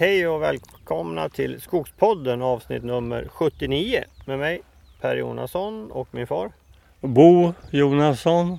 Hej 0.00 0.28
och 0.28 0.42
välkomna 0.42 1.28
till 1.28 1.60
Skogspodden 1.60 2.42
avsnitt 2.42 2.84
nummer 2.84 3.28
79 3.30 4.04
med 4.24 4.38
mig 4.38 4.60
Per 5.00 5.16
Jonasson 5.16 5.90
och 5.90 6.08
min 6.10 6.26
far. 6.26 6.52
Bo 7.00 7.52
Jonasson. 7.70 8.58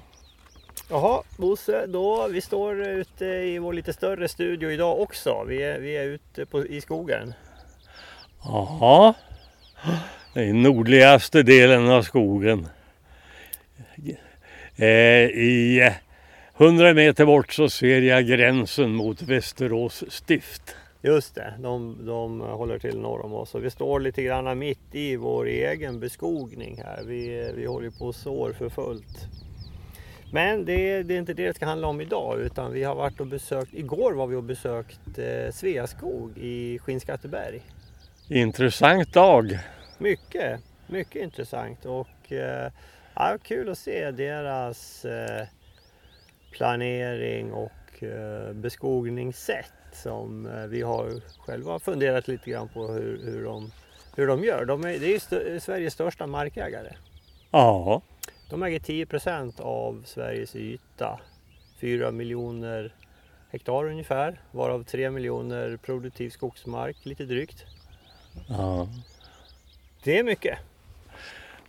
Jaha 0.90 1.24
Bosse, 1.38 1.86
då, 1.88 2.28
vi 2.28 2.42
står 2.42 2.88
ute 2.88 3.26
i 3.26 3.60
vår 3.60 3.74
lite 3.74 3.94
större 3.94 4.28
studio 4.28 4.72
idag 4.72 5.00
också. 5.00 5.46
Vi 5.48 5.64
är, 5.64 5.80
vi 5.80 5.98
är 5.98 6.04
ute 6.04 6.46
på, 6.46 6.66
i 6.66 6.82
skogen. 6.82 7.34
Ja, 8.44 9.14
är 10.34 10.54
nordligaste 10.54 11.44
delen 11.44 11.90
av 11.90 12.02
skogen. 12.02 12.68
Eh, 14.76 14.88
I 15.26 15.92
100 16.58 16.94
meter 16.94 17.26
bort 17.26 17.54
så 17.54 17.70
ser 17.70 18.02
jag 18.02 18.28
gränsen 18.28 18.92
mot 18.92 19.22
Västerås 19.22 20.04
stift. 20.10 20.76
Just 21.04 21.36
det, 21.36 21.54
de, 21.60 22.06
de 22.06 22.42
håller 22.42 22.80
till 22.80 23.00
norr 23.00 23.26
om 23.26 23.34
oss 23.34 23.56
och 23.56 23.64
vi 23.64 23.70
står 23.70 24.00
lite 24.00 24.24
grann 24.24 24.60
mitt 24.60 24.96
i 24.96 25.16
vår 25.16 25.46
egen 25.46 26.00
beskogning 26.00 26.82
här. 26.86 27.04
Vi, 27.04 27.52
vi 27.56 27.66
håller 27.66 27.90
på 27.90 28.06
och 28.06 28.16
sår 28.16 28.54
för 28.54 28.70
fullt. 28.70 29.28
Men 30.34 30.66
det, 30.66 31.04
det, 31.04 31.14
är 31.14 31.20
inte 31.20 31.34
det 31.34 31.48
det 31.48 31.54
ska 31.54 31.66
handla 31.66 31.88
om 31.88 32.02
idag 32.02 32.42
utan 32.42 32.72
vi 32.72 32.84
har 32.84 32.96
varit 32.96 33.20
och 33.20 33.28
besökt, 33.28 33.74
igår 33.74 34.14
var 34.14 34.28
vi 34.28 34.36
och 34.36 34.44
besökt 34.44 35.18
eh, 35.18 35.52
Sveaskog 35.52 36.38
i 36.38 36.80
Skinnskatteberg. 36.80 37.62
Intressant 38.30 39.14
dag. 39.14 39.60
Mycket, 39.98 40.60
mycket 40.88 41.22
intressant 41.22 41.86
och 41.86 42.32
eh, 42.32 42.72
ja, 43.16 43.38
kul 43.44 43.70
att 43.70 43.78
se 43.78 44.12
deras 44.12 45.06
eh, 45.06 45.48
planering 46.52 47.54
och 47.54 48.04
eh, 48.04 48.54
beskogningssätt 48.54 49.81
som 49.96 50.46
eh, 50.46 50.66
vi 50.68 50.82
har 50.82 51.12
själva 51.40 51.80
funderat 51.80 52.28
lite 52.28 52.50
grann 52.50 52.70
på 52.70 52.88
hur, 52.88 53.22
hur, 53.26 53.44
de, 53.44 53.72
hur 54.16 54.28
de 54.28 54.44
gör. 54.44 54.66
De 54.66 54.84
är, 54.86 55.00
det 55.00 55.14
är 55.14 55.18
st 55.18 55.60
Sveriges 55.60 55.94
största 55.94 56.28
markägare. 56.28 56.94
Ja. 57.52 58.02
De 58.50 58.64
äger 58.64 58.80
10 58.80 59.06
procent 59.06 59.60
av 59.60 60.04
Sveriges 60.06 60.56
yta. 60.56 61.20
4 61.80 62.12
miljoner 62.12 62.94
hektar 63.52 63.86
ungefär, 63.86 64.42
varav 64.52 64.84
3 64.84 65.10
miljoner 65.12 65.78
produktiv 65.78 66.30
skogsmark, 66.30 66.98
lite 67.06 67.24
drygt. 67.24 67.66
ja. 68.50 68.88
Det 70.04 70.20
är 70.20 70.24
mycket. 70.24 70.58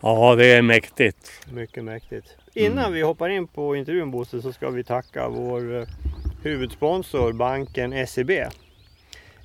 Ja, 0.00 0.34
det 0.34 0.52
är 0.52 0.62
mäktigt. 0.62 1.30
Mycket 1.52 1.84
mäktigt. 1.84 2.36
Innan 2.54 2.78
Mm. 2.78 2.92
vi 2.92 3.02
hoppar 3.02 3.28
in 3.28 3.46
på 3.46 3.76
intervjun 3.76 4.10
Bosse 4.10 4.42
så 4.42 4.52
ska 4.52 4.70
vi 4.70 4.84
tacka 4.84 5.28
vår 5.28 5.76
eh, 5.80 5.86
huvudsponsor 6.42 7.32
banken 7.32 8.06
SEB. 8.06 8.30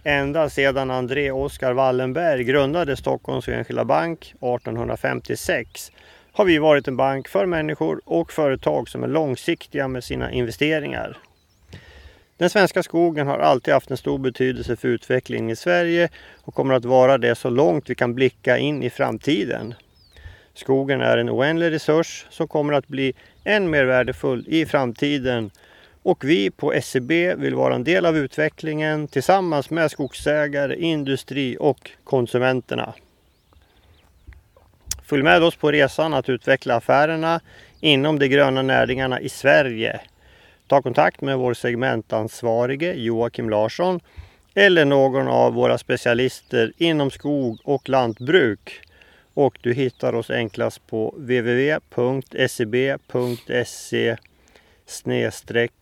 Ända 0.03 0.49
sedan 0.49 0.91
André 0.91 1.31
Oskar 1.31 1.73
Wallenberg 1.73 2.43
grundade 2.43 2.97
Stockholms 2.97 3.47
Enskilda 3.47 3.85
Bank 3.85 4.19
1856 4.19 5.91
har 6.31 6.45
vi 6.45 6.57
varit 6.57 6.87
en 6.87 6.97
bank 6.97 7.27
för 7.27 7.45
människor 7.45 8.01
och 8.05 8.31
företag 8.31 8.89
som 8.89 9.03
är 9.03 9.07
långsiktiga 9.07 9.87
med 9.87 10.03
sina 10.03 10.31
investeringar. 10.31 11.17
Den 12.37 12.49
svenska 12.49 12.83
skogen 12.83 13.27
har 13.27 13.39
alltid 13.39 13.73
haft 13.73 13.91
en 13.91 13.97
stor 13.97 14.17
betydelse 14.17 14.75
för 14.75 14.87
utvecklingen 14.87 15.49
i 15.49 15.55
Sverige 15.55 16.09
och 16.41 16.53
kommer 16.53 16.73
att 16.73 16.85
vara 16.85 17.17
det 17.17 17.35
så 17.35 17.49
långt 17.49 17.89
vi 17.89 17.95
kan 17.95 18.15
blicka 18.15 18.57
in 18.57 18.83
i 18.83 18.89
framtiden. 18.89 19.73
Skogen 20.53 21.01
är 21.01 21.17
en 21.17 21.29
oändlig 21.29 21.71
resurs 21.71 22.25
som 22.29 22.47
kommer 22.47 22.73
att 22.73 22.87
bli 22.87 23.13
än 23.43 23.69
mer 23.69 23.85
värdefull 23.85 24.45
i 24.47 24.65
framtiden 24.65 25.51
och 26.07 26.23
vi 26.23 26.49
på 26.49 26.73
SEB 26.81 27.11
vill 27.37 27.55
vara 27.55 27.75
en 27.75 27.83
del 27.83 28.05
av 28.05 28.17
utvecklingen 28.17 29.07
tillsammans 29.07 29.69
med 29.69 29.91
skogsägare, 29.91 30.75
industri 30.75 31.57
och 31.59 31.91
konsumenterna. 32.03 32.93
Följ 35.03 35.23
med 35.23 35.43
oss 35.43 35.55
på 35.55 35.71
resan 35.71 36.13
att 36.13 36.29
utveckla 36.29 36.75
affärerna 36.75 37.39
inom 37.79 38.19
de 38.19 38.27
gröna 38.27 38.61
näringarna 38.61 39.19
i 39.19 39.29
Sverige. 39.29 39.99
Ta 40.67 40.81
kontakt 40.81 41.21
med 41.21 41.37
vår 41.37 41.53
segmentansvarige 41.53 42.93
Joakim 42.93 43.49
Larsson 43.49 43.99
eller 44.55 44.85
någon 44.85 45.27
av 45.27 45.53
våra 45.53 45.77
specialister 45.77 46.73
inom 46.77 47.11
skog 47.11 47.59
och 47.63 47.89
lantbruk 47.89 48.81
och 49.33 49.57
du 49.61 49.73
hittar 49.73 50.15
oss 50.15 50.29
enklast 50.29 50.87
på 50.87 51.15
www.seb.se 51.17 51.77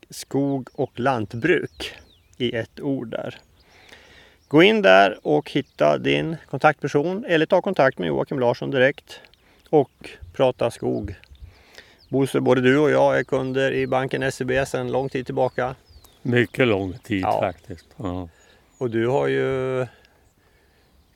skog 0.10 0.70
och 0.74 1.00
lantbruk 1.00 1.94
i 2.38 2.56
ett 2.56 2.80
ord 2.80 3.08
där. 3.08 3.38
Gå 4.48 4.64
in 4.64 4.82
där 4.82 5.20
och 5.22 5.52
hitta 5.52 5.98
din 5.98 6.36
kontaktperson 6.50 7.26
eller 7.28 7.46
ta 7.46 7.62
kontakt 7.62 7.98
med 7.98 8.08
Joakim 8.08 8.40
Larsson 8.40 8.72
direkt 8.72 9.20
och 9.70 10.10
prata 10.34 10.72
skog. 10.72 11.16
Bosse, 12.10 12.40
både 12.42 12.62
du 12.62 12.78
och 12.78 12.92
jag 12.92 13.20
är 13.20 13.24
kunder 13.24 13.72
i 13.72 13.88
banken 13.88 14.32
SEB 14.32 14.68
sedan 14.68 14.92
lång 14.92 15.10
tid 15.10 15.26
tillbaka 15.26 15.76
Mycket 16.22 16.68
lång 16.68 16.94
tid 16.94 17.22
Ja. 17.22 17.40
faktiskt. 17.40 17.86
Ja. 17.98 18.30
och 18.78 18.90
du 18.90 19.08
har 19.08 19.28
ju 19.28 19.86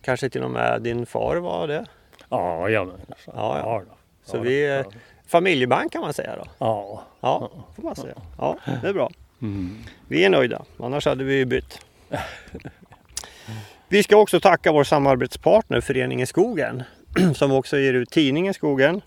kanske 0.02 0.30
till 0.30 0.44
och 0.44 0.52
med 0.52 0.82
din 0.82 1.06
far 1.06 1.36
var 1.36 1.68
det. 1.68 1.86
Ja, 2.30 2.70
ja, 2.70 2.86
men, 2.86 2.96
Ja, 3.26 3.60
ja. 3.60 3.84
då. 3.90 3.96
Så 4.24 4.38
Ja, 4.38 4.42
vi 4.42 4.66
är 4.66 4.78
ja. 4.78 4.92
Familjebank 5.30 5.92
kan 5.92 6.02
man 6.02 6.14
säga 6.14 6.36
då. 6.36 6.44
Ja. 6.58 7.04
Ja, 7.22 7.52
får 7.76 7.84
man 7.84 7.96
säga. 7.96 8.16
Ja, 8.38 8.58
det 8.82 8.88
är 8.88 8.94
bra. 8.94 9.12
Mm. 9.42 9.78
Vi 10.08 10.24
är 10.24 10.30
nöjda, 10.30 10.66
annars 10.80 11.06
hade 11.06 11.24
vi 11.24 11.36
ju 11.36 11.46
bytt. 11.46 11.80
Vi 13.88 14.04
ska 14.04 14.18
också 14.18 14.40
tacka 14.40 14.72
vår 14.72 14.84
samarbetspartner 14.84 15.82
Föreningen 15.82 16.28
Skogen 16.28 16.84
som 17.36 17.52
också 17.52 17.78
ger 17.78 17.94
ut 17.94 18.10
tidningen 18.10 18.54
Skogen. 18.54 19.02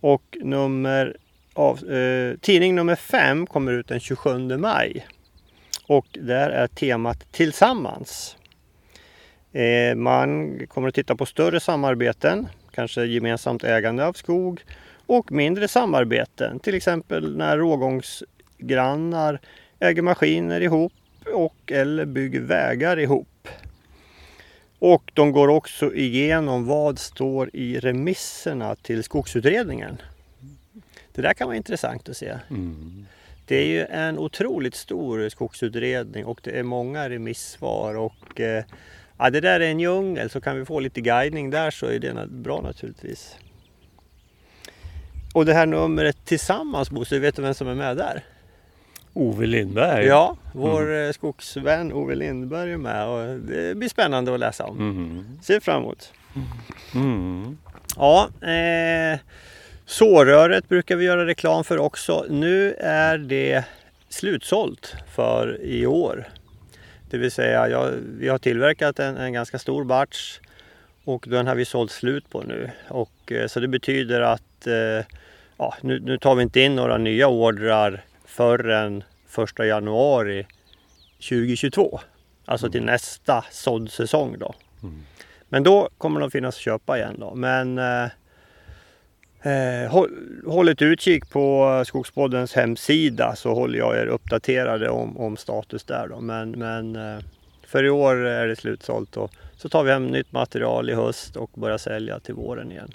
Och 0.00 0.36
nummer 0.40 1.16
av, 1.54 1.90
eh, 1.90 2.38
tidning 2.38 2.74
nummer 2.74 2.96
5 2.96 3.46
kommer 3.46 3.72
ut 3.72 3.88
den 3.88 4.00
27 4.00 4.56
maj. 4.56 5.06
Och 5.86 6.06
där 6.12 6.50
är 6.50 6.66
temat 6.66 7.32
Tillsammans. 7.32 8.36
Eh, 9.52 9.94
man 9.94 10.60
kommer 10.66 10.88
att 10.88 10.94
titta 10.94 11.16
på 11.16 11.26
större 11.26 11.60
samarbeten, 11.60 12.48
kanske 12.74 13.04
gemensamt 13.04 13.64
ägande 13.64 14.06
av 14.06 14.12
skog 14.12 14.64
och 15.08 15.32
mindre 15.32 15.68
samarbeten, 15.68 16.58
till 16.58 16.74
exempel 16.74 17.36
när 17.36 17.58
rågångsgrannar 17.58 19.40
äger 19.80 20.02
maskiner 20.02 20.60
ihop 20.60 20.92
och 21.34 21.72
eller 21.72 22.04
bygger 22.04 22.40
vägar 22.40 22.98
ihop. 22.98 23.48
Och 24.78 25.10
de 25.14 25.32
går 25.32 25.48
också 25.48 25.94
igenom 25.94 26.66
vad 26.66 26.98
står 26.98 27.50
i 27.52 27.78
remisserna 27.78 28.74
till 28.74 29.04
skogsutredningen. 29.04 29.96
Det 31.12 31.22
där 31.22 31.34
kan 31.34 31.46
vara 31.46 31.56
intressant 31.56 32.08
att 32.08 32.16
se. 32.16 32.38
Mm. 32.50 33.06
Det 33.46 33.56
är 33.56 33.66
ju 33.66 33.84
en 33.84 34.18
otroligt 34.18 34.74
stor 34.74 35.28
skogsutredning 35.28 36.24
och 36.24 36.40
det 36.42 36.58
är 36.58 36.62
många 36.62 37.08
remissvar 37.08 37.94
och 37.94 38.40
eh, 38.40 38.64
ja, 39.18 39.30
det 39.30 39.40
där 39.40 39.60
är 39.60 39.70
en 39.70 39.80
djungel 39.80 40.30
så 40.30 40.40
kan 40.40 40.58
vi 40.58 40.64
få 40.64 40.80
lite 40.80 41.00
guidning 41.00 41.50
där 41.50 41.70
så 41.70 41.86
är 41.86 41.98
det 41.98 42.26
bra 42.28 42.60
naturligtvis. 42.60 43.36
Och 45.32 45.44
det 45.44 45.54
här 45.54 45.66
numret 45.66 46.24
tillsammans 46.24 46.90
Bosse, 46.90 47.18
vet 47.18 47.36
du 47.36 47.42
vem 47.42 47.54
som 47.54 47.68
är 47.68 47.74
med 47.74 47.96
där? 47.96 48.24
Ove 49.12 49.46
Lindberg. 49.46 50.06
Ja, 50.06 50.36
vår 50.52 50.94
eh, 50.96 51.10
skogsvän 51.10 51.92
Ove 51.92 52.14
Lindberg 52.14 52.72
är 52.72 52.76
med 52.76 53.06
och 53.08 53.40
det 53.40 53.76
blir 53.76 53.88
spännande 53.88 54.34
att 54.34 54.40
läsa 54.40 54.64
om. 54.64 54.78
Mm. 54.78 55.24
Ser 55.42 55.60
fram 55.60 55.82
emot. 55.82 56.12
Mm. 56.94 57.58
Ja, 57.96 58.28
eh, 58.42 59.18
såröret 59.86 60.68
brukar 60.68 60.96
vi 60.96 61.04
göra 61.04 61.26
reklam 61.26 61.64
för 61.64 61.78
också. 61.78 62.26
Nu 62.28 62.74
är 62.80 63.18
det 63.18 63.64
slutsålt 64.08 64.94
för 65.14 65.62
i 65.62 65.86
år. 65.86 66.28
Det 67.10 67.18
vill 67.18 67.30
säga, 67.30 67.68
jag, 67.68 67.90
vi 68.18 68.28
har 68.28 68.38
tillverkat 68.38 68.98
en, 68.98 69.16
en 69.16 69.32
ganska 69.32 69.58
stor 69.58 69.84
batch 69.84 70.38
och 71.08 71.24
den 71.28 71.46
har 71.46 71.54
vi 71.54 71.64
sålt 71.64 71.90
slut 71.90 72.30
på 72.30 72.42
nu. 72.42 72.70
Och, 72.88 73.32
eh, 73.32 73.46
så 73.46 73.60
det 73.60 73.68
betyder 73.68 74.20
att 74.20 74.66
eh, 74.66 75.06
ja, 75.56 75.74
nu, 75.80 76.00
nu 76.00 76.18
tar 76.18 76.34
vi 76.34 76.42
inte 76.42 76.60
in 76.60 76.76
några 76.76 76.98
nya 76.98 77.28
ordrar 77.28 78.04
förrän 78.24 79.04
1 79.58 79.66
januari 79.66 80.46
2022. 81.28 82.00
Alltså 82.44 82.70
till 82.70 82.84
nästa 82.84 83.44
såddsäsong 83.50 84.38
då. 84.38 84.54
Mm. 84.82 85.02
Men 85.48 85.62
då 85.62 85.88
kommer 85.98 86.20
de 86.20 86.30
finnas 86.30 86.54
att 86.54 86.60
köpa 86.60 86.98
igen 86.98 87.16
då. 87.18 87.34
Men 87.34 87.78
eh, 87.78 88.04
eh, 89.52 89.90
håll, 89.90 90.10
håll 90.46 90.68
ett 90.68 90.82
utkik 90.82 91.30
på 91.30 91.82
Skogspoddens 91.86 92.54
hemsida 92.54 93.36
så 93.36 93.54
håller 93.54 93.78
jag 93.78 93.96
er 93.96 94.06
uppdaterade 94.06 94.88
om, 94.88 95.18
om 95.18 95.36
status 95.36 95.84
där 95.84 96.08
då. 96.08 96.20
Men, 96.20 96.50
men 96.50 96.98
för 97.66 97.84
i 97.84 97.90
år 97.90 98.16
är 98.16 98.48
det 98.48 98.56
slutsålt 98.56 99.16
och 99.16 99.32
så 99.58 99.68
tar 99.68 99.84
vi 99.84 99.90
hem 99.90 100.06
nytt 100.06 100.32
material 100.32 100.90
i 100.90 100.94
höst 100.94 101.36
och 101.36 101.50
börjar 101.54 101.78
sälja 101.78 102.20
till 102.20 102.34
våren 102.34 102.72
igen. 102.72 102.92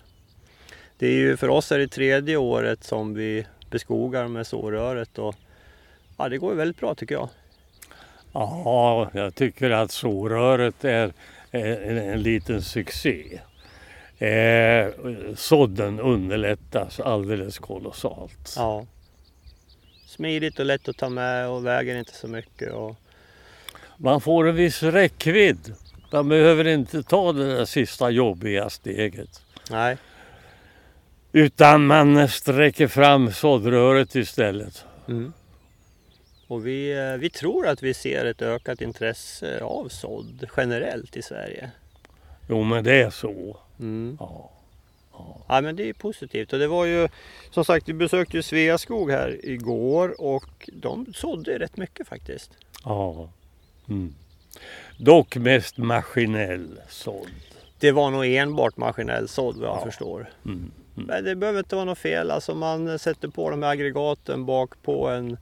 Det 0.97 1.07
är 1.07 1.11
ju 1.11 1.37
för 1.37 1.49
oss 1.49 1.71
är 1.71 1.79
det 1.79 1.87
tredje 1.87 2.37
året 2.37 2.83
som 2.83 3.13
vi 3.13 3.45
beskogar 3.69 4.27
med 4.27 4.47
såröret 4.47 5.19
och 5.19 5.35
ja, 6.17 6.29
det 6.29 6.37
går 6.37 6.53
väldigt 6.53 6.79
bra 6.79 6.95
tycker 6.95 7.15
jag. 7.15 7.29
Ja, 8.33 9.09
jag 9.13 9.35
tycker 9.35 9.71
att 9.71 9.91
såröret 9.91 10.85
är 10.85 11.13
en, 11.51 11.97
en 11.97 12.21
liten 12.21 12.61
succé. 12.61 13.39
Eh, 14.17 14.87
sådden 15.35 15.99
underlättas 15.99 16.99
alldeles 16.99 17.59
kolossalt. 17.59 18.53
Ja. 18.55 18.85
Smidigt 20.05 20.59
och 20.59 20.65
lätt 20.65 20.89
att 20.89 20.97
ta 20.97 21.09
med 21.09 21.49
och 21.49 21.65
väger 21.65 21.95
inte 21.95 22.13
så 22.13 22.27
mycket. 22.27 22.73
Och... 22.73 22.95
Man 23.97 24.21
får 24.21 24.47
en 24.47 24.55
viss 24.55 24.83
räckvidd. 24.83 25.73
Man 26.13 26.29
behöver 26.29 26.67
inte 26.67 27.03
ta 27.03 27.31
det 27.31 27.55
där 27.55 27.65
sista 27.65 28.09
jobbiga 28.09 28.69
steget. 28.69 29.41
Nej. 29.71 29.97
Utan 31.31 31.85
man 31.85 32.27
sträcker 32.27 32.87
fram 32.87 33.31
såddröret 33.31 34.15
istället. 34.15 34.85
Mm. 35.07 35.33
Och 36.47 36.67
vi, 36.67 36.91
eh, 36.91 37.17
vi 37.17 37.29
tror 37.29 37.67
att 37.67 37.83
vi 37.83 37.93
ser 37.93 38.25
ett 38.25 38.41
ökat 38.41 38.81
intresse 38.81 39.63
av 39.63 39.89
sådd 39.89 40.45
generellt 40.57 41.17
i 41.17 41.21
Sverige. 41.21 41.71
Jo 42.49 42.63
men 42.63 42.83
det 42.83 43.01
är 43.01 43.09
så. 43.09 43.57
Mm. 43.79 44.17
Ja. 44.19 44.49
Ja 45.47 45.61
men 45.61 45.75
det 45.75 45.89
är 45.89 45.93
positivt 45.93 46.53
och 46.53 46.59
det 46.59 46.67
var 46.67 46.85
ju 46.85 47.07
som 47.51 47.65
sagt 47.65 47.89
vi 47.89 47.93
besökte 47.93 48.37
ju 48.37 48.43
Sveaskog 48.43 49.11
här 49.11 49.45
igår 49.45 50.21
och 50.21 50.69
de 50.73 51.13
sådde 51.15 51.59
rätt 51.59 51.77
mycket 51.77 52.07
faktiskt. 52.07 52.51
ja. 52.83 53.29
Mm. 53.89 54.15
Dock 54.97 55.35
mest 55.35 55.77
maskinell 55.77 56.79
sådd. 56.89 57.27
Det 57.79 57.91
var 57.91 58.11
nog 58.11 58.25
enbart 58.25 58.77
maskinell 58.77 59.27
sådd 59.27 59.57
vad 59.57 59.69
jag 59.69 59.77
Ja. 59.77 59.85
förstår. 59.85 60.29
Mm. 60.45 60.71
Men 60.95 61.23
det 61.23 61.35
behöver 61.35 61.59
inte 61.59 61.75
vara 61.75 61.85
något 61.85 61.97
fel. 61.97 62.31
Alltså 62.31 62.55
man 62.55 62.99
sätter 62.99 63.27
på 63.27 63.49
de 63.49 63.63
här 63.63 63.69
aggregaten 63.71 64.45
bak 64.45 64.73
på 64.83 65.07
en, 65.07 65.37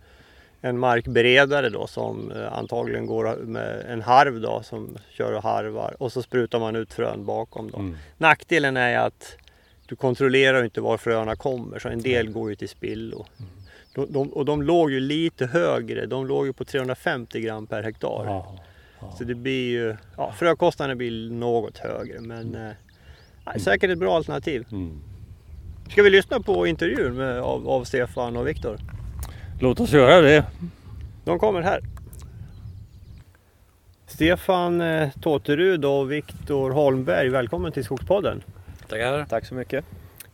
en 0.61 0.79
markberedare 0.79 1.69
då 1.69 1.87
som 1.87 2.31
eh, 2.31 2.53
antagligen 2.53 3.05
går 3.05 3.35
med 3.35 3.85
en 3.89 4.01
harv 4.01 4.41
då 4.41 4.63
som 4.63 4.97
kör 5.11 5.33
och 5.33 5.43
harvar 5.43 5.95
och 5.99 6.11
så 6.11 6.21
sprutar 6.21 6.59
man 6.59 6.75
ut 6.75 6.93
frön 6.93 7.25
bakom 7.25 7.71
då. 7.71 7.77
Mm. 7.77 7.97
Nackdelen 8.17 8.77
är 8.77 8.97
att 8.99 9.37
du 9.85 9.95
kontrollerar 9.95 10.63
inte 10.63 10.81
var 10.81 10.97
fröna 10.97 11.35
kommer 11.35 11.79
så 11.79 11.89
en 11.89 12.01
del 12.01 12.29
går 12.31 12.49
ju 12.49 12.55
till 12.55 12.69
spillo. 12.69 13.25
De, 13.95 14.13
de, 14.13 14.33
och 14.33 14.45
de 14.45 14.61
låg 14.63 14.91
ju 14.91 14.99
lite 14.99 15.45
högre, 15.45 16.05
de 16.05 16.27
låg 16.27 16.45
ju 16.45 16.53
på 16.53 16.65
350 16.65 17.39
gram 17.41 17.67
per 17.67 17.83
hektar. 17.83 18.43
Ja. 19.01 19.11
Så 19.17 19.23
det 19.23 19.35
blir 19.35 19.71
ju, 19.71 19.95
ja, 20.17 20.31
frökostnaden 20.31 20.97
blir 20.97 21.31
något 21.31 21.77
högre 21.77 22.19
men 22.19 22.55
eh, 22.55 22.71
nej, 23.45 23.59
säkert 23.59 23.89
ett 23.89 23.99
bra 23.99 24.15
alternativ. 24.15 24.65
Mm. 24.71 25.01
Ska 25.89 26.03
vi 26.03 26.09
lyssna 26.09 26.39
på 26.39 26.67
intervjun 26.67 27.13
med, 27.13 27.39
av, 27.39 27.69
av 27.69 27.83
Stefan 27.83 28.37
och 28.37 28.47
Viktor? 28.47 28.77
Låt 29.59 29.79
oss 29.79 29.91
göra 29.91 30.21
det. 30.21 30.45
De 31.25 31.39
kommer 31.39 31.61
här. 31.61 31.81
Stefan 34.07 34.81
eh, 34.81 35.09
Tåterud 35.21 35.85
och 35.85 36.11
Viktor 36.11 36.71
Holmberg, 36.71 37.29
välkommen 37.29 37.71
till 37.71 37.83
Skogspodden. 37.83 38.43
Tackar. 38.87 39.25
Tack 39.25 39.45
så 39.45 39.55
mycket. 39.55 39.85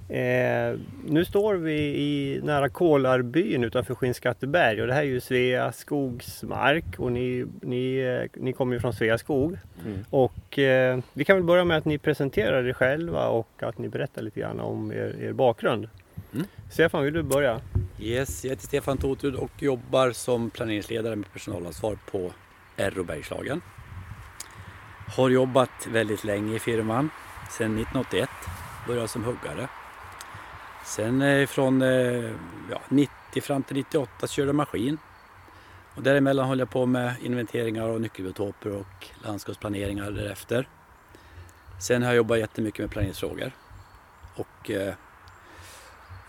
Eh, 0.09 0.79
nu 1.05 1.25
står 1.25 1.55
vi 1.55 1.73
i 1.81 2.41
nära 2.43 2.69
Kolarbyn 2.69 3.63
utanför 3.63 3.95
Skinnskatteberg 3.95 4.81
och 4.81 4.87
det 4.87 4.93
här 4.93 5.01
är 5.01 5.05
ju 5.05 5.19
Sveaskogs 5.19 6.43
mark 6.43 6.85
och 6.97 7.11
ni, 7.11 7.45
ni, 7.61 7.97
eh, 7.97 8.41
ni 8.41 8.53
kommer 8.53 8.73
ju 8.73 8.79
från 8.79 8.93
Sveaskog. 8.93 9.57
Mm. 9.85 10.05
Och 10.09 10.59
eh, 10.59 10.99
vi 11.13 11.25
kan 11.25 11.35
väl 11.35 11.45
börja 11.45 11.65
med 11.65 11.77
att 11.77 11.85
ni 11.85 11.97
presenterar 11.97 12.67
er 12.67 12.73
själva 12.73 13.27
och 13.27 13.63
att 13.63 13.77
ni 13.77 13.89
berättar 13.89 14.21
lite 14.21 14.39
grann 14.39 14.59
om 14.59 14.91
er, 14.91 15.15
er 15.21 15.33
bakgrund. 15.33 15.89
Mm. 16.33 16.45
Stefan, 16.71 17.03
vill 17.03 17.13
du 17.13 17.23
börja? 17.23 17.61
Yes, 17.99 18.43
jag 18.45 18.49
heter 18.49 18.67
Stefan 18.67 18.97
Totrud 18.97 19.35
och 19.35 19.51
jobbar 19.59 20.11
som 20.11 20.49
planeringsledare 20.49 21.15
med 21.15 21.33
personalansvar 21.33 21.97
på 22.11 22.31
Erro 22.77 23.03
Bergslagen. 23.03 23.61
Har 25.15 25.29
jobbat 25.29 25.87
väldigt 25.91 26.23
länge 26.23 26.55
i 26.55 26.59
firman, 26.59 27.09
sedan 27.51 27.65
1981. 27.65 28.29
Började 28.87 29.07
som 29.07 29.23
huggare. 29.23 29.67
Sen 30.87 31.21
eh, 31.21 31.47
från 31.47 31.81
eh, 31.81 32.31
ja, 32.71 32.81
90 32.89 33.41
fram 33.41 33.63
till 33.63 33.75
98 33.75 34.27
körde 34.27 34.47
jag 34.47 34.55
maskin. 34.55 34.97
Och 35.95 36.03
däremellan 36.03 36.47
höll 36.47 36.59
jag 36.59 36.69
på 36.69 36.85
med 36.85 37.15
inventeringar 37.21 37.87
och 37.87 38.01
nyckelbiotoper 38.01 38.71
och 38.71 39.07
landskapsplaneringar 39.23 40.11
därefter. 40.11 40.67
Sen 41.81 42.01
har 42.01 42.09
jag 42.09 42.15
jobbat 42.15 42.39
jättemycket 42.39 42.79
med 42.79 42.89
planeringsfrågor. 42.89 43.51
Och 44.35 44.71
eh, 44.71 44.93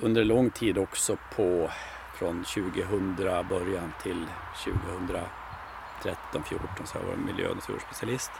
under 0.00 0.24
lång 0.24 0.50
tid 0.50 0.78
också 0.78 1.16
på 1.36 1.70
från 2.18 2.44
2000 2.44 3.16
början 3.48 3.92
till 4.02 4.26
2013, 4.64 6.42
14 6.44 6.68
så 6.86 6.98
har 6.98 7.04
jag 7.04 7.08
varit 7.08 7.26
miljö 7.26 7.48
och 7.48 7.56
naturspecialist. 7.56 8.30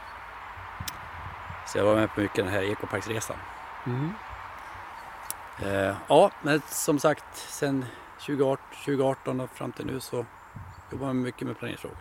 Så 1.66 1.78
jag 1.78 1.84
var 1.84 1.94
med 1.94 2.14
på 2.14 2.20
mycket 2.20 2.36
den 2.36 2.48
här 2.48 2.62
ekoparksresan. 2.62 3.36
Mm 3.86 4.12
ja, 6.08 6.30
men 6.42 6.62
som 6.70 6.98
sagt 6.98 7.24
sen 7.36 7.84
2018, 8.26 8.64
2018 8.84 9.40
och 9.40 9.50
fram 9.50 9.72
till 9.72 9.86
nu 9.86 10.00
så 10.00 10.26
jobbar 10.92 11.06
jag 11.06 11.16
mycket 11.16 11.46
med 11.46 11.58
planeringsfrågor. 11.58 11.98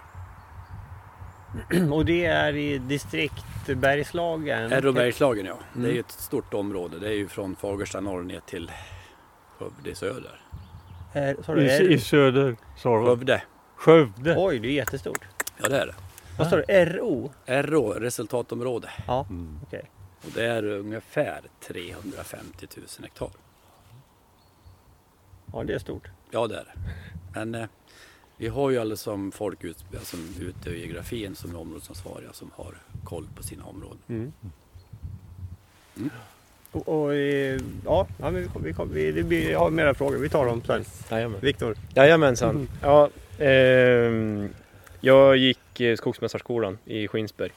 Och 1.94 2.06
det 2.06 2.25
är 2.25 2.56
i 2.56 2.77
distrikt 2.77 3.45
Bergslagen? 3.75 4.69
Bergslagen 4.94 5.45
ja, 5.45 5.57
det 5.74 5.80
är 5.80 5.86
Mm. 5.89 6.00
ett 6.00 6.12
stort 6.12 6.54
område. 6.54 7.00
Det 7.00 7.07
är 7.07 7.13
ju 7.13 7.27
från 7.27 7.56
Fagersta 7.56 8.00
norr 8.00 8.21
ner 8.24 8.39
till 8.39 8.71
Skövde 9.59 9.89
i 9.89 9.95
söder. 9.95 10.42
Är, 11.13 11.56
du, 11.56 11.62
I, 11.62 11.69
är, 11.69 11.92
I 11.92 12.00
söder, 12.00 12.56
sa 12.77 13.00
du? 13.00 13.06
Skövde, 13.06 13.42
Skövde. 13.75 14.36
Oj, 14.38 14.59
det 14.59 14.68
är 14.68 14.71
jättestort. 14.71 15.25
ja 15.57 15.69
det 15.69 15.80
är 15.80 15.88
det. 15.88 15.95
Vad 16.38 16.48
står 16.48 16.63
det? 16.68 16.86
RO? 16.86 17.31
RO, 17.45 17.89
resultatområde. 17.94 18.89
Ja, 19.07 19.25
Mm. 19.30 19.59
okej. 19.68 19.92
Och 20.25 20.31
det 20.36 20.45
är 20.45 20.63
ungefär 20.65 21.42
350 21.68 22.68
000 22.77 22.86
hektar. 23.01 23.30
Ja, 25.53 25.63
det 25.63 25.73
är 25.73 25.79
stort. 25.79 26.07
Ja, 26.31 26.47
det 26.47 26.55
är 26.55 26.63
det. 26.63 26.79
Men 27.33 27.55
eh, 27.55 27.67
vi 28.38 28.47
har 28.47 28.69
ju 28.69 28.77
alla 28.77 28.95
som 28.95 29.31
folk 29.31 29.63
ut, 29.63 29.85
alltså, 29.94 30.17
ute 30.41 30.69
i 30.69 30.79
geografin 30.79 31.35
som 31.35 31.55
är 31.55 31.59
områdesansvariga 31.59 32.33
som 32.33 32.51
har 32.55 32.75
koll 33.03 33.27
på 33.35 33.44
sina 33.44 33.65
områden. 33.65 33.97
Mm. 34.07 34.33
Mm. 35.97 36.09
Och, 36.71 36.87
och 36.87 37.13
eh, 37.13 37.59
ja, 37.85 38.07
ja, 38.19 38.31
men 38.31 38.49
vi, 38.63 38.73
vi, 38.89 39.11
vi, 39.11 39.23
blir, 39.23 39.51
jag 39.51 39.59
har 39.59 39.69
mera 39.69 39.94
frågor. 39.94 40.18
Vi 40.18 40.30
tar 40.30 40.45
dem 40.45 40.61
sen. 40.66 40.85
Jajamän. 41.11 41.39
Viktor? 41.42 41.75
Jajamensan. 41.95 42.56
Mhm. 42.56 42.68
Ja, 42.81 43.09
ehm, 43.39 44.49
jag 45.01 45.37
gick 45.37 45.80
eh, 45.80 45.95
Skogsmästarskolan 45.95 46.77
i 46.85 47.07
Skinsberg. 47.07 47.51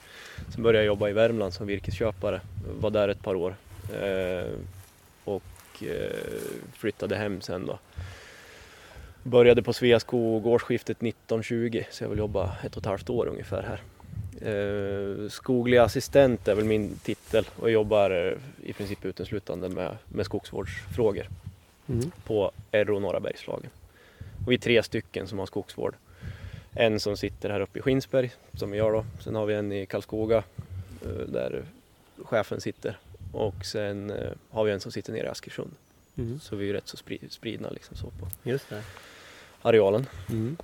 Sen 0.49 0.63
började 0.63 0.79
jag 0.79 0.87
jobba 0.87 1.09
i 1.09 1.13
Värmland 1.13 1.53
som 1.53 1.67
virkesköpare. 1.67 2.41
Var 2.81 2.91
där 2.91 3.09
ett 3.09 3.23
par 3.23 3.35
år. 3.35 3.55
Eh, 4.03 4.51
och 5.81 5.87
eh, 5.87 6.11
flyttade 6.73 7.17
hem 7.17 7.41
sen 7.41 7.67
då. 7.67 7.79
Började 9.23 9.63
på 9.63 9.73
Sveaskog 9.73 10.47
årsskiftet 10.47 10.97
1920 11.03 11.83
så 11.91 12.05
jag 12.05 12.09
vill 12.09 12.19
jobba 12.19 12.57
ett 12.65 12.77
och 12.77 12.83
ett 12.83 12.87
halvt 12.87 13.11
år 13.11 13.27
ungefär 13.27 13.63
här. 13.63 13.81
Eh, 14.43 15.29
skoglig 15.29 15.77
assistent 15.79 16.49
är 16.49 16.55
väl 16.55 16.65
min 16.65 16.97
titel 17.03 17.45
och 17.57 17.69
jag 17.69 17.73
jobbar 17.73 18.11
eh, 18.11 18.69
i 18.69 18.73
princip 18.73 19.05
uteslutande 19.05 19.69
med, 19.69 19.97
med 20.09 20.27
skogsvårdsfrågor 20.27 21.27
Mm. 21.89 22.11
på 22.25 22.51
Erro 22.71 22.99
norra 22.99 23.21
Bergslagen. 23.21 23.71
Och 24.45 24.51
vi 24.51 24.55
är 24.55 24.59
tre 24.59 24.83
stycken 24.83 25.27
som 25.27 25.39
har 25.39 25.47
skogsvård. 25.47 25.95
En 26.73 27.01
som 27.01 27.17
sitter 27.17 27.51
här 27.51 27.61
uppe 27.61 27.79
i 27.79 27.83
Skinsberg, 27.83 28.31
som 28.53 28.75
jag 28.75 28.93
då. 28.93 29.05
Sen 29.21 29.35
har 29.35 29.47
vi 29.47 29.55
en 29.55 29.73
i 29.73 29.87
Karlskoga 29.87 30.43
där 31.29 31.63
chefen 32.25 32.61
sitter. 32.61 32.99
Och 33.33 33.65
sen 33.65 34.11
eh, 34.11 34.31
har 34.51 34.65
vi 34.65 34.73
en 34.73 34.81
som 34.81 34.93
sitter 34.93 35.13
nere 35.13 35.25
i 35.27 35.29
Askersund. 35.29 35.71
Mm. 36.17 36.41
Så 36.41 36.57
vi 36.57 36.69
är 36.71 36.73
rätt 36.73 36.89
så 36.89 36.97
spri- 36.97 37.29
spridna 37.29 37.71
liksom 37.71 37.97
så 37.97 38.07
på 38.07 38.29
Just 38.43 38.69
det. 38.69 38.83
arealen. 39.63 40.07
Mm. 40.29 40.57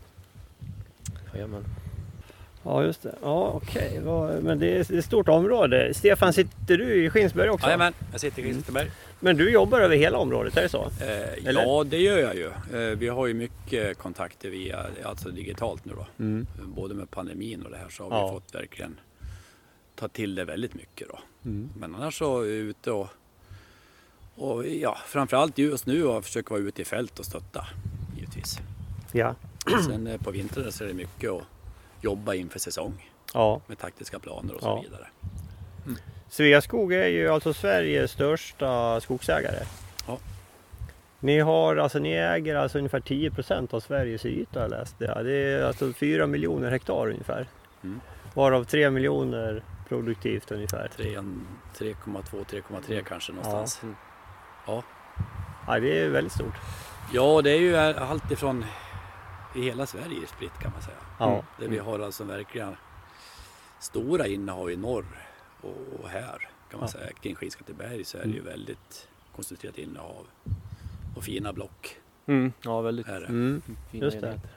Jajamän. 1.34 1.64
Ja, 2.62 2.84
just 2.84 3.02
det. 3.02 3.14
Ja, 3.22 3.48
okej. 3.48 4.00
Vad- 4.04 4.42
Men 4.42 4.58
det 4.58 4.76
är 4.76 4.98
ett 4.98 5.04
stort 5.04 5.28
område. 5.28 5.94
Stefan, 5.94 6.32
sitter 6.32 6.78
du 6.78 7.04
i 7.04 7.10
Skinsberg 7.10 7.50
också? 7.50 7.66
Jajamän, 7.66 7.92
jag 8.12 8.20
sitter 8.20 8.42
i 8.42 8.44
Skinnskatteberg. 8.44 8.90
Men 9.20 9.36
du 9.36 9.50
jobbar 9.50 9.80
över 9.80 9.96
hela 9.96 10.18
området, 10.18 10.56
är 10.56 10.62
det 10.62 10.68
så? 10.68 10.90
Eh, 11.00 11.52
ja, 11.54 11.84
det 11.84 11.98
gör 11.98 12.18
jag 12.18 12.34
ju. 12.36 12.46
Eh, 12.46 12.98
vi 12.98 13.08
har 13.08 13.26
ju 13.26 13.34
mycket 13.34 13.98
kontakter 13.98 14.50
via, 14.50 14.86
alltså 15.04 15.28
digitalt 15.30 15.84
nu 15.84 15.92
då. 15.96 16.06
Mm. 16.24 16.46
Både 16.64 16.94
med 16.94 17.10
pandemin 17.10 17.62
och 17.62 17.70
det 17.70 17.76
här 17.76 17.88
så 17.88 18.08
har 18.10 18.18
Ja. 18.18 18.26
vi 18.26 18.32
fått 18.32 18.54
verkligen 18.54 18.96
ta 19.96 20.08
till 20.08 20.34
det 20.34 20.44
väldigt 20.44 20.74
mycket 20.74 21.08
då. 21.08 21.18
Mm. 21.44 21.70
Men 21.76 21.94
annars 21.94 22.18
så 22.18 22.40
är 22.40 22.44
vi 22.44 22.54
ute 22.54 22.90
och, 22.90 23.08
och 24.34 24.66
ja, 24.66 24.98
framförallt 25.06 25.58
just 25.58 25.86
nu 25.86 26.04
och 26.04 26.24
försöka 26.24 26.54
vara 26.54 26.62
ute 26.62 26.82
i 26.82 26.84
fält 26.84 27.18
och 27.18 27.24
stötta 27.24 27.66
givetvis. 28.16 28.58
Ja. 29.12 29.34
Sen 29.86 30.06
eh, 30.06 30.20
på 30.20 30.30
vintern 30.30 30.72
så 30.72 30.84
är 30.84 30.88
det 30.88 30.94
mycket 30.94 31.30
att 31.30 31.42
jobba 32.00 32.34
inför 32.34 32.58
säsong 32.58 33.10
ja. 33.34 33.60
med 33.66 33.78
taktiska 33.78 34.18
planer 34.18 34.54
och 34.54 34.60
så 34.60 34.66
Ja. 34.66 34.80
vidare. 34.82 35.06
Sveaskog 36.28 36.92
är 36.92 37.06
ju 37.06 37.28
alltså 37.28 37.54
Sveriges 37.54 38.10
största 38.10 39.00
skogsägare. 39.00 39.66
Ja. 40.06 40.18
Ni, 41.20 41.40
har, 41.40 41.76
alltså, 41.76 41.98
ni 41.98 42.12
äger 42.12 42.54
alltså 42.54 42.78
ungefär 42.78 43.00
10% 43.00 43.74
av 43.74 43.80
Sveriges 43.80 44.26
yta 44.26 44.60
har 44.60 44.64
jag 44.64 44.70
läst. 44.70 44.98
Det. 44.98 45.22
det 45.22 45.32
är 45.32 45.64
alltså 45.64 45.92
4 45.92 46.26
miljoner 46.26 46.70
hektar 46.70 47.08
ungefär. 47.08 47.46
Mm. 47.84 48.00
Varav 48.34 48.64
3 48.64 48.90
miljoner 48.90 49.62
produktivt 49.88 50.50
ungefär. 50.52 50.90
3,2-3,3 50.96 53.02
kanske 53.08 53.32
någonstans. 53.32 53.80
Ja, 54.66 54.82
det 55.80 56.00
är 56.00 56.08
väldigt 56.08 56.32
stort. 56.32 56.54
Ja, 57.12 57.42
det 57.42 57.50
är 57.50 57.60
ju 57.60 57.76
allt 57.76 58.30
ifrån 58.30 58.64
i 59.54 59.62
hela 59.62 59.86
Sverige 59.86 60.26
spritt 60.26 60.58
kan 60.58 60.72
man 60.72 60.82
säga. 60.82 60.96
Ja. 61.18 61.42
Där 61.58 61.68
vi 61.68 61.78
har 61.78 62.00
alltså 62.00 62.24
verkligen 62.24 62.76
stora 63.80 64.26
innehav 64.26 64.70
i 64.70 64.76
norr 64.76 65.06
och 65.60 65.76
och 66.02 66.08
här 66.08 66.38
kan 66.70 66.80
man 66.80 66.82
Ja. 66.82 66.88
säga. 66.88 67.10
Kring 67.22 67.34
Skinnskatteberg 67.34 68.04
så 68.04 68.18
är 68.18 68.24
det 68.24 68.30
ju 68.32 68.42
väldigt 68.42 69.08
koncentrerat 69.36 69.78
innehav 69.78 70.26
och 71.16 71.24
fina 71.24 71.52
block. 71.52 71.96
Mm. 72.26 72.52
Ja, 72.62 72.80
väldigt 72.80 73.08
Är 73.08 73.20
det. 73.20 73.26
Mm. 73.26 73.62
fina 73.90 74.04
Just 74.04 74.20
det. 74.20 74.26
enheter. 74.26 74.50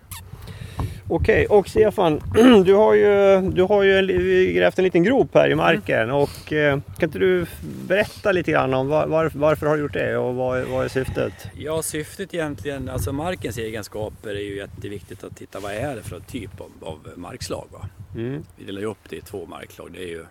Okej, 1.11 1.45
och 1.45 1.67
Stefan, 1.69 2.21
du 2.65 2.73
har 2.73 2.93
ju, 2.93 3.41
du 3.41 3.63
har 3.63 3.83
ju 3.83 3.97
en, 3.97 4.07
grävt 4.55 4.77
en 4.77 4.83
liten 4.83 5.03
grop 5.03 5.29
här 5.33 5.49
i 5.49 5.55
marken 5.55 6.11
och 6.11 6.53
eh, 6.53 6.79
kan 6.97 7.07
inte 7.09 7.19
du 7.19 7.45
berätta 7.87 8.31
lite 8.31 8.51
grann 8.51 8.73
om 8.73 8.87
var, 8.87 9.07
var, 9.07 9.31
varför 9.35 9.65
har 9.67 9.75
du 9.75 9.81
gjort 9.81 9.93
det 9.93 10.17
och 10.17 10.35
vad, 10.35 10.59
är- 10.59 10.65
vad 10.65 10.85
är 10.85 10.89
syftet? 10.89 11.33
Ja, 11.57 11.81
syftet 11.81 12.33
egentligen, 12.33 12.89
alltså 12.89 13.11
markens 13.13 13.57
egenskaper 13.57 14.29
är 14.29 14.39
ju 14.39 14.57
jätteviktigt 14.57 15.23
att 15.23 15.35
titta 15.35 15.59
vad 15.59 15.71
är 15.71 15.95
det 15.95 16.01
för 16.03 16.19
typ 16.19 16.61
av, 16.61 16.71
av 16.81 17.07
markslag. 17.15 17.67
Mm. 18.15 18.43
Vi 18.55 18.65
delar 18.65 18.81
ju 18.81 18.87
upp 18.87 19.09
det 19.09 19.15
i 19.15 19.21
två 19.21 19.45
markslag. 19.45 19.91
Det 19.93 20.03
är 20.03 20.07
ju 20.07 20.25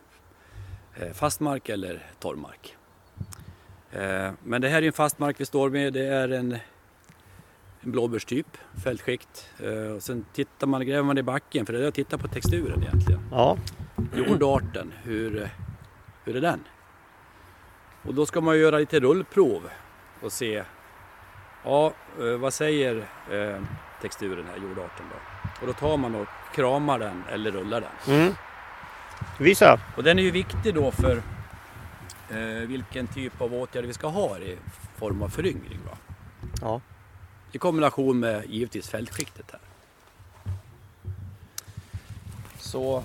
eh, 1.01 1.13
fast 1.15 1.41
mark 1.41 1.69
eller 1.69 1.99
torrmark. 2.21 2.75
Eh, 3.93 4.31
Men 4.45 4.61
det 4.61 4.69
här 4.69 4.83
är 4.83 4.87
en 4.87 4.93
fast 4.93 5.19
mark 5.19 5.37
vi 5.39 5.45
står 5.45 5.71
med. 5.71 5.93
Det 5.93 6.07
är 6.07 6.29
en, 6.29 6.57
en 7.81 7.91
blåbärstyp, 7.93 8.47
fältskikt. 8.85 9.51
Eh, 9.59 9.93
Och 9.97 10.03
sen 10.03 10.25
tittar 10.33 10.67
man, 10.67 10.87
gräver 10.87 11.03
man 11.03 11.19
i 11.19 11.23
backen 11.23 11.67
för 11.67 11.73
det 11.73 11.85
är 11.85 11.89
att 11.89 11.95
titta 11.95 12.19
på 12.19 12.29
texturen 12.29 12.83
egentligen. 12.83 13.21
Ja, 13.31 13.57
Jordarten, 14.15 14.93
hur, 15.03 15.49
hur 16.25 16.37
är 16.37 16.41
den? 16.41 16.65
Och 18.03 18.15
då 18.15 18.27
ska 18.27 18.41
man 18.41 18.59
göra 18.59 18.79
lite 18.79 19.01
rullprov 19.01 19.63
och 20.23 20.33
se 20.33 20.63
Ja, 21.65 21.93
eh, 22.21 22.37
vad 22.39 22.53
säger 22.55 22.97
eh, 23.31 23.63
texturen 24.03 24.47
här, 24.47 24.57
jordarten 24.57 25.07
då? 25.11 25.49
Och 25.61 25.67
då 25.67 25.73
tar 25.73 25.97
man 25.97 26.15
och 26.15 26.27
kramar 26.55 26.99
den 26.99 27.25
eller 27.33 27.51
rullar 27.51 27.81
den. 27.81 28.21
mm. 28.21 28.35
visa. 29.39 29.81
Och 29.97 30.03
den 30.03 30.19
är 30.19 30.23
ju 30.23 30.31
viktig 30.31 30.75
då 30.75 30.91
för 30.91 31.23
eh, 32.31 32.69
vilken 32.69 33.07
typ 33.07 33.41
av 33.41 33.55
åtgärder 33.55 33.87
vi 33.89 33.95
ska 33.95 34.07
ha 34.09 34.39
i 34.39 34.59
form 34.97 35.23
av 35.23 35.29
föryngring. 35.29 35.79
Va? 35.91 35.97
Ja. 36.61 36.81
I 37.53 37.59
kombination 37.59 38.21
med 38.21 38.45
givetvis 38.49 38.89
fältskiktet 38.89 39.51
här. 39.51 39.61
Så 42.59 43.05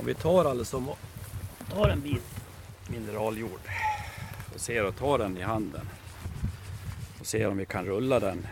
om 0.00 0.06
vi 0.06 0.14
tar 0.14 0.44
alltså 0.44 0.96
tar 1.70 1.88
en 1.88 2.00
bit 2.00 2.22
mineraljord 2.86 3.60
och 4.54 4.60
ser 4.60 4.84
och 4.84 4.96
tar 4.96 5.18
den 5.18 5.36
i 5.36 5.42
handen 5.42 5.88
och 7.20 7.26
ser 7.26 7.48
om 7.48 7.56
vi 7.56 7.66
kan 7.66 7.84
rulla 7.86 8.20
den. 8.20 8.46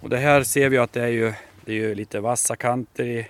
Och 0.00 0.08
det 0.08 0.18
här 0.18 0.42
ser 0.42 0.68
vi 0.68 0.78
att 0.78 0.92
det 0.92 1.02
är 1.02 1.08
ju, 1.08 1.32
det 1.64 1.72
är 1.72 1.76
ju 1.76 1.94
lite 1.94 2.20
vassa 2.20 2.56
kanter 2.56 3.04
i, 3.04 3.28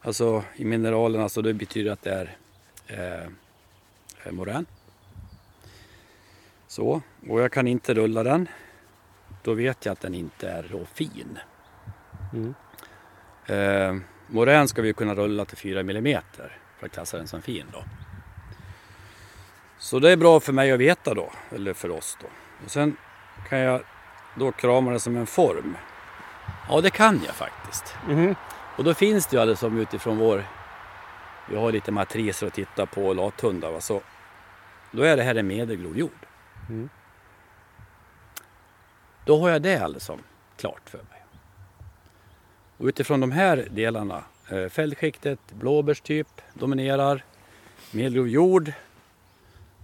alltså 0.00 0.44
i 0.56 0.64
mineralerna 0.64 1.28
så 1.28 1.42
det 1.42 1.54
betyder 1.54 1.92
att 1.92 2.02
det 2.02 2.28
är 2.86 3.28
eh, 4.24 4.32
morän. 4.32 4.66
Så, 6.74 7.02
och 7.28 7.40
jag 7.40 7.52
kan 7.52 7.66
inte 7.66 7.94
rulla 7.94 8.22
den. 8.22 8.48
Då 9.42 9.54
vet 9.54 9.86
jag 9.86 9.92
att 9.92 10.00
den 10.00 10.14
inte 10.14 10.48
är 10.48 10.62
rå 10.62 10.84
fin. 10.84 11.38
Mm. 12.32 12.54
Eh, 13.46 14.02
morän 14.26 14.68
ska 14.68 14.82
vi 14.82 14.92
kunna 14.92 15.14
rulla 15.14 15.44
till 15.44 15.56
4 15.56 15.80
mm 15.80 16.22
för 16.32 16.50
att 16.80 16.92
klassa 16.92 17.16
den 17.16 17.26
som 17.26 17.42
fin 17.42 17.66
då. 17.72 17.84
Så 19.78 19.98
det 19.98 20.10
är 20.10 20.16
bra 20.16 20.40
för 20.40 20.52
mig 20.52 20.72
att 20.72 20.80
veta 20.80 21.14
då, 21.14 21.30
eller 21.50 21.72
för 21.72 21.90
oss 21.90 22.18
då. 22.20 22.26
Och 22.64 22.70
sen 22.70 22.96
kan 23.48 23.58
jag 23.58 23.80
då 24.34 24.52
krama 24.52 24.90
den 24.90 25.00
som 25.00 25.16
en 25.16 25.26
form. 25.26 25.76
Ja, 26.68 26.80
det 26.80 26.90
kan 26.90 27.20
jag 27.26 27.34
faktiskt. 27.34 27.94
Mhm. 28.08 28.34
Och 28.76 28.84
då 28.84 28.94
finns 28.94 29.26
det 29.26 29.36
ju 29.36 29.40
alldeles 29.40 29.60
som 29.60 29.78
utifrån 29.78 30.18
vår... 30.18 30.44
Vi 31.50 31.56
har 31.56 31.72
lite 31.72 31.92
matriser 31.92 32.46
att 32.46 32.54
titta 32.54 32.86
på 32.86 33.06
och 33.06 33.14
lathundar. 33.14 33.72
Va? 33.72 33.80
Så 33.80 34.02
då 34.90 35.02
är 35.02 35.16
det 35.16 35.22
här 35.22 35.34
en 35.34 35.46
medelgrov 35.46 35.98
jord. 35.98 36.26
Mm. 36.68 36.88
Då 39.24 39.40
har 39.40 39.50
jag 39.50 39.62
det 39.62 39.76
alldeles 39.76 40.04
som 40.04 40.18
klart 40.56 40.90
för 40.90 40.98
mig. 40.98 41.22
Och 42.76 42.86
utifrån 42.86 43.20
de 43.20 43.32
här 43.32 43.68
delarna, 43.70 44.24
eh, 44.50 44.68
fältskiktet, 44.68 45.38
blåbärstyp 45.52 46.28
dominerar, 46.54 47.24
medelgrov 47.90 48.28
jord. 48.28 48.72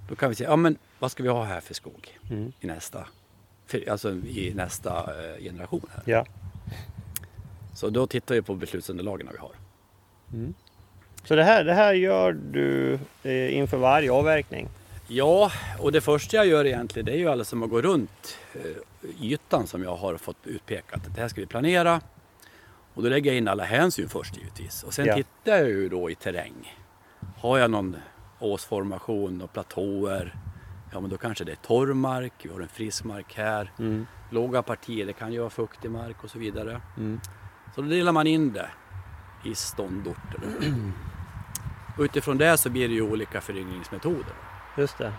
Då 0.08 0.14
kan 0.16 0.28
vi 0.28 0.34
säga, 0.34 0.50
ja 0.50 0.56
men 0.56 0.78
vad 0.98 1.10
ska 1.10 1.22
vi 1.22 1.28
ha 1.28 1.44
här 1.44 1.60
för 1.60 1.74
skog 1.74 2.18
Mm. 2.30 2.52
i 2.60 2.66
nästa, 2.66 3.06
för, 3.66 3.90
alltså 3.90 4.10
i 4.14 4.52
nästa 4.54 4.90
eh, 4.98 5.42
generation 5.42 5.86
här. 5.94 6.02
Ja. 6.06 6.26
Så 7.74 7.90
då 7.90 8.06
tittar 8.06 8.34
vi 8.34 8.42
på 8.42 8.54
beslutsunderlagen 8.54 9.28
vi 9.32 9.38
har. 9.38 9.52
Så 11.24 11.34
det 11.34 11.44
här, 11.44 11.64
det 11.64 11.74
här 11.74 11.94
gör 11.94 12.32
du 12.32 12.98
eh, 13.22 13.56
inför 13.56 13.76
varje 13.76 14.12
avverkning? 14.12 14.68
Ja, 15.12 15.52
och 15.78 15.92
det 15.92 16.00
första 16.00 16.36
jag 16.36 16.46
gör 16.46 16.64
egentligen 16.66 17.06
det 17.06 17.12
är 17.12 17.16
ju 17.16 17.26
alldeles 17.28 17.48
som 17.48 17.62
att 17.62 17.70
gå 17.70 17.82
runt 17.82 18.38
eh, 18.54 19.24
ytan 19.24 19.66
som 19.66 19.82
jag 19.82 19.96
har 19.96 20.16
fått 20.16 20.46
utpekat. 20.46 21.00
Det 21.14 21.20
här 21.20 21.28
ska 21.28 21.40
vi 21.40 21.46
planera. 21.46 22.00
Och 22.94 23.02
då 23.02 23.08
lägger 23.08 23.30
jag 23.30 23.38
in 23.38 23.48
alla 23.48 23.64
hänsyn 23.64 24.08
först 24.08 24.36
givetvis. 24.36 24.82
Och 24.82 24.94
sen 24.94 25.06
Ja. 25.06 25.14
tittar 25.14 25.56
jag 25.56 25.68
ju 25.68 25.88
då 25.88 26.10
i 26.10 26.14
terräng. 26.14 26.76
Har 27.38 27.58
jag 27.58 27.70
någon 27.70 27.96
åsformation 28.38 29.42
och 29.42 29.52
platåer? 29.52 30.36
Ja 30.92 31.00
men 31.00 31.10
då 31.10 31.16
kanske 31.16 31.44
det 31.44 31.52
är 31.52 31.56
torrmark, 31.56 32.32
vi 32.42 32.48
har 32.52 32.60
en 32.60 32.68
frisk 32.68 33.04
mark 33.04 33.34
här. 33.36 33.72
Mm. 33.78 34.06
Låga 34.30 34.62
partier, 34.62 35.06
det 35.06 35.12
kan 35.12 35.32
ju 35.32 35.38
vara 35.38 35.50
fuktig 35.50 35.90
mark 35.90 36.24
och 36.24 36.30
så 36.30 36.38
vidare. 36.38 36.80
Mm. 36.96 37.20
Så 37.74 37.82
då 37.82 37.88
delar 37.88 38.12
man 38.12 38.26
in 38.26 38.52
det 38.52 38.70
i 39.44 39.54
ståndorter. 39.54 40.40
Och 41.98 42.02
utifrån 42.04 42.38
det 42.38 42.56
så 42.56 42.70
blir 42.70 42.88
det 42.88 42.94
ju 42.94 43.02
olika 43.02 43.40
föryngringsmetoder. 43.40 44.34
Just 44.76 44.98
det. 44.98 45.12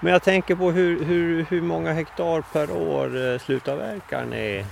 Men 0.00 0.12
jag 0.12 0.22
tänker 0.22 0.54
på 0.56 0.70
hur, 0.70 1.04
hur, 1.04 1.44
hur 1.44 1.62
många 1.62 1.92
hektar 1.92 2.40
per 2.52 2.70
år 2.70 3.32
eh, 3.32 3.38
slutavverkar 3.38 4.24
ni? 4.24 4.64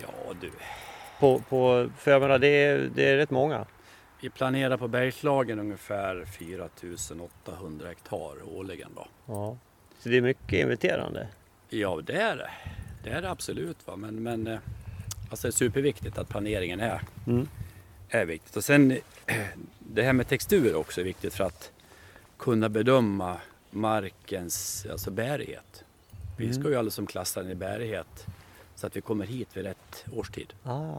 Ja 0.00 0.34
du, 0.40 0.50
På, 1.20 1.38
på, 1.38 1.90
för 1.98 2.10
jag 2.10 2.20
menar, 2.22 2.38
det 2.38 2.48
är, 2.64 2.78
det 2.94 3.08
är 3.08 3.16
rätt 3.16 3.30
många. 3.30 3.66
vi 4.20 4.30
planerar 4.30 4.76
på 4.76 4.88
Bergslagen 4.88 5.58
ungefär 5.58 6.24
4800 6.24 7.88
hektar 7.88 8.56
årligen 8.56 8.90
då. 8.96 9.06
Ja. 9.26 9.56
Så 9.98 10.08
det 10.08 10.16
är 10.16 10.20
mycket 10.20 10.52
inventerande. 10.52 11.26
Ja, 11.68 12.00
det 12.04 12.16
är 12.16 12.36
det. 12.36 12.50
Det 13.04 13.10
är 13.10 13.22
det 13.22 13.30
absolut. 13.30 13.86
Va? 13.86 13.96
Men, 13.96 14.22
men 14.22 14.46
eh, 14.46 14.58
alltså 15.30 15.46
det 15.46 15.50
är 15.50 15.52
superviktigt 15.52 16.18
att 16.18 16.28
planeringen 16.28 16.80
är, 16.80 17.00
Mm. 17.26 17.48
Är 18.14 18.24
viktigt. 18.24 18.56
Och 18.56 18.64
sen 18.64 18.98
det 19.78 20.02
här 20.02 20.12
med 20.12 20.28
textur 20.28 20.74
också 20.74 21.00
är 21.00 21.04
viktigt 21.04 21.34
för 21.34 21.44
att 21.44 21.70
kunna 22.38 22.68
bedöma 22.68 23.36
markens 23.70 24.86
alltså 24.90 25.10
bärighet. 25.10 25.84
Vi 26.38 26.52
ska 26.52 26.68
ju 26.68 26.76
alltså 26.76 26.90
som 26.90 27.06
klassa 27.06 27.42
den 27.42 27.50
i 27.50 27.54
bärighet 27.54 28.26
så 28.74 28.86
att 28.86 28.96
vi 28.96 29.00
kommer 29.00 29.26
hit 29.26 29.48
vid 29.54 29.64
rätt 29.64 30.04
årstid. 30.12 30.52
Ah. 30.64 30.96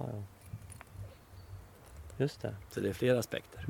Just 2.17 2.41
det. 2.41 2.55
Så 2.71 2.79
det 2.79 2.89
är 2.89 2.93
flera 2.93 3.19
aspekter. 3.19 3.65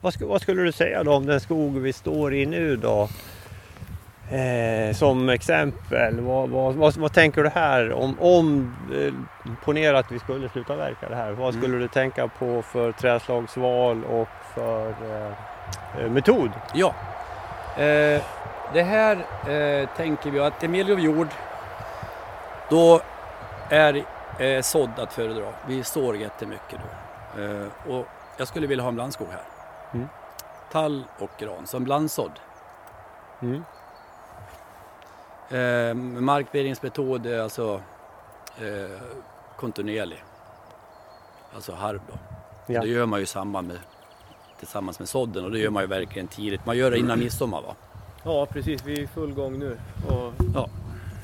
Vad, 0.00 0.14
sku, 0.14 0.24
vad 0.24 0.42
skulle 0.42 0.62
du 0.62 0.72
säga 0.72 1.04
då 1.04 1.12
om 1.12 1.26
den 1.26 1.40
skog 1.40 1.78
vi 1.78 1.92
står 1.92 2.34
i 2.34 2.46
nu 2.46 2.76
då? 2.76 3.08
Eh, 4.30 4.94
som 4.94 5.28
exempel, 5.28 6.20
vad, 6.20 6.50
vad, 6.50 6.74
vad, 6.74 6.96
vad 6.96 7.12
tänker 7.12 7.42
du 7.42 7.48
här 7.48 7.92
om, 7.92 8.16
om 8.20 8.74
eh, 8.94 9.14
ponera 9.64 9.98
att 9.98 10.12
vi 10.12 10.18
skulle 10.18 10.48
sluta 10.48 10.76
verka 10.76 11.08
det 11.08 11.14
här. 11.14 11.32
Vad 11.32 11.54
skulle 11.54 11.78
du 11.78 11.88
tänka 11.88 12.28
på 12.28 12.62
för 12.62 12.92
trädslagsval 12.92 14.04
och 14.04 14.28
för 14.54 14.88
eh, 14.88 15.32
eh, 16.04 16.10
metod? 16.10 16.50
Ja, 16.74 16.94
eh, 17.76 18.22
det 18.72 18.82
här 18.82 19.16
eh, 19.48 19.88
tänker 19.96 20.30
vi 20.30 20.40
att 20.40 20.60
det 20.60 20.66
är 20.66 20.70
medelgrov 20.70 21.00
jord. 21.00 21.28
Då 22.70 23.00
är 23.68 24.04
eh, 24.38 24.62
sådd 24.62 24.98
att 24.98 25.12
föredra. 25.12 25.52
Vi 25.66 25.84
sår 25.84 26.16
jättemycket 26.16 26.78
då. 27.34 27.42
Eh, 27.42 27.96
och 27.96 28.06
jag 28.36 28.48
skulle 28.48 28.66
vilja 28.66 28.82
ha 28.82 28.88
en 28.88 28.94
blandskog 28.94 29.28
här. 29.30 29.44
Mm. 29.94 30.08
Tall 30.72 31.04
och 31.18 31.30
gran 31.38 31.66
som 31.66 31.84
blandsådd. 31.84 32.32
Mm. 33.42 33.64
Eh, 35.50 35.94
markberedningsmetod 35.94 37.26
är 37.26 37.40
alltså 37.40 37.80
eh, 38.58 39.00
kontinuerlig. 39.56 40.24
Alltså 41.54 41.72
harv 41.72 42.00
då. 42.08 42.18
Ja. 42.74 42.80
Det 42.80 42.88
gör 42.88 43.06
man 43.06 43.20
ju 43.20 43.26
samband 43.26 43.68
med, 43.68 43.78
tillsammans 44.58 44.98
med 44.98 45.08
sådden 45.08 45.44
och 45.44 45.50
det 45.50 45.58
gör 45.58 45.70
man 45.70 45.82
ju 45.82 45.86
verkligen 45.86 46.28
tidigt. 46.28 46.66
Man 46.66 46.76
gör 46.76 46.90
det 46.90 46.98
innan 46.98 47.18
midsommar 47.18 47.62
va? 47.62 47.74
Ja, 48.24 48.46
precis. 48.46 48.84
Vi 48.84 48.92
är 48.98 49.02
i 49.02 49.06
full 49.06 49.32
gång 49.34 49.58
nu 49.58 49.78
och 50.08 50.32
Ja. 50.54 50.68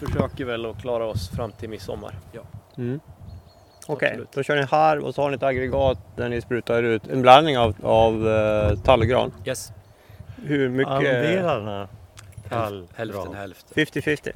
försöker 0.01 0.45
väl 0.45 0.67
att 0.67 0.81
klara 0.81 1.07
oss 1.07 1.31
fram 1.31 1.53
till 1.53 1.69
midsommar. 1.69 2.15
Mm. 2.77 3.01
Okej, 3.87 4.09
Absolut. 4.09 4.33
då 4.33 4.43
kör 4.43 4.57
ni 4.57 4.63
harv 4.63 5.05
och 5.05 5.15
så 5.15 5.23
har 5.23 5.31
ni 5.31 5.37
ett 5.37 5.43
aggregat 5.43 5.99
där 6.17 6.29
ni 6.29 6.41
sprutar 6.41 6.83
ut 6.83 7.09
en 7.09 7.23
blandning 7.23 7.59
av, 7.59 7.75
av 7.83 8.27
uh, 8.27 8.79
tallgran. 8.79 9.33
Yes, 9.47 9.73
Hur 10.37 10.69
mycket? 10.69 10.93
Andelarna 10.93 11.89
tall, 12.49 12.89
hälften 12.95 13.31
bra. 13.31 13.33
hälften. 13.41 13.85
50-50. 13.87 14.33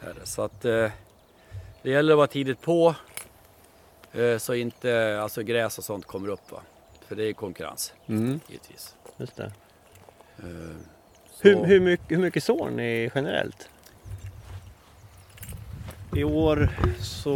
Är 0.00 0.14
det. 0.20 0.26
Så 0.26 0.42
att 0.42 0.64
eh, 0.64 0.90
det 1.82 1.90
gäller 1.90 2.12
att 2.12 2.16
vara 2.16 2.26
tidigt 2.26 2.60
på 2.60 2.94
eh, 4.12 4.38
så 4.38 4.54
inte 4.54 5.20
alltså 5.22 5.42
gräs 5.42 5.78
och 5.78 5.84
sånt 5.84 6.04
kommer 6.06 6.28
upp. 6.28 6.52
Va? 6.52 6.60
För 7.06 7.16
det 7.16 7.24
är 7.24 7.32
konkurrens 7.32 7.92
Mm, 8.06 8.40
givetvis. 8.48 8.94
just 9.16 9.36
det. 9.36 9.52
Eh, 10.38 10.44
Hur, 11.40 11.64
hur, 11.64 11.80
mycket, 11.80 12.10
hur 12.10 12.18
mycket 12.18 12.44
sår 12.44 12.70
ni 12.70 13.10
generellt? 13.14 13.68
I 16.16 16.24
år 16.24 16.68
så 17.00 17.30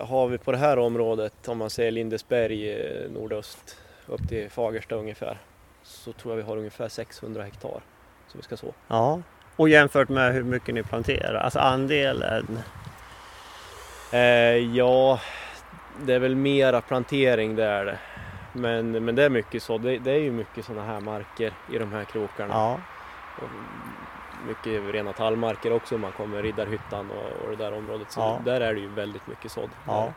eh, 0.00 0.06
har 0.06 0.28
vi 0.28 0.38
på 0.38 0.52
det 0.52 0.58
här 0.58 0.78
området, 0.78 1.48
om 1.48 1.58
man 1.58 1.70
säger 1.70 1.90
Lindesberg 1.90 2.72
eh, 2.72 3.10
nordöst 3.10 3.76
upp 4.06 4.28
till 4.28 4.50
Fagersta 4.50 4.94
ungefär, 4.94 5.38
så 5.82 6.12
tror 6.12 6.32
jag 6.32 6.36
vi 6.36 6.42
har 6.50 6.56
ungefär 6.56 6.88
600 6.88 7.42
hektar 7.42 7.80
som 8.28 8.38
vi 8.38 8.42
ska 8.42 8.56
så. 8.56 8.74
Ja. 8.88 9.20
Och 9.56 9.68
jämfört 9.68 10.08
med 10.08 10.32
hur 10.32 10.42
mycket 10.42 10.74
ni 10.74 10.82
planterar, 10.82 11.34
alltså 11.34 11.58
andelen? 11.58 12.58
Eh, 14.12 14.56
ja, 14.56 15.20
det 16.02 16.14
är 16.14 16.18
väl 16.18 16.36
mera 16.36 16.80
plantering 16.80 17.56
det 17.56 17.64
är 17.64 17.84
det. 17.84 17.98
Men, 18.52 19.04
men 19.04 19.14
det 19.14 19.24
är 19.24 19.30
mycket 19.30 19.62
så. 19.62 19.78
Det, 19.78 19.98
det 19.98 20.10
är 20.10 20.18
ju 20.18 20.30
mycket 20.30 20.64
sådana 20.64 20.84
här 20.86 21.00
marker 21.00 21.52
i 21.72 21.78
de 21.78 21.92
här 21.92 22.04
krokarna. 22.04 22.54
Ja. 22.54 22.80
Och 23.36 23.48
mycket 24.48 24.94
rena 24.94 25.12
tallmarker 25.12 25.72
också. 25.72 25.98
Man 25.98 26.12
kommer 26.12 26.42
Riddarhyttan 26.42 27.10
och, 27.10 27.44
och 27.44 27.50
det 27.50 27.56
där 27.64 27.72
området. 27.72 28.10
Så 28.12 28.20
Ja. 28.20 28.40
där 28.44 28.60
är 28.60 28.74
det 28.74 28.80
ju 28.80 28.88
väldigt 28.88 29.26
mycket 29.26 29.52
sådd. 29.52 29.70
Ja. 29.86 30.12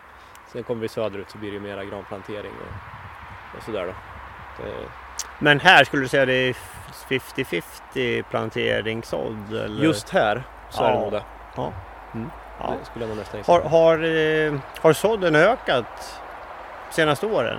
Sen 0.52 0.64
kommer 0.64 0.82
vi 0.82 0.88
söderut 0.88 1.30
så 1.30 1.38
blir 1.38 1.50
det 1.50 1.56
ju 1.56 1.62
mera 1.62 1.86
granplantering 1.86 2.52
och, 2.52 3.58
och 3.58 3.64
sådär 3.64 3.86
då. 3.86 3.94
Det, 4.64 4.72
Men 5.40 5.60
här 5.60 5.84
skulle 5.84 6.02
du 6.04 6.08
säga 6.08 6.26
det 6.26 6.34
är 6.34 6.56
50-50 7.10 8.24
planteringssådd? 8.30 9.54
Eller? 9.54 9.84
just 9.84 10.10
här 10.10 10.44
så 10.70 10.84
är 10.84 10.88
det 10.88 10.94
Ja. 10.94 11.00
nog 11.00 11.12
det. 11.12 11.24
Ja. 11.56 12.74
Det 12.80 12.86
skulle 12.86 13.06
jag 13.08 13.18
nästan. 13.18 13.42
Har, 13.46 13.62
har, 13.62 14.04
eh, 14.04 14.60
har 14.82 14.94
sådden 14.94 15.36
ökat 15.36 16.20
senaste 16.92 17.26
åren? 17.26 17.58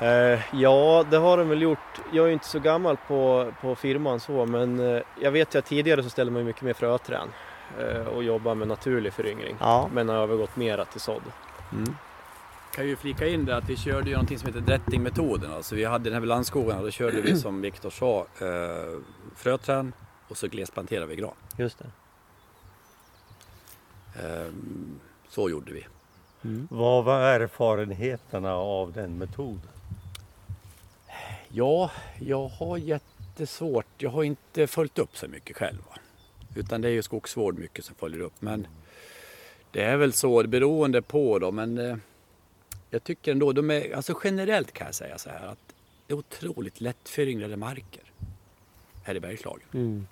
Eh, 0.00 0.40
ja, 0.60 1.04
det 1.10 1.16
har 1.16 1.36
de 1.36 1.48
väl 1.48 1.62
gjort. 1.62 1.78
Jag 2.12 2.22
är 2.22 2.26
ju 2.26 2.32
inte 2.32 2.46
så 2.46 2.58
gammal 2.58 2.96
på, 3.08 3.52
på 3.60 3.74
firman 3.74 4.20
så, 4.20 4.46
men 4.46 4.96
eh, 4.96 5.02
jag 5.20 5.30
vet 5.30 5.54
ju 5.54 5.58
att 5.58 5.64
tidigare 5.64 6.02
så 6.02 6.10
ställde 6.10 6.32
man 6.32 6.44
mycket 6.44 6.62
mer 6.62 6.74
fröträn 6.74 7.28
och 8.14 8.24
jobba 8.24 8.54
med 8.54 8.68
naturlig 8.68 9.12
föryngring. 9.12 9.56
Ja. 9.60 9.88
Men 9.92 10.08
har 10.08 10.16
övergått 10.16 10.56
mera 10.56 10.84
till 10.84 11.00
sådd. 11.00 11.22
Mm. 11.72 11.96
Kan 12.72 12.86
ju 12.86 12.96
flika 12.96 13.26
in 13.26 13.44
det 13.44 13.56
att 13.56 13.68
vi 13.68 13.76
körde 13.76 14.08
ju 14.08 14.12
någonting 14.12 14.38
som 14.38 14.46
heter 14.46 14.60
drättingmetoden. 14.60 15.52
Alltså 15.52 15.74
vi 15.74 15.84
hade 15.84 16.04
den 16.04 16.12
här 16.12 16.20
vid 16.20 16.28
landskogarna, 16.28 16.82
då 16.82 16.90
körde 16.90 17.20
vi 17.20 17.36
som 17.36 17.60
Viktor 17.60 17.90
sa 17.90 18.26
eh, 18.40 18.98
fröträd 19.36 19.92
och 20.28 20.36
så 20.36 20.48
glesplanterade 20.48 21.06
vi 21.06 21.16
gran. 21.16 21.34
Just 21.56 21.78
det. 21.78 21.90
Eh, 24.22 24.52
så 25.28 25.50
gjorde 25.50 25.72
vi. 25.72 25.86
Vad 26.70 27.04
var 27.04 27.20
erfarenheterna 27.20 28.54
av 28.54 28.92
den 28.92 29.18
metoden? 29.18 29.68
Ja, 31.48 31.90
jag 32.18 32.48
har 32.48 32.76
jättesvårt. 32.76 33.86
Jag 33.98 34.10
har 34.10 34.22
inte 34.22 34.66
följt 34.66 34.98
upp 34.98 35.16
så 35.16 35.28
mycket 35.28 35.56
själv. 35.56 35.78
Utan 36.54 36.80
det 36.80 36.88
är 36.88 36.92
ju 36.92 37.02
skogsvård 37.02 37.58
mycket 37.58 37.84
som 37.84 37.94
följer 37.94 38.20
upp. 38.20 38.34
Men 38.38 38.66
det 39.70 39.82
är 39.82 39.96
väl 39.96 40.12
så, 40.12 40.42
beroende 40.42 41.02
på 41.02 41.38
då. 41.38 41.52
Men 41.52 41.78
eh, 41.78 41.96
jag 42.92 43.04
tycker 43.04 43.32
ändå, 43.32 43.52
de 43.52 43.70
är, 43.70 43.96
alltså 43.96 44.20
generellt 44.24 44.72
kan 44.72 44.86
jag 44.86 44.94
säga 44.94 45.18
så 45.18 45.30
här 45.30 45.46
att 45.46 45.74
det 46.06 46.14
är 46.14 46.18
otroligt 46.18 46.80
lättföryngrade 46.80 47.56
marker 47.56 48.12
här 49.04 49.14
i 49.14 49.20
Bergslagen. 49.20 49.66
Mm. 49.74 50.06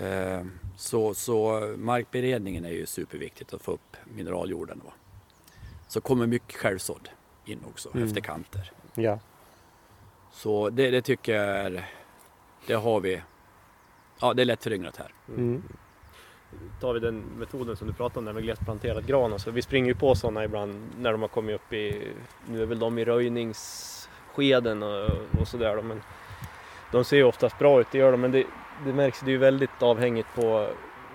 Eh, 0.00 0.46
så, 0.76 1.14
så 1.14 1.60
markberedningen 1.78 2.64
är 2.64 2.70
ju 2.70 2.86
superviktigt 2.86 3.52
att 3.54 3.62
få 3.62 3.72
upp 3.72 3.96
mineraljorden. 4.04 4.80
Va? 4.84 4.92
Så 5.88 6.00
kommer 6.00 6.26
mycket 6.26 6.56
självsådd 6.56 7.08
in 7.44 7.60
också 7.68 7.90
Mm. 7.94 8.08
efter 8.08 8.20
kanter. 8.20 8.72
Ja. 8.94 9.18
Så 10.32 10.70
det, 10.70 10.90
det 10.90 11.02
tycker 11.02 11.34
jag 11.34 11.46
är, 11.46 11.90
det 12.66 12.74
har 12.74 13.00
vi, 13.00 13.22
ja 14.20 14.34
det 14.34 14.42
är 14.42 14.46
lätt 14.46 14.62
föryngrat 14.64 14.96
här. 14.96 15.12
Mm. 15.28 15.62
Tar 16.80 16.94
vi 16.94 17.00
den 17.00 17.18
metoden 17.36 17.76
som 17.76 17.86
du 17.86 17.92
pratade 17.92 18.18
om 18.18 18.24
där 18.24 18.32
med 18.32 18.42
glesplanterad 18.42 19.06
gran. 19.06 19.32
Alltså, 19.32 19.50
vi 19.50 19.62
springer 19.62 19.88
ju 19.88 19.94
på 19.94 20.14
sådana 20.14 20.44
ibland 20.44 20.82
när 20.98 21.12
de 21.12 21.20
har 21.20 21.28
kommit 21.28 21.54
upp 21.54 21.72
i, 21.72 22.08
nu 22.46 22.62
är 22.62 22.66
väl 22.66 22.78
de 22.78 22.98
i 22.98 23.04
röjningsskeden 23.04 24.82
och, 24.82 25.10
och 25.40 25.48
sådär 25.48 25.76
då, 25.76 25.82
men 25.82 26.02
de 26.92 27.04
ser 27.04 27.16
ju 27.16 27.24
oftast 27.24 27.58
bra 27.58 27.80
ut, 27.80 27.86
det 27.92 27.98
gör 27.98 28.10
de, 28.12 28.20
men 28.20 28.32
det, 28.32 28.44
det 28.84 28.92
märks, 28.92 29.20
det 29.20 29.30
är 29.30 29.32
ju 29.32 29.38
väldigt 29.38 29.82
avhängigt 29.82 30.28
på 30.34 30.68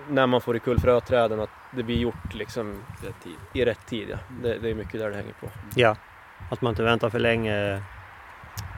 när 0.10 0.28
man 0.28 0.42
får 0.42 0.56
i 0.56 0.60
kull 0.60 0.80
fröträden 0.80 1.40
att 1.40 1.50
det 1.72 1.84
blir 1.84 1.98
gjort 1.98 2.34
liksom 2.34 2.84
Rätt 3.04 3.24
tid. 3.24 3.36
i 3.54 3.66
rätt 3.66 3.86
tid. 3.88 4.10
Ja. 4.10 4.18
Det, 4.44 4.58
det 4.58 4.70
är 4.70 4.76
mycket 4.76 5.00
där 5.00 5.10
det 5.10 5.16
hänger 5.16 5.34
på. 5.34 5.48
ja. 5.76 5.96
Att 6.52 6.62
man 6.62 6.70
inte 6.72 6.84
väntar 6.84 7.10
för 7.10 7.20
länge. 7.20 7.84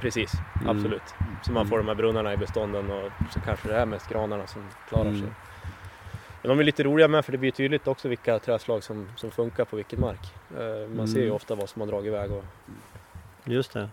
Precis, 0.02 0.32
Mm. 0.62 0.78
absolut. 0.78 1.16
Så 1.42 1.52
man 1.52 1.68
får 1.68 1.78
de 1.78 1.88
här 1.88 1.96
brunnarna 1.96 2.34
i 2.34 2.38
bestånden 2.38 2.92
och 2.92 3.12
så 3.34 3.40
kanske 3.40 3.68
det 3.68 3.76
är 3.78 3.86
mest 3.86 4.10
granarna 4.10 4.48
som 4.48 4.62
klarar 4.90 5.06
Mm. 5.10 5.22
sig. 5.22 5.30
Men 6.48 6.58
de 6.58 6.60
är 6.60 6.64
lite 6.64 6.84
roliga 6.84 7.08
med 7.08 7.26
för 7.26 7.32
det 7.32 7.38
blir 7.38 7.52
tydligt 7.52 7.88
också 7.88 8.08
vilka 8.08 8.40
träslag 8.40 8.84
som, 8.84 9.10
som 9.16 9.32
funkar 9.32 9.66
på 9.66 9.76
vilken 9.76 10.00
mark. 10.00 10.34
Eh, 10.58 10.90
Man 10.96 11.08
ser 11.08 11.18
ju 11.20 11.24
Mm. 11.24 11.36
ofta 11.36 11.56
vad 11.56 11.70
som 11.70 11.80
har 11.82 11.88
dragit 11.88 12.08
iväg. 12.08 12.32
Och, 12.32 12.44
Just 13.44 13.74
det. 13.74 13.90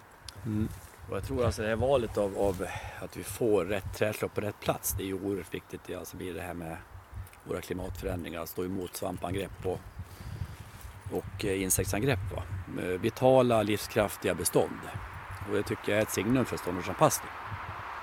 Mm. 0.46 0.68
Och 1.10 1.16
jag 1.16 1.24
tror 1.24 1.44
alltså 1.44 1.62
det 1.62 1.68
här 1.68 1.76
valet 1.76 2.18
av, 2.18 2.38
av 2.38 2.66
att 3.00 3.16
vi 3.16 3.22
får 3.24 3.64
rätt 3.64 3.94
trädslag 3.94 4.34
på 4.34 4.40
rätt 4.40 4.60
plats, 4.60 4.94
det 4.98 5.02
är 5.02 5.06
ju 5.06 5.14
oerhört 5.14 5.54
viktigt. 5.54 5.80
Det 5.86 5.94
alltså 5.94 6.16
blir 6.16 6.34
det 6.34 6.40
här 6.42 6.54
med 6.54 6.76
våra 7.44 7.60
klimatförändringar, 7.60 8.40
att 8.42 8.48
stå 8.48 8.64
emot 8.64 8.96
svampangrepp 8.96 9.66
och, 9.66 9.80
och 11.12 11.44
eh, 11.44 11.62
insektsangrepp. 11.62 12.32
Va? 12.36 12.42
Med 12.74 13.00
Vitala, 13.00 13.62
livskraftiga 13.62 14.34
bestånd. 14.34 14.78
Och 15.48 15.54
det 15.56 15.62
tycker 15.62 15.92
jag 15.92 15.98
är 15.98 16.02
ett 16.02 16.10
signum 16.10 16.44
för 16.44 16.56
ståndortsanpassning. 16.56 17.30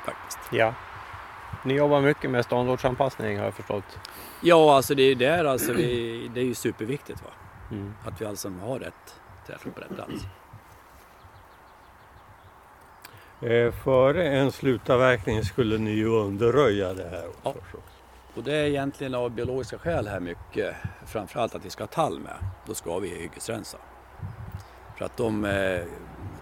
Faktiskt. 0.06 0.40
Ja. 0.52 0.74
Ni 1.64 1.74
jobbar 1.74 2.02
mycket 2.02 2.30
med 2.30 2.46
ståndortsanpassning 2.46 3.38
har 3.38 3.46
jag 3.46 3.54
förstått. 3.54 4.00
Ja, 4.42 4.76
alltså 4.76 4.96
det 4.96 5.04
är 5.04 5.08
ju 5.10 5.16
där 5.16 5.46
alltså 5.46 5.74
vi, 5.74 6.32
det 6.34 6.40
är 6.40 6.46
ju 6.46 6.56
superviktigt 6.56 7.24
va? 7.24 7.30
Mm. 7.72 7.94
att 8.06 8.22
vi 8.22 8.26
alltså 8.26 8.50
har 8.50 8.80
rätt 8.80 9.20
trädslag 9.48 9.76
på 9.76 9.82
rätt 9.82 9.96
plats. 9.96 10.24
Eh, 13.42 13.72
före 13.72 14.28
en 14.28 14.52
slutavverkning 14.52 15.44
skulle 15.44 15.78
ni 15.78 15.92
ju 15.92 16.08
underröja 16.08 16.94
det 16.94 17.10
här. 17.10 17.28
Ja. 17.44 17.54
Och 18.36 18.44
det 18.44 18.56
är 18.56 18.66
egentligen 18.66 19.16
av 19.16 19.32
biologiska 19.32 19.78
skäl 19.78 20.08
här 20.08 20.20
mycket. 20.20 20.76
Framförallt 21.06 21.56
att 21.56 21.66
vi 21.66 21.70
ska 21.70 21.84
ha 21.84 21.88
tall 21.88 22.20
med. 22.20 22.36
Då 22.66 22.74
ska 22.74 23.00
vi 23.00 23.10
hyggesrensa. 23.10 23.78
För 24.98 25.06
att 25.06 25.18
de 25.18 25.46
eh, 25.46 25.82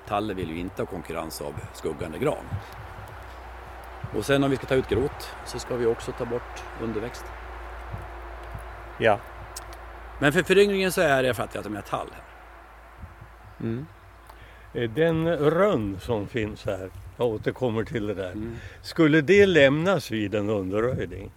tallen 0.07 0.37
vill 0.37 0.49
ju 0.49 0.59
inte 0.59 0.81
ha 0.81 0.87
konkurrens 0.87 1.41
av 1.41 1.53
skuggande 1.73 2.19
gran. 2.19 2.45
Och 4.15 4.25
sen 4.25 4.43
om 4.43 4.49
vi 4.49 4.55
ska 4.55 4.65
ta 4.65 4.75
ut 4.75 4.89
grot 4.89 5.35
så 5.45 5.59
ska 5.59 5.75
vi 5.75 5.85
också 5.85 6.11
ta 6.11 6.25
bort 6.25 6.63
underväxt. 6.81 7.25
Ja. 8.99 9.19
Men 10.19 10.33
för 10.33 10.43
föryngringen 10.43 10.91
så 10.91 11.01
är 11.01 11.23
det 11.23 11.33
för 11.33 11.43
att 11.43 11.55
vi 11.65 11.75
har 11.75 11.81
tall 11.81 12.07
här. 12.11 12.23
Mm. 13.59 13.85
Eh, 14.73 14.89
Den 14.89 15.37
rönn 15.37 15.99
som 15.99 16.27
finns 16.27 16.65
här, 16.65 16.89
jag 17.17 17.27
återkommer 17.27 17.83
till 17.83 18.07
det 18.07 18.13
där. 18.13 18.31
Mm. 18.31 18.55
Skulle 18.81 19.21
det 19.21 19.45
lämnas 19.45 20.11
vid 20.11 20.35
en 20.35 20.49
underröjning? 20.49 21.31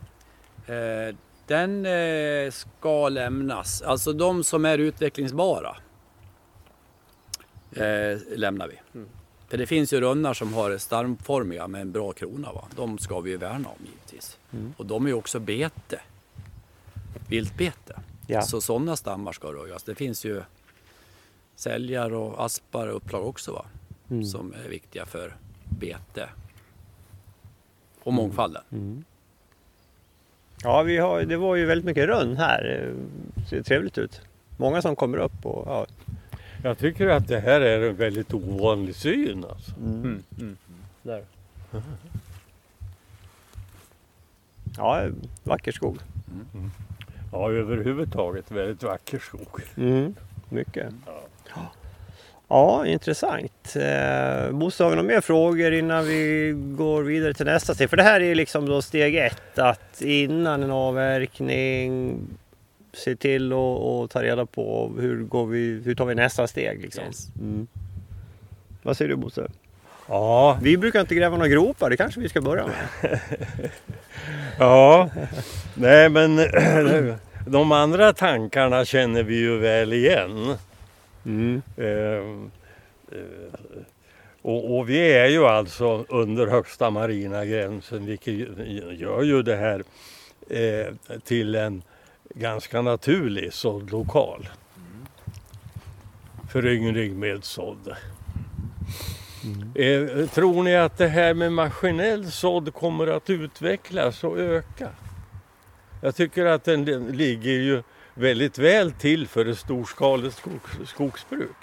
Eh, 0.67 1.17
den 1.47 1.87
eh, 1.87 2.51
ska 2.51 3.09
lämnas. 3.09 3.83
Alltså 3.83 4.13
de 4.13 4.45
som 4.45 4.65
är 4.65 4.79
utvecklingsbara 4.79 5.77
eh, 7.73 8.19
lämnar 8.37 8.69
vi. 8.69 8.81
Mm. 8.95 9.09
För 9.51 9.59
det 9.59 9.67
finns 9.67 9.93
ju 9.93 10.01
rönnar 10.01 10.35
som 10.35 10.55
har 10.55 10.79
starmformiga 10.79 11.69
med 11.69 11.81
en 11.81 11.93
bra 11.93 12.13
krona. 12.13 12.53
Va? 12.53 12.65
De 12.77 12.99
ska 12.99 13.21
vi 13.21 13.31
ju 13.31 13.37
värna 13.37 13.69
om 13.69 13.87
givetvis. 13.87 14.39
Mm. 14.53 14.75
Och 14.77 14.87
de 14.87 15.05
är 15.07 15.09
ju 15.11 15.15
också 15.15 15.41
bete. 15.41 16.01
Viltbete. 17.29 18.01
Ja. 18.27 18.43
Så 18.43 18.61
sådana 18.61 18.97
stammar 18.97 19.33
ska 19.33 19.53
röjas. 19.53 19.83
Det 19.83 19.95
finns 19.95 20.25
ju 20.25 20.43
säljar 21.55 22.13
och 22.15 22.45
aspar 22.45 22.87
och 22.87 22.97
upplag 22.97 23.27
också 23.27 23.53
va? 23.53 23.65
Mm. 24.11 24.25
som 24.25 24.55
är 24.65 24.69
viktiga 24.69 25.07
för 25.07 25.37
bete 25.79 26.29
och 28.03 28.13
mångfalden. 28.13 28.63
Mm. 28.73 29.05
Ja, 30.63 30.83
vi 30.83 30.99
har, 30.99 31.23
det 31.23 31.37
var 31.37 31.57
ju 31.57 31.67
väldigt 31.67 31.85
mycket 31.85 32.09
rönn 32.09 32.37
här. 32.37 32.89
Eh, 32.89 33.45
Ser 33.49 33.63
trevligt 33.63 33.99
ut. 33.99 34.21
Många 34.57 34.83
som 34.83 34.97
kommer 34.97 35.19
upp 35.19 35.47
och 35.47 35.69
ja. 35.69 35.87
Jag 36.63 36.79
tycker 36.79 37.07
att 37.07 37.29
det 37.29 37.41
här 37.41 37.61
är 37.61 37.89
en 37.89 37.97
väldigt 37.97 38.35
ovanlig 38.35 38.95
syn. 38.95 39.45
Alltså. 39.51 39.73
mm, 39.77 40.23
mm. 40.41 40.57
Där. 41.03 41.25
Ja, 44.77 45.09
vacker 45.43 45.73
skog. 45.73 45.99
Ja, 47.33 47.51
överhuvudtaget 47.51 48.51
väldigt 48.51 48.83
vacker 48.83 49.19
skog. 49.19 49.61
Mm, 49.77 50.15
mycket. 50.49 50.93
Ja, 52.49 52.87
intressant. 52.87 53.77
Eh, 53.77 54.53
Bosse, 54.53 54.85
har 54.85 54.91
vi 54.91 54.97
några 54.97 55.09
mer 55.09 55.21
frågor 55.21 55.73
innan 55.73 56.05
vi 56.05 56.53
går 56.57 57.03
vidare 57.03 57.35
till 57.35 57.47
nästa 57.47 57.75
steg? 57.75 57.91
För 57.91 57.97
det 57.97 58.03
här 58.03 58.21
är 58.21 58.35
liksom 58.35 58.67
då 58.67 58.83
steg 58.83 59.17
ett, 59.17 59.59
att 59.59 60.03
innan 60.03 60.63
en 60.63 60.71
avverkning 60.71 62.17
se 62.93 63.17
till 63.17 63.53
och, 63.53 64.01
och 64.01 64.11
ta 64.11 64.23
reda 64.23 64.47
på 64.47 64.93
hur, 64.99 65.23
går 65.25 65.47
vi, 65.47 65.83
hur 65.85 65.95
tar 65.95 66.07
vi 66.07 66.15
nästa 66.15 66.47
steg. 66.47 66.83
Liksom. 66.83 67.05
Yes. 67.05 67.29
Mm. 67.39 67.67
Vad 68.83 68.97
säger 68.97 69.09
du 69.09 69.17
Bosse? 69.17 69.51
Ja, 70.09 70.59
Vi 70.63 70.77
brukar 70.77 71.01
inte 71.01 71.15
gräva 71.15 71.37
några 71.37 71.49
gropar, 71.49 71.91
det 71.91 71.97
kanske 71.97 72.21
vi 72.21 72.29
ska 72.29 72.41
börja 72.41 72.67
med. 72.67 73.21
ja. 74.59 75.11
Nej 75.75 76.09
men 76.09 76.37
de 77.47 77.73
andra 77.73 78.13
tankarna 78.13 78.85
känner 78.85 79.23
vi 79.23 79.39
ju 79.39 79.59
väl 79.59 79.93
igen. 79.93 80.57
Mm. 81.25 81.63
Eh, 81.77 81.87
eh, 81.87 83.81
och, 84.43 84.79
och 84.79 84.89
vi 84.89 85.13
är 85.13 85.27
ju 85.27 85.47
alltså 85.47 86.05
under 86.09 86.47
högsta 86.47 86.91
marina 86.91 87.45
gränsen 87.45 88.07
vilket 88.07 88.35
gör 88.91 89.23
ju 89.23 89.43
det 89.43 89.57
här 89.57 89.83
eh, 90.51 91.19
till 91.25 91.55
en 91.55 91.83
ganska 92.35 92.83
naturlig 92.83 93.53
såddlokal. 93.53 94.49
Föryngring 96.49 97.19
med 97.19 97.45
sådd. 97.45 97.95
Eh, 99.75 100.29
tror 100.29 100.63
ni 100.63 100.77
att 100.77 100.99
det 100.99 101.09
här 101.09 101.35
med 101.35 101.53
maskinell 101.53 102.31
sådd 102.33 102.75
kommer 102.75 103.07
att 103.07 103.31
utvecklas 103.31 104.25
och 104.25 104.39
öka? 104.39 104.89
Jag 106.03 106.17
tycker 106.17 106.47
att 106.47 106.65
den 106.65 106.85
li- 106.85 107.13
ligger 107.13 107.51
ju 107.53 107.83
väldigt 108.15 108.59
väl 108.59 108.93
till 108.93 109.29
för 109.29 109.47
ett 109.47 109.59
storskaligt 109.59 110.37
skogs, 110.37 110.91
skogsbruk. 110.91 111.57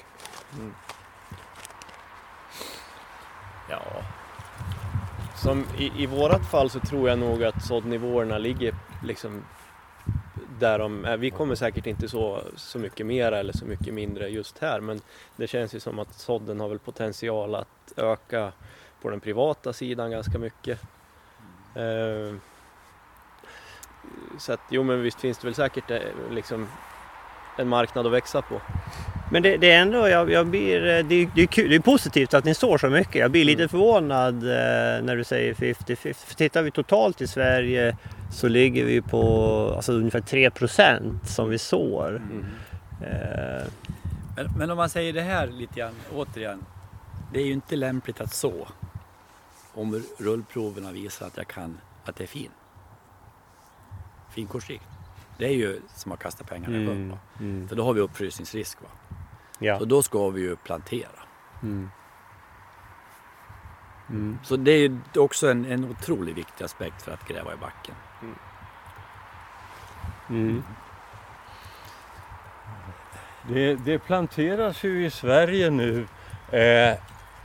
Ja. 3.70 3.82
Som 5.36 5.66
i, 5.78 5.92
I 6.04 6.06
vårat 6.06 6.52
fall 6.52 6.70
så 6.70 6.80
tror 6.80 7.10
jag 7.10 7.20
nog 7.20 7.44
att 7.44 7.66
såddnivåerna 7.66 8.38
ligger 8.38 8.76
liksom 9.04 9.44
där 10.60 10.80
de 10.80 11.06
är. 11.06 11.18
Vi 11.18 11.30
kommer 11.30 11.56
säkert 11.56 11.88
inte 11.88 12.10
så, 12.10 12.42
så 12.56 12.80
mycket 12.80 13.06
mera 13.06 13.40
eller 13.40 13.54
så 13.54 13.66
mycket 13.66 13.94
mindre 13.94 14.30
just 14.30 14.58
här 14.58 14.80
men 14.80 15.02
det 15.36 15.48
känns 15.48 15.76
ju 15.76 15.80
som 15.80 16.00
att 16.00 16.14
sådden 16.14 16.60
har 16.60 16.70
väl 16.70 16.80
potential 16.80 17.56
att 17.56 17.94
öka 17.98 18.52
på 19.02 19.10
den 19.10 19.20
privata 19.20 19.74
sidan 19.74 20.12
ganska 20.12 20.40
mycket. 20.40 20.82
Eh, 21.76 22.36
så 24.40 24.54
att 24.54 24.62
jo 24.70 24.84
men 24.84 25.02
visst 25.02 25.20
finns 25.20 25.38
det 25.38 25.48
väl 25.48 25.56
säkert 25.56 25.92
eh, 25.92 26.00
liksom 26.32 26.68
en 27.60 27.68
marknad 27.68 28.06
att 28.06 28.12
växa 28.12 28.42
på. 28.42 28.62
Men 29.32 29.44
det, 29.44 29.58
det 29.58 29.72
är 29.72 29.82
ändå, 29.82 30.08
jag, 30.08 30.32
jag 30.32 30.48
blir, 30.48 30.76
eh, 30.98 31.06
det, 31.06 31.16
är- 31.16 31.30
det, 31.36 31.42
är 31.42 31.46
kul, 31.48 31.70
det 31.70 31.76
är 31.76 31.80
positivt 31.80 32.34
att 32.34 32.46
ni 32.46 32.54
står 32.54 32.78
så 32.78 32.90
mycket. 32.90 33.16
Jag 33.16 33.32
blir 33.32 33.46
lite 33.46 33.68
förvånad 33.68 34.36
eh, 34.44 35.04
när 35.04 35.16
du 35.16 35.24
säger 35.24 35.54
50-50. 35.54 36.14
För 36.14 36.36
Tittar 36.36 36.62
vi 36.64 36.72
totalt 36.72 37.22
i 37.22 37.28
Sverige 37.28 37.98
så 38.32 38.48
ligger 38.48 38.86
vi 38.86 39.02
på 39.02 39.74
alltså, 39.76 39.92
ungefär 39.94 40.20
3% 40.22 41.26
som 41.26 41.50
vi 41.50 41.58
sår. 41.58 42.22
Eh, 43.02 43.68
Men, 44.36 44.52
men 44.58 44.72
om 44.72 44.78
man 44.78 44.90
säger 44.90 45.14
det 45.14 45.22
här 45.22 45.48
lite 45.48 45.80
grann, 45.80 45.94
återigen. 46.16 46.66
Det 47.34 47.40
är 47.40 47.46
ju 47.46 47.54
inte 47.54 47.76
lämpligt 47.76 48.22
att 48.22 48.34
så. 48.34 48.68
Om 49.74 50.04
rullproverna 50.20 50.92
visar 50.92 51.28
att 51.28 51.38
jag 51.38 51.48
kan, 51.48 51.78
att 52.06 52.16
det 52.16 52.24
är 52.24 52.28
fin. 52.28 52.50
Finkortsrikt. 54.32 54.84
Det 55.38 55.46
är 55.46 55.54
ju 55.54 55.82
som 55.96 56.12
att 56.12 56.20
kasta 56.20 56.44
pengarna 56.44 56.78
i 56.78 56.86
sjön. 56.88 56.96
mm, 56.96 57.10
va. 57.10 57.18
mm, 57.40 57.68
För 57.68 57.76
då 57.76 57.84
har 57.84 57.94
vi 57.94 58.02
uppfrysningsrisk. 58.02 58.82
Va? 58.82 58.90
ja. 59.60 59.80
Så 59.80 59.86
då 59.86 60.04
ska 60.04 60.30
vi 60.30 60.42
ju 60.42 60.56
plantera. 60.56 61.10
Mm. 61.64 61.90
Mm. 64.10 64.40
Så 64.44 64.56
det 64.56 64.72
är 64.72 65.00
också 65.16 65.52
en, 65.52 65.66
en 65.66 65.86
otroligt 65.86 66.38
viktig 66.38 66.66
aspekt 66.66 67.02
för 67.02 67.12
att 67.12 67.28
gräva 67.28 67.54
i 67.54 67.58
backen. 67.58 67.96
Mm. 70.30 70.64
Det, 73.50 73.76
det 73.76 74.00
planteras 74.00 74.84
ju 74.84 75.06
i 75.06 75.10
Sverige 75.10 75.70
nu 75.70 76.08
eh, 76.52 76.98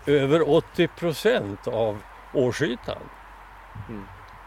över 0.07 0.50
80 0.50 0.88
procent 0.88 1.68
av 1.68 2.02
årsytan. 2.33 3.02
Mm. 3.88 4.05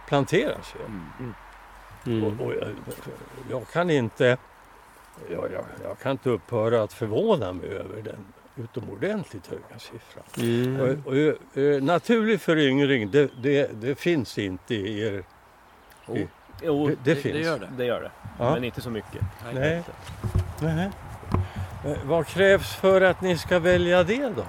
Planteras 0.08 0.75
ju. 0.75 0.93
Mm. 2.08 2.24
Och, 2.24 2.46
och 2.46 2.54
jag, 2.54 2.68
jag 3.50 3.68
kan 3.68 3.89
inte 3.89 4.38
jag, 5.32 5.52
jag, 5.52 5.65
jag 5.84 6.00
kan 6.00 6.12
inte 6.12 6.30
upphöra 6.30 6.84
att 6.84 6.94
förvåna 6.94 7.54
mig 7.54 7.70
över 7.70 8.02
den 8.02 8.26
utomordentligt 8.56 9.48
höga 9.48 9.80
siffran. 9.80 10.24
Mm. 10.38 10.82
Och, 10.82 11.08
och, 11.08 11.58
eh, 11.58 11.84
naturlig 11.84 12.41
föryngring 12.41 13.12
det, 13.12 13.32
det, 13.41 13.82
det 13.82 13.96
finns 14.00 14.38
inte 14.38 14.76
i 14.76 15.02
er... 15.02 15.24
Oh, 16.08 16.20
Jo, 16.63 16.88
Det, 16.88 16.96
det 17.04 17.15
finns. 17.15 17.34
det 17.34 17.41
gör 17.41 17.60
det. 17.60 17.70
det 17.78 17.86
gör 17.86 18.02
det. 18.02 18.12
Ja. 18.39 18.54
Men 18.54 18.63
inte 18.63 18.82
så 18.82 18.89
mycket. 18.89 19.22
Nej. 19.54 19.84
Nej. 20.62 20.89
Eh, 21.86 21.98
Vad 22.06 22.28
krävs 22.28 22.76
för 22.76 23.02
att 23.02 23.22
ni 23.22 23.38
ska 23.38 23.60
välja 23.60 24.04
det 24.04 24.32
då? 24.36 24.46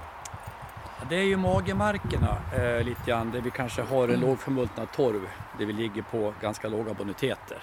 Det 1.08 1.16
är 1.16 1.22
ju 1.24 1.36
magemarkerna 1.36 2.36
eh, 2.56 2.82
lite 2.84 3.00
grann 3.10 3.30
där 3.30 3.40
vi 3.40 3.50
kanske 3.50 3.82
har 3.82 4.08
en 4.08 4.20
lågförmultnad 4.20 4.92
torv 4.92 5.20
där 5.58 5.66
vi 5.66 5.72
ligger 5.72 6.02
på 6.02 6.34
ganska 6.40 6.68
låga 6.68 6.94
boniteter. 6.94 7.58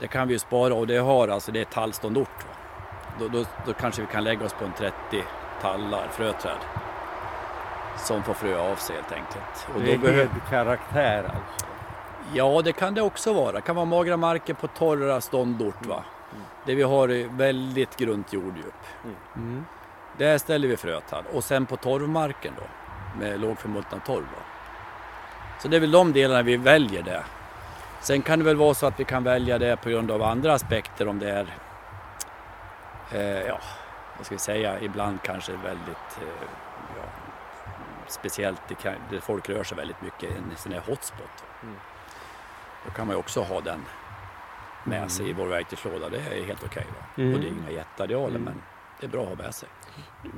Det 0.00 0.06
kan 0.06 0.28
vi 0.28 0.34
ju 0.34 0.38
spara 0.38 0.74
och 0.74 0.86
det 0.86 0.96
har 0.98 1.28
alltså 1.28 1.52
det 1.52 1.60
är 1.60 1.64
tallståndort. 1.64 2.28
Va? 2.46 2.54
Då, 3.20 3.28
då, 3.28 3.44
då 3.66 3.72
kanske 3.72 4.00
vi 4.02 4.06
kan 4.08 4.24
lägga 4.24 4.44
oss 4.46 4.52
på 4.52 4.64
en 4.64 4.72
30 4.72 4.92
tallar 5.62 6.08
fröträd 6.12 6.56
som 7.98 8.22
får 8.22 8.34
frö 8.34 8.58
av 8.72 8.76
sig 8.76 8.96
helt 8.96 9.12
enkelt. 9.12 9.68
Och 9.74 9.80
Det 9.80 9.86
då 9.86 9.92
är 9.92 9.98
behöver, 9.98 10.28
karaktär 10.50 11.24
alltså. 11.24 11.66
ja, 12.34 12.62
det 12.64 12.72
kan 12.72 12.94
det 12.94 13.02
också 13.02 13.32
vara. 13.32 13.52
Det 13.52 13.60
kan 13.60 13.76
vara 13.76 13.86
magra 13.86 14.16
marker 14.16 14.54
på 14.54 14.66
torra 14.66 15.20
ståndort. 15.20 15.86
Va? 15.86 16.04
Där 16.66 16.74
vi 16.74 16.82
har 16.82 17.36
väldigt 17.36 17.96
grunt 17.96 18.32
jorddjup. 18.32 18.74
Mm. 19.36 19.64
Där 20.18 20.38
ställer 20.38 20.68
vi 20.68 20.76
frötall 20.76 21.24
och 21.32 21.44
sen 21.44 21.66
på 21.66 21.76
torvmarken 21.76 22.54
då 22.56 22.64
med 23.20 23.40
lågförmultnad 23.40 24.04
torv. 24.04 24.24
Då. 24.24 24.42
Så 25.62 25.68
det 25.68 25.76
är 25.76 25.80
väl 25.80 25.90
de 25.90 26.12
delarna 26.12 26.42
vi 26.42 26.56
väljer 26.56 27.02
det. 27.02 27.24
Sen 28.00 28.22
kan 28.22 28.38
det 28.38 28.44
väl 28.44 28.56
vara 28.56 28.74
så 28.74 28.86
att 28.86 29.00
vi 29.00 29.04
kan 29.04 29.24
välja 29.24 29.58
det 29.58 29.76
på 29.76 29.88
grund 29.88 30.10
av 30.10 30.22
andra 30.22 30.54
aspekter 30.54 31.08
om 31.08 31.18
det 31.18 31.30
är, 31.30 31.46
eh, 33.12 33.46
ja, 33.46 33.58
vad 34.16 34.26
ska 34.26 34.34
vi 34.34 34.38
säga, 34.38 34.80
ibland 34.80 35.22
kanske 35.22 35.52
väldigt 35.52 36.18
eh, 36.20 36.48
ja, 36.96 37.04
speciellt 38.06 38.60
det 38.68 38.74
kan, 38.74 38.94
där 39.10 39.20
folk 39.20 39.48
rör 39.48 39.64
sig 39.64 39.76
väldigt 39.76 40.02
mycket, 40.02 40.30
en 40.36 40.56
sån 40.56 40.72
här 40.72 40.80
hotspot. 40.86 41.44
Mm. 41.62 41.76
Då 42.84 42.90
kan 42.90 43.06
man 43.06 43.16
ju 43.16 43.20
också 43.20 43.42
ha 43.42 43.60
den 43.60 43.84
med 44.84 45.10
sig 45.10 45.28
i 45.30 45.32
vår 45.32 45.46
verktygslåda. 45.46 46.08
Det 46.08 46.16
är 46.16 46.44
helt 46.44 46.64
okej. 46.64 46.86
va? 46.88 47.22
Mm. 47.22 47.34
Och 47.34 47.40
det 47.40 47.46
är 47.46 47.50
inga 47.50 47.70
jättearealer 47.70 48.28
Mm. 48.28 48.42
men 48.42 48.62
det 49.00 49.06
är 49.06 49.10
bra 49.10 49.22
att 49.22 49.28
ha 49.28 49.36
med 49.36 49.54
sig. 49.54 49.68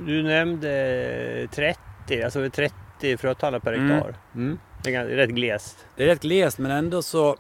Du 0.07 0.23
nämnde 0.23 1.49
30, 1.51 2.23
alltså 2.25 2.51
30 2.51 3.17
frötallar 3.17 3.59
per 3.59 3.73
Mm. 3.73 3.91
hektar. 3.91 4.15
Mm. 4.35 4.59
Det 4.83 4.95
är 4.95 5.05
rätt 5.07 5.31
glest. 5.31 5.87
Det 5.97 6.03
är 6.03 6.07
rätt 6.07 6.23
glest 6.23 6.59
men 6.59 6.71
ändå 6.71 7.03
så 7.03 7.37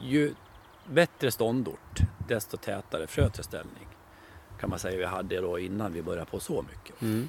ju 0.00 0.34
bättre 0.86 1.30
ståndort 1.30 1.98
desto 2.28 2.56
tätare 2.56 3.06
frötillställning 3.06 3.86
kan 4.60 4.70
man 4.70 4.78
säga 4.78 4.98
vi 4.98 5.04
hade 5.04 5.40
då 5.40 5.58
innan 5.58 5.92
vi 5.92 6.02
började 6.02 6.30
på 6.30 6.40
så 6.40 6.62
mycket. 6.62 7.02
Mm. 7.02 7.28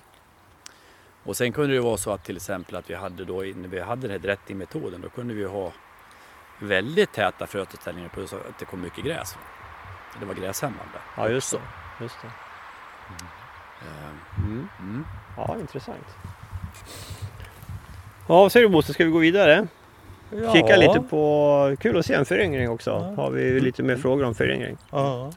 Och 1.23 1.37
sen 1.37 1.51
kunde 1.53 1.73
det 1.75 1.81
vara 1.81 1.97
så 1.97 2.11
att 2.11 2.23
till 2.23 2.35
exempel 2.35 2.75
att 2.75 2.89
vi 2.89 2.95
hade 2.95 3.25
då 3.25 3.41
när 3.41 3.67
vi 3.67 3.79
hade 3.79 4.01
den 4.01 4.11
här 4.11 4.19
drättingmetoden 4.19 5.01
då 5.01 5.09
kunde 5.09 5.33
vi 5.33 5.45
ha 5.45 5.71
väldigt 6.59 7.13
täta 7.13 7.47
frötillställningar 7.47 8.09
på 8.09 8.27
så 8.27 8.35
att 8.35 8.59
det 8.59 8.65
kom 8.65 8.81
mycket 8.81 9.05
gräs. 9.05 9.35
Det 10.19 10.25
var 10.25 10.33
gräshämmande. 10.33 10.97
Ja, 11.17 11.29
just 11.29 11.53
också. 11.53 11.65
Just 12.01 12.15
det. 12.21 12.27
Eh, 12.27 13.27
Mm. 14.37 14.67
Mm. 14.79 15.05
Ja, 15.37 15.57
intressant. 15.59 16.05
Ja, 18.27 18.35
vad 18.41 18.51
säger 18.51 18.67
du 18.67 18.71
Bosse, 18.73 18.93
ska 18.93 19.05
vi 19.05 19.11
gå 19.11 19.19
vidare? 19.19 19.67
Ja. 20.31 20.53
Kika 20.53 20.75
lite 20.75 20.99
på, 21.09 21.75
kul 21.79 21.97
att 21.99 22.05
se 22.05 22.13
en 22.13 22.25
föryngring 22.25 22.69
också. 22.69 22.89
Ja. 22.89 23.23
Har 23.23 23.31
vi 23.31 23.59
lite 23.59 23.83
mer 23.83 23.97
frågor 23.97 24.25
om 24.25 24.35
föryngring? 24.35 24.77
Ja. 24.91 25.31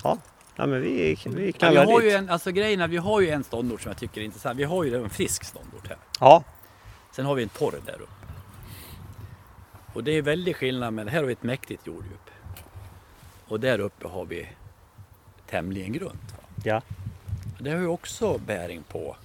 Ja, 0.56 0.66
men 0.66 0.80
vi, 0.82 0.88
vi 0.90 1.16
Ja, 1.24 1.30
vi 1.36 1.52
knallar 1.52 1.84
har 1.86 2.00
ju 2.00 2.08
dit. 2.08 2.18
en, 2.18 2.30
alltså 2.30 2.50
grejen 2.52 2.80
är, 2.80 2.88
vi 2.88 2.96
har 2.96 3.20
ju 3.20 3.30
en 3.30 3.44
ståndort 3.44 3.80
som 3.80 3.90
jag 3.90 3.98
tycker 3.98 4.20
är 4.20 4.24
intressant. 4.24 4.58
Vi 4.58 4.64
har 4.64 4.84
ju 4.84 4.96
en 5.04 5.10
frisk 5.10 5.44
ståndort 5.44 5.88
här. 5.88 5.96
Ja, 6.20 6.44
Sen 7.12 7.26
har 7.26 7.34
vi 7.34 7.42
en 7.42 7.48
torr 7.48 7.74
där 7.86 7.94
uppe. 7.94 8.12
Och 9.92 10.04
det 10.04 10.12
är 10.18 10.22
väldigt 10.22 10.56
skillnad 10.56 10.92
med, 10.94 11.08
här 11.08 11.18
har 11.18 11.24
vi 11.26 11.32
ett 11.32 11.42
mäktigt 11.42 11.86
jorddjup. 11.86 12.30
Och 13.48 13.60
där 13.60 13.78
uppe 13.78 14.08
har 14.08 14.24
vi 14.24 14.48
tämligen 15.50 15.92
grunt. 15.92 16.32
Va? 16.32 16.38
ja. 16.64 16.82
Det 17.64 17.70
har 17.70 17.80
ju 17.80 17.86
också 17.86 18.38
bäring 18.38 18.82
på 18.82 19.16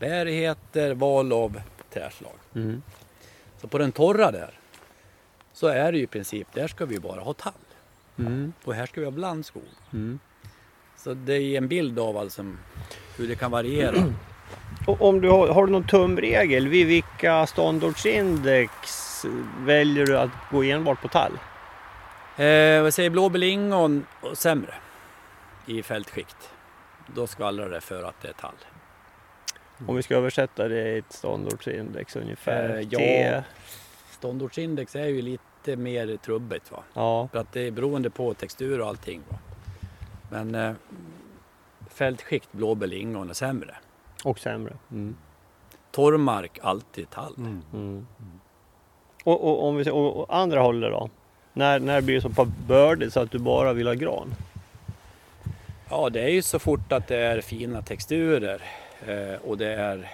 bärigheter, 0.00 0.94
val 0.94 1.32
av 1.32 1.60
träslag. 1.90 2.32
Mm. 2.54 2.82
Så 3.60 3.68
på 3.68 3.78
den 3.78 3.92
torra 3.92 4.30
där, 4.30 4.50
så 5.52 5.66
är 5.66 5.92
det 5.92 5.98
ju 5.98 6.04
i 6.04 6.06
princip, 6.06 6.48
där 6.52 6.68
ska 6.68 6.86
vi 6.86 6.98
bara 6.98 7.20
ha 7.20 7.32
tall. 7.32 7.52
Mm. 8.18 8.52
Och 8.64 8.74
här 8.74 8.86
ska 8.86 9.00
vi 9.00 9.04
ha 9.06 9.10
blandskog. 9.10 9.62
Mm. 9.92 10.18
Så 10.96 11.14
det 11.14 11.34
är 11.34 11.58
en 11.58 11.68
bild 11.68 11.98
av 11.98 12.16
alltså 12.16 12.42
hur 13.16 13.28
det 13.28 13.34
kan 13.34 13.50
variera. 13.50 14.04
Och 14.86 15.02
om 15.02 15.20
du 15.20 15.28
har, 15.28 15.48
har 15.48 15.66
du 15.66 15.72
någon 15.72 15.86
tumregel, 15.86 16.68
vid 16.68 16.86
vilka 16.86 17.46
ståndortsindex 17.46 19.24
väljer 19.58 20.06
du 20.06 20.18
att 20.18 20.30
gå 20.50 20.62
enbart 20.62 21.02
på 21.02 21.08
tall? 21.08 21.32
Eh, 22.36 22.82
vad 22.82 22.94
säger 22.94 23.10
blå 23.10 23.28
lingon 23.28 24.06
och 24.20 24.38
sämre 24.38 24.74
i 25.66 25.82
fältskikt. 25.82 26.50
Då 27.14 27.26
skvallrar 27.26 27.70
det 27.70 27.80
för 27.80 28.02
att 28.02 28.20
det 28.22 28.28
är 28.28 28.32
tall. 28.32 28.54
Om 29.86 29.96
vi 29.96 30.02
ska 30.02 30.16
översätta 30.16 30.68
det 30.68 30.88
i 30.88 30.98
ett 30.98 31.12
ståndortsindex 31.12 32.16
ungefär. 32.16 32.76
Eh, 32.76 32.86
ja. 32.90 33.42
Ståndortsindex 34.10 34.96
är 34.96 35.06
ju 35.06 35.22
lite 35.22 35.76
mer 35.76 36.16
trubbigt 36.16 36.72
va. 36.72 36.82
ja. 36.94 37.28
För 37.32 37.38
att 37.38 37.52
det 37.52 37.60
är 37.60 37.70
beroende 37.70 38.10
på 38.10 38.34
textur 38.34 38.80
och 38.80 38.88
allting. 38.88 39.22
Va? 39.28 39.38
Men 40.30 40.54
eh, 40.54 40.72
fältskikt 41.88 42.52
blå 42.52 42.74
lingon 42.74 43.30
är 43.30 43.34
sämre. 43.34 43.76
Och 44.24 44.38
sämre. 44.38 44.76
Mm. 44.90 45.16
Torrmark 45.90 46.58
alltid 46.62 47.10
tall. 47.10 47.34
Mm. 47.36 48.06
Och, 49.24 49.44
och, 49.44 49.68
om 49.68 49.76
vi, 49.76 49.84
ser- 49.84 49.94
och, 49.94 50.16
och 50.16 50.36
andra 50.36 50.60
hållet 50.60 50.90
då? 50.90 51.10
När, 51.52 51.80
när 51.80 52.00
blir 52.00 52.14
det 52.14 52.20
så 52.20 52.30
pass 52.30 52.48
bördigt 52.66 53.12
så 53.12 53.20
att 53.20 53.30
du 53.30 53.38
bara 53.38 53.72
vill 53.72 53.86
ha 53.86 53.94
gran? 53.94 54.34
Ja, 55.90 56.10
det 56.10 56.20
är 56.20 56.28
ju 56.28 56.42
så 56.42 56.58
fort 56.58 56.92
att 56.92 57.06
det 57.06 57.16
är 57.16 57.40
fina 57.40 57.82
texturer 57.82 58.62
eh, 59.06 59.40
och 59.48 59.58
det 59.58 59.74
är 59.74 60.10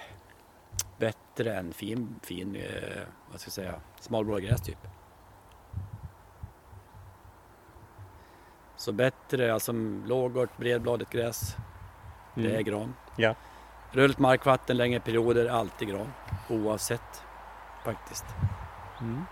bättre 0.97 1.55
än 1.55 1.73
fin, 1.73 2.19
fin 2.23 2.55
eh, 2.55 3.01
vad 3.31 3.39
ska 3.39 3.47
jag 3.47 3.53
säga, 3.53 3.73
smalblå 3.99 4.37
grästyp. 4.37 4.77
Så 8.77 8.91
bättre, 8.91 9.53
alltså 9.53 9.71
lågört, 10.05 10.57
bredbladigt 10.57 11.11
gräs, 11.11 11.55
det 12.35 12.45
är 12.45 12.49
Mm. 12.49 12.63
gran. 12.63 12.93
Ja. 13.17 13.35
Rulligt 13.91 14.19
markvatten 14.19 14.77
längre 14.77 14.99
perioder, 14.99 15.45
alltid 15.49 15.87
gran. 15.87 16.11
Oavsett 16.49 17.23
faktiskt. 17.85 18.25
Mm. 19.01 19.23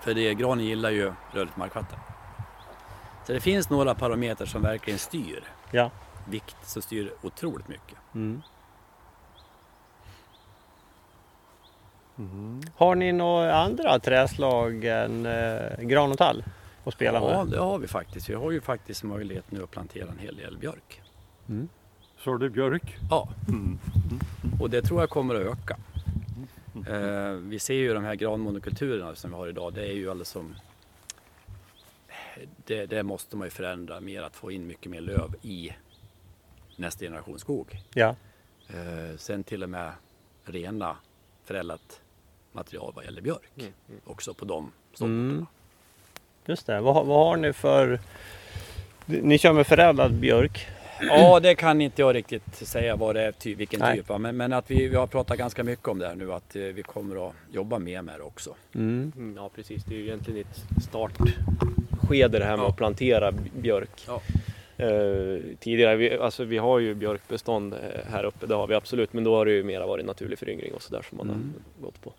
För 0.00 0.14
det, 0.14 0.34
granen 0.34 0.64
gillar 0.64 0.90
ju 0.90 1.12
rörligt 1.32 1.56
markvatten. 1.56 1.98
Så 3.26 3.32
det 3.32 3.40
finns 3.40 3.70
några 3.70 3.94
parametrar 3.94 4.46
som 4.46 4.62
verkligen 4.62 4.98
styr. 4.98 5.44
Ja. 5.72 5.90
Vikt 6.28 6.56
som 6.62 6.82
styr 6.82 7.12
otroligt 7.22 7.68
mycket. 7.68 7.98
Mm. 8.14 8.42
Har 12.76 12.94
ni 12.94 13.12
några 13.12 13.54
andra 13.56 13.98
träslag 13.98 14.84
än 14.84 15.26
eh, 15.26 15.78
gran 15.80 16.10
och 16.12 16.18
tall 16.18 16.44
att 16.84 16.94
spela 16.94 17.18
Ja, 17.18 17.44
med? 17.44 17.52
det 17.52 17.58
har 17.60 17.78
vi 17.78 17.86
faktiskt. 17.88 18.28
Vi 18.30 18.34
har 18.34 18.50
ju 18.50 18.60
faktiskt 18.60 19.02
möjlighet 19.04 19.50
nu 19.50 19.62
att 19.62 19.70
plantera 19.70 20.08
en 20.10 20.18
hel 20.18 20.36
del 20.36 20.58
björk. 20.58 21.02
Så 22.18 22.36
det 22.36 22.50
björk? 22.50 22.98
Ja, 23.10 23.28
Mm. 23.48 23.78
och 24.60 24.70
det 24.70 24.82
tror 24.82 25.00
jag 25.00 25.10
kommer 25.10 25.34
att 25.34 25.40
öka. 25.40 25.76
Eh, 26.88 27.30
vi 27.32 27.58
ser 27.58 27.74
ju 27.74 27.94
de 27.94 28.04
här 28.04 28.14
granmonokulturerna 28.14 29.14
som 29.14 29.30
vi 29.30 29.36
har 29.36 29.48
idag. 29.48 29.72
Det 29.74 29.82
är 29.86 29.92
ju 29.92 30.10
alldeles 30.10 30.28
som... 30.28 30.54
Det, 32.66 32.86
det 32.86 33.02
måste 33.02 33.36
man 33.36 33.46
ju 33.46 33.50
förändra 33.50 34.00
mer, 34.00 34.22
att 34.22 34.36
få 34.36 34.50
in 34.50 34.66
mycket 34.66 34.90
mer 34.90 35.00
löv 35.00 35.34
i 35.42 35.72
nästa 36.76 37.04
generation 37.04 37.38
skog. 37.38 37.80
Ja. 37.94 38.16
Eh, 38.68 39.16
sen 39.16 39.44
till 39.44 39.62
och 39.62 39.70
med 39.70 39.92
rena 40.44 40.96
förädlat 41.44 42.00
material 42.52 42.92
vad 42.96 43.04
gäller 43.04 43.22
björk. 43.22 43.72
Också 44.04 44.34
på 44.34 44.44
de 44.44 44.72
sorterna. 44.94 45.12
Mm. 45.30 45.46
Just 46.46 46.66
det. 46.66 46.80
Vad, 46.80 46.94
har- 46.94 47.04
vad 47.04 47.26
har 47.26 47.36
ni 47.36 47.52
för... 47.52 48.00
Ni 49.06 49.38
kör 49.38 49.52
med 49.52 49.66
förädlad 49.66 50.14
björk? 50.14 50.66
Ja, 51.00 51.40
det 51.40 51.54
kan 51.54 51.80
inte 51.80 52.02
jag 52.02 52.14
riktigt 52.14 52.54
säga 52.54 52.96
vad 52.96 53.14
det 53.14 53.22
är, 53.22 53.32
ty, 53.32 53.54
vilken 53.54 53.80
Nej. 53.80 53.96
typ. 53.96 54.18
Men, 54.18 54.36
men 54.36 54.52
att 54.52 54.70
vi, 54.70 54.88
vi 54.88 54.96
har 54.96 55.06
pratat 55.06 55.38
ganska 55.38 55.64
mycket 55.64 55.88
om 55.88 55.98
det 55.98 56.08
här 56.08 56.14
nu, 56.14 56.32
att 56.32 56.56
eh, 56.56 56.62
vi 56.62 56.82
kommer 56.82 57.28
att 57.28 57.34
jobba 57.52 57.78
mer 57.78 58.02
med 58.02 58.18
det 58.18 58.22
också. 58.22 58.54
Mm. 58.74 59.12
Mm, 59.16 59.36
ja 59.36 59.50
precis, 59.54 59.84
det 59.84 59.94
är 59.94 59.98
ju 59.98 60.04
egentligen 60.04 60.40
ett 60.40 60.82
startskede 62.06 62.38
det 62.38 62.44
här 62.44 62.56
med 62.56 62.64
Ja. 62.64 62.68
att 62.68 62.76
plantera 62.76 63.32
björk. 63.60 64.06
Ja. 64.06 64.22
Eh, 64.76 65.40
tidigare, 65.60 65.96
vi, 65.96 66.18
alltså 66.18 66.44
vi 66.44 66.58
har 66.58 66.78
ju 66.78 66.94
björkbestånd 66.94 67.74
eh, 67.74 67.78
här 68.12 68.24
uppe, 68.24 68.46
det 68.46 68.54
har 68.54 68.66
vi 68.66 68.74
absolut, 68.74 69.12
men 69.12 69.24
då 69.24 69.36
har 69.36 69.44
det 69.46 69.52
ju 69.52 69.64
mera 69.64 69.86
varit 69.86 70.06
naturlig 70.06 70.38
föryngring 70.38 70.72
och 70.74 70.82
sådär 70.82 71.02
som 71.08 71.18
man 71.18 71.28
Mm. 71.30 71.52
har 71.80 71.86
gått 71.86 72.00
på. 72.02 72.12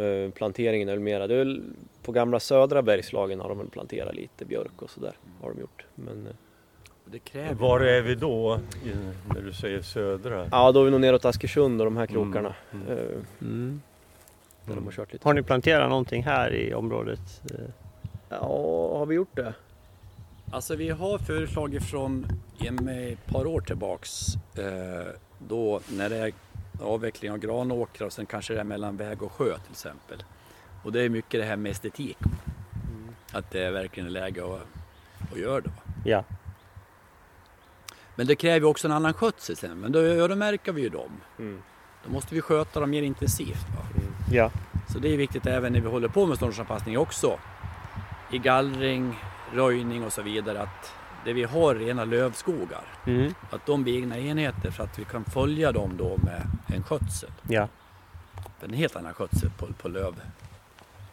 Eh, 0.00 0.30
planteringen 0.30 0.88
är 0.88 0.92
väl 0.92 1.00
mera, 1.00 1.26
det 1.26 1.34
är 1.34 1.38
väl 1.38 1.62
på 2.02 2.12
gamla 2.12 2.40
södra 2.40 2.82
Bergslagen 2.82 3.40
har 3.40 3.48
de 3.48 3.58
väl 3.58 3.68
planterat 3.70 4.14
lite 4.14 4.44
björk 4.44 4.82
och 4.82 4.90
sådär, 4.90 5.12
har 5.42 5.50
de 5.50 5.60
gjort. 5.60 5.84
Men, 5.94 6.26
eh, 6.26 6.32
Och 7.04 7.12
Det 7.12 7.18
kräver 7.18 7.54
Var 7.54 7.80
är 7.80 8.02
vi 8.02 8.14
då 8.14 8.60
i, 8.84 8.88
när 9.34 9.40
du 9.40 9.52
säger 9.52 9.82
södra? 9.82 10.48
ja, 10.50 10.72
då 10.72 10.80
är 10.80 10.84
vi 10.84 10.90
nog 10.90 11.00
neråt 11.00 11.24
Askersund 11.24 11.80
och 11.80 11.84
de 11.84 11.96
här 11.96 12.06
krokarna. 12.06 12.54
Mm. 12.72 12.88
eh, 12.88 13.04
Mm. 13.40 13.80
Där 14.64 14.74
de 14.74 14.84
har 14.84 14.92
kört 14.92 15.12
lite. 15.12 15.28
Har 15.28 15.34
ni 15.34 15.42
planterat 15.42 15.88
någonting 15.88 16.22
här 16.22 16.54
i 16.54 16.74
området? 16.74 17.42
Ja, 18.28 18.98
har 18.98 19.06
vi 19.06 19.14
gjort 19.14 19.36
det? 19.36 19.54
Alltså 20.52 20.76
vi 20.76 20.90
har 20.90 21.18
föreslagit 21.18 21.82
från 21.82 22.26
ett 22.88 23.26
par 23.26 23.46
år 23.46 23.60
tillbaks 23.60 24.34
eh, 24.58 25.12
då 25.38 25.80
när 25.88 26.10
det 26.10 26.16
är 26.16 26.32
avveckling 26.82 27.32
av 27.32 27.38
granåkrar 27.38 28.06
och 28.06 28.12
sen 28.12 28.26
kanske 28.26 28.54
det 28.54 28.60
är 28.60 28.64
mellan 28.64 28.96
väg 28.96 29.22
och 29.22 29.32
sjö 29.32 29.44
till 29.44 29.72
exempel. 29.72 30.24
Och 30.84 30.92
det 30.92 31.02
är 31.02 31.08
mycket 31.08 31.40
det 31.40 31.46
här 31.46 31.56
med 31.56 31.72
estetik. 31.72 32.18
Att 33.32 33.50
det 33.50 33.62
är 33.62 33.70
verkligen 33.70 34.06
är 34.06 34.10
läge 34.10 34.44
att, 34.44 34.66
att 35.32 35.38
göra 35.38 35.60
det. 35.60 35.70
Ja. 36.04 36.24
Men 38.14 38.26
det 38.26 38.36
kräver 38.36 38.68
också 38.68 38.88
en 38.88 38.92
annan 38.92 39.12
skötsel 39.12 39.56
sen. 39.56 39.80
Men 39.80 39.92
då 39.92 39.98
öronmärker 39.98 40.72
vi 40.72 40.82
ju 40.82 40.88
dem. 40.88 41.10
Mm. 41.38 41.62
Då 42.04 42.12
måste 42.12 42.34
vi 42.34 42.40
sköta 42.40 42.80
dem 42.80 42.90
mer 42.90 43.02
intensivt. 43.02 43.66
Va? 43.76 43.86
Ja. 44.32 44.50
Så 44.88 44.98
det 44.98 45.12
är 45.12 45.16
viktigt 45.16 45.46
även 45.46 45.72
när 45.72 45.80
vi 45.80 45.88
håller 45.88 46.08
på 46.08 46.26
med 46.26 46.36
ståndortsanpassning 46.36 46.98
också. 46.98 47.38
I 48.32 48.38
gallring, 48.38 49.14
röjning 49.52 50.04
och 50.04 50.12
så 50.12 50.22
vidare 50.22 50.60
att 50.62 50.92
det 51.24 51.32
vi 51.32 51.44
har 51.44 51.74
rena 51.74 52.04
lövskogar, 52.04 52.84
Mm. 53.06 53.34
att 53.50 53.66
de 53.66 53.82
blir 53.82 53.96
egna 53.96 54.18
enheter 54.18 54.70
för 54.70 54.84
att 54.84 54.98
vi 54.98 55.04
kan 55.04 55.24
följa 55.24 55.72
dem 55.72 55.96
då 55.96 56.16
med 56.24 56.42
en 56.76 56.82
skötsel. 56.82 57.30
Ja. 57.48 57.68
En 58.64 58.72
helt 58.74 58.96
annan 58.96 59.14
skötsel 59.14 59.50
på, 59.58 59.66
på 59.82 59.88
löv 59.88 60.14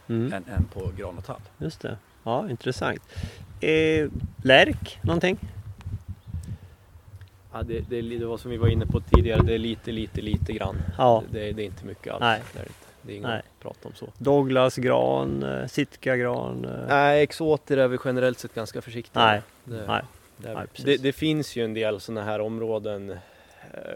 Mm. 0.10 0.34
än, 0.34 0.44
än 0.56 0.64
på 0.74 0.92
gran 0.98 1.18
och 1.18 1.26
tall. 1.26 1.42
Just 1.58 1.82
det. 1.82 1.98
Ja, 2.24 2.50
intressant. 2.50 3.02
Eh, 3.60 4.10
lärk, 4.44 5.00
någonting? 5.04 5.38
Ja, 7.54 7.64
det, 7.64 7.80
det, 7.90 8.02
det 8.02 8.26
var 8.26 8.38
som 8.38 8.52
vi 8.52 8.58
var 8.58 8.68
inne 8.68 8.86
på 8.86 9.00
tidigare, 9.00 9.42
det 9.42 9.54
är 9.54 9.58
lite, 9.58 9.92
lite, 9.92 10.22
lite 10.22 10.54
grann. 10.54 10.76
Ja. 10.98 11.24
Det, 11.32 11.52
det 11.52 11.62
är 11.62 11.66
inte 11.66 11.86
mycket 11.86 12.14
alls. 12.14 12.22
Nej. 12.22 12.42
Det 13.06 13.12
är, 13.14 13.16
inget 13.18 13.30
Nej. 13.30 13.40
att 13.40 13.60
prata 13.64 13.88
om 13.88 13.94
så. 13.96 14.08
Douglasgran, 14.18 15.44
eh, 15.44 15.68
sitkagran? 15.68 16.66
Eh. 16.66 16.88
Nej, 16.88 17.24
exoter 17.24 17.78
är 17.78 17.88
vi 17.88 17.98
generellt 18.06 18.40
sett 18.40 18.56
ganska 18.56 18.82
försiktiga 18.82 19.26
Nej. 19.26 19.42
Det, 19.64 19.86
Nej. 19.88 20.02
det, 20.38 20.54
Nej, 20.54 20.66
det, 20.86 20.98
det 20.98 21.12
finns 21.14 21.56
ju 21.56 21.64
en 21.66 21.74
del 21.74 22.00
sådana 22.00 22.24
här 22.24 22.42
områden. 22.42 23.10
eh, 23.10 23.18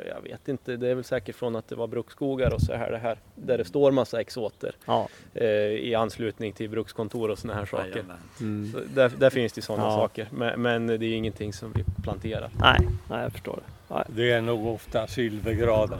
Jag 0.08 0.22
vet 0.24 0.48
inte, 0.48 0.76
det 0.78 0.88
är 0.88 0.96
väl 0.96 1.04
säkert 1.04 1.36
från 1.36 1.56
att 1.56 1.68
det 1.68 1.76
var 1.76 1.88
bruksskogar 1.88 2.54
och 2.54 2.62
så 2.62 2.74
här, 2.74 2.92
det 2.92 2.98
här 2.98 3.18
där 3.36 3.58
det 3.58 3.66
står 3.66 3.92
massa 3.92 4.22
exoter 4.22 4.76
Ja. 4.86 5.08
eh, 5.34 5.48
i 5.62 5.96
anslutning 5.96 6.54
till 6.54 6.70
brukskontor 6.70 7.30
och 7.32 7.40
sådana 7.40 7.60
här 7.60 7.66
saker. 7.66 8.06
Mm. 8.40 8.72
Så 8.72 8.80
där, 8.94 9.12
där 9.18 9.30
finns 9.30 9.54
det 9.54 9.62
sådana 9.62 9.84
Ja. 9.84 9.96
saker, 9.96 10.28
men, 10.32 10.62
men 10.62 10.88
det 10.88 10.94
är 11.06 11.14
ingenting 11.14 11.54
som 11.54 11.72
vi 11.76 11.84
planterar. 12.04 12.50
Nej, 12.62 12.80
nej, 13.10 13.22
jag 13.24 13.32
förstår 13.32 13.56
det. 13.66 13.94
Nej. 13.96 14.04
Det 14.08 14.32
är 14.32 14.42
nog 14.42 14.68
ofta 14.68 15.08
silvergradar. 15.08 16.00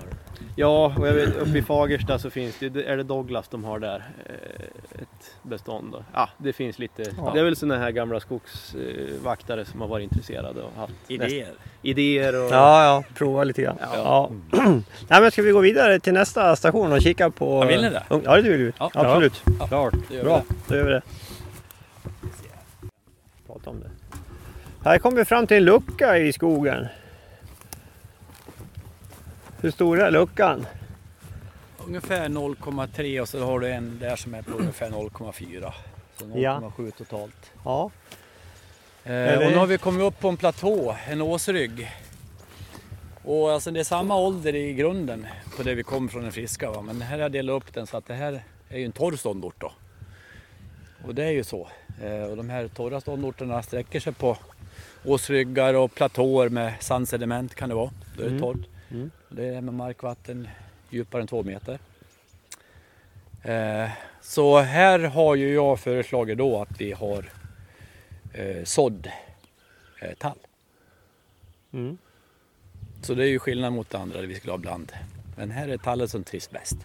Ja, 0.56 0.94
och 1.00 1.08
jag 1.08 1.14
vet, 1.14 1.36
uppe 1.36 1.58
i 1.58 1.62
Fagersta 1.62 2.20
så 2.20 2.30
finns 2.30 2.56
det, 2.60 2.66
är 2.88 2.98
det 2.98 3.04
Douglas 3.04 3.48
de 3.48 3.64
har 3.64 3.80
där, 3.80 4.04
eh, 4.26 5.02
ett 5.02 5.36
bestånd. 5.44 5.92
Då. 5.92 6.04
Ja, 6.14 6.30
det 6.38 6.54
finns 6.54 6.80
lite, 6.80 7.04
Ja. 7.18 7.32
det 7.34 7.40
är 7.40 7.44
väl 7.44 7.56
sådana 7.56 7.78
här 7.80 7.92
gamla 7.92 8.20
skogsvaktare 8.20 9.66
som 9.66 9.82
har 9.82 9.88
varit 9.88 10.04
intresserade 10.04 10.62
och 10.62 10.72
haft 10.78 10.94
näst- 11.08 11.12
Idéer. 11.32 11.48
idéer 11.82 12.44
och 12.46 12.52
Ja, 12.52 12.84
ja, 12.86 13.04
prova 13.16 13.44
lite 13.44 13.62
grann. 13.62 13.78
Ja. 13.82 13.90
Ja. 13.96 14.30
Nej, 15.08 15.22
men 15.22 15.32
ska 15.32 15.42
vi 15.42 15.52
gå 15.52 15.60
vidare 15.60 16.00
till 16.00 16.14
nästa 16.14 16.56
station 16.56 16.92
och 16.94 17.02
kika 17.02 17.30
på... 17.30 17.64
Ja, 17.64 17.68
vill 17.68 17.82
ni 17.82 17.90
det? 17.90 18.04
Ja, 18.10 18.36
det 18.36 18.42
vill 18.42 18.58
vi. 18.58 18.72
Ja. 18.80 18.92
Absolut. 18.94 19.44
Klart. 19.68 19.94
Det 20.10 20.16
gör 20.16 20.24
Bra, 20.24 20.44
då 20.68 20.76
gör 20.76 20.84
vi 20.86 20.92
det. 20.92 21.02
Prata 23.48 23.70
om 23.70 23.80
det. 23.80 23.90
Här 24.84 24.98
kommer 24.98 25.18
vi 25.18 25.26
fram 25.26 25.48
till 25.48 25.58
en 25.58 25.64
lucka 25.66 26.18
i 26.18 26.34
skogen. 26.34 26.88
Hur 29.62 29.72
stor 29.72 30.00
är 30.02 30.12
luckan? 30.12 30.66
Ungefär 31.88 32.30
0,3 32.30 33.22
och 33.22 33.30
så 33.30 33.46
har 33.46 33.60
du 33.60 33.70
en 33.72 34.00
där 34.00 34.16
som 34.16 34.34
är 34.34 34.42
på 34.42 34.52
ungefär 34.58 34.90
0,4. 34.90 35.74
Så 36.18 36.26
0,7 36.26 36.42
Ja. 36.42 36.92
totalt. 36.98 37.52
Ja. 37.66 37.92
Eh, 39.04 39.38
och 39.38 39.52
nu 39.52 39.56
har 39.56 39.68
vi 39.68 39.78
kommit 39.78 40.02
upp 40.04 40.20
på 40.20 40.30
en 40.30 40.38
platå, 40.38 40.96
en 41.08 41.22
åsrygg. 41.22 41.92
Och 43.24 43.52
alltså 43.52 43.72
det 43.72 43.80
är 43.80 43.84
samma 43.84 44.16
ålder 44.18 44.56
i 44.56 44.74
grunden 44.74 45.28
på 45.58 45.64
det 45.64 45.76
vi 45.76 45.84
kommer 45.84 46.10
från 46.10 46.24
den 46.24 46.32
friska. 46.32 46.72
Va? 46.72 46.82
Men 46.82 47.02
här 47.02 47.12
har 47.16 47.22
jag 47.24 47.32
delat 47.32 47.64
upp 47.64 47.74
den 47.74 47.88
så 47.88 47.98
att 47.98 48.06
det 48.06 48.14
här 48.14 48.44
är 48.70 48.78
ju 48.78 48.86
en 48.86 48.92
torr 48.92 49.16
ståndort 49.16 49.56
då. 49.62 49.72
Och 51.08 51.16
det 51.16 51.24
är 51.24 51.32
ju 51.32 51.44
så. 51.44 51.68
Eh, 52.04 52.24
Och 52.24 52.38
de 52.38 52.50
här 52.50 52.68
torra 52.68 53.02
ståndorterna 53.02 53.64
sträcker 53.64 54.00
sig 54.00 54.14
på 54.14 54.38
åsryggar 55.06 55.74
och 55.74 55.96
platåer 55.96 56.50
med 56.50 56.74
sandsediment 56.80 57.56
kan 57.56 57.70
det 57.70 57.76
vara. 57.76 57.92
Då 58.18 58.24
är 58.24 58.30
det 58.30 58.36
Mm. 58.36 58.42
torrt. 58.42 58.68
Mm. 58.92 59.12
Det 59.30 59.48
är 59.48 59.62
med 59.62 59.74
markvatten 59.74 60.48
djupare 60.90 61.22
än 61.22 61.28
två 61.28 61.44
meter. 61.44 61.80
Eh, 63.44 63.90
Så 64.22 64.60
här 64.60 65.00
har 65.00 65.36
ju 65.36 65.54
jag 65.54 65.80
föreslagit 65.80 66.38
då 66.38 66.62
att 66.62 66.82
vi 66.82 66.92
har 66.92 67.30
eh, 68.34 68.64
sådd 68.64 69.12
eh, 70.02 70.14
tall. 70.18 70.40
Mm. 71.74 71.98
Så 73.02 73.14
det 73.14 73.24
är 73.24 73.30
ju 73.30 73.40
skillnad 73.40 73.74
mot 73.74 73.90
det 73.90 73.98
andra 73.98 74.22
där 74.22 74.28
vi 74.28 74.36
skulle 74.36 74.54
ha 74.54 74.58
bland. 74.58 74.92
Men 75.38 75.52
här 75.52 75.68
är 75.68 75.78
tallen 75.78 76.08
som 76.10 76.24
trivs 76.24 76.50
bäst. 76.52 76.78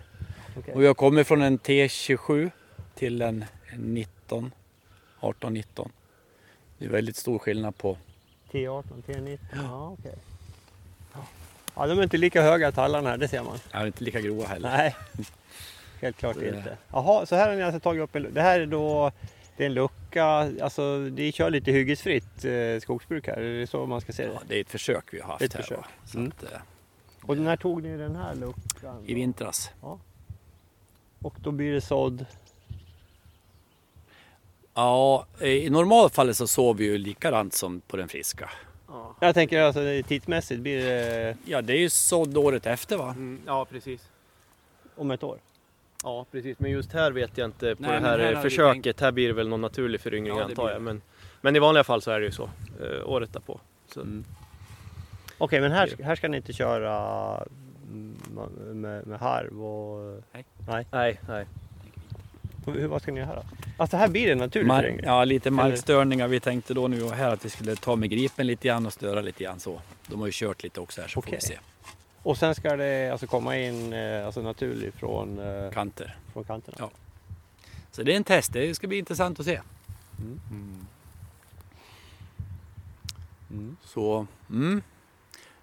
Okej. 0.59 0.75
Och 0.75 0.83
har 0.83 0.95
kommit 0.95 1.27
från 1.27 1.43
en 1.43 1.59
T27 1.59 2.51
till 2.95 3.23
en 3.23 3.45
en 3.73 3.95
19, 3.95 4.53
18-19. 5.21 5.89
Det 6.79 6.85
är 6.85 6.89
väldigt 6.89 7.17
stor 7.17 7.39
skillnad 7.39 7.77
på 7.77 7.97
T18, 8.51 9.03
T19. 9.07 9.39
Ja, 9.53 9.97
okej. 9.99 10.15
Ja, 11.75 11.87
de 11.87 11.99
är 11.99 12.03
inte 12.03 12.17
lika 12.17 12.43
höga 12.43 12.73
tallarna 12.73 13.11
här, 13.11 13.17
det 13.17 13.29
ser 13.29 13.43
man. 13.43 13.59
Ja, 13.73 13.87
inte 13.87 14.05
lika 14.05 14.21
grova 14.21 14.47
heller. 14.47 14.69
Nej, 14.77 14.97
helt 16.01 16.17
klart 16.17 16.37
Det- 16.41 16.49
inte. 16.49 16.77
Jaha, 16.93 17.27
så 17.27 17.37
här 17.37 17.49
har 17.49 17.57
ni 17.57 17.63
alltså 17.63 17.81
tagit 17.81 18.03
upp 18.03 18.17
en 18.17 18.35
Det 18.35 18.43
här 18.43 18.61
är 18.61 18.67
då 18.67 19.13
det 19.57 19.63
är 19.63 19.67
en 19.67 19.75
lucka, 19.75 20.25
alltså 20.63 20.83
ni 20.97 21.33
kör 21.33 21.51
lite 21.51 21.73
hyggesfritt 21.73 22.45
eh, 22.45 22.81
skogsbruk 22.81 23.27
här, 23.27 23.37
är 23.37 23.61
det 23.61 23.67
så 23.67 23.87
man 23.87 24.01
ska 24.01 24.13
se 24.13 24.27
det? 24.27 24.33
Ja, 24.33 24.41
det 24.49 24.57
är 24.57 24.61
ett 24.61 24.71
försök 24.71 25.05
vi 25.13 25.21
har 25.21 25.29
haft 25.29 25.43
Ett 25.43 25.55
här. 25.55 25.63
försök. 25.63 25.85
Så 26.05 26.19
Mm. 26.19 26.33
att, 26.37 26.53
eh, 26.53 26.59
Och 27.23 27.39
när 27.39 27.57
tog 27.57 27.83
ni 27.83 27.97
den 27.97 28.17
här 28.17 28.35
luckan? 28.35 29.05
I 29.07 29.15
vintras. 29.15 29.71
Och 31.21 31.35
då 31.41 31.51
blir 31.51 31.73
det 31.73 31.81
sådd? 31.81 32.27
Ja, 34.75 35.27
i 35.41 35.71
normalfallet 35.71 36.37
så 36.37 36.47
sov 36.47 36.77
vi 36.77 36.85
ju 36.85 36.99
likadant 36.99 37.55
som 37.55 37.81
på 37.81 37.97
den 37.97 38.09
friska. 38.09 38.51
Jag 39.23 39.35
tänker 39.35 39.61
alltså 39.63 39.81
tidsmässigt, 40.09 40.61
blir 40.61 40.85
det 40.85 41.37
Ja, 41.45 41.63
det 41.63 41.73
är 41.73 41.79
ju 41.79 41.91
sådd 41.91 42.37
året 42.37 42.67
efter 42.67 42.97
va? 42.97 43.09
Mm, 43.09 43.41
ja, 43.47 43.65
precis. 43.65 44.09
om 44.97 45.11
ett 45.11 45.23
år? 45.23 45.39
Ja, 46.05 46.27
precis. 46.31 46.59
Men 46.59 46.71
just 46.71 46.93
här 46.93 47.13
vet 47.13 47.39
jag 47.39 47.45
inte 47.49 47.77
på 47.77 47.83
Nej, 47.83 48.01
det 48.01 48.07
här, 48.07 48.19
här 48.19 48.43
försöket. 48.43 48.83
tänkt- 48.85 49.01
Här 49.01 49.13
blir 49.13 49.29
det 49.29 49.35
väl 49.35 49.49
någon 49.49 49.61
naturlig 49.61 50.01
föryngring 50.01 50.37
Ja, 50.37 50.45
antar 50.45 50.71
jag. 50.71 50.83
Men, 50.83 51.03
men 51.41 51.57
i 51.57 51.59
vanliga 51.59 51.85
fall 51.85 52.03
så 52.03 52.11
är 52.11 52.21
det 52.21 52.27
ju 52.27 52.33
så. 52.33 52.51
Eh, 52.83 53.09
året 53.09 53.33
därpå. 53.33 53.61
Så, 53.87 54.01
Mm. 54.01 54.25
Okej, 55.39 55.61
men 55.61 55.73
här, 55.73 55.91
här 56.03 56.17
ska 56.17 56.29
ni 56.29 56.37
inte 56.37 56.53
köra 56.53 57.45
med, 58.73 59.07
med 59.07 59.19
harv 59.21 59.65
och... 59.65 60.23
Nej. 60.33 60.45
Nej. 60.69 60.87
Nej, 60.93 61.21
nej. 61.29 61.47
Hur, 62.67 62.87
vad 62.87 63.03
ska 63.03 63.13
ni 63.13 63.21
göra? 63.21 63.43
Alltså 63.77 63.97
här 63.97 64.09
blir 64.09 64.27
det 64.29 64.35
naturligt 64.35 64.69
Mar- 64.73 65.01
ja, 65.05 65.25
lite 65.25 65.51
markstörningar. 65.51 66.29
Vi 66.29 66.41
tänkte 66.41 66.75
då 66.75 66.89
nu 66.89 67.09
här 67.11 67.31
att 67.33 67.45
vi 67.45 67.51
skulle 67.51 67.77
ta 67.77 67.97
med 67.97 68.11
gripen 68.11 68.47
lite 68.47 68.69
grann 68.69 68.87
och 68.87 68.93
störa 68.93 69.21
lite 69.21 69.45
grann 69.45 69.61
så. 69.61 69.81
De 70.07 70.21
har 70.21 70.27
ju 70.27 70.33
kört 70.35 70.63
lite 70.63 70.81
också 70.81 71.01
här 71.01 71.09
så 71.09 71.13
får 71.13 71.21
Okej. 71.21 71.39
vi 71.41 71.47
se. 71.47 71.59
Och 72.23 72.39
sen 72.39 72.55
ska 72.55 72.77
det 72.77 73.11
alltså 73.11 73.27
komma 73.27 73.59
in 73.59 73.93
eh, 73.93 74.27
alltså 74.27 74.43
naturligt 74.43 74.95
från, 74.95 75.39
eh, 75.39 75.71
Kanter. 75.73 76.17
från 76.33 76.45
kanterna? 76.45 76.77
Ja. 76.81 76.91
Så 77.91 78.03
det 78.03 78.13
är 78.13 78.17
en 78.17 78.25
test. 78.25 78.53
Det 78.53 78.75
ska 78.75 78.87
bli 78.87 78.99
intressant 78.99 79.41
att 79.41 79.47
se. 79.47 79.61
Mm. 83.51 83.77
Så, 83.85 84.27
mm. 84.51 84.83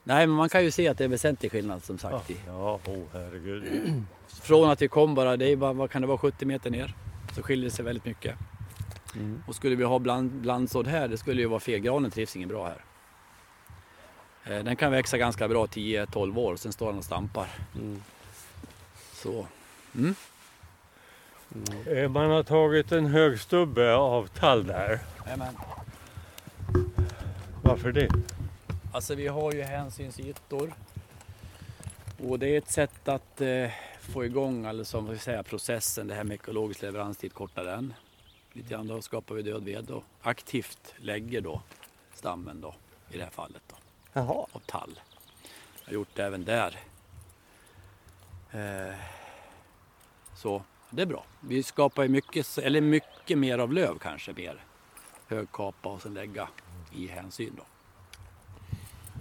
Nej, 0.03 0.27
men 0.27 0.35
man 0.35 0.49
kan 0.49 0.63
ju 0.63 0.71
se 0.71 0.87
att 0.87 0.97
det 0.97 1.03
är 1.03 1.07
väsentlig 1.07 1.51
skillnad 1.51 1.83
som 1.83 1.97
sagt. 1.97 2.31
Ja, 2.47 2.79
oh, 2.85 3.03
herregud. 3.13 3.63
Från 4.41 4.69
att 4.69 4.81
vi 4.81 4.87
kom 4.87 5.15
bara, 5.15 5.37
det 5.37 5.45
är 5.51 5.55
bara, 5.55 5.73
vad 5.73 5.91
kan 5.91 6.01
det 6.01 6.07
vara, 6.07 6.17
70 6.17 6.45
meter 6.45 6.69
ner. 6.69 6.93
Så 7.35 7.41
skiljer 7.43 7.65
det 7.65 7.71
sig 7.75 7.85
väldigt 7.85 8.05
mycket. 8.05 8.35
Mm. 9.15 9.43
Och 9.47 9.55
skulle 9.55 9.75
vi 9.75 9.83
ha 9.83 9.99
bland, 9.99 10.31
blandsådd 10.31 10.87
här, 10.87 11.07
det 11.07 11.17
skulle 11.17 11.41
ju 11.41 11.47
vara 11.47 11.59
fel. 11.59 11.79
Granen 11.79 12.11
trivs 12.11 12.35
inget 12.35 12.49
bra 12.49 12.67
här. 12.67 12.83
Eh, 14.57 14.63
Den 14.63 14.75
kan 14.75 14.91
växa 14.91 15.17
ganska 15.17 15.47
bra 15.47 15.65
10-12 15.65 16.37
år, 16.37 16.55
sen 16.55 16.73
står 16.73 16.87
den 16.87 16.97
och 16.97 17.03
stampar. 17.03 17.47
Mm. 17.75 18.01
Så, 19.13 19.47
mm. 19.95 20.15
Eh, 21.87 22.09
Man 22.09 22.29
har 22.29 22.43
tagit 22.43 22.91
en 22.91 23.05
hög 23.05 23.39
stubbe 23.39 23.95
av 23.95 24.27
tall 24.27 24.67
där. 24.67 24.99
Amen. 25.33 25.57
Varför 27.61 27.91
det? 27.91 28.09
Alltså 28.93 29.15
vi 29.15 29.27
har 29.27 29.53
ju 29.53 29.61
hänsynsytor. 29.61 30.73
Och 32.27 32.39
det 32.39 32.47
är 32.47 32.57
ett 32.57 32.71
sätt 32.71 33.07
att 33.07 33.41
eh, 33.41 33.69
få 34.09 34.25
igång 34.25 34.65
alltså, 34.65 34.99
vad 34.99 35.19
säga, 35.19 35.43
processen, 35.43 36.07
det 36.07 36.15
här 36.15 36.23
med 36.23 36.35
ekologisk 36.35 36.81
leveranstid, 36.81 37.33
korta 37.33 37.63
den. 37.63 37.93
Lite 38.53 38.69
grann 38.69 38.87
då 38.87 39.01
skapar 39.01 39.35
vi 39.35 39.41
död 39.41 39.63
ved 39.63 39.89
och 39.89 40.03
aktivt 40.21 40.93
lägger 40.97 41.41
då 41.41 41.61
stammen 42.13 42.61
då, 42.61 42.75
i 43.09 43.17
det 43.17 43.23
här 43.23 43.31
fallet 43.31 43.61
då, 43.67 43.75
Jaha. 44.13 44.45
av 44.51 44.59
tall. 44.65 44.99
Jag 45.79 45.85
har 45.85 45.93
gjort 45.93 46.15
det 46.15 46.23
även 46.23 46.45
där. 46.45 46.79
Eh, 48.51 48.95
så 50.35 50.63
det 50.89 51.01
är 51.01 51.05
bra. 51.05 51.25
Vi 51.39 51.63
skapar 51.63 52.03
ju 52.03 52.09
mycket, 52.09 52.57
eller 52.57 52.81
mycket 52.81 53.37
mer 53.37 53.59
av 53.59 53.73
löv 53.73 53.97
kanske 53.97 54.33
mer. 54.33 54.63
Högkapa 55.27 55.89
och 55.89 56.01
sen 56.01 56.13
lägga 56.13 56.49
i 56.95 57.07
hänsyn 57.07 57.53
då. 57.57 57.63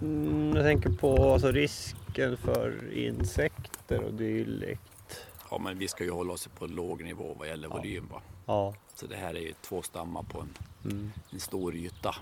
Mm, 0.01 0.55
jag 0.55 0.65
tänker 0.65 0.89
på 0.89 1.33
alltså, 1.33 1.51
risken 1.51 2.37
för 2.37 2.93
insekter 2.93 3.68
och 3.97 4.13
dylikt. 4.13 5.25
Ja, 5.51 5.57
men 5.57 5.77
vi 5.77 5.87
ska 5.87 6.03
ju 6.03 6.11
hålla 6.11 6.33
oss 6.33 6.47
på 6.47 6.67
låg 6.67 7.03
nivå 7.03 7.35
vad 7.39 7.47
gäller 7.47 7.67
Ja. 7.67 7.75
volym. 7.77 8.07
Va? 8.11 8.21
Ja. 8.45 8.73
Så 8.95 9.07
det 9.07 9.15
här 9.15 9.33
är 9.35 9.39
ju 9.39 9.53
två 9.61 9.81
stammar 9.81 10.23
på 10.23 10.39
en, 10.41 10.57
Mm. 10.91 11.11
en 11.31 11.39
stor 11.39 11.75
yta. 11.75 12.15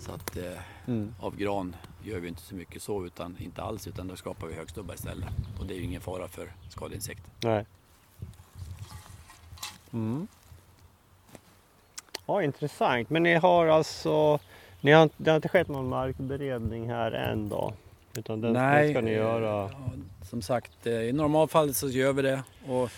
Så 0.00 0.12
att 0.12 0.36
eh, 0.36 0.52
Mm. 0.86 1.14
av 1.20 1.36
gran 1.36 1.76
gör 2.04 2.18
vi 2.20 2.28
inte 2.28 2.42
så 2.42 2.54
mycket 2.54 2.82
så, 2.82 3.06
utan 3.06 3.36
inte 3.40 3.62
alls, 3.62 3.86
utan 3.86 4.08
då 4.08 4.16
skapar 4.16 4.46
vi 4.46 4.54
högstubbar 4.54 4.94
istället. 4.94 5.28
Och 5.60 5.66
det 5.66 5.74
är 5.74 5.78
ju 5.78 5.84
ingen 5.84 6.00
fara 6.00 6.28
för 6.28 6.52
skadeinsekter. 6.70 7.30
Nej. 7.42 7.66
Mm. 9.92 10.26
Ja, 12.26 12.42
intressant. 12.42 13.10
Men 13.10 13.22
ni 13.22 13.34
har 13.34 13.66
alltså, 13.66 14.38
ni 14.80 14.90
har, 14.92 15.10
det 15.16 15.30
har 15.30 15.36
inte 15.36 15.48
skett 15.48 15.68
någon 15.68 15.88
markberedning 15.88 16.88
här 16.90 17.12
än 17.12 17.48
då? 17.48 17.72
Utan 18.16 18.40
den, 18.40 18.52
den 18.52 18.90
ska 18.90 19.00
ni 19.00 19.10
eh, 19.10 19.16
göra? 19.16 19.70
ja, 19.72 19.92
Som 20.22 20.42
sagt, 20.42 20.86
eh, 20.86 20.92
i 20.92 21.12
normalfallet 21.12 21.76
så 21.76 21.88
gör 21.88 22.12
vi 22.12 22.22
det. 22.22 22.42
Och 22.68 22.90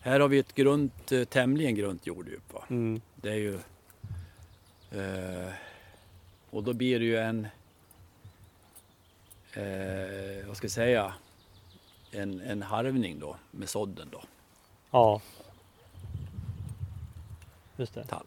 här 0.00 0.20
har 0.20 0.28
vi 0.28 0.38
ett 0.38 0.54
grunt, 0.54 1.12
eh, 1.12 1.24
tämligen 1.24 1.74
grunt 1.74 2.06
jorddjup. 2.06 2.52
Va? 2.52 2.64
Mm. 2.70 3.00
Det 3.14 3.30
är 3.30 3.34
ju... 3.34 3.54
Eh, 4.90 5.52
och 6.50 6.62
då 6.62 6.72
blir 6.72 6.98
det 6.98 7.04
ju 7.04 7.16
en... 7.16 7.46
Eh, 9.52 10.46
vad 10.46 10.56
ska 10.56 10.64
jag 10.64 10.70
säga? 10.72 11.12
En, 12.10 12.40
en 12.40 12.62
harvning 12.62 13.18
då 13.20 13.36
med 13.50 13.68
sådden 13.68 14.08
då, 14.12 14.22
Ja. 14.90 15.20
Just 17.76 17.94
det. 17.94 18.04
tall. 18.04 18.26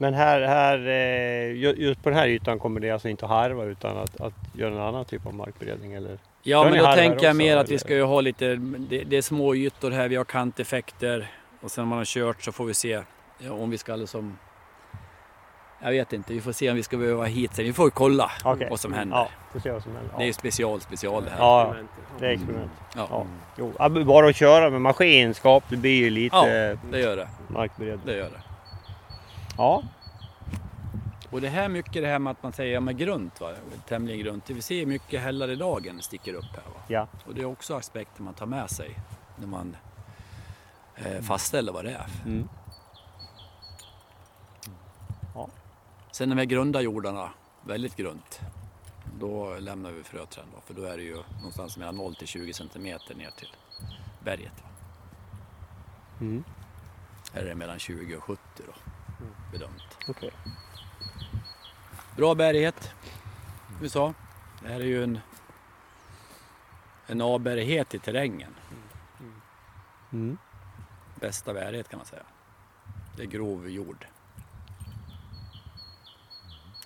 Men 0.00 0.14
här, 0.14 0.40
här, 0.42 0.78
eh, 0.78 1.52
ju- 1.56 1.74
just 1.78 2.02
på 2.02 2.08
den 2.10 2.18
här 2.18 2.28
ytan 2.28 2.58
kommer 2.58 2.80
det 2.80 2.90
alltså 2.90 3.08
inte 3.08 3.24
att 3.24 3.30
harva 3.30 3.64
utan 3.64 3.96
att, 3.98 4.20
att 4.20 4.34
göra 4.54 4.74
en 4.74 4.80
annan 4.80 5.04
typ 5.04 5.26
av 5.26 5.34
markberedning 5.34 5.92
eller? 5.92 6.18
Ja 6.42 6.58
Har 6.58 6.70
men 6.70 6.78
då 6.78 6.84
tänker 6.84 7.02
jag 7.24 7.30
också, 7.30 7.34
mer 7.34 7.56
att 7.56 7.68
vi 7.68 7.72
eller? 7.72 7.78
ska 7.78 7.94
ju 7.94 8.02
ha 8.02 8.20
lite, 8.20 8.54
det, 8.56 9.04
det 9.04 9.16
är 9.16 9.22
små 9.22 9.54
ytor 9.54 9.90
här, 9.90 10.08
vi 10.08 10.16
har 10.16 10.24
kanteffekter 10.24 11.30
och 11.60 11.70
sen 11.70 11.84
när 11.84 11.88
man 11.88 11.98
har 11.98 12.04
kört 12.04 12.42
så 12.42 12.52
får 12.52 12.64
vi 12.64 12.74
se 12.74 13.00
ja, 13.38 13.52
om 13.52 13.70
vi 13.70 13.78
ska 13.78 13.96
liksom 13.96 14.38
jag 15.82 15.90
vet 15.90 16.12
inte, 16.12 16.32
vi 16.32 16.40
får 16.40 16.52
se 16.52 16.70
om 16.70 16.76
vi 16.76 16.82
ska 16.82 16.96
behöva 16.96 17.24
hit 17.24 17.54
sen. 17.54 17.64
Vi 17.64 17.72
får 17.72 17.90
kolla 17.90 18.30
Okej. 18.44 18.66
vad 18.70 18.80
som 18.80 18.92
händer. 18.92 19.16
Ja, 19.16 19.28
får 19.52 19.60
se 19.60 19.70
vad 19.70 19.82
som 19.82 19.92
händer. 19.96 20.10
Det 20.16 20.22
är 20.22 20.26
ju 20.26 20.28
Ja, 20.28 20.32
special, 20.34 20.80
special 20.80 21.24
det 21.24 21.30
här. 21.30 21.38
ja 21.38 21.62
Experiment. 21.64 21.90
det 22.20 22.26
är 22.26 22.30
experiment. 22.30 22.70
Ja, 22.96 23.06
Ja. 23.10 23.26
Jo, 23.58 23.72
ja, 23.78 23.88
bara 23.88 24.28
att 24.28 24.36
köra 24.36 24.70
med 24.70 24.80
maskinskap, 24.80 25.64
det 25.68 25.76
blir 25.76 25.96
ju 26.04 26.10
lite 26.10 26.36
Ja. 26.36 26.48
ja. 26.48 26.76
det 26.92 27.00
gör 27.00 27.16
det. 27.16 27.28
markberedning. 27.48 28.06
Det 28.06 28.16
gör 28.16 28.24
det. 28.30 28.42
Ja. 29.58 29.82
Och 31.30 31.40
det 31.40 31.48
här 31.48 31.68
mycket 31.68 32.02
det 32.02 32.08
här 32.08 32.18
med 32.18 32.30
att 32.30 32.42
man 32.42 32.52
säger 32.52 32.74
ja, 32.74 32.80
men 32.80 32.96
grunt, 32.96 33.40
va? 33.40 33.52
tämligen 33.88 34.20
grunt. 34.20 34.50
Vi 34.50 34.62
ser 34.62 34.86
mycket 34.86 35.20
hällare 35.20 35.56
dagen 35.56 36.02
sticker 36.02 36.34
upp 36.34 36.56
här. 36.56 36.72
Va? 36.74 36.80
Ja. 36.88 37.08
Och 37.26 37.34
det 37.34 37.40
är 37.40 37.44
också 37.44 37.74
aspekter 37.74 38.22
man 38.22 38.34
tar 38.34 38.46
med 38.46 38.70
sig 38.70 38.98
när 39.36 39.46
man 39.46 39.76
eh, 40.94 41.22
fastställer 41.22 41.72
vad 41.72 41.84
det 41.84 41.90
är. 41.90 42.06
Mm. 42.26 42.48
Ja. 45.34 45.48
Sen 46.12 46.28
de 46.28 46.38
här 46.38 46.44
grunda 46.44 46.80
jordarna, 46.80 47.30
väldigt 47.62 47.96
grunt, 47.96 48.40
då 49.20 49.58
lämnar 49.58 49.90
vi 49.90 50.02
fröträd 50.02 50.44
då, 50.54 50.60
för 50.60 50.74
då 50.74 50.82
är 50.82 50.96
det 50.96 51.02
ju 51.02 51.16
någonstans 51.36 51.76
mellan 51.76 51.96
0 51.96 52.14
till 52.14 52.26
20 52.26 52.52
centimeter 52.52 53.14
ner 53.14 53.30
till 53.30 53.52
berget. 54.24 54.62
Va? 54.62 54.68
Mm. 56.20 56.44
Det 57.32 57.54
mellan 57.54 57.78
20 57.78 58.16
och 58.16 58.24
70 58.24 58.42
då, 58.56 58.72
bedömt. 59.52 59.98
Okej. 60.08 60.30
Bra 62.16 62.34
bärighet, 62.34 62.92
vi 63.80 63.88
sa. 63.88 64.14
Det 64.62 64.68
här 64.68 64.80
är 64.80 64.84
ju 64.84 65.04
en, 65.04 65.18
en 67.06 67.20
avbärighet 67.20 67.94
i 67.94 67.98
terrängen. 67.98 68.54
Mm. 70.12 70.38
bästa 71.20 71.54
bärighet 71.54 71.88
kan 71.88 71.98
man 71.98 72.06
säga. 72.06 72.22
Det 73.16 73.22
är 73.22 73.26
grov 73.26 73.70
jord. 73.70 74.06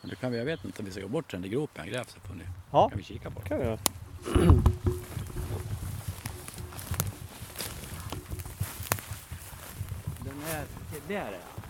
Men 0.02 0.16
kan 0.16 0.32
vi, 0.32 0.38
jag 0.38 0.44
vet 0.44 0.64
inte 0.64 0.78
om 0.82 0.86
vi 0.86 0.92
ska 0.92 1.00
gå 1.00 1.08
bort 1.08 1.30
den 1.30 1.42
där 1.42 1.48
gropen 1.48 1.84
jag 1.84 1.92
grävt 1.94 2.10
så 2.10 2.34
ni, 2.34 2.44
Ja. 2.70 2.88
kan 2.88 2.98
vi 2.98 3.04
kika 3.04 3.30
på 3.30 3.38
den. 3.40 3.48
kan 3.48 3.58
vi 3.58 3.64
göra. 3.64 3.78
Den 10.24 10.42
är, 10.50 10.64
där 11.08 11.14
är 11.16 11.30
den. 11.30 11.61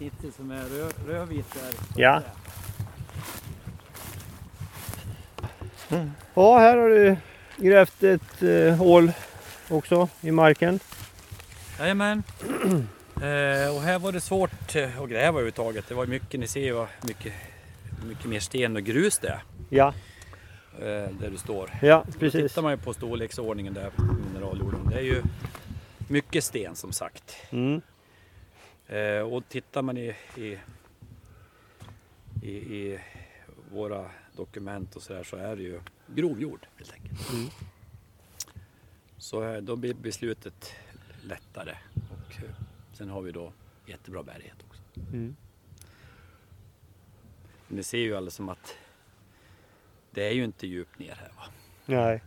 Sitter 0.00 0.30
som 0.36 0.50
är 0.50 0.64
rö, 0.64 0.88
rödvit 1.06 1.54
där. 1.54 1.74
Ja. 1.96 2.22
Ja, 6.34 6.58
här 6.58 6.76
har 6.76 6.88
du 6.88 7.16
grävt 7.56 8.02
ett 8.02 8.42
eh, 8.42 8.74
hål 8.76 9.12
också 9.68 10.08
i 10.20 10.30
marken. 10.30 10.80
Jajamän. 11.78 12.22
eh, 13.16 13.74
och 13.76 13.82
här 13.82 13.98
var 13.98 14.12
det 14.12 14.20
svårt 14.20 14.76
eh, 14.76 15.00
att 15.02 15.08
gräva 15.10 15.28
överhuvudtaget. 15.28 15.88
Det 15.88 15.94
var 15.94 16.06
mycket, 16.06 16.40
ni 16.40 16.46
ser 16.48 16.60
ju 16.60 16.72
vad 16.72 16.86
mycket, 17.02 17.32
mycket 18.08 18.24
mer 18.24 18.40
sten 18.40 18.76
och 18.76 18.82
grus 18.82 19.18
det 19.18 19.28
är. 19.28 19.42
Ja, 19.68 19.94
Eh, 20.78 20.86
där 21.20 21.30
du 21.30 21.36
står. 21.38 21.70
ja 21.82 22.04
Då 22.12 22.18
precis. 22.18 22.48
tittar 22.48 22.62
man 22.62 22.72
ju 22.72 22.78
på 22.78 22.94
storleksordningen 22.94 23.74
där 23.74 23.90
på 23.90 24.02
mineraljorden. 24.02 24.80
Det 24.90 24.96
är 24.96 25.02
ju 25.02 25.22
mycket 26.08 26.44
sten 26.44 26.76
som 26.76 26.92
sagt. 26.92 27.36
Mm. 27.50 27.80
Eh, 28.90 29.20
och 29.20 29.48
tittar 29.48 29.82
man 29.82 29.96
i, 29.96 30.16
i, 30.36 30.58
i, 32.42 32.50
i 32.50 33.00
våra 33.72 34.10
dokument 34.36 34.96
och 34.96 35.02
så 35.02 35.12
där 35.12 35.24
så 35.24 35.36
är 35.36 35.56
det 35.56 35.62
ju 35.62 35.80
grov 36.06 36.40
jord 36.40 36.66
helt 36.76 36.92
enkelt. 36.92 37.32
Mm. 37.32 37.48
Så 39.16 39.60
då 39.60 39.76
blir 39.76 39.94
beslutet 39.94 40.74
lättare. 41.22 41.76
Och 41.94 42.42
eh, 42.42 42.50
sen 42.92 43.08
har 43.08 43.22
vi 43.22 43.32
då 43.32 43.52
jättebra 43.86 44.22
bärighet 44.22 44.56
också. 44.68 44.82
Mm. 45.12 45.36
Ni 47.68 47.82
ser 47.82 47.98
ju 47.98 48.16
alldeles 48.16 48.34
som 48.34 48.48
att 48.48 48.76
det 50.10 50.28
är 50.28 50.32
ju 50.32 50.44
inte 50.44 50.66
djupt 50.66 50.98
ner 50.98 51.14
här 51.14 51.32
va. 51.36 51.44
Nej. 51.86 52.22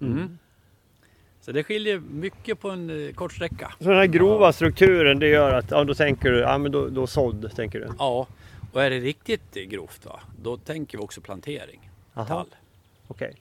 Mm. 0.00 0.38
Så 1.44 1.52
det 1.52 1.64
skiljer 1.64 1.98
mycket 1.98 2.60
på 2.60 2.70
en 2.70 3.06
eh, 3.06 3.12
kort 3.12 3.32
sträcka. 3.32 3.72
Så 3.78 3.88
den 3.88 3.98
här 3.98 4.06
grova 4.06 4.52
strukturen 4.52 5.18
det 5.18 5.28
gör 5.28 5.54
att, 5.54 5.70
ja 5.70 5.84
då 5.84 5.94
tänker 5.94 6.32
du, 6.32 6.38
ja 6.38 6.58
men 6.58 6.72
då, 6.72 6.88
då 6.88 7.06
sådd 7.06 7.56
tänker 7.56 7.80
du? 7.80 7.88
Ja, 7.98 8.26
och 8.72 8.82
är 8.82 8.90
det 8.90 8.98
riktigt 9.00 9.54
grovt 9.54 10.06
va, 10.06 10.20
då 10.42 10.56
tänker 10.56 10.98
vi 10.98 11.04
också 11.04 11.20
plantering. 11.20 11.90
Aha. 12.14 12.26
Tall. 12.26 12.46
Okej. 13.06 13.34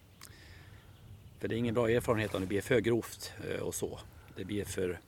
För 1.39 1.47
det 1.47 1.55
är 1.55 1.57
ingen 1.57 1.73
bra 1.73 1.89
erfarenhet 1.89 2.35
om 2.35 2.41
det 2.41 2.47
blir 2.47 2.61
för 2.61 2.79
grovt 2.79 3.33
eh, 3.51 3.61
och 3.61 3.75
så. 3.75 3.99
Det 4.35 4.45
blir 4.45 4.65
för 4.65 4.99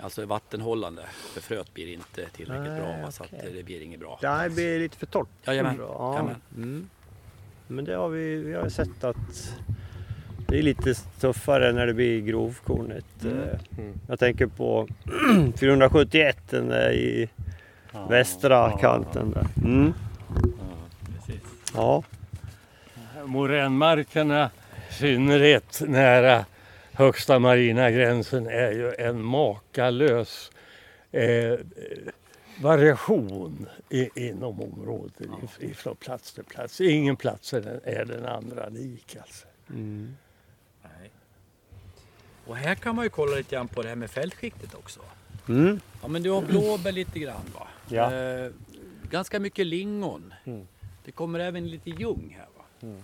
Alltså 0.00 0.26
vattenhållande 0.26 1.02
för 1.32 1.40
fröet 1.40 1.74
blir 1.74 1.92
inte 1.92 2.28
tillräckligt 2.28 2.72
Nej, 2.72 2.80
bra 2.80 3.02
va, 3.02 3.10
så 3.10 3.24
att 3.24 3.32
eh, 3.32 3.52
det 3.54 3.62
blir 3.62 3.80
inget 3.80 4.00
bra. 4.00 4.18
Det 4.20 4.28
här 4.28 4.48
blir 4.48 4.78
lite 4.78 4.96
för 4.96 5.06
torrt. 5.06 5.28
Jajamän. 5.46 5.76
Ja. 5.78 6.12
Jajamän. 6.12 6.40
Mm. 6.56 6.88
Men 7.66 7.84
det 7.84 7.94
har 7.94 8.08
vi, 8.08 8.36
vi 8.36 8.54
har 8.54 8.68
sett 8.68 9.04
att 9.04 9.54
det 10.48 10.58
är 10.58 10.62
lite 10.62 10.94
tuffare 10.94 11.72
när 11.72 11.86
det 11.86 11.94
blir 11.94 12.20
grovkornet. 12.20 13.04
Mm. 13.22 13.38
Eh, 13.38 13.48
Mm. 13.78 13.94
Jag 14.08 14.18
tänker 14.18 14.46
på 14.46 14.88
471 15.60 16.36
den 16.50 16.68
där 16.68 16.92
i 16.92 17.28
västra 18.08 18.78
kanten 18.78 19.30
där. 19.30 19.46
Mm. 19.64 19.92
Precis. 21.16 21.42
Ja. 21.74 22.02
Moränmarkerna, 23.24 24.50
i 24.90 24.92
synnerhet 24.92 25.82
nära 25.86 26.44
högsta 26.92 27.38
marina 27.38 27.90
gränsen, 27.90 28.46
är 28.46 28.70
ju 28.72 28.94
en 28.98 29.22
makalös 29.22 30.50
eh, 31.12 31.54
variation 32.62 33.66
i, 33.90 34.08
inom 34.28 34.60
området 34.62 35.20
i- 35.60 35.64
ifrån 35.66 35.96
plats 35.96 36.32
till 36.32 36.44
plats. 36.44 36.80
Ingen 36.80 37.16
plats 37.16 37.54
är 37.54 37.60
den, 37.60 37.80
är 37.84 38.04
den 38.04 38.26
andra 38.26 38.68
lik 38.68 39.16
alltså. 39.20 39.46
Mm. 39.70 40.16
Och 42.48 42.56
här 42.56 42.74
kan 42.74 42.96
man 42.96 43.04
ju 43.04 43.08
kolla 43.08 43.36
lite 43.36 43.54
grann 43.56 43.68
på 43.68 43.82
det 43.82 43.88
här 43.88 43.96
med 43.96 44.10
fältskiktet 44.10 44.74
också. 44.74 45.00
Mm. 45.48 45.80
Ja 46.02 46.08
men 46.08 46.22
du 46.22 46.30
har 46.30 46.42
blåbär 46.42 46.92
lite 46.92 47.18
grann 47.18 47.42
va? 47.54 47.66
Ja. 47.88 48.14
Eh, 48.14 48.50
ganska 49.10 49.40
mycket 49.40 49.66
lingon. 49.66 50.34
Mm. 50.44 50.66
Det 51.04 51.12
kommer 51.12 51.38
även 51.38 51.66
lite 51.68 51.90
ljung 51.90 52.36
här 52.38 52.48
va? 52.56 52.94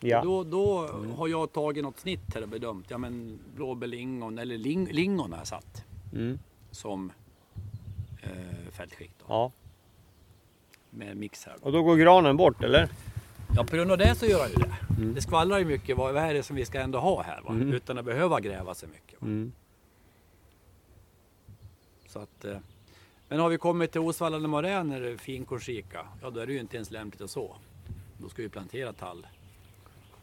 Ja. 0.00 0.22
Då, 0.22 0.44
då 0.44 0.88
har 1.16 1.28
jag 1.28 1.52
tagit 1.52 1.84
något 1.84 2.00
snitt 2.00 2.34
här 2.34 2.42
och 2.42 2.48
bedömt. 2.48 2.86
Ja 2.90 2.98
men 2.98 3.38
blåbär, 3.56 3.86
lingon 3.86 4.38
eller 4.38 4.58
ling, 4.58 4.88
lingon 4.92 5.32
har 5.32 5.38
jag 5.38 5.46
satt 5.46 5.84
Mm. 6.12 6.38
som 6.70 7.12
eh, 8.22 8.30
fältskikt 8.72 9.14
då. 9.18 9.24
ja. 9.28 9.52
Med 10.90 11.16
mix 11.16 11.44
här. 11.46 11.54
Då. 11.60 11.66
Och 11.66 11.72
då 11.72 11.82
går 11.82 11.96
granen 11.96 12.36
bort 12.36 12.62
eller? 12.62 12.88
Ja 13.56 13.64
på 13.64 13.76
grund 13.76 13.90
av 13.90 13.98
det 13.98 14.14
så 14.14 14.26
gör 14.26 14.38
jag 14.38 14.48
ju 14.48 14.54
det. 14.54 14.76
Mm. 14.98 15.14
Det 15.14 15.22
skvallrar 15.22 15.58
ju 15.58 15.64
mycket. 15.64 15.96
Vad, 15.96 16.14
vad 16.14 16.22
är 16.22 16.34
det 16.34 16.42
som 16.42 16.56
vi 16.56 16.64
ska 16.64 16.80
ändå 16.80 16.98
ha 16.98 17.22
här? 17.22 17.42
Mm. 17.48 17.72
Utan 17.72 17.98
att 17.98 18.04
behöva 18.04 18.40
gräva 18.40 18.74
så 18.74 18.86
mycket. 18.86 19.22
Mm. 19.22 19.52
Så 22.06 22.18
att, 22.18 22.44
eh, 22.44 22.56
men 23.28 23.40
har 23.40 23.48
vi 23.48 23.58
kommit 23.58 23.92
till 23.92 24.00
osvallande 24.00 24.48
moräner, 24.48 25.16
finkornsrika, 25.16 26.06
ja 26.22 26.30
då 26.30 26.40
är 26.40 26.46
det 26.46 26.52
ju 26.52 26.60
inte 26.60 26.76
ens 26.76 26.90
lämpligt 26.90 27.22
att 27.22 27.30
så. 27.30 27.56
Då 28.18 28.28
ska 28.28 28.42
vi 28.42 28.48
plantera 28.48 28.92
tall. 28.92 29.26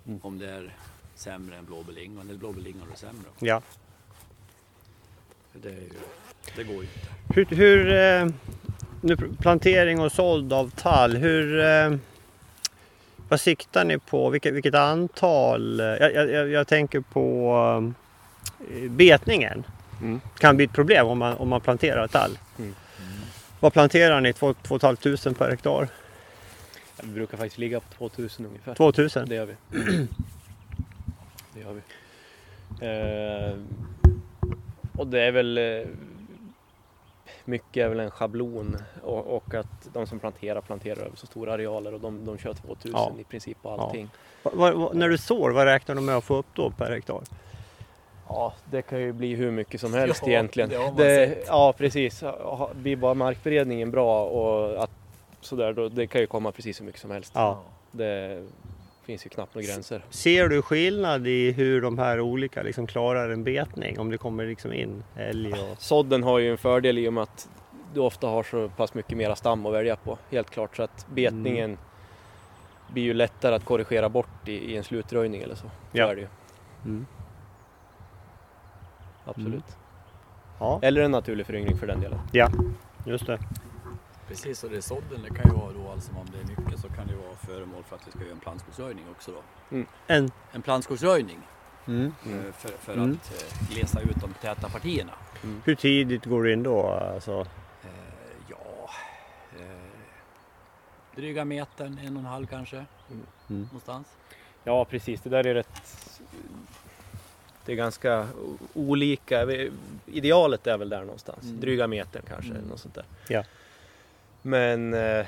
Mm. 0.08 0.20
Om 0.24 0.40
det 0.40 0.50
är 0.50 0.76
sämre 1.16 1.58
än 1.58 1.66
blåbärlingon, 1.66 2.30
eller 2.30 2.40
blåbärlingon 2.40 2.92
är 2.92 2.98
sämre. 2.98 3.30
Ja. 3.40 3.62
Det, 5.54 5.70
är 5.70 5.74
ju, 5.74 5.92
det 6.56 6.64
går 6.64 6.76
ju 6.76 6.82
inte. 6.82 7.08
Hur, 7.34 7.46
hur 7.46 7.94
eh, 7.94 8.34
nu 9.02 9.18
plantering 9.40 10.00
och 10.00 10.12
såld 10.12 10.54
av 10.54 10.70
tall, 10.70 11.16
hur 11.16 11.60
eh, 11.60 11.98
vad 13.32 13.40
siktar 13.40 13.86
ni 13.86 13.98
på? 13.98 14.30
Vilket, 14.30 14.54
vilket 14.54 14.76
antal? 14.76 15.80
Jag, 15.80 16.14
jag, 16.14 16.50
jag- 16.50 16.68
tänker 16.68 17.00
på 17.00 17.94
eh, 18.74 18.92
betningen. 18.92 19.64
Mm. 20.02 20.22
Kan 20.38 20.56
bli 20.56 20.66
ett 20.66 20.74
problem 20.74 21.08
om 21.08 21.18
man, 21.18 21.38
om 21.38 21.50
man 21.50 21.62
planterar 21.62 22.08
tall. 22.08 22.38
Mm. 22.60 22.76
Vad 23.60 23.74
planterar 23.74 24.22
ni? 24.22 24.34
2 24.34 24.54
500 24.64 25.34
per 25.38 25.50
hektar? 25.50 25.88
Vi 27.04 27.08
brukar 27.14 27.38
faktiskt 27.38 27.58
ligga 27.58 27.80
på 27.80 28.10
2000 28.10 28.46
ungefär. 28.46 28.76
2000? 28.76 29.30
Det 29.30 29.36
gör 29.36 29.46
vi. 29.46 29.56
Det 31.54 31.60
gör 31.60 31.74
vi. 31.74 31.82
Eh, 32.88 33.58
och 34.98 35.08
det 35.08 35.22
är 35.22 35.32
väl 35.32 35.58
eh, 35.58 35.88
mycket 37.48 37.86
är 37.86 37.90
väl 37.90 38.00
en 38.00 38.12
schablon 38.12 38.78
och, 39.04 39.36
och 39.36 39.54
att 39.54 39.88
de 39.94 40.08
som 40.08 40.20
planterar 40.20 40.62
planterar 40.62 41.00
över 41.06 41.16
så 41.16 41.26
stora 41.26 41.54
arealer 41.54 41.94
och 41.94 42.00
de, 42.00 42.26
de 42.26 42.38
kör 42.38 42.54
2000 42.54 42.92
Ja. 42.94 43.12
i 43.20 43.24
princip 43.24 43.58
på 43.62 43.70
allting. 43.70 44.10
Va- 44.44 44.52
va- 44.54 44.72
va- 44.74 44.92
när 44.94 45.10
du 45.10 45.18
sår, 45.18 45.50
vad 45.52 45.66
räknar 45.66 45.96
du 45.96 46.02
med 46.02 46.16
att 46.16 46.24
få 46.24 46.36
upp 46.36 46.46
då 46.54 46.70
per 46.72 46.92
hektar? 46.92 47.22
Ja, 48.28 48.54
det 48.72 48.82
kan 48.82 49.00
ju 49.02 49.14
bli 49.14 49.36
hur 49.36 49.52
mycket 49.52 49.82
som 49.82 49.94
helst 49.94 50.22
Ja, 50.26 50.30
egentligen. 50.32 50.70
det 50.98 51.28
sett. 51.30 51.44
ja, 51.48 51.74
precis. 51.78 52.24
Blir 52.74 52.96
bara 52.96 53.14
markberedningen 53.14 53.92
bra 53.92 54.26
och 54.26 54.84
att 54.84 54.92
sådär, 55.42 55.74
då, 55.74 55.90
det 55.90 56.08
kan 56.08 56.22
ju 56.22 56.28
komma 56.28 56.52
precis 56.52 56.80
hur 56.82 56.86
mycket 56.86 57.02
som 57.02 57.12
helst. 57.12 57.32
Ja. 57.36 57.62
Det 57.92 58.44
finns 59.04 59.26
ju 59.26 59.30
knappt 59.30 59.56
några 59.56 59.68
gränser. 59.68 60.06
Ser 60.10 60.48
du 60.48 60.62
skillnad 60.62 61.28
i 61.28 61.52
hur 61.52 61.82
de 61.82 61.98
här 61.98 62.20
olika 62.20 62.64
liksom 62.64 62.88
klarar 62.88 63.30
en 63.30 63.44
betning? 63.44 64.00
Om 64.00 64.10
det 64.10 64.18
kommer 64.18 64.46
liksom 64.46 64.74
in 64.74 65.04
älg 65.16 65.54
och... 65.54 65.82
Sådden 65.82 66.24
har 66.24 66.40
ju 66.40 66.52
en 66.52 66.58
fördel 66.58 66.98
i 66.98 67.08
och 67.08 67.14
med 67.14 67.24
att 67.24 67.50
du 67.94 68.00
ofta 68.00 68.28
har 68.28 68.44
så 68.44 68.70
pass 68.70 68.94
mycket 68.94 69.18
mera 69.18 69.36
stam 69.36 69.66
att 69.66 69.74
välja 69.74 69.96
på. 69.96 70.18
Helt 70.30 70.50
klart 70.50 70.76
så 70.76 70.84
att 70.84 71.08
betningen 71.14 71.70
Mm. 71.72 71.78
blir 72.94 73.04
ju 73.04 73.14
lättare 73.14 73.56
att 73.56 73.66
korrigera 73.66 74.10
bort 74.10 74.48
i, 74.48 74.52
i 74.52 74.78
en 74.78 74.84
slutröjning 74.84 75.42
eller 75.42 75.56
så. 75.56 75.62
Så 75.92 75.98
Ja. 75.98 76.12
är 76.12 76.16
det 76.16 76.22
ju. 76.22 76.28
Mm. 76.86 77.06
Absolut. 79.26 79.78
Ja, 80.60 80.80
Eller 80.84 81.02
en 81.02 81.12
naturlig 81.12 81.46
föryngring 81.46 81.78
för 81.78 81.88
den 81.88 82.02
delen. 82.02 82.20
just 83.06 83.28
det. 83.28 83.40
Precis, 84.32 84.64
och 84.64 84.70
det 84.70 84.78
är 84.78 84.82
sådden, 84.82 85.22
det 85.24 85.30
kan 85.42 85.52
ju 85.52 85.58
vara 85.58 85.74
då 85.74 85.90
alltså 85.92 86.12
om 86.12 86.28
det 86.32 86.40
är 86.40 86.58
mycket 86.60 86.80
så 86.80 86.88
kan 86.90 87.08
det 87.08 87.16
vara 87.16 87.36
föremål 87.36 87.84
för 87.84 87.96
att 87.96 88.08
vi 88.08 88.12
ska 88.12 88.20
göra 88.22 88.32
en 88.32 88.40
plantskogsröjning 88.40 89.06
också 89.12 89.32
då. 89.32 89.78
En... 90.08 90.32
En 90.52 90.62
plantskogsröjning 90.62 91.40
Mm. 91.88 92.14
eh, 92.26 92.54
för, 92.54 92.70
för 92.70 92.94
Mm. 92.94 93.12
att 93.12 93.32
eh, 93.32 93.68
glesa 93.76 94.00
ut 94.02 94.16
de 94.22 94.34
täta 94.34 94.70
partierna. 94.70 95.12
Hur 95.64 95.76
tidigt 95.76 96.26
går 96.26 96.44
du 96.44 96.54
in 96.54 96.64
då? 96.64 96.88
Alltså, 96.88 97.32
Eh, 97.84 97.90
ja, 98.50 98.90
eh, 99.60 99.66
dryga 101.16 101.46
metern, 101.46 102.00
en 102.04 102.16
och 102.18 102.20
en 102.20 102.26
halv 102.26 102.46
kanske. 102.48 102.76
Mm. 103.10 103.26
Någonstans. 103.48 104.08
Ja 104.64 104.86
precis, 104.86 105.22
det 105.22 105.30
där 105.30 105.46
är 105.48 105.54
rätt... 105.54 105.82
Det 107.66 107.72
är 107.72 107.76
ganska 107.76 108.28
olika. 108.74 109.48
Idealet 110.06 110.68
är 110.68 110.78
väl 110.78 110.90
där 110.90 111.02
någonstans. 111.02 111.44
Mm. 111.44 111.60
Dryga 111.60 111.88
metern 111.88 112.24
kanske. 112.28 112.46
Mm. 112.52 112.58
Eller 112.58 112.70
något 112.70 112.80
sånt 112.80 112.96
där. 112.96 113.06
Ja. 113.28 113.44
Men 114.42 114.94
eh, 114.94 115.26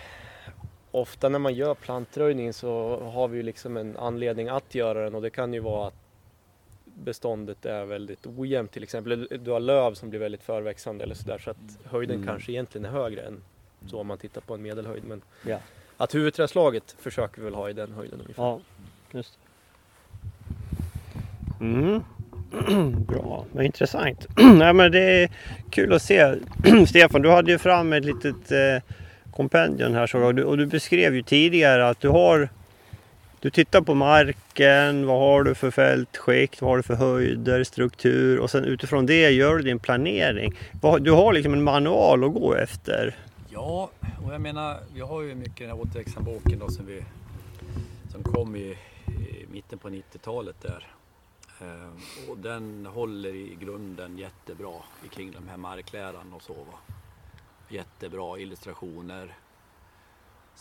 ofta 0.91 1.29
när 1.29 1.39
man 1.39 1.53
gör 1.53 1.73
plantröjning 1.73 2.53
så 2.53 2.99
har 3.13 3.27
vi 3.27 3.37
ju 3.37 3.43
liksom 3.43 3.77
en 3.77 3.97
anledning 3.97 4.49
att 4.49 4.75
göra 4.75 5.03
den 5.03 5.15
och 5.15 5.21
det 5.21 5.29
kan 5.29 5.53
ju 5.53 5.59
vara 5.59 5.87
att 5.87 5.93
trädbeståndet 6.95 7.65
är 7.65 7.85
väldigt 7.85 8.27
ojämnt 8.27 8.71
till 8.71 8.83
exempel. 8.83 9.27
Du 9.43 9.51
har 9.51 9.59
löv 9.59 9.93
som 9.93 10.09
blir 10.09 10.19
väldigt 10.19 10.43
förväxande 10.43 11.03
eller 11.03 11.15
sådär 11.15 11.37
så 11.37 11.49
att 11.49 11.57
höjden 11.85 12.15
Mm. 12.15 12.27
kanske 12.27 12.51
egentligen 12.51 12.85
är 12.85 12.89
högre 12.89 13.21
än 13.21 13.41
så 13.87 13.99
om 13.99 14.07
man 14.07 14.17
tittar 14.17 14.41
på 14.41 14.53
en 14.53 14.61
medelhöjd. 14.61 15.03
Men 15.03 15.21
Ja. 15.47 15.57
att 15.97 16.15
huvudträdslaget 16.15 16.95
försöker 16.99 17.37
vi 17.41 17.45
väl 17.45 17.55
ha 17.55 17.69
i 17.69 17.73
den 17.73 17.91
höjden 17.91 18.21
ungefär. 18.21 18.43
Ja, 18.43 18.59
just. 19.11 19.39
Mm. 21.61 22.03
Bra, 23.07 23.45
vad 23.51 23.65
intressant. 23.65 24.27
Nej, 24.55 24.73
men 24.73 24.91
det 24.91 24.99
är 25.23 25.29
kul 25.69 25.93
att 25.93 26.01
se. 26.01 26.35
Stefan, 26.87 27.21
du 27.21 27.29
hade 27.31 27.51
ju 27.51 27.57
fram 27.57 27.93
ett 27.93 28.05
litet 28.05 28.51
eh, 28.51 28.81
kompendium 29.35 29.93
här 29.93 30.07
såg 30.07 30.21
jag. 30.21 30.27
och 30.27 30.35
du, 30.35 30.43
och 30.43 30.57
du 30.57 30.65
beskrev 30.65 31.15
ju 31.15 31.21
tidigare 31.21 31.89
att 31.89 31.99
du 31.99 32.09
har 32.09 32.49
du 33.43 33.49
tittar 33.49 33.81
på 33.81 33.93
marken, 33.93 35.05
vad 35.05 35.19
har 35.19 35.43
du 35.43 35.55
för 35.55 35.71
fältskikt, 35.71 36.61
vad 36.61 36.71
har 36.71 36.77
du 36.77 36.83
för 36.83 36.95
höjder, 36.95 37.63
struktur 37.63 38.39
och 38.39 38.51
sen 38.51 38.65
utifrån 38.65 39.05
det 39.05 39.29
gör 39.29 39.57
du 39.57 39.63
din 39.63 39.79
planering. 39.79 40.53
Du 40.99 41.11
har 41.11 41.33
liksom 41.33 41.53
en 41.53 41.63
manual 41.63 42.23
att 42.23 42.33
gå 42.33 42.53
efter. 42.53 43.15
Ja, 43.49 43.89
och 44.25 44.33
jag 44.33 44.41
menar, 44.41 44.77
vi 44.93 45.01
har 45.01 45.21
ju 45.21 45.35
mycket 45.35 45.57
den 45.57 45.67
här 45.67 45.79
återväxthandboken 45.79 46.59
då 46.59 46.69
som, 46.69 46.85
vi, 46.85 47.03
som 48.11 48.23
kom 48.23 48.55
i, 48.55 48.77
i 49.07 49.45
mitten 49.51 49.79
på 49.79 49.89
90-talet 49.89 50.55
där. 50.61 50.87
Ehm, 51.61 52.29
och 52.29 52.37
den 52.37 52.85
håller 52.85 53.35
i 53.35 53.57
grunden 53.61 54.17
jättebra 54.17 54.75
kring 55.15 55.31
de 55.31 55.49
här 55.49 55.57
markläran 55.57 56.33
och 56.33 56.41
så. 56.41 56.53
Va? 56.53 56.93
Jättebra 57.73 58.39
illustrationer. 58.39 59.37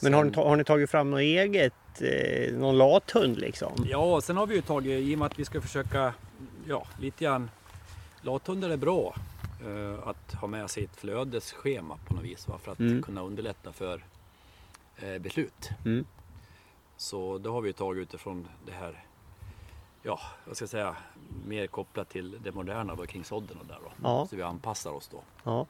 Men 0.02 0.14
har 0.14 0.24
ni, 0.24 0.34
har 0.36 0.56
ni 0.56 0.64
tagit 0.64 0.90
fram 0.90 1.10
något 1.10 1.20
eget, 1.20 2.02
eh, 2.02 2.54
någon 2.54 2.78
lathund 2.78 3.36
liksom? 3.38 3.86
Ja, 3.90 4.20
sen 4.20 4.36
har 4.36 4.46
vi 4.46 4.54
ju 4.54 4.62
tagit, 4.62 5.00
i 5.00 5.14
och 5.14 5.18
med 5.18 5.26
att 5.26 5.38
vi 5.38 5.44
ska 5.44 5.60
försöka, 5.60 6.14
ja, 6.66 6.86
lite 7.00 7.24
grann. 7.24 7.50
Lathundar 8.22 8.70
är 8.70 8.76
bra 8.76 9.14
eh, 9.66 10.08
att 10.08 10.34
ha 10.34 10.48
med 10.48 10.70
sig 10.70 10.84
ett 10.84 10.96
flödesschema 10.96 11.98
på 12.06 12.14
något 12.14 12.24
vis 12.24 12.48
va? 12.48 12.58
för 12.62 12.72
att 12.72 12.78
Mm. 12.80 13.02
kunna 13.02 13.22
underlätta 13.22 13.72
för 13.72 14.04
eh, 14.96 15.18
beslut. 15.18 15.70
Mm. 15.84 16.04
Så 16.96 17.38
det 17.38 17.48
har 17.50 17.60
vi 17.60 17.68
ju 17.68 17.72
tagit 17.72 18.02
utifrån 18.02 18.48
det 18.66 18.72
här, 18.72 19.04
ja, 20.02 20.20
vad 20.44 20.56
ska 20.56 20.62
jag 20.62 20.70
säga, 20.70 20.96
mer 21.46 21.66
kopplat 21.66 22.08
till 22.08 22.38
det 22.42 22.52
moderna 22.52 22.94
då 22.94 23.06
kring 23.06 23.24
sådden 23.24 23.58
och 23.58 23.66
där 23.66 23.78
då. 23.84 23.92
Ja. 24.02 24.26
Så 24.30 24.36
vi 24.36 24.42
anpassar 24.42 24.90
oss 24.90 25.08
då. 25.08 25.22
Ja, 25.44 25.66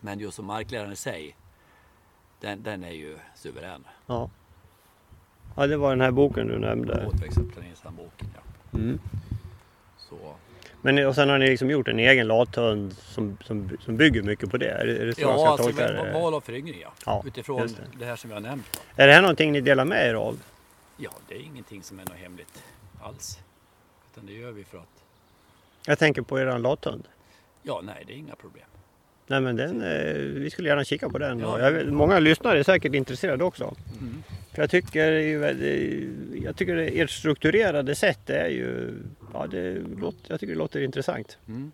Men 0.00 0.18
just 0.18 0.36
som 0.36 0.44
markläraren 0.46 0.92
i 0.92 0.96
sig, 0.96 1.36
den, 2.40 2.62
den 2.62 2.84
är 2.84 2.92
ju 2.92 3.18
suverän. 3.34 3.84
ja. 4.06 4.30
Ja, 5.56 5.66
det 5.66 5.76
var 5.76 5.90
den 5.90 6.00
här 6.00 6.10
boken 6.10 6.46
du 6.46 6.58
nämnde. 6.58 7.06
Återväxtplaneringshandboken, 7.06 8.28
ja. 8.34 8.40
Mm. 8.78 9.00
Så, 9.98 10.34
Men 10.82 11.06
och 11.06 11.14
sen 11.14 11.28
har 11.28 11.38
ni 11.38 11.46
liksom 11.50 11.70
gjort 11.70 11.88
en 11.88 11.98
egen 11.98 12.26
lathund 12.28 12.92
som, 12.92 13.36
som, 13.44 13.70
som 13.80 13.96
bygger 13.96 14.22
mycket 14.22 14.50
på 14.50 14.56
det? 14.56 14.70
Är 14.70 14.86
det, 14.86 14.96
är 14.98 15.06
det 15.06 15.14
så 15.14 15.20
jag 15.20 15.30
ja, 15.30 15.38
ska 15.38 15.48
alltså 15.48 15.64
tolka 15.64 15.92
det? 15.92 16.12
val 16.12 16.34
av 16.34 16.40
föryngring 16.40 16.80
ja. 16.80 16.92
Ja, 17.06 17.22
Utifrån 17.26 17.60
det. 17.66 17.98
det. 17.98 18.04
här 18.04 18.16
som 18.16 18.30
vi 18.30 18.34
har 18.34 18.40
nämnt. 18.40 18.80
Är 18.96 19.06
det 19.06 19.12
här 19.12 19.20
någonting 19.22 19.52
ni 19.52 19.60
delar 19.60 19.84
med 19.84 20.06
er 20.10 20.14
av? 20.14 20.42
Ja, 20.96 21.10
det 21.28 21.34
är 21.34 21.40
ingenting 21.40 21.82
som 21.82 21.98
är 21.98 22.04
något 22.04 22.16
hemligt 22.16 22.62
alls. 23.02 23.38
Utan 24.12 24.26
det 24.26 24.32
gör 24.32 24.52
vi 24.52 24.64
för 24.64 24.78
att, 24.78 25.04
Jag 25.86 25.98
tänker 25.98 26.22
på 26.22 26.40
er 26.40 26.58
lathund. 26.58 27.08
ja 27.62 27.80
nej 27.84 28.04
det 28.06 28.12
är 28.12 28.16
inga 28.16 28.34
problem. 28.34 28.66
Nej 29.28 29.40
men 29.40 29.56
den, 29.56 29.82
eh, 29.82 30.14
vi 30.14 30.50
skulle 30.50 30.68
gärna 30.68 30.84
kika 30.84 31.08
på 31.08 31.18
den. 31.18 31.38
Ja. 31.38 31.60
Jag 31.70 31.92
många 31.92 32.18
lyssnare 32.18 32.58
är 32.58 32.62
säkert 32.62 32.94
intresserade 32.94 33.44
också. 33.44 33.74
Mm. 34.00 34.22
För 34.54 34.62
jag 34.62 34.70
tycker, 34.70 35.38
väldigt- 35.38 36.44
jag 36.44 36.56
tycker 36.56 36.76
ert 36.76 37.10
strukturerade 37.10 37.94
sätt 37.94 38.30
är 38.30 38.48
ju, 38.48 38.94
ja 39.32 39.46
det 39.46 39.78
låter, 39.98 40.18
jag 40.30 40.40
tycker 40.40 40.52
det 40.52 40.58
låter 40.58 40.80
intressant. 40.80 41.38
Mm. 41.48 41.72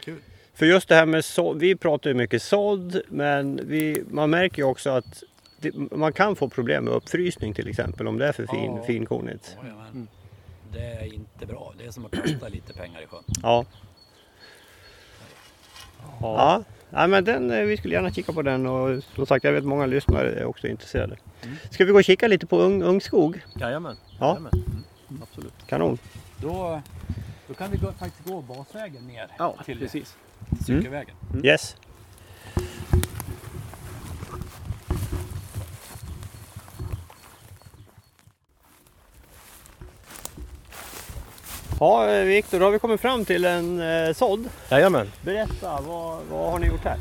Kul. 0.00 0.16
För 0.54 0.66
just 0.66 0.88
det 0.88 0.94
här 0.94 1.06
med 1.06 1.24
så, 1.24 1.52
vi 1.52 1.76
pratar 1.76 2.10
ju 2.10 2.14
mycket 2.14 2.42
sådd 2.42 3.00
men 3.08 3.60
vi, 3.68 4.02
man 4.10 4.30
märker 4.30 4.58
ju 4.62 4.64
också 4.68 4.90
att 4.90 5.22
det, 5.60 5.74
man 5.96 6.12
kan 6.12 6.36
få 6.36 6.48
problem 6.48 6.84
med 6.84 6.94
uppfrysning 6.94 7.54
till 7.54 7.68
exempel 7.68 8.06
om 8.08 8.18
det 8.18 8.26
är 8.26 8.32
för 8.32 8.46
fin, 8.46 8.76
Ja. 8.76 8.82
finkornigt. 8.86 9.56
Ja. 9.62 9.84
Det 10.72 10.78
är 10.84 11.04
inte 11.14 11.46
bra. 11.46 11.74
Det 11.78 11.84
är 11.86 11.90
som 11.90 12.06
att 12.06 12.12
kasta 12.12 12.48
lite 12.48 12.72
pengar 12.72 13.02
i 13.02 13.06
sjön. 13.06 13.22
Ja. 13.42 13.64
Ja, 16.20 16.64
ja 16.92 17.06
men 17.06 17.24
den, 17.24 17.50
eh, 17.50 17.64
vi 17.64 17.76
skulle 17.76 17.94
gärna 17.94 18.10
kika 18.10 18.32
på 18.32 18.42
den 18.42 18.66
och 18.66 19.02
som 19.14 19.26
sagt 19.26 19.44
jag 19.44 19.52
vet 19.52 19.64
många 19.64 19.86
lyssnare 19.86 20.32
är 20.34 20.44
också 20.44 20.66
intresserade. 20.68 21.16
Mm. 21.44 21.56
Ska 21.70 21.84
vi 21.84 21.92
gå 21.92 21.98
och 21.98 22.04
kika 22.04 22.28
lite 22.28 22.46
på 22.46 22.58
ung, 22.58 22.82
Ungskog? 22.82 23.40
Jajamän. 23.60 23.96
Ja. 24.20 24.26
Jajamän. 24.28 24.52
Mm. 25.10 25.22
Absolut. 25.22 25.52
Kanon. 25.66 25.98
Då, 26.40 26.82
då 27.48 27.54
kan 27.54 27.70
vi 27.70 27.76
gå, 27.76 27.92
faktiskt 27.92 28.28
gå 28.28 28.40
basvägen 28.42 29.06
ner 29.06 29.26
Ja, 29.38 29.56
till, 29.64 29.78
precis. 29.78 30.16
cykelvägen. 30.66 31.14
Yes. 31.44 31.76
Ja, 41.82 42.10
eh, 42.10 42.24
Viktor, 42.24 42.58
då 42.60 42.64
har 42.66 42.72
vi 42.72 42.78
kommit 42.78 43.00
fram 43.00 43.24
till 43.24 43.44
en 43.44 43.80
eh, 43.80 44.12
sådd. 44.12 44.48
Jajamän. 44.70 45.12
Berätta, 45.22 45.80
vad, 45.80 46.18
vad 46.30 46.50
har 46.52 46.58
ni 46.58 46.66
gjort 46.66 46.84
här? 46.84 46.98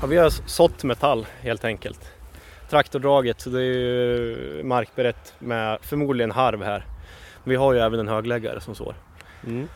Ja, 0.00 0.06
vi 0.06 0.16
har 0.16 0.30
sått 0.30 0.84
metall 0.84 1.26
helt 1.40 1.64
enkelt. 1.64 2.12
Traktordraget, 2.70 3.40
så 3.40 3.50
det 3.50 3.60
är 3.60 3.64
ju 3.64 4.60
markberett 4.64 5.34
med 5.38 5.78
förmodligen 5.82 6.30
harv 6.30 6.62
här. 6.62 6.86
Vi 7.44 7.56
har 7.56 7.72
ju 7.72 7.78
även 7.78 8.00
en 8.00 8.08
högläggare 8.08 8.60
som 8.60 8.74
sår. 8.74 8.94
Mm, 9.46 9.68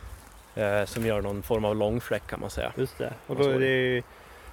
Eh, 0.55 0.85
som 0.85 1.07
gör 1.07 1.21
någon 1.21 1.43
form 1.43 1.65
av 1.65 1.77
långfläck 1.77 2.27
kan 2.27 2.41
man 2.41 2.51
säga. 2.51 2.73
just 2.77 2.99
det. 2.99 3.13
Och 3.27 3.37
då 3.37 3.43
så 3.43 3.51
är 3.51 3.61
det, 3.61 4.03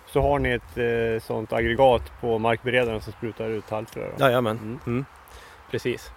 så 0.07 0.21
har 0.21 0.39
ni 0.39 0.49
ett 0.49 0.77
eh, 0.77 1.27
sånt 1.27 1.53
aggregat 1.53 2.21
på 2.21 2.39
markberedaren 2.39 3.01
som 3.01 3.13
sprutar 3.13 3.49
ut 3.49 3.69
halvfrö? 3.69 4.09
Jajamän. 4.19 4.57
Mm. 4.57 4.79
Mm. 4.85 5.05
Precis. 5.71 6.11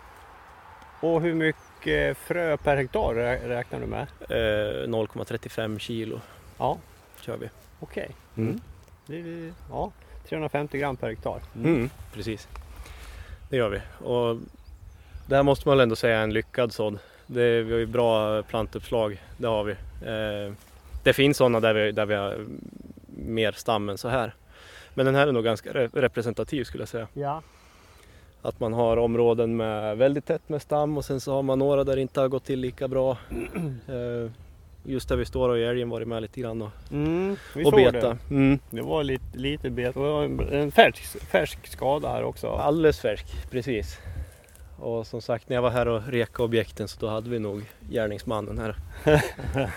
Och 1.00 1.20
hur 1.20 1.34
mycket 1.34 1.65
frö 2.14 2.56
per 2.56 2.76
hektar 2.76 3.14
rä- 3.14 3.48
räknar 3.48 3.80
du 3.80 3.86
med? 3.86 4.06
Eh, 4.20 4.88
0,35 4.88 5.78
kilo 5.78 6.20
Ja, 6.58 6.78
kör 7.20 7.36
vi. 7.36 7.48
okej. 7.80 8.10
Mm. 8.36 8.60
Det 9.06 9.16
är, 9.20 9.52
ja, 9.70 9.92
350 10.28 10.78
gram 10.78 10.96
per 10.96 11.08
hektar. 11.08 11.40
Mm. 11.64 11.90
Precis. 12.14 12.48
Det 13.50 13.56
gör 13.56 13.68
vi. 13.68 13.80
Och 14.04 14.36
det 15.28 15.36
här 15.36 15.42
måste 15.42 15.68
man 15.68 15.76
väl 15.76 15.82
ändå 15.82 15.96
säga 15.96 16.18
är 16.18 16.22
en 16.22 16.32
lyckad 16.32 16.72
sådd. 16.72 16.98
Det, 17.26 17.62
vi 17.62 17.72
har 17.72 17.78
ju 17.78 17.86
bra 17.86 18.42
plantuppslag, 18.42 19.22
det 19.36 19.46
har 19.46 19.64
vi. 19.64 19.72
Eh, 19.72 20.52
det 21.04 21.12
finns 21.12 21.36
sådana 21.36 21.60
där 21.60 21.74
vi, 21.74 21.92
där 21.92 22.06
vi 22.06 22.14
har 22.14 22.46
mer 23.16 23.52
stam 23.52 23.88
än 23.88 23.98
så 23.98 24.08
här. 24.08 24.34
Men 24.94 25.06
den 25.06 25.14
här 25.14 25.26
är 25.26 25.32
nog 25.32 25.44
ganska 25.44 25.72
re- 25.72 25.90
representativ 25.92 26.64
skulle 26.64 26.82
jag 26.82 26.88
säga. 26.88 27.08
Ja. 27.12 27.42
Att 28.48 28.60
man 28.60 28.72
har 28.72 28.96
områden 28.96 29.56
med 29.56 29.96
väldigt 29.98 30.26
tätt 30.26 30.48
med 30.48 30.62
stam 30.62 30.96
och 30.96 31.04
sen 31.04 31.20
så 31.20 31.32
har 31.32 31.42
man 31.42 31.58
några 31.58 31.84
där 31.84 31.96
det 31.96 32.02
inte 32.02 32.20
har 32.20 32.28
gått 32.28 32.44
till 32.44 32.60
lika 32.60 32.88
bra. 32.88 33.16
Eh, 33.88 34.30
just 34.84 35.08
där 35.08 35.16
vi 35.16 35.24
står 35.24 35.48
har 35.48 35.56
ju 35.56 35.64
älgen 35.66 35.90
varit 35.90 36.08
med 36.08 36.22
lite 36.22 36.40
grann 36.40 36.62
och, 36.62 36.68
Mm, 36.92 37.36
vi 37.54 37.64
och 37.64 37.72
beta. 37.72 38.08
det. 38.08 38.16
Mm. 38.30 38.58
Det 38.70 38.82
var 38.82 39.04
lite, 39.04 39.24
lite 39.38 39.70
bet. 39.70 39.94
Det 39.94 40.00
var 40.00 40.24
en- 40.52 40.70
färsk, 40.72 41.02
färsk 41.20 41.66
skada 41.66 42.08
här 42.08 42.22
också. 42.24 42.48
Alldeles 42.48 43.00
färsk, 43.00 43.50
precis. 43.50 43.98
Och 44.80 45.06
som 45.06 45.20
sagt 45.22 45.48
när 45.48 45.56
jag 45.56 45.62
var 45.62 45.70
här 45.70 45.88
och 45.88 46.06
reka 46.06 46.42
objekten 46.42 46.88
så 46.88 47.00
då 47.00 47.08
hade 47.08 47.30
vi 47.30 47.38
nog 47.38 47.62
gärningsmannen 47.90 48.58
här. 48.58 48.76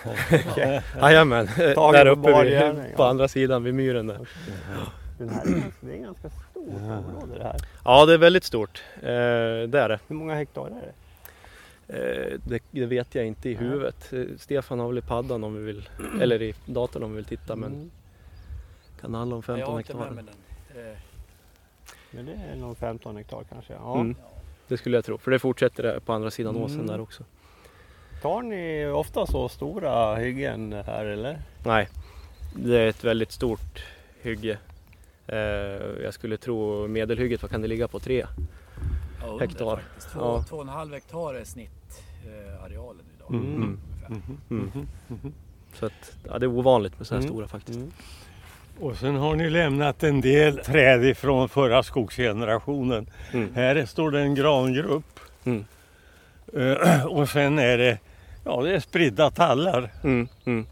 Jajamän, 1.01 1.49
där 1.55 2.05
uppe 2.07 2.43
vid, 2.43 2.95
på 2.95 3.03
andra 3.03 3.27
sidan 3.27 3.63
vid 3.63 3.73
myren 3.73 4.07
där. 4.07 4.17
Den 5.17 5.29
här 5.29 5.43
det 5.81 5.93
är 5.93 5.97
ganska 6.03 6.29
stort 6.77 6.91
område 7.15 7.37
det 7.37 7.43
här. 7.43 7.55
Ja 7.85 8.05
det 8.05 8.13
är 8.13 8.17
väldigt 8.17 8.43
stort, 8.43 8.83
eh, 8.95 9.01
det 9.01 9.79
är 9.79 9.89
det. 9.89 9.99
Hur 10.07 10.15
många 10.15 10.35
hektar 10.35 10.65
är 10.65 10.69
det? 10.81 10.93
Eh, 11.87 12.39
det. 12.45 12.59
Det 12.71 12.85
vet 12.85 13.15
jag 13.15 13.25
inte 13.25 13.49
i 13.49 13.55
Nej. 13.55 13.63
huvudet. 13.63 14.13
Eh, 14.13 14.23
Stefan 14.37 14.79
har 14.79 14.87
väl 14.87 14.97
i 14.97 15.01
paddan 15.01 15.43
om 15.43 15.55
vi 15.55 15.61
vill, 15.63 15.89
eller 16.21 16.41
i 16.41 16.53
datorn 16.65 17.03
om 17.03 17.09
vi 17.09 17.15
vill 17.15 17.25
titta 17.25 17.55
men 17.55 17.71
Mm. 17.73 17.91
kan 19.01 19.11
det 19.11 19.17
handla 19.17 19.35
om 19.35 19.43
Jag 19.47 19.55
15 19.57 19.71
har 19.73 19.79
inte 19.79 19.93
med 19.93 20.03
hektar? 20.07 20.15
mig 20.23 20.25
den. 20.75 20.87
Eh, 20.91 20.97
Men 22.11 22.25
det 22.25 22.31
är 22.51 22.55
nog 22.55 22.77
15 22.77 23.15
hektar 23.17 23.43
kanske. 23.49 23.73
Ja. 23.73 23.95
Mm. 23.99 24.15
Det 24.67 24.77
skulle 24.77 24.97
jag 24.97 25.05
tro, 25.05 25.17
för 25.17 25.31
det 25.31 25.39
fortsätter 25.39 25.99
på 25.99 26.13
andra 26.13 26.31
sidan 26.31 26.55
Mm. 26.55 26.63
åsen 26.65 26.87
där 26.87 26.99
också. 27.01 27.23
Tar 28.21 28.41
ni 28.41 28.87
ofta 28.87 29.25
så 29.27 29.49
stora 29.49 30.15
hyggen 30.15 30.73
här 30.85 31.05
eller? 31.05 31.41
Nej, 31.65 31.89
det 32.55 32.79
är 32.79 32.87
ett 32.87 33.03
väldigt 33.03 33.31
stort 33.31 33.83
hygge. 34.21 34.57
Eh, 35.33 36.03
jag 36.03 36.13
skulle 36.13 36.37
tro 36.37 36.87
medelhygget, 36.87 37.41
vad 37.41 37.51
kan 37.51 37.61
det 37.61 37.67
ligga 37.67 37.87
på? 37.87 37.99
Tre? 37.99 38.25
ja, 39.21 39.27
under 39.27 39.45
Hektar. 39.47 39.75
faktiskt. 39.75 40.11
Två, 40.11 40.19
Ja. 40.19 40.43
två 40.49 40.55
och 40.55 40.61
en 40.61 40.69
halv 40.69 40.93
hektar 40.93 41.33
är 41.35 41.43
snitt 41.43 42.01
eh, 42.25 42.63
arealen 42.63 43.05
idag. 43.17 43.33
Mm. 43.33 43.79
ungefär. 44.09 44.35
Mm. 44.49 45.33
Så 45.73 45.85
att, 45.85 46.15
ja, 46.27 46.39
det 46.39 46.45
är 46.45 46.47
ovanligt 46.47 46.97
med 46.97 47.07
så 47.07 47.13
här 47.15 47.21
Mm. 47.21 47.31
stora 47.33 47.47
faktiskt. 47.47 47.77
Mm. 47.79 47.91
Och 48.79 48.95
sen 48.95 49.15
har 49.15 49.35
ni 49.35 49.49
lämnat 49.49 50.03
en 50.03 50.21
del 50.21 50.57
träd 50.57 51.05
ifrån 51.05 51.49
förra 51.49 51.83
skogsgenerationen. 51.83 53.09
Mm. 53.33 53.53
Här 53.55 53.85
står 53.85 54.11
det 54.11 54.19
en 54.21 54.35
grangrupp. 54.35 55.19
Mm. 55.43 55.65
Eh, 56.53 57.05
och 57.09 57.29
sen 57.29 57.59
är 57.59 57.77
det 57.77 57.97
ja, 58.45 58.61
det 58.61 58.75
är 58.75 58.79
spridda 58.79 59.31
tallar. 59.31 59.91
Mm, 60.03 60.27
mm. 60.45 60.65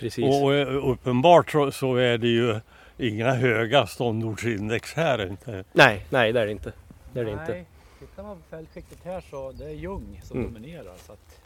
Precis. 0.00 0.24
Och 0.42 0.54
eh, 0.54 0.86
uppenbart 0.88 1.50
så, 1.50 1.70
så 1.70 1.96
är 1.96 2.18
det 2.18 2.28
ju 2.28 2.60
inga 2.98 3.30
höga 3.34 3.86
ståndortsindex 3.86 4.94
här 4.94 5.26
inte. 5.26 5.64
Nej, 5.72 6.06
nej 6.10 6.32
det 6.32 6.40
är 6.40 6.46
det 6.46 6.52
inte. 6.52 6.72
Det 7.12 7.20
är 7.20 7.24
det 7.24 7.30
inte. 7.30 7.44
Nej, 7.52 7.64
tittar 8.00 8.22
man 8.22 8.36
på 8.36 8.42
fältskiktet 8.50 8.98
här 9.04 9.20
så 9.30 9.52
det 9.52 9.64
är 9.64 9.70
ljung 9.74 10.20
som 10.24 10.38
Mm. 10.38 10.52
dominerar. 10.54 10.94
Så 11.06 11.12
att 11.12 11.40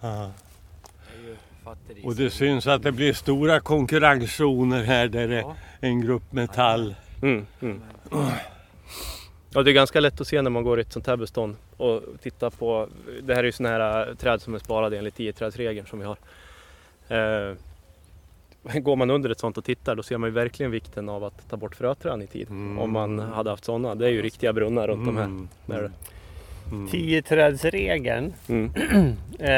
Ja. 0.00 0.30
det 1.12 1.18
är 1.24 1.28
ju 1.28 1.36
fatteri. 1.64 2.02
Och 2.04 2.14
det 2.16 2.30
syns 2.30 2.66
att 2.66 2.82
det 2.82 2.92
blir 2.92 3.12
stora 3.12 3.60
konkurrenszoner 3.60 4.82
här 4.84 5.08
där 5.08 5.28
det 5.28 5.36
Ja. 5.40 5.54
är 5.80 5.88
en 5.88 6.00
grupp 6.00 6.32
metall. 6.32 6.94
Mm, 7.22 7.46
mm. 7.60 7.82
Ja, 9.50 9.62
det 9.62 9.70
är 9.70 9.72
ganska 9.74 10.00
lätt 10.00 10.20
att 10.20 10.26
se 10.28 10.42
när 10.42 10.50
man 10.50 10.62
går 10.62 10.78
i 10.78 10.82
ett 10.82 10.92
sånt 10.92 11.06
här 11.06 11.16
bestånd 11.16 11.56
och 11.76 12.02
tittar 12.22 12.50
på, 12.50 12.88
det 13.22 13.34
här 13.34 13.40
är 13.40 13.44
ju 13.44 13.52
såna 13.52 13.68
här 13.68 14.14
träd 14.14 14.42
som 14.42 14.54
är 14.54 14.58
sparade 14.58 14.98
enligt 14.98 15.16
10-trädsregeln 15.18 15.86
som 15.86 15.98
vi 15.98 16.04
har. 16.04 16.16
Eh, 17.08 17.54
går 18.82 18.96
man 18.96 19.10
under 19.10 19.30
ett 19.30 19.38
sånt 19.40 19.58
och 19.58 19.64
tittar 19.64 19.94
då 19.96 20.02
ser 20.02 20.18
man 20.18 20.28
ju 20.30 20.34
verkligen 20.34 20.72
vikten 20.72 21.08
av 21.08 21.24
att 21.24 21.50
ta 21.50 21.56
bort 21.56 21.74
fröträd 21.76 22.22
i 22.22 22.26
tid. 22.26 22.50
Mm. 22.50 22.78
Om 22.78 22.92
man 22.92 23.18
hade 23.18 23.50
haft 23.50 23.64
sådana. 23.64 23.94
Det 23.94 24.06
är 24.06 24.10
ju 24.10 24.22
riktiga 24.22 24.52
brunnar 24.52 24.88
runt 24.88 25.06
de 25.06 25.16
här. 25.16 25.24
Mm. 25.24 25.48
Där. 25.66 25.82
det- 25.82 25.90
Mm. 26.72 26.88
Tioträdsregeln. 26.88 28.34
Mm, 28.48 28.72
Eh, 29.38 29.48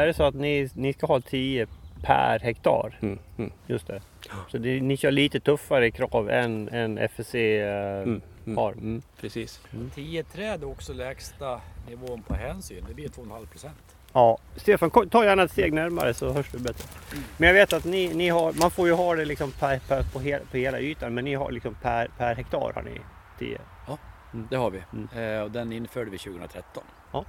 är 0.00 0.06
det 0.06 0.14
så 0.14 0.22
att 0.22 0.34
ni, 0.34 0.70
ni 0.74 0.92
ska 0.92 1.06
ha 1.06 1.20
10 1.20 1.66
per 2.02 2.38
hektar? 2.38 2.98
mm, 3.02 3.18
mm, 3.38 3.50
Just 3.66 3.86
det. 3.86 4.02
Så 4.48 4.58
det, 4.58 4.80
ni 4.80 4.96
kör 4.96 5.10
lite 5.10 5.40
tuffare 5.40 5.90
krav 5.90 6.30
än, 6.30 6.68
än 6.68 6.98
FSC 6.98 7.34
eh, 7.34 8.02
mm, 8.02 8.20
mm. 8.46 8.56
har? 8.58 8.72
Mm. 8.72 9.02
Precis. 9.20 9.60
10 9.94 10.24
träd 10.24 10.62
är 10.62 10.68
också 10.68 10.92
lägsta 10.92 11.60
nivån 11.88 12.22
på 12.22 12.34
hänsyn. 12.34 12.84
Det 12.88 12.94
blir 12.94 13.08
2,5 13.08 13.46
procent. 13.46 13.96
Ja, 14.12 14.38
Stefan 14.56 14.90
ta 14.90 15.24
gärna 15.24 15.42
ett 15.42 15.50
steg 15.50 15.72
närmare 15.72 16.14
så 16.14 16.32
hörs 16.32 16.50
du 16.50 16.58
bättre. 16.58 16.88
Men 17.36 17.46
jag 17.46 17.54
vet 17.54 17.72
att 17.72 17.84
ni, 17.84 18.14
ni 18.14 18.28
har, 18.28 18.52
man 18.52 18.70
får 18.70 18.86
ju 18.86 18.92
ha 18.94 19.14
det 19.14 19.24
liksom 19.24 19.50
per, 19.50 19.78
per, 19.78 20.02
på, 20.02 20.20
hela, 20.20 20.44
på 20.50 20.56
hela 20.56 20.80
ytan 20.80 21.14
men 21.14 21.24
ni 21.24 21.34
har 21.34 21.50
liksom 21.50 21.74
per, 21.74 22.10
per 22.18 22.34
hektar 22.34 22.72
har 22.74 22.82
ni 22.82 23.00
10. 23.38 23.58
Det 24.50 24.56
har 24.56 24.70
vi. 24.70 24.82
Mm. 24.92 25.08
Eh, 25.36 25.42
och 25.42 25.50
den 25.50 25.72
införde 25.72 26.10
vi 26.10 26.18
2013. 26.18 26.82
Ja. 27.12 27.24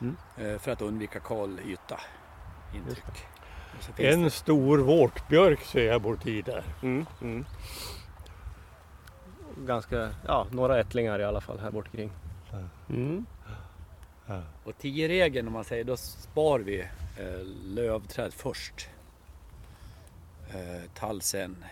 Mm. 0.00 0.16
Eh, 0.36 0.58
för 0.58 0.70
att 0.72 0.82
undvika 0.82 1.20
kal 1.20 1.60
yta. 1.66 2.00
Intryck. 2.74 3.04
En 3.96 4.22
det- 4.22 4.30
stor 4.30 4.78
vårtbjörk 4.78 5.60
ser 5.60 5.86
jag 5.86 6.02
borti 6.02 6.42
där. 6.42 6.64
Mm, 6.82 7.06
mm. 7.22 7.44
Ganska, 9.66 10.08
ja, 10.26 10.46
några 10.50 10.80
ättlingar 10.80 11.18
i 11.18 11.24
alla 11.24 11.40
fall 11.40 11.58
här 11.58 11.70
bort 11.70 11.92
kring. 11.92 12.10
Mm. 12.88 13.26
Och 14.64 14.72
10-regeln 14.80 15.46
om 15.46 15.52
man 15.52 15.64
säger, 15.64 15.84
då 15.84 15.96
spar 15.96 16.58
vi 16.58 16.80
eh, 16.80 17.44
lövträd 17.64 18.34
först. 18.34 18.88
Eh, 20.48 20.90
tall 20.94 21.20
sen. 21.20 21.64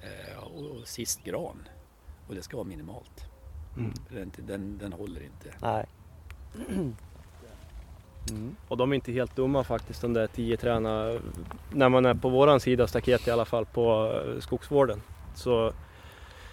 Eh, 0.00 0.38
och, 0.38 0.70
och 0.70 0.88
sist 0.88 1.24
gran. 1.24 1.68
Och 2.28 2.34
det 2.34 2.42
ska 2.42 2.56
vara 2.56 2.66
minimalt. 2.66 3.24
Mm. 3.76 3.92
Den, 4.08 4.32
den, 4.36 4.78
den 4.78 4.92
håller 4.92 5.22
inte. 5.22 5.54
Nej. 5.60 5.86
Mm. 8.30 8.56
Och 8.68 8.76
de 8.76 8.90
är 8.90 8.94
inte 8.94 9.12
helt 9.12 9.36
dumma 9.36 9.64
faktiskt 9.64 10.00
de 10.00 10.12
där 10.12 10.26
tio 10.26 10.56
träna. 10.56 11.18
När 11.72 11.88
man 11.88 12.06
är 12.06 12.14
på 12.14 12.28
våran 12.28 12.60
sida 12.60 12.86
staket 12.86 13.28
i 13.28 13.30
alla 13.30 13.44
fall 13.44 13.66
på 13.66 14.12
eh, 14.26 14.40
skogsvården. 14.40 15.02
Så 15.34 15.72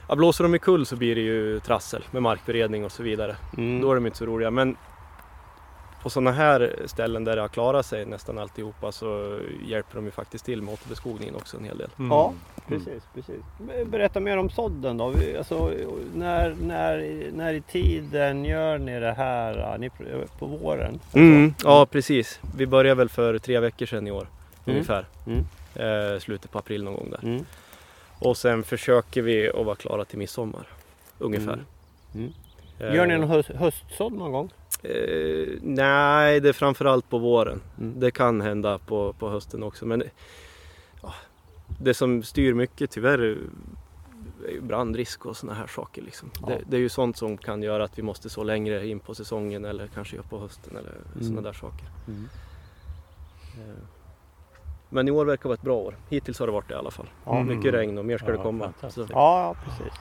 ja, 0.10 0.16
blåser 0.16 0.44
de 0.44 0.56
i 0.56 0.60
kull 0.60 0.86
så 0.86 0.96
blir 0.96 1.16
det 1.16 1.22
ju 1.22 1.60
trassel 1.60 2.04
med 2.12 2.22
markberedning 2.22 2.86
och 2.86 2.92
så 2.92 3.04
vidare. 3.04 3.36
Mm. 3.58 3.82
Då 3.82 3.92
är 3.92 3.96
de 3.96 4.06
inte 4.06 4.18
så 4.18 4.26
roliga. 4.26 4.52
Men 4.52 4.78
på 6.04 6.10
sådana 6.10 6.32
här 6.32 6.76
ställen 6.86 7.24
där 7.24 7.36
det 7.36 7.42
har 7.42 7.48
klarat 7.50 7.86
sig 7.86 8.06
nästan 8.06 8.38
alltihopa 8.40 8.92
så 8.92 9.40
hjälper 9.66 9.96
de 9.96 10.06
ju 10.06 10.12
faktiskt 10.12 10.46
till 10.46 10.62
med 10.62 10.74
återbeskogningen 10.74 11.36
också 11.36 11.58
en 11.58 11.64
hel 11.66 11.78
del. 11.78 11.90
Mm. 12.00 12.12
Ja, 12.12 12.34
precis, 12.68 13.04
precis. 13.14 13.42
Berätta 13.86 14.20
mer 14.20 14.38
om 14.38 14.50
sådden 14.50 14.98
då. 14.98 15.14
Alltså, 15.38 15.72
när, 16.16 16.56
när, 16.62 17.26
när 17.34 17.54
i 17.54 17.62
tiden 17.62 18.46
gör 18.46 18.78
ni 18.78 19.00
det 19.00 19.12
här? 19.14 19.78
Ni, 19.78 19.90
på 20.40 20.46
våren? 20.46 21.00
Mm, 21.14 21.54
ja 21.64 21.86
precis. 21.86 22.40
Vi 22.58 22.68
började 22.68 22.96
väl 22.98 23.10
för 23.10 23.38
tre 23.38 23.60
veckor 23.60 23.86
sedan 23.86 24.08
i 24.08 24.12
år 24.12 24.28
Mm. 24.66 24.76
ungefär. 24.76 25.06
Mm. 25.28 25.44
Eh, 25.76 26.20
slutet 26.20 26.52
på 26.52 26.60
april 26.60 26.84
någon 26.84 26.94
gång 26.96 27.10
där. 27.12 27.20
Mm. 27.24 27.46
Och 28.20 28.38
sen 28.38 28.64
försöker 28.64 29.22
vi 29.22 29.50
att 29.50 29.66
vara 29.66 29.76
klara 29.76 30.06
till 30.06 30.18
midsommar. 30.18 30.68
Ungefär. 31.20 31.54
Mm. 31.54 31.66
Mm. 32.16 32.34
Eh, 32.80 32.96
Gör 32.96 33.06
ni 33.06 33.14
en 33.14 33.24
höst, 33.24 33.50
höstsådd 33.50 34.14
någon 34.14 34.32
gång? 34.32 34.50
Eh, 34.84 35.48
nej, 35.62 36.40
det 36.40 36.50
är 36.50 36.54
framförallt 36.54 37.10
på 37.10 37.18
våren. 37.18 37.62
Mm. 37.80 38.00
Det 38.00 38.12
kan 38.12 38.42
hända 38.42 38.78
på, 38.78 39.14
på 39.14 39.30
hösten 39.30 39.64
också. 39.64 39.86
Men 39.86 40.04
ja, 41.02 41.14
det 41.80 41.94
som 41.94 42.24
styr 42.24 42.54
mycket 42.54 42.92
tyvärr 42.92 43.20
är 43.20 44.52
ju 44.52 44.62
brandrisk 44.62 45.26
och 45.26 45.38
sådana 45.38 45.60
här 45.60 45.68
saker. 45.68 46.02
Liksom. 46.02 46.30
Ja. 46.42 46.48
Det, 46.48 46.62
det 46.68 46.78
är 46.78 46.82
ju 46.82 46.90
sånt 46.90 47.18
som 47.18 47.38
kan 47.38 47.64
göra 47.64 47.84
att 47.84 47.98
vi 48.00 48.04
måste 48.04 48.30
så 48.30 48.44
längre 48.44 48.88
in 48.88 49.00
på 49.00 49.16
säsongen 49.16 49.66
eller 49.66 49.88
kanske 49.88 50.18
på 50.30 50.40
hösten 50.40 50.78
eller 50.78 50.92
Mm. 50.92 51.24
sådana 51.24 51.42
där 51.42 51.54
saker. 51.54 51.86
Mm. 52.08 52.30
Eh, 53.58 53.76
Men 54.90 55.08
i 55.08 55.12
år 55.12 55.26
verkar 55.26 55.44
vara 55.50 55.54
ett 55.54 55.62
bra 55.62 55.76
år. 55.78 55.96
Hittills 56.10 56.40
har 56.40 56.48
det 56.48 56.54
varit 56.54 56.68
det 56.68 56.74
i 56.74 56.78
alla 56.78 56.92
fall. 56.92 57.10
Ja. 57.26 57.38
Mm. 57.40 57.58
Mycket 57.58 57.74
regn 57.74 57.98
och 57.98 58.06
mer 58.06 58.18
ska 58.18 58.28
Ja, 58.28 58.32
det 58.38 58.44
komma. 58.44 58.64
fantastiskt. 58.66 59.08
Så, 59.08 59.14
Ja, 59.14 59.42
ja, 59.44 59.56
precis. 59.66 60.00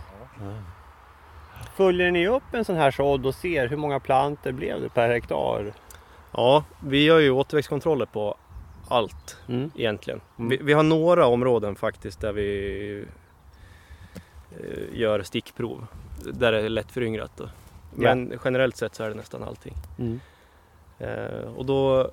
Ja. 1.61 1.67
Följer 1.77 2.11
ni 2.11 2.29
upp 2.29 2.43
en 2.55 2.65
sån 2.65 2.77
här 2.77 2.91
sådd 2.91 3.27
och 3.27 3.35
ser 3.35 3.69
hur 3.69 3.77
många 3.77 4.01
planter 4.01 4.53
blev 4.53 4.81
det 4.81 4.89
per 4.89 5.09
hektar? 5.09 5.73
ja, 6.33 6.65
vi 6.87 7.05
gör 7.05 7.19
ju 7.19 7.31
återväxtkontroller 7.31 8.07
på 8.07 8.37
allt 8.89 9.37
Mm. 9.49 9.71
egentligen. 9.77 10.21
Mm. 10.39 10.49
Vi, 10.49 10.57
vi 10.57 10.73
har 10.73 10.83
några 10.83 11.27
områden 11.27 11.77
faktiskt 11.77 12.21
där 12.21 12.33
vi 12.33 13.05
eh, 14.51 14.99
gör 15.01 15.23
stickprov. 15.23 15.87
Där 16.33 16.53
det 16.53 16.61
är 16.61 16.69
lätt 16.69 16.91
föryngrat. 16.93 17.33
Då. 17.37 17.49
Men 17.95 18.33
generellt 18.45 18.77
sett 18.77 18.95
så 18.95 19.05
är 19.05 19.09
det 19.09 19.15
nästan 19.15 19.43
allting. 19.43 19.75
Mm. 19.99 20.21
Eh, 20.99 21.55
och 21.57 21.67
då 21.67 22.11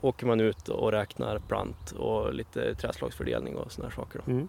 åker 0.00 0.26
man 0.26 0.40
ut 0.40 0.68
och 0.68 0.92
räknar 0.92 1.38
plant 1.38 1.92
och 1.92 2.34
lite 2.34 2.74
trädslagsfördelning 2.74 3.56
och 3.56 3.72
sådana 3.72 3.88
här 3.88 3.96
saker. 3.96 4.20
Då. 4.26 4.32
Mm. 4.32 4.48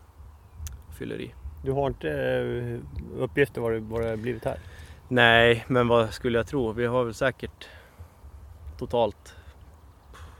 Fyller 0.97 1.21
i. 1.21 1.33
Du 1.63 1.71
har 1.71 1.87
inte 1.87 2.09
eh, 2.11 3.21
uppgifter 3.21 3.61
vad 3.61 3.71
det, 3.71 3.79
vad 3.79 4.01
det 4.01 4.09
har 4.09 4.17
blivit 4.17 4.45
här? 4.45 4.59
Nej, 5.07 5.65
men 5.67 5.87
vad 5.87 6.13
skulle 6.13 6.37
jag 6.37 6.47
tro? 6.47 6.71
Vi 6.71 6.85
har 6.85 7.03
väl 7.03 7.13
säkert 7.13 7.67
totalt 8.77 9.35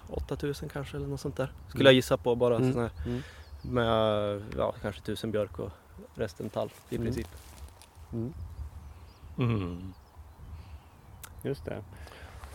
8000 0.10 0.70
kanske 0.70 0.98
eller 0.98 1.08
något 1.08 1.20
sånt 1.22 1.36
där. 1.38 1.52
Skulle 1.68 1.86
jag 1.86 1.94
gissa 1.94 2.18
på 2.18 2.36
bara 2.36 2.56
Mm. 2.56 2.74
sån 2.74 2.82
här. 2.82 2.92
Mm. 3.06 3.22
Med 3.62 4.42
ja, 4.58 4.74
kanske 4.82 5.02
1000 5.02 5.32
björk 5.32 5.60
och 5.60 5.72
resten 6.16 6.50
tall 6.50 6.70
i 6.90 6.96
Mm. 6.96 7.06
princip. 7.08 7.28
Mm. 8.14 8.34
Mm. 9.38 9.94
Just 11.44 11.66
det. 11.66 11.84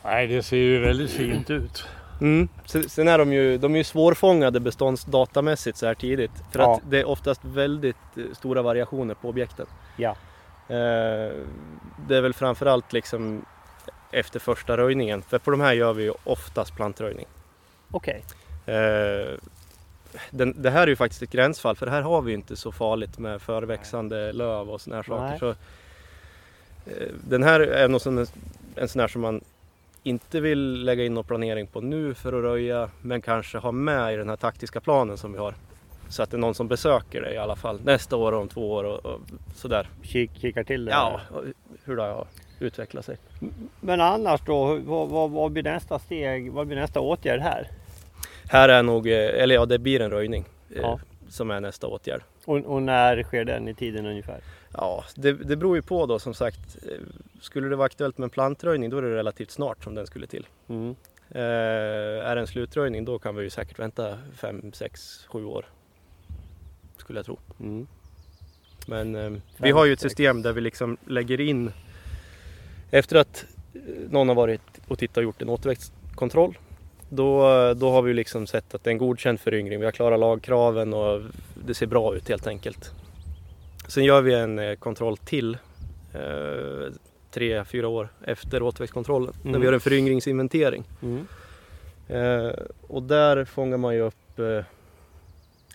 Nej, 0.04 0.26
det 0.26 0.42
ser 0.42 0.56
ju 0.56 0.80
väldigt 0.80 1.10
fint 1.10 1.50
ut. 1.50 1.84
Mm. 2.20 2.48
Sen, 2.64 3.08
är 3.08 3.18
de 3.18 3.32
ju, 3.32 3.58
de 3.58 3.74
är 3.74 3.78
ju 3.78 3.84
svårfångade 3.84 4.60
beståndsdatamässigt 4.60 5.78
så 5.78 5.86
här 5.86 5.94
tidigt. 5.94 6.30
För 6.52 6.58
Ja. 6.58 6.74
att 6.76 6.90
det 6.90 7.00
är 7.00 7.08
oftast 7.08 7.40
väldigt 7.44 7.96
eh, 8.16 8.22
stora 8.32 8.62
variationer 8.62 9.14
på 9.14 9.28
objekten. 9.28 9.66
Ja. 9.96 10.10
Eh, 10.68 11.32
det 12.08 12.16
är 12.16 12.20
väl 12.20 12.34
framförallt 12.34 12.92
liksom 12.92 13.44
efter 14.10 14.40
första 14.40 14.76
röjningen. 14.76 15.22
För 15.22 15.38
på 15.38 15.50
de 15.50 15.60
här 15.60 15.72
gör 15.72 15.92
vi 15.92 16.02
ju 16.02 16.12
oftast 16.24 16.76
plantröjning. 16.76 17.26
Okej. 17.90 18.24
Eh, 18.66 19.38
den, 20.30 20.62
det 20.62 20.70
här 20.70 20.82
är 20.82 20.86
ju 20.86 20.96
faktiskt 20.96 21.22
ett 21.22 21.30
gränsfall 21.30 21.76
för 21.76 21.86
här 21.86 22.02
har 22.02 22.22
vi 22.22 22.32
inte 22.32 22.56
så 22.56 22.72
farligt 22.72 23.18
med 23.18 23.42
förväxande 23.42 24.32
löv 24.32 24.70
och 24.70 24.80
såna 24.80 24.96
här 24.96 25.02
saker. 25.02 25.28
Nej. 25.28 25.38
Så, 25.38 25.48
eh, 26.90 27.08
den 27.28 27.42
här 27.42 27.60
är 27.60 27.88
nog 27.88 28.06
en 28.76 28.88
sån 28.88 29.00
här 29.00 29.08
som 29.08 29.22
man 29.22 29.40
inte 30.06 30.40
vill 30.40 30.84
lägga 30.84 31.04
in 31.04 31.14
någon 31.14 31.24
planering 31.24 31.66
på 31.66 31.80
nu 31.80 32.14
för 32.14 32.32
att 32.32 32.42
röja 32.42 32.90
men 33.02 33.22
kanske 33.22 33.58
ha 33.58 33.72
med 33.72 34.14
i 34.14 34.16
den 34.16 34.28
här 34.28 34.36
taktiska 34.36 34.80
planen 34.80 35.16
som 35.16 35.32
vi 35.32 35.38
har. 35.38 35.54
Så 36.08 36.22
att 36.22 36.30
det 36.30 36.36
är 36.36 36.38
någon 36.38 36.54
som 36.54 36.68
besöker 36.68 37.22
det 37.22 37.34
i 37.34 37.38
alla 37.38 37.56
fall 37.56 37.80
nästa 37.84 38.16
år 38.16 38.32
och 38.32 38.40
om 38.40 38.48
två 38.48 38.72
år 38.72 38.84
och, 38.84 39.06
och 39.06 39.20
sådär. 39.54 39.88
Kik, 40.02 40.30
kikar 40.40 40.64
till 40.64 40.84
det? 40.84 40.90
Ja, 40.92 41.20
hur 41.84 41.96
det 41.96 42.02
har 42.02 42.26
utvecklat 42.58 43.04
sig. 43.04 43.16
Men 43.80 44.00
annars 44.00 44.40
då, 44.46 44.80
vad, 44.84 45.08
vad, 45.08 45.30
vad 45.30 45.52
blir 45.52 45.62
nästa 45.62 45.98
steg? 45.98 46.52
Vad 46.52 46.66
blir 46.66 46.76
nästa 46.76 47.00
åtgärd 47.00 47.40
här? 47.40 47.68
Här 48.50 48.68
är 48.68 48.82
nog, 48.82 49.06
eh, 49.06 49.42
eller 49.42 49.54
ja 49.54 49.66
det 49.66 49.78
blir 49.78 50.00
en 50.00 50.10
röjning 50.10 50.44
eh, 50.70 50.80
Ja. 50.82 51.00
Som 51.34 51.50
är 51.50 51.60
nästa 51.60 51.86
åtgärd. 51.86 52.22
Och, 52.44 52.56
och 52.56 52.82
när 52.82 53.22
sker 53.22 53.44
den 53.44 53.68
i 53.68 53.74
tiden 53.74 54.06
ungefär? 54.06 54.40
Ja, 54.72 55.04
det, 55.14 55.32
det 55.32 55.56
beror 55.56 55.76
ju 55.76 55.82
på 55.82 56.06
då 56.06 56.18
som 56.18 56.34
sagt. 56.34 56.76
Eh, 56.82 56.98
Skulle 57.40 57.68
det 57.68 57.76
vara 57.76 57.86
aktuellt 57.86 58.18
med 58.18 58.24
en 58.24 58.30
plantröjning 58.30 58.90
då 58.90 58.98
är 58.98 59.02
det 59.02 59.14
relativt 59.14 59.50
snart 59.50 59.84
som 59.84 59.94
den 59.94 60.06
skulle 60.06 60.26
till. 60.26 60.46
Mm. 60.68 60.96
Eh, 61.30 61.40
är 62.30 62.34
det 62.34 62.40
en 62.40 62.46
slutröjning 62.46 63.04
då 63.04 63.18
kan 63.18 63.36
vi 63.36 63.42
ju 63.42 63.50
säkert 63.50 63.78
vänta 63.78 64.18
5, 64.36 64.72
6, 64.72 65.26
7 65.28 65.44
år. 65.44 65.66
Skulle 66.96 67.18
jag 67.18 67.26
tro. 67.26 67.38
Mm. 67.60 67.86
Men 68.86 69.14
eh, 69.14 69.40
vi 69.58 69.70
har 69.70 69.84
ju 69.84 69.92
ett 69.92 70.00
system 70.00 70.42
där 70.42 70.52
vi 70.52 70.60
liksom 70.60 70.96
lägger 71.06 71.40
in 71.40 71.72
efter 72.90 73.16
att 73.16 73.46
någon 74.10 74.28
har 74.28 74.34
varit 74.34 74.80
och 74.88 74.98
tittat 74.98 75.16
och 75.16 75.22
gjort 75.22 75.42
en 75.42 75.48
återväxtkontroll. 75.48 76.58
Då, 77.16 77.74
då 77.74 77.90
har 77.90 78.02
vi 78.02 78.14
liksom 78.14 78.46
sett 78.46 78.74
att 78.74 78.84
det 78.84 78.90
är 78.90 78.92
en 78.92 78.98
godkänd 78.98 79.40
föryngring. 79.40 79.78
Vi 79.78 79.84
har 79.84 79.92
klarat 79.92 80.20
lagkraven 80.20 80.94
och 80.94 81.22
det 81.66 81.74
ser 81.74 81.86
bra 81.86 82.16
ut 82.16 82.28
helt 82.28 82.46
enkelt. 82.46 82.90
Sen 83.88 84.04
gör 84.04 84.22
vi 84.22 84.34
en 84.34 84.58
eh, 84.58 84.74
kontroll 84.74 85.16
till 85.16 85.58
eh, 86.12 86.92
tre, 87.30 87.64
fyra 87.64 87.88
år 87.88 88.08
efter 88.24 88.62
återväxtkontrollen. 88.62 89.34
Mm. 89.40 89.52
När 89.52 89.58
vi 89.58 89.64
gör 89.64 89.72
en 89.72 89.80
föryngringsinventering. 89.80 90.84
Mm. 91.02 91.26
Eh, 92.08 92.52
och 92.88 93.02
där 93.02 93.44
fångar 93.44 93.76
man 93.76 93.94
ju 93.94 94.00
upp 94.00 94.38
eh, 94.38 94.64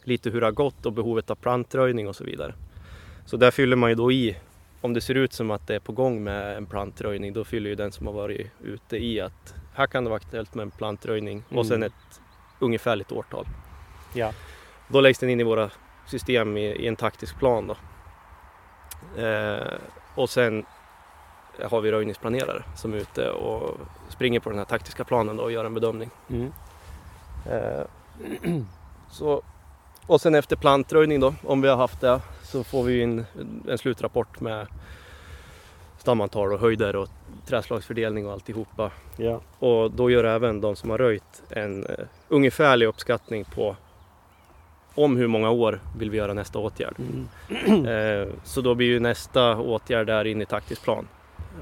lite 0.04 0.30
hur 0.30 0.40
det 0.40 0.48
har 0.48 0.52
gått 0.52 0.86
och 0.86 0.94
behovet 0.94 1.30
av 1.30 1.36
plantröjning 1.36 2.08
och 2.08 2.16
så 2.16 2.24
vidare. 2.24 2.54
Så 3.26 3.38
där 3.38 3.52
fyller 3.52 3.76
man 3.76 3.90
ju 3.90 3.96
då 3.96 4.12
i, 4.12 4.38
om 4.82 4.94
det 4.94 5.02
ser 5.02 5.16
ut 5.16 5.34
som 5.34 5.52
att 5.52 5.68
det 5.68 5.76
är 5.76 5.80
på 5.80 5.92
gång 5.92 6.24
med 6.24 6.58
en 6.58 6.66
plantröjning, 6.66 7.34
då 7.34 7.44
fyller 7.44 7.70
ju 7.70 7.76
den 7.76 7.92
som 7.92 8.08
har 8.08 8.14
varit 8.14 8.48
ute 8.64 8.98
i 8.98 9.20
att 9.22 9.54
här 9.74 9.88
kan 9.88 10.03
det 10.03 10.09
vara 10.09 10.17
aktuellt 10.17 10.55
med 10.55 10.63
en 10.63 10.72
plantröjning 10.72 11.43
Mm. 11.49 11.59
och 11.59 11.65
sen 11.65 11.84
ett 11.84 12.22
ungefärligt 12.59 13.11
årtal. 13.11 13.45
Ja. 14.13 14.32
Då 14.88 15.01
läggs 15.01 15.20
den 15.20 15.30
in 15.30 15.39
i 15.39 15.43
våra 15.43 15.70
system 16.07 16.57
i, 16.57 16.65
i 16.65 16.88
en 16.88 16.95
taktisk 16.95 17.38
plan 17.38 17.67
då. 17.67 17.76
Eh, 19.22 19.74
och 20.15 20.30
sen 20.30 20.65
har 21.70 21.82
vi 21.82 21.91
röjningsplanerare 21.91 22.63
som 22.76 22.93
är 22.93 22.97
ute 22.97 23.30
och 23.30 23.78
springer 24.09 24.39
på 24.39 24.49
den 24.49 24.57
här 24.57 24.65
taktiska 24.65 25.03
planen 25.03 25.38
då 25.38 25.43
och 25.43 25.51
gör 25.51 25.65
en 25.65 25.74
bedömning. 25.74 26.09
Mm. 26.30 26.51
Eh, 27.45 27.86
så, 29.11 29.41
och 30.07 30.22
sen 30.22 30.36
efter 30.36 30.55
plantröjning 30.55 31.20
då, 31.20 31.36
om 31.43 31.61
vi 31.61 31.67
har 31.67 31.78
haft 31.78 32.01
det, 32.01 32.22
så 32.43 32.63
får 32.63 32.84
vi 32.84 33.01
in 33.01 33.26
en 33.67 33.78
slutrapport 33.78 34.39
med 34.39 34.67
stamantal 35.97 36.53
och 36.53 36.59
höjder 36.59 36.95
och 36.95 37.07
träslagsfördelning 37.50 38.28
och 38.28 38.34
alltihopa. 38.34 38.91
Ja. 39.18 39.41
Och 39.60 39.91
då 39.91 40.10
gör 40.10 40.24
även 40.24 40.62
de 40.62 40.76
som 40.76 40.89
har 40.89 40.97
röjt 40.97 41.43
en 41.50 41.86
uh, 41.86 41.95
ungefärlig 42.28 42.86
uppskattning 42.86 43.45
på 43.45 43.76
om 44.95 45.18
hur 45.18 45.28
många 45.28 45.50
år 45.50 45.80
vill 45.97 46.10
vi 46.10 46.18
göra 46.18 46.34
nästa 46.34 46.60
åtgärd. 46.60 46.95
Mm. 46.97 47.28
Eh, 47.88 48.28
så 48.43 48.62
då 48.62 48.76
blir 48.76 48.88
ju 48.88 49.00
nästa 49.00 49.58
åtgärd 49.58 50.08
där 50.08 50.26
in 50.26 50.41
i 50.41 50.45
taktisk 50.45 50.84
plan 50.84 51.08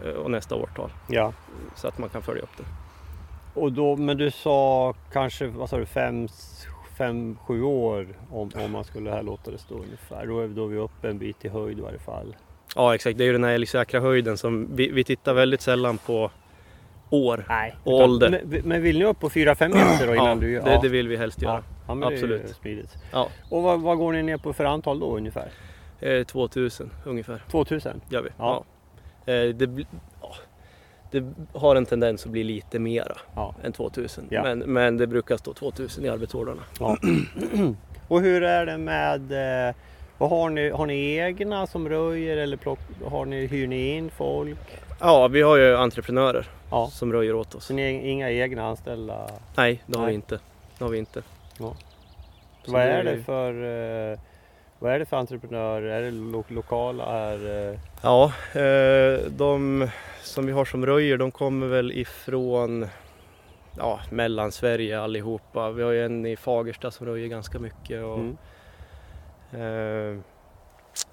eh, 0.06 0.12
och 0.12 0.32
nästa 0.32 0.56
årtal 0.56 0.92
ja. 1.08 1.34
så 1.76 1.88
att 1.88 1.98
man 1.98 2.10
kan 2.10 2.22
följa 2.22 2.44
upp 2.44 2.58
det. 2.58 2.64
Och 3.60 3.72
då, 3.72 3.96
men 3.96 4.18
du 4.18 4.32
sa 4.32 4.94
kanske, 5.12 5.48
vad 5.48 5.70
sa 5.70 5.78
du, 5.78 5.86
fem, 5.86 6.28
fem 6.98 7.38
sju 7.46 7.64
år 7.64 8.08
om, 8.32 8.52
om 8.56 8.72
man 8.72 8.84
skulle 8.84 9.10
här 9.10 9.24
låta 9.24 9.52
det 9.52 9.58
stå 9.58 9.76
ungefär. 9.76 10.26
Då 10.26 10.40
är, 10.40 10.48
då 10.48 10.64
är 10.64 10.68
vi 10.68 10.78
uppe 10.78 11.10
en 11.10 11.18
bit 11.18 11.46
i 11.46 11.50
höjd 11.50 11.80
i 11.80 11.82
varje 11.82 12.00
fall. 12.00 12.36
Ja 12.76 12.96
exakt, 12.96 13.18
det 13.18 13.24
är 13.24 13.26
ju 13.26 13.32
den 13.32 13.44
här 13.44 13.52
älgsäkra 13.54 14.00
höjden 14.00 14.38
som 14.38 14.76
vi, 14.76 14.92
vi 14.92 15.04
tittar 15.04 15.34
väldigt 15.34 15.62
sällan 15.62 15.98
på 15.98 16.32
år. 17.10 17.46
Nej. 17.50 17.76
Och 17.84 17.94
utan- 17.94 18.10
ålder. 18.10 18.42
Men, 18.46 18.62
men 18.64 18.82
vill 18.82 19.00
ni 19.00 19.06
upp 19.06 19.20
på 19.20 19.30
4-5 19.30 19.68
meter 19.74 20.08
då 20.08 20.14
innan 20.14 20.28
Ja, 20.28 20.36
du 20.36 20.52
gör? 20.52 20.64
det, 20.66 20.80
det 20.82 20.90
vill 20.90 21.08
vi 21.08 21.18
helst 21.18 21.42
ja. 21.42 21.50
göra. 21.50 21.64
ja, 21.88 21.96
men 21.96 22.14
absolut. 22.14 22.56
Ja. 23.12 23.28
Och 23.50 23.64
vad, 23.64 23.82
vad 23.82 23.98
går 23.98 24.14
ni 24.14 24.24
ner 24.24 24.38
på 24.38 24.54
för 24.54 24.66
antal 24.66 25.00
då 25.00 25.18
ungefär? 25.18 25.48
Eh, 26.00 26.24
2000 26.24 26.90
ungefär 27.06 27.42
2000? 27.52 28.02
gör 28.10 28.22
vi. 28.22 28.30
Ja. 28.38 28.64
Ja. 29.26 29.34
Eh, 29.34 29.50
det, 29.56 29.86
ja. 30.22 30.36
det 31.12 31.24
har 31.54 31.76
en 31.76 31.86
tendens 31.86 32.26
att 32.26 32.32
bli 32.32 32.44
lite 32.44 32.80
mera 32.80 33.18
Ja. 33.36 33.56
än 33.64 33.72
2000. 33.74 34.26
Ja. 34.30 34.44
Men, 34.44 34.60
men 34.60 34.98
det 34.98 35.08
brukar 35.08 35.38
stå 35.38 35.54
2000 35.54 36.06
i 36.06 36.10
arbetsordrarna. 36.10 36.62
ja. 36.80 36.98
Och 38.08 38.22
hur 38.22 38.44
är 38.44 38.66
det 38.66 38.78
med, 38.78 39.32
eh, 39.70 39.76
vad 40.18 40.30
har 40.30 40.50
ni, 40.50 40.70
har 40.70 40.86
ni 40.86 41.16
egna 41.16 41.68
som 41.68 41.90
röjer 41.90 42.38
eller 42.38 42.58
plock, 42.58 42.80
har 43.06 43.26
ni, 43.26 43.46
hyr 43.48 43.68
ni 43.68 43.96
in 43.96 44.10
folk? 44.10 44.58
Ja, 45.00 45.28
vi 45.28 45.42
har 45.42 45.58
ju 45.58 45.76
entreprenörer 45.76 46.48
Ja. 46.72 46.88
som 46.92 47.14
röjer 47.14 47.36
åt 47.36 47.56
oss. 47.56 47.66
Så 47.66 47.74
ni 47.74 47.82
har 47.94 48.02
inga 48.10 48.32
egna 48.32 48.66
anställda? 48.68 49.28
Nej, 49.58 49.84
det 49.86 49.98
har 49.98 50.06
Nej. 50.06 50.12
vi 50.12 50.16
inte. 50.16 50.40
Det 50.78 50.84
har 50.84 50.92
vi 50.92 50.98
inte. 50.98 51.22
Ja. 51.60 51.76
Vad 52.68 52.82
är 52.82 53.04
det- 53.04 53.24
för 53.24 53.54
eh, 54.14 54.20
vad 54.80 54.92
är 54.94 55.00
det 55.00 55.06
för 55.06 55.18
entreprenörer? 55.18 55.88
Är 55.90 56.02
det 56.02 56.12
lo 56.12 56.44
lokala 56.48 57.06
här? 57.12 57.70
eh? 57.72 57.80
Ja, 58.02 58.32
eh, 58.62 59.20
de 59.32 59.88
som 60.24 60.46
vi 60.46 60.52
har 60.52 60.66
som 60.66 60.86
röjer 60.86 61.18
de 61.18 61.32
kommer 61.32 61.68
väl 61.68 61.92
ifrån 61.92 62.88
ja, 63.78 64.00
Mellansverige 64.12 65.00
allihopa. 65.02 65.72
Vi 65.72 65.84
har 65.84 65.92
ju 65.92 66.06
en 66.06 66.26
i 66.26 66.36
Fagersta 66.36 66.92
som 66.92 67.06
röjer 67.08 67.28
ganska 67.28 67.60
mycket. 67.60 68.04
Och, 68.04 68.16
Mm. 68.20 68.38
Eh, 69.54 70.20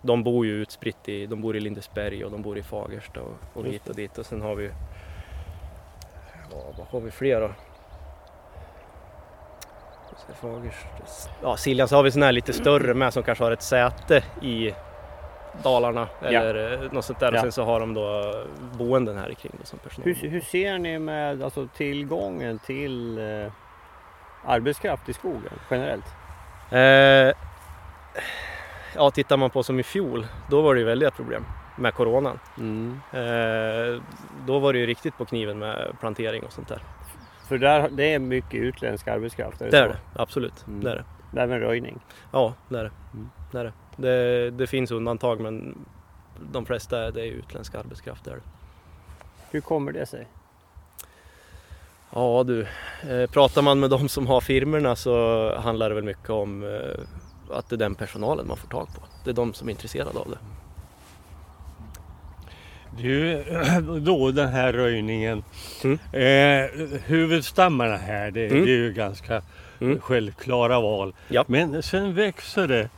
de 0.02 0.24
bor 0.24 0.46
ju 0.46 0.52
utspritt 0.52 1.08
i, 1.08 1.26
de 1.26 1.40
bor 1.42 1.56
i 1.56 1.60
Lindesberg 1.60 2.24
och 2.24 2.30
de 2.30 2.42
bor 2.42 2.58
i 2.58 2.62
Fagersta 2.62 3.20
och, 3.20 3.34
och 3.54 3.64
hit 3.66 3.88
och 3.88 3.94
dit. 3.96 4.18
Och 4.18 4.26
sen 4.26 4.42
har 4.42 4.54
vi, 4.54 4.70
ja, 6.50 6.56
vad 6.78 6.86
har 6.86 7.00
vi 7.00 7.10
fler 7.10 7.40
då? 7.40 7.50
Ja, 11.42 11.56
Siljan 11.56 11.88
så 11.88 11.96
har 11.96 12.02
vi 12.02 12.10
sån 12.10 12.22
här 12.22 12.32
lite 12.32 12.52
större 12.52 12.94
med 12.94 13.12
som 13.12 13.22
kanske 13.22 13.44
har 13.44 13.50
ett 13.52 13.62
säte 13.62 14.22
i 14.42 14.74
Dalarna 15.62 16.08
eller 16.22 16.72
eh, 16.84 16.92
något 16.92 17.04
sånt 17.04 17.20
där. 17.20 17.28
Och 17.30 17.36
Ja. 17.36 17.40
sen 17.40 17.52
så 17.52 17.64
har 17.64 17.80
de 17.80 17.94
då 17.94 18.32
boenden 18.78 19.18
här 19.18 19.34
kring 19.34 19.52
som 19.64 19.78
personal. 19.78 20.14
Hur, 20.14 20.28
hur 20.30 20.40
ser 20.40 20.78
ni 20.78 20.98
med 20.98 21.42
alltså, 21.42 21.68
tillgången 21.76 22.58
till 22.58 23.18
eh, 23.18 23.52
arbetskraft 24.44 25.08
i 25.08 25.12
skogen 25.12 25.52
generellt? 25.70 26.04
Eh, 26.70 27.36
ja, 28.94 29.10
tittar 29.10 29.36
man 29.36 29.50
på 29.50 29.62
som 29.62 29.80
i 29.80 29.82
fjol, 29.82 30.26
då 30.50 30.62
var 30.62 30.74
det 30.74 30.80
ju 30.80 30.86
väldiga 30.86 31.10
problem 31.10 31.44
med 31.76 31.94
coronan. 31.94 32.38
Mm. 32.58 33.00
Eh, 33.12 34.02
då 34.46 34.58
var 34.58 34.72
det 34.72 34.78
ju 34.78 34.86
riktigt 34.86 35.18
på 35.18 35.24
kniven 35.24 35.58
med 35.58 35.96
plantering 36.00 36.42
och 36.42 36.52
sånt 36.52 36.68
där. 36.68 36.82
För 37.48 37.58
där, 37.58 37.88
det 37.92 38.14
är 38.14 38.18
mycket 38.18 38.54
utländsk 38.60 39.08
arbetskraft? 39.08 39.60
Är 39.60 39.64
det 39.64 39.70
Det 39.70 39.78
är 39.78 39.86
så? 39.86 39.92
det, 39.92 40.22
absolut. 40.22 40.66
Mm. 40.66 40.80
Det 40.84 40.90
är 40.90 40.96
det. 41.32 41.40
Även 41.42 41.60
röjning? 41.60 42.00
Ja, 42.32 42.54
det 42.68 42.78
är 42.78 42.84
det. 42.84 42.90
Mm. 43.14 43.30
Det, 43.52 43.58
är 43.58 43.64
det. 43.64 43.72
Det, 43.96 44.50
det 44.50 44.66
finns 44.66 44.90
undantag 44.90 45.40
men 45.40 45.84
de 46.52 46.66
flesta 46.66 47.10
det 47.10 47.20
är 47.20 47.26
utländsk 47.32 47.74
arbetskraft. 47.74 48.24
Det 48.24 48.30
är 48.30 48.34
det. 48.34 48.42
Hur 49.50 49.60
kommer 49.60 49.92
det 49.92 50.06
sig? 50.06 50.26
Ja 52.10 52.44
du, 52.46 52.60
eh, 53.10 53.30
pratar 53.30 53.62
man 53.62 53.80
med 53.80 53.90
de 53.90 54.08
som 54.08 54.26
har 54.26 54.40
firmerna 54.40 54.96
så 54.96 55.54
handlar 55.58 55.88
det 55.88 55.94
väl 55.94 56.04
mycket 56.04 56.30
om 56.30 56.62
eh, 56.62 57.00
att 57.52 57.68
det 57.68 57.76
är 57.76 57.78
den 57.78 57.94
personalen 57.94 58.46
man 58.48 58.56
får 58.56 58.68
tag 58.68 58.86
på. 58.86 59.00
Det 59.24 59.30
är 59.30 59.34
de 59.34 59.54
som 59.54 59.68
är 59.68 59.72
intresserade 59.72 60.18
av 60.18 60.30
det. 60.30 60.38
Du, 63.02 63.44
då 64.00 64.30
den 64.30 64.48
här 64.48 64.72
röjningen. 64.72 65.44
Mm. 65.84 65.98
Eh, 66.12 66.70
huvudstammarna 67.06 67.96
här, 67.96 68.30
det, 68.30 68.46
Mm. 68.46 68.64
det 68.64 68.70
är 68.72 68.76
ju 68.76 68.92
ganska 68.92 69.42
Mm. 69.80 70.00
självklara 70.00 70.80
val. 70.80 71.14
Ja. 71.28 71.44
Men 71.48 71.82
sen 71.82 72.14
växer 72.14 72.68
det 72.68 72.88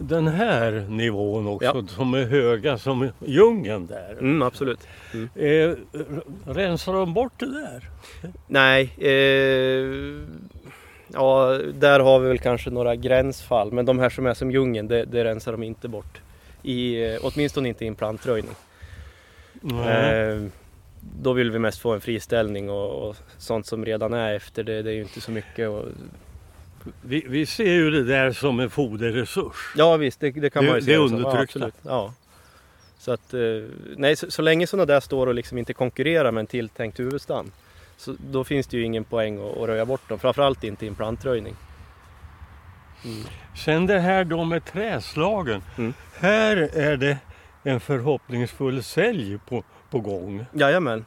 den 0.00 0.28
här 0.28 0.86
nivån 0.88 1.46
också 1.46 1.64
Ja. 1.66 1.86
som 1.88 2.14
är 2.14 2.24
höga 2.24 2.78
som 2.78 3.08
djungeln 3.26 3.86
där. 3.86 4.12
Mm, 4.12 4.42
absolut. 4.42 4.80
Eh, 5.34 5.44
r- 5.44 5.76
rensar 6.46 6.92
de 6.92 7.14
bort 7.14 7.32
det 7.36 7.46
där? 7.60 7.88
Nej, 8.46 8.82
eh, 8.82 9.84
ja 11.12 11.58
där 11.74 12.00
har 12.00 12.18
vi 12.18 12.28
väl 12.28 12.38
kanske 12.38 12.70
några 12.70 12.96
gränsfall. 12.96 13.72
Men 13.72 13.86
de 13.86 13.98
här 13.98 14.10
som 14.10 14.26
är 14.26 14.34
som 14.34 14.50
djungeln, 14.50 14.88
det, 14.88 15.04
det 15.04 15.24
rensar 15.24 15.52
de 15.52 15.62
inte 15.62 15.88
bort. 15.88 16.20
I, 16.62 17.04
eh, 17.04 17.18
åtminstone 17.22 17.68
inte 17.68 17.84
i 17.84 17.88
en 17.88 17.94
plantröjning. 17.94 18.54
Eh, 19.64 20.42
då 21.22 21.32
vill 21.32 21.50
vi 21.50 21.58
mest 21.58 21.78
få 21.78 21.92
en 21.92 22.00
friställning 22.00 22.70
och, 22.70 23.08
och 23.08 23.16
sånt 23.38 23.66
som 23.66 23.84
redan 23.84 24.12
är 24.12 24.34
efter 24.34 24.62
det, 24.62 24.82
det 24.82 24.90
är 24.90 24.94
ju 24.94 25.02
inte 25.02 25.20
så 25.20 25.30
mycket. 25.30 25.68
Och, 25.68 25.84
Vi, 27.02 27.24
vi 27.28 27.46
ser 27.46 27.72
ju 27.72 27.90
det 27.90 28.04
där 28.04 28.32
som 28.32 28.60
en 28.60 28.70
foderresurs. 28.70 29.72
ja 29.76 29.96
visst, 29.96 30.20
det, 30.20 30.30
det 30.30 30.50
kan 30.50 30.66
man 30.66 30.74
ju 30.74 30.80
det 30.80 30.92
är 30.94 31.08
se 31.08 31.14
undertryckta. 31.14 31.58
Ja. 31.58 31.70
Ja. 31.82 32.14
Så 32.98 33.12
att, 33.12 33.34
eh, 33.34 33.40
nej, 33.96 34.16
så, 34.16 34.30
så 34.30 34.42
länge 34.42 34.66
sådana 34.66 34.86
där 34.86 35.00
står 35.00 35.26
och 35.26 35.34
liksom 35.34 35.58
inte 35.58 35.72
konkurrerar 35.72 36.32
med 36.32 36.40
en 36.40 36.46
tilltänkt 36.46 37.00
huvudstam. 37.00 37.50
Så 37.96 38.16
då 38.30 38.44
finns 38.44 38.66
det 38.66 38.76
ju 38.76 38.84
ingen 38.84 39.04
poäng 39.04 39.50
att, 39.50 39.56
att 39.58 39.68
röja 39.68 39.84
bort 39.86 40.08
dem. 40.08 40.18
Framförallt 40.18 40.64
inte 40.64 40.84
i 40.84 40.88
en 40.88 40.94
plantröjning. 40.94 41.54
Sen 43.56 43.86
det 43.86 44.00
här 44.00 44.24
då 44.24 44.44
med 44.44 44.64
träslagen. 44.64 45.62
Mm. 45.78 45.94
Här 46.18 46.56
är 46.56 46.96
det 46.96 47.18
en 47.62 47.80
förhoppningsfull 47.80 48.82
sälj 48.82 49.38
på, 49.48 49.62
på 49.90 50.00
gång. 50.00 50.46
Jajamän. 50.52 51.04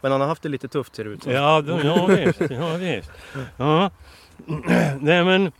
Men 0.00 0.12
han 0.12 0.20
har 0.20 0.28
haft 0.28 0.42
det 0.42 0.48
lite 0.48 0.68
tufft 0.68 0.96
ser 0.96 1.04
det 1.04 1.10
ut 1.10 1.22
som. 1.22 1.32
Ja, 1.32 1.60
då, 1.60 1.80
ja 1.84 2.06
visst. 2.06 2.40
Ja, 2.50 2.74
visst. 2.76 3.10
Ja. 3.56 3.90
Nej 5.00 5.24
men 5.24 5.52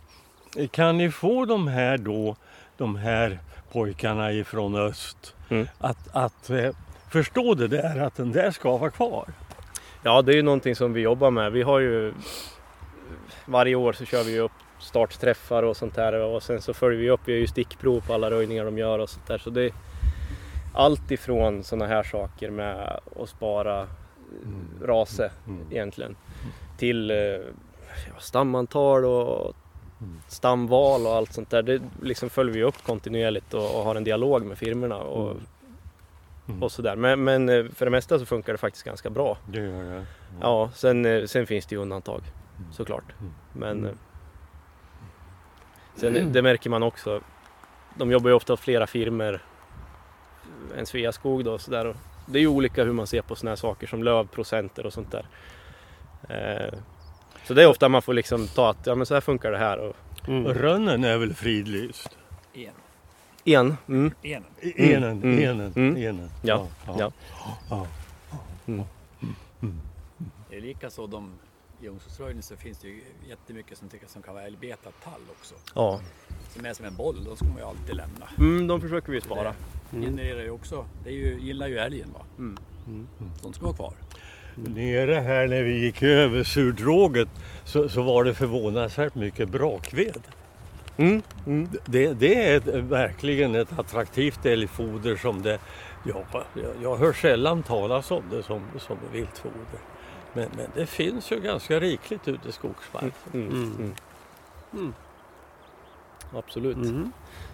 kan 0.71 0.97
ni 0.97 1.11
få 1.11 1.45
de 1.45 1.67
här 1.67 1.97
då, 1.97 2.35
de 2.77 2.95
här 2.95 3.39
pojkarna 3.71 4.31
ifrån 4.31 4.75
öst 4.75 5.35
Mm. 5.49 5.67
att, 5.79 6.15
att 6.15 6.49
eh, 6.49 6.71
förstå 7.09 7.53
det 7.53 7.67
där 7.67 7.99
att 7.99 8.15
den 8.15 8.31
där 8.31 8.51
ska 8.51 8.77
vara 8.77 8.91
kvar? 8.91 9.25
Ja, 10.05 10.21
det 10.21 10.31
är 10.31 10.35
ju 10.35 10.41
någonting 10.41 10.75
som 10.75 10.93
vi 10.93 11.01
jobbar 11.01 11.31
med. 11.31 11.51
Vi 11.51 11.61
har 11.61 11.79
ju 11.79 12.13
varje 13.45 13.75
år 13.75 13.93
så 13.93 14.05
kör 14.05 14.23
vi 14.23 14.39
upp 14.39 14.51
startträffar 14.79 15.63
och 15.63 15.77
sånt 15.77 15.95
där 15.95 16.13
och 16.13 16.43
sen 16.43 16.61
så 16.61 16.73
följer 16.73 16.99
vi 16.99 17.09
upp. 17.09 17.21
Vi 17.25 17.33
har 17.33 17.39
ju 17.39 17.47
stickprov 17.47 18.01
på 18.07 18.13
alla 18.13 18.31
röjningar 18.31 18.65
de 18.65 18.77
gör 18.77 18.99
och 18.99 19.09
sånt 19.09 19.27
där. 19.27 19.37
Så 19.37 19.49
det 19.49 19.63
är 19.63 19.71
allt 20.73 21.11
ifrån 21.11 21.63
sådana 21.63 21.87
här 21.87 22.03
saker 22.03 22.49
med 22.49 22.99
att 23.21 23.29
spara 23.29 23.87
rase 24.81 25.31
egentligen. 25.71 26.15
Till 26.77 27.11
eh, 27.11 27.17
ja, 27.17 28.19
stamantal 28.19 29.05
och 29.05 29.55
stamval 30.27 31.05
och 31.05 31.13
allt 31.13 31.33
sånt 31.33 31.49
där. 31.49 31.61
Det 31.61 31.81
liksom 32.01 32.29
följer 32.29 32.53
vi 32.53 32.63
upp 32.63 32.83
kontinuerligt 32.83 33.53
och, 33.53 33.75
och 33.75 33.83
har 33.83 33.95
en 33.95 34.03
dialog 34.03 34.45
med 34.45 34.57
firmorna 34.57 34.97
och, 34.97 35.35
och 36.61 36.71
sådär. 36.71 36.95
Men, 36.95 37.23
men 37.23 37.49
eh, 37.49 37.65
för 37.75 37.85
det 37.85 37.91
mesta 37.91 38.19
så 38.19 38.25
funkar 38.25 38.53
det 38.53 38.57
faktiskt 38.57 38.85
ganska 38.85 39.09
bra. 39.09 39.37
Det 39.47 39.59
gör 39.59 39.83
det. 39.83 40.05
Ja, 40.41 40.69
sen, 40.75 41.05
eh, 41.05 41.25
sen 41.25 41.47
finns 41.47 41.65
det 41.65 41.75
ju 41.75 41.81
undantag 41.81 42.21
såklart. 42.71 43.03
Men 43.53 43.85
eh, 43.85 43.91
sen, 45.95 46.33
det 46.33 46.41
märker 46.41 46.69
man 46.69 46.83
också. 46.83 47.21
De 47.95 48.11
jobbar 48.11 48.29
ju 48.29 48.35
ofta 48.35 48.53
åt 48.53 48.59
flera 48.59 48.87
firmor 48.87 49.39
än 50.77 50.85
Sveaskog 50.85 51.45
då 51.45 51.53
och 51.53 51.61
sådär. 51.61 51.85
Och 51.85 51.95
Det 52.25 52.39
är 52.39 52.41
ju 52.41 52.47
olika 52.47 52.83
hur 52.83 52.93
man 52.93 53.07
ser 53.07 53.21
på 53.21 53.35
sådana 53.35 53.51
här 53.51 53.55
saker 53.55 53.87
som 53.87 54.03
lövprocenter 54.03 54.85
och 54.85 54.93
sånt 54.93 55.11
där. 55.11 55.25
Så 57.43 57.53
det 57.53 57.63
är 57.63 57.67
ofta 57.67 57.89
man 57.89 58.01
får 58.01 58.13
liksom 58.13 58.47
ta 58.47 58.69
att 58.69 58.87
ja 58.87 58.95
men 58.95 59.05
så 59.05 59.13
här 59.13 59.21
funkar 59.21 59.51
det 59.51 59.57
här. 59.57 59.77
Och 59.79 59.95
Mm. 60.27 60.53
Rönnen 60.53 61.03
är 61.03 61.17
väl 61.17 61.33
fridlyst? 61.33 62.17
En. 62.53 62.71
En, 63.45 63.77
mm, 63.87 64.11
En. 64.21 64.43
Enen, 64.61 65.23
mm, 65.23 65.39
enen, 65.39 65.73
mm. 65.75 65.97
enen. 65.97 66.29
Ja, 66.41 66.67
ja. 66.85 67.11
ja. 67.69 67.87
Det 70.49 70.57
är 70.57 70.61
lika 70.61 70.89
så 70.89 71.07
de 71.07 71.31
i 71.81 71.87
ungdomsröjning 71.87 72.43
så 72.43 72.55
finns 72.55 72.77
det 72.77 72.87
ju 72.87 73.01
jättemycket 73.29 73.77
som 73.77 73.89
tycker 73.89 74.07
som 74.07 74.21
kan 74.21 74.33
vara 74.33 74.43
älgbetad 74.43 74.91
tall 75.03 75.21
också. 75.39 75.55
ja. 75.75 75.99
Som 76.49 76.65
är 76.65 76.73
som 76.73 76.85
en 76.85 76.95
boll, 76.95 77.23
då 77.23 77.35
ska 77.35 77.45
man 77.45 77.57
ju 77.57 77.63
alltid 77.63 77.95
lämna. 77.95 78.29
Mm, 78.37 78.67
de 78.67 78.81
försöker 78.81 79.11
vi 79.11 79.21
spara. 79.21 79.53
Det 79.91 79.99
genererar 80.01 80.41
ju 80.41 80.49
också, 80.49 80.85
det 81.03 81.09
är 81.09 81.13
ju, 81.13 81.39
gillar 81.39 81.67
ju 81.67 81.77
älgen 81.77 82.13
va. 82.13 82.25
Mm. 82.37 82.57
De 83.41 83.53
ska 83.53 83.65
vara 83.65 83.75
kvar. 83.75 83.93
Nere 84.55 85.15
här 85.15 85.47
när 85.47 85.63
vi 85.63 85.79
gick 85.85 86.03
över 86.03 86.43
surdråget 86.43 87.29
så, 87.65 87.89
så 87.89 88.01
var 88.01 88.23
det 88.23 88.33
förvånansvärt 88.33 89.15
mycket 89.15 89.49
brakved. 89.49 90.21
Mm, 90.97 91.21
mm. 91.45 91.69
Det, 91.85 92.13
det 92.13 92.47
är 92.49 92.57
ett, 92.57 92.67
verkligen 92.67 93.55
ett 93.55 93.79
attraktivt 93.79 94.45
älgfoder 94.45 95.15
som 95.15 95.41
det, 95.41 95.59
ja, 96.03 96.23
jag, 96.53 96.71
jag 96.81 96.97
hör 96.97 97.13
sällan 97.13 97.63
talas 97.63 98.11
om 98.11 98.23
det 98.29 98.43
som, 98.43 98.61
som 98.79 98.97
viltfoder. 99.11 99.79
Men, 100.33 100.49
men 100.57 100.67
det 100.75 100.85
finns 100.85 101.31
ju 101.31 101.39
ganska 101.39 101.79
rikligt 101.79 102.27
ute 102.27 102.49
i 102.49 102.51
skogsmarken. 102.51 103.11
Mm, 103.33 103.47
Mm. 103.47 103.73
mm. 103.79 103.93
Mm. 104.73 104.93
Absolut. 106.33 106.77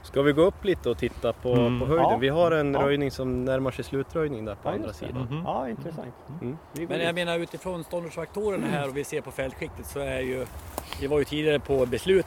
Mm. 0.10 0.14
Ska 0.14 0.22
vi 0.22 0.32
gå 0.34 0.42
upp 0.42 0.64
lite 0.66 0.90
och 0.90 0.98
titta 0.98 1.34
på, 1.34 1.54
Mm. 1.54 1.80
på 1.80 1.86
höjden? 1.86 2.10
Ja. 2.10 2.18
Vi 2.18 2.30
har 2.30 2.52
en 2.52 2.74
Ja. 2.74 2.82
röjning 2.82 3.12
som 3.12 3.46
närmar 3.46 3.72
sig 3.72 3.84
slutröjning 3.86 4.46
där 4.46 4.56
på 4.56 4.70
Ja, 4.70 4.74
andra 4.74 4.94
sidan. 4.94 5.28
Mhm. 5.32 5.42
Ja, 5.46 5.70
intressant. 5.70 6.16
Mm. 6.42 6.58
Går 6.74 6.88
Men 6.88 7.00
jag 7.02 7.16
menar 7.16 7.40
utifrån 7.40 7.84
ståndortsfaktorerna 7.84 8.68
här 8.68 8.88
och 8.90 8.98
vi 8.98 9.04
ser 9.04 9.22
på 9.22 9.32
fältskiktet 9.32 9.86
så 9.86 10.00
är 10.00 10.20
ju, 10.20 10.46
vi 11.02 11.08
var 11.08 11.20
ju 11.20 11.26
tidigare 11.26 11.60
på 11.60 11.86
beslut, 11.86 12.26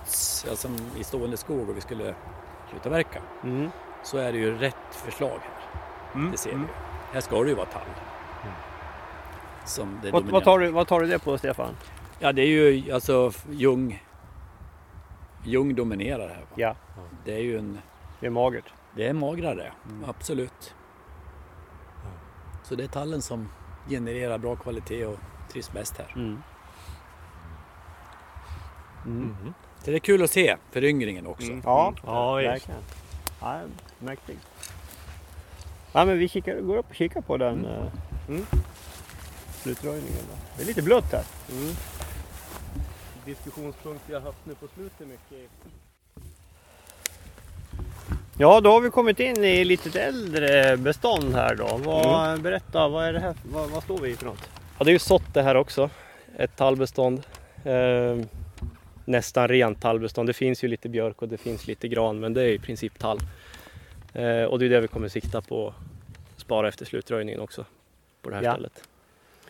alltså 0.50 0.68
i 0.98 1.04
stående 1.04 1.36
skog 1.36 1.68
och 1.70 1.76
vi 1.76 1.80
skulle 1.80 2.14
sluta 2.70 2.88
verka. 2.88 3.22
Mm. 3.44 3.70
Så 4.02 4.18
är 4.18 4.32
det 4.32 4.38
ju 4.38 4.58
rätt 4.58 4.76
förslag 4.90 5.38
här. 5.42 5.80
Mm. 6.14 6.30
Det 6.32 6.38
ser 6.38 6.50
vi 6.50 6.56
ju. 6.56 6.66
Här 7.12 7.20
ska 7.20 7.42
det 7.42 7.48
ju 7.48 7.54
vara 7.54 7.66
tall. 7.66 7.82
Som 9.64 10.00
det 10.02 10.10
Vad, 10.10 10.24
vad, 10.24 10.44
tar 10.44 10.58
du, 10.58 10.70
vad 10.70 10.86
tar 10.86 11.00
du 11.00 11.06
det 11.06 11.18
på 11.18 11.38
Stefan? 11.38 11.74
Ja 12.18 12.32
det 12.32 12.42
är 12.42 12.46
ju 12.46 12.92
alltså 12.92 13.32
Ljung. 13.50 14.02
Ljung 15.44 15.74
dominerar 15.74 16.28
här. 16.28 16.36
Va? 16.40 16.46
Ja, 16.54 16.74
Det 17.24 17.34
är 17.34 17.38
ju 17.42 17.58
en, 17.58 17.78
det 18.20 18.26
är 18.26 18.30
magert. 18.30 18.72
det 18.96 19.06
är 19.08 19.12
magrare, 19.12 19.72
absolut. 20.06 20.74
Så 22.62 22.74
det 22.74 22.84
är 22.84 22.88
tallen 22.88 23.22
som 23.22 23.48
genererar 23.88 24.38
bra 24.38 24.56
kvalitet 24.56 25.06
och 25.06 25.18
trivs 25.52 25.72
bäst 25.72 25.96
här. 25.98 26.12
Mm. 26.16 26.38
Mhm. 29.06 29.54
Så 29.84 29.90
det 29.90 29.96
är 29.96 30.00
kul 30.00 30.22
att 30.22 30.30
se 30.30 30.56
föryngringen 30.70 31.26
också. 31.26 31.46
Mm. 31.46 31.62
Ja, 31.64 31.94
Ja, 32.06 32.34
visst. 32.36 32.48
verkligen. 32.48 32.80
Ja, 33.40 33.60
mäktig. 33.98 34.38
Ja, 35.92 36.04
men 36.04 36.18
vi 36.18 36.28
kikar, 36.28 36.60
går 36.60 36.76
upp 36.76 36.88
och 36.90 36.94
kikar 36.94 37.20
på 37.20 37.36
den 37.36 37.64
eh, 37.66 37.86
Mm. 38.28 38.46
slutröjningen. 39.52 40.22
Då. 40.30 40.36
Det 40.56 40.62
är 40.62 40.66
lite 40.66 40.82
blött 40.82 41.12
här. 41.12 41.24
Mm. 41.50 41.74
Diskussionspunkt 43.24 44.04
vi 44.06 44.14
har 44.14 44.20
haft 44.20 44.46
nu 44.46 44.54
på 44.54 44.66
slutet 44.74 45.08
mycket. 45.08 45.50
Ja, 48.38 48.60
då 48.60 48.70
har 48.72 48.80
vi 48.80 48.90
kommit 48.90 49.20
in 49.20 49.44
i 49.44 49.64
lite 49.64 50.02
äldre 50.02 50.76
bestånd 50.76 51.34
här 51.34 51.54
då. 51.54 51.80
Vad, 51.84 52.42
Berätta, 52.42 52.88
vad 52.88 53.04
är 53.04 53.12
det 53.12 53.20
här? 53.20 53.34
Vad, 53.52 53.70
vad 53.70 53.82
står 53.82 53.98
vi 53.98 54.10
i 54.10 54.16
för 54.16 54.24
något? 54.26 54.48
Ja, 54.78 54.84
det 54.84 54.90
är 54.90 54.92
ju 54.92 54.98
sått 54.98 55.34
det 55.34 55.42
här 55.42 55.54
också. 55.54 55.90
Ett 56.38 56.56
tallbestånd. 56.56 57.22
Eh, 57.64 58.18
nästan 59.04 59.48
rent 59.48 59.80
tallbestånd. 59.82 60.28
Det 60.28 60.32
finns 60.32 60.64
ju 60.64 60.68
lite 60.68 60.88
björk 60.88 61.22
och 61.22 61.28
det 61.28 61.38
finns 61.38 61.66
lite 61.66 61.88
gran 61.88 62.20
men 62.20 62.34
det 62.34 62.42
är 62.42 62.48
i 62.48 62.58
princip 62.58 62.98
tall. 62.98 63.18
Eh, 64.12 64.42
och 64.44 64.58
det 64.58 64.64
är 64.66 64.70
det 64.70 64.80
vi 64.80 64.88
kommer 64.88 65.08
sikta 65.08 65.40
på 65.40 65.74
spara 66.36 66.68
efter 66.68 66.84
slutröjningen 66.84 67.40
också. 67.40 67.64
På 68.22 68.30
det 68.30 68.36
här 68.36 68.42
Ja. 68.42 68.52
stället. 68.52 68.82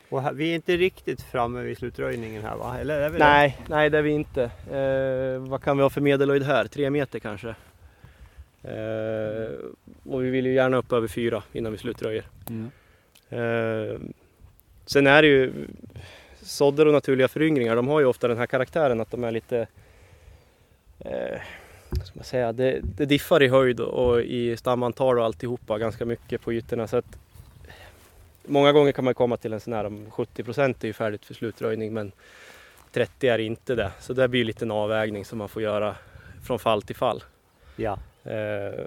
Och 0.09 0.22
här, 0.22 0.33
vi 0.33 0.51
är 0.51 0.55
inte 0.55 0.76
riktigt 0.76 1.22
framme 1.22 1.62
vid 1.62 1.78
slutröjningen 1.78 2.43
här 2.43 2.57
va? 2.57 2.76
Eller 2.80 3.01
är 3.01 3.09
vi 3.11 3.18
det? 3.18 3.24
Nej, 3.24 3.59
nej 3.68 3.91
det 3.91 3.99
är 3.99 4.03
vi 4.03 4.11
inte. 4.11 4.43
Eh, 4.72 5.51
vad 5.51 5.62
kan 5.62 5.76
vi 5.76 5.83
ha 5.83 5.91
för 5.91 6.01
medelhöjd 6.01 6.43
här? 6.43 6.64
Tre 6.66 6.91
meter 6.91 7.18
kanske. 7.18 7.55
Eh, 8.65 9.55
och 10.05 10.25
vi 10.25 10.31
vill 10.31 10.47
ju 10.47 10.55
gärna 10.55 10.77
upp 10.77 10.93
över 10.93 11.09
fyra 11.09 11.43
innan 11.53 11.73
vi 11.73 11.79
slutröjer. 11.79 12.25
Mm. 12.49 12.71
Eh, 13.29 14.01
sen 14.87 15.07
är 15.07 15.23
det 15.23 15.29
ju 15.29 15.53
sådder 16.41 16.87
och 16.87 16.93
naturliga 16.93 17.29
föryngringar. 17.29 17.77
De 17.77 17.89
har 17.89 18.01
ju 18.01 18.07
ofta 18.07 18.29
den 18.29 18.39
här 18.39 18.47
karaktären 18.47 19.01
att 19.01 19.11
de 19.11 19.25
är 19.25 19.31
lite 19.31 19.67
eh, 20.99 21.41
ska 22.05 22.13
man 22.15 22.25
säga, 22.25 22.53
det, 22.53 22.81
det 22.83 23.07
diffar 23.07 23.43
i 23.43 23.49
höjd 23.49 23.81
och 23.81 24.23
i 24.23 24.57
stamantal 24.57 25.19
och 25.19 25.25
alltihopa 25.25 25.79
ganska 25.79 26.05
mycket 26.05 26.41
på 26.41 26.53
ytorna. 26.53 26.87
Så 26.87 26.97
att 26.97 27.19
många 28.47 28.73
gånger 28.73 28.93
kan 28.93 29.05
man 29.05 29.15
komma 29.15 29.37
till 29.37 29.53
en 29.53 29.61
sån 29.61 29.73
här 29.73 29.85
om 29.85 30.11
70 30.11 30.43
procent 30.45 30.85
är 30.85 30.89
ju 30.89 30.93
färdigt 30.93 31.25
för 31.25 31.35
slutröjning 31.35 31.95
men 31.95 32.13
30 32.93 33.29
är 33.29 33.39
inte 33.39 33.75
det. 33.75 33.93
Så 34.01 34.13
det 34.13 34.29
blir 34.29 34.45
lite 34.45 34.65
en 34.65 34.71
avvägning 34.71 35.25
som 35.25 35.39
man 35.39 35.49
får 35.49 35.63
göra 35.63 35.97
från 36.43 36.59
fall 36.59 36.83
till 36.83 36.97
fall. 36.97 37.23
Ja. 37.77 37.99
Eh, 38.25 38.85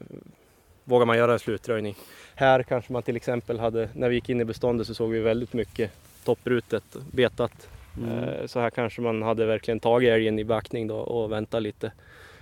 vågar 0.84 1.06
man 1.06 1.18
göra 1.18 1.34
en 1.34 1.40
slutröjning. 1.40 1.96
Här 2.36 2.64
kanske 2.64 2.94
man 2.94 3.04
till 3.04 3.16
exempel 3.16 3.60
hade, 3.60 3.90
när 3.94 4.10
vi 4.10 4.16
gick 4.16 4.30
in 4.30 4.42
i 4.42 4.46
beståndet 4.46 4.88
så 4.88 4.94
såg 4.94 5.12
vi 5.12 5.20
väldigt 5.20 5.54
mycket 5.54 5.92
topprutet, 6.24 6.84
betat. 7.12 7.70
Mm. 7.98 8.20
Eh, 8.20 8.46
så 8.46 8.60
här 8.60 8.70
kanske 8.70 9.02
man 9.02 9.22
hade 9.22 9.46
verkligen 9.46 9.80
tagit 9.80 10.10
älgen 10.10 10.40
i 10.40 10.44
backning 10.44 10.88
då 10.88 10.98
och 10.98 11.32
väntat 11.32 11.62
lite 11.62 11.92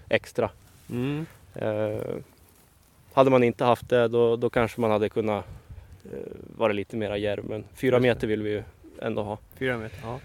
extra. 0.10 0.50
Mm. 0.90 1.26
Eh, 1.56 2.16
hade 3.14 3.30
man 3.30 3.44
inte 3.44 3.66
haft 3.66 3.90
det 3.90 4.08
då, 4.08 4.36
då 4.36 4.50
kanske 4.50 4.82
man 4.82 4.92
hade 4.92 5.10
kunnat 5.10 5.46
eh, 6.06 6.32
vara 6.58 6.74
lite 6.74 6.98
mera 6.98 7.18
djärv. 7.18 7.46
Men 7.46 7.64
fyra 7.74 8.00
meter 8.00 8.28
vill 8.28 8.44
vi 8.44 8.50
ju 8.50 8.64
ändå 9.02 9.24
ha. 9.24 9.38
Fyra 9.56 9.78
meter. 9.78 10.00
Ja. 10.04 10.20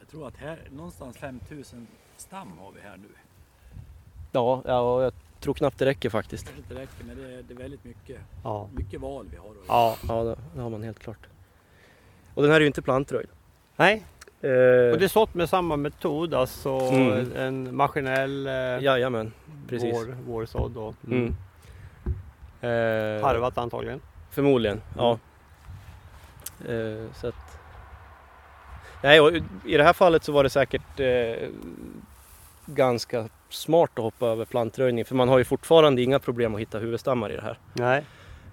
Jag 0.00 0.08
tror 0.10 0.28
att 0.28 0.36
här 0.36 0.58
någonstans 0.70 1.16
5000 1.16 1.86
stam 2.16 2.58
har 2.58 2.72
vi 2.72 2.80
här 2.80 2.96
nu. 2.96 3.08
Ja, 4.32 4.62
ja 4.66 4.80
och 4.80 5.02
jag 5.02 5.12
tror 5.40 5.54
knappt 5.54 5.78
det 5.78 5.84
räcker 5.86 6.10
faktiskt. 6.10 6.46
Det 6.46 6.52
inte 6.58 6.74
räcker 6.74 7.04
men 7.04 7.16
det 7.16 7.22
är, 7.34 7.42
det 7.42 7.54
är 7.54 7.58
väldigt 7.58 7.84
mycket, 7.84 8.20
Ja. 8.44 8.68
mycket 8.74 9.00
val 9.00 9.26
vi 9.30 9.36
har. 9.36 9.46
ja. 9.68 9.96
Ja, 10.08 10.22
det, 10.24 10.36
det 10.54 10.60
har 10.62 10.70
man 10.70 10.82
helt 10.82 10.98
klart. 10.98 11.26
Och 12.34 12.42
den 12.42 12.50
här 12.50 12.56
är 12.56 12.60
ju 12.60 12.66
inte 12.66 12.82
plantröjd. 12.82 13.28
Nej, 13.76 14.04
Eh, 14.42 14.92
och 14.92 14.98
det 14.98 15.04
är 15.04 15.08
sått 15.08 15.34
med 15.34 15.48
samma 15.48 15.76
metod, 15.76 16.34
alltså 16.34 16.70
Mm. 16.70 17.32
en 17.36 17.76
maskinell 17.76 18.46
eh, 18.46 18.52
Jajamän, 18.52 19.32
precis. 19.68 19.94
vår, 19.94 20.16
vårsådd 20.26 20.76
och 20.76 20.94
Mm. 21.06 21.34
Eh, 22.60 23.22
harvat 23.24 23.58
antagligen. 23.58 24.00
Förmodligen, 24.30 24.80
ja. 24.96 25.18
Eh, 26.68 27.12
så 27.14 27.26
att... 27.26 27.58
Nej, 29.02 29.20
och 29.20 29.32
i 29.64 29.76
det 29.76 29.84
här 29.84 29.92
fallet 29.92 30.24
så 30.24 30.32
var 30.32 30.42
det 30.44 30.50
säkert 30.50 31.00
eh, 31.00 31.48
ganska 32.66 33.28
smart 33.50 33.90
att 33.94 34.02
hoppa 34.04 34.26
över 34.26 34.44
plantröjning 34.44 35.04
för 35.04 35.14
man 35.14 35.28
har 35.28 35.38
ju 35.38 35.44
fortfarande 35.44 36.02
inga 36.02 36.18
problem 36.18 36.54
att 36.54 36.60
hitta 36.60 36.78
huvudstammar 36.78 37.32
i 37.32 37.36
det 37.36 37.42
här. 37.42 37.58
Nej. 37.72 38.04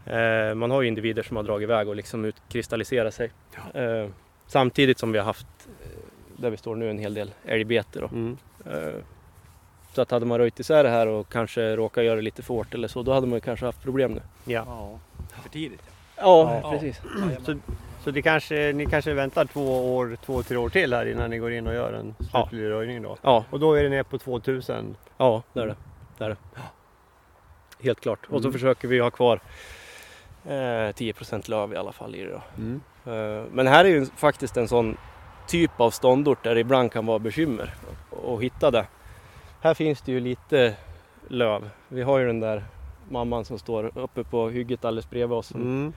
Eh, 0.05 0.55
man 0.55 0.71
har 0.71 0.81
ju 0.81 0.87
individer 0.87 1.23
som 1.23 1.35
har 1.37 1.43
dragit 1.43 1.63
iväg 1.63 1.87
och 1.87 1.95
liksom 1.95 2.25
utkristalliserat 2.25 3.13
sig. 3.13 3.31
Eh, 3.73 4.07
samtidigt 4.47 4.99
som 4.99 5.11
vi 5.11 5.17
har 5.17 5.25
haft, 5.25 5.47
eh, 5.83 5.89
där 6.37 6.49
vi 6.49 6.57
står 6.57 6.75
nu, 6.75 6.89
en 6.89 6.99
hel 6.99 7.13
del 7.13 7.31
älgbete. 7.45 7.99
Då. 7.99 8.07
Mm. 8.07 8.37
Eh, 8.65 8.93
så 9.93 10.01
att 10.01 10.11
hade 10.11 10.25
man 10.25 10.37
röjt 10.37 10.59
isär 10.59 10.83
det 10.83 10.89
här 10.89 11.07
och 11.07 11.29
kanske 11.31 11.75
råkat 11.75 12.03
göra 12.03 12.15
det 12.15 12.21
lite 12.21 12.41
för 12.43 12.53
hårt 12.53 12.73
eller 12.73 12.87
så, 12.87 13.03
då 13.03 13.13
hade 13.13 13.27
man 13.27 13.37
ju 13.37 13.41
kanske 13.41 13.65
haft 13.65 13.83
problem 13.83 14.11
nu. 14.11 14.21
Ja. 14.45 14.63
Ja, 14.67 14.99
för 15.41 15.49
tidigt. 15.49 15.81
Ja. 16.17 16.23
Ja, 16.23 16.59
Ja. 16.63 16.71
precis. 16.71 17.01
Så, 17.45 17.55
så 18.03 18.11
det 18.11 18.21
kanske, 18.21 18.71
ni 18.75 18.85
kanske 18.85 19.13
väntar 19.13 19.45
två 19.45 19.95
år, 19.97 20.17
två, 20.25 20.43
tre 20.43 20.57
år 20.57 20.69
till 20.69 20.93
här 20.93 21.05
innan 21.05 21.29
ni 21.29 21.37
går 21.37 21.51
in 21.51 21.67
och 21.67 21.73
gör 21.73 21.93
en 21.93 22.15
Ja. 22.33 22.47
slutlig 22.49 22.69
röjning 22.69 23.01
då? 23.01 23.17
Ja, 23.21 23.45
Och 23.49 23.59
då 23.59 23.73
är 23.73 23.83
det 23.83 23.89
ner 23.89 24.03
på 24.03 24.17
2000? 24.17 24.95
Ja, 25.17 25.43
det 25.53 25.59
är 25.61 25.67
det. 25.67 25.75
det, 26.17 26.25
är 26.25 26.29
det. 26.29 26.37
Helt 27.83 27.99
klart. 27.99 28.19
Och 28.29 28.41
så 28.41 28.47
Mm. 28.47 28.53
försöker 28.53 28.87
vi 28.87 28.99
ha 28.99 29.09
kvar 29.11 29.39
Eh, 30.49 30.91
10 30.95 31.13
löv 31.49 31.73
i 31.73 31.75
alla 31.75 31.91
fall 31.91 32.15
i 32.15 32.23
det 32.23 32.31
då. 32.31 32.41
Mm. 32.57 32.81
Eh, 33.05 33.43
Men 33.51 33.67
här 33.67 33.85
är 33.85 33.89
ju 33.89 34.05
faktiskt 34.05 34.57
en 34.57 34.67
sån 34.67 34.97
typ 35.47 35.79
av 35.81 35.91
ståndort 35.91 36.43
där 36.43 36.55
det 36.55 36.61
ibland 36.61 36.91
kan 36.91 37.05
vara 37.05 37.19
bekymmer 37.19 37.73
att 38.27 38.41
hitta 38.41 38.71
det. 38.71 38.85
Här 39.61 39.73
finns 39.73 40.01
det 40.01 40.11
ju 40.11 40.19
lite 40.19 40.73
löv. 41.27 41.69
Vi 41.87 42.01
har 42.01 42.19
ju 42.19 42.27
den 42.27 42.39
där 42.39 42.63
mamman 43.09 43.45
som 43.45 43.59
står 43.59 43.91
uppe 43.97 44.23
på 44.23 44.49
hygget 44.49 44.85
alldeles 44.85 45.09
bredvid 45.09 45.37
oss. 45.37 45.53
Mm. 45.53 45.93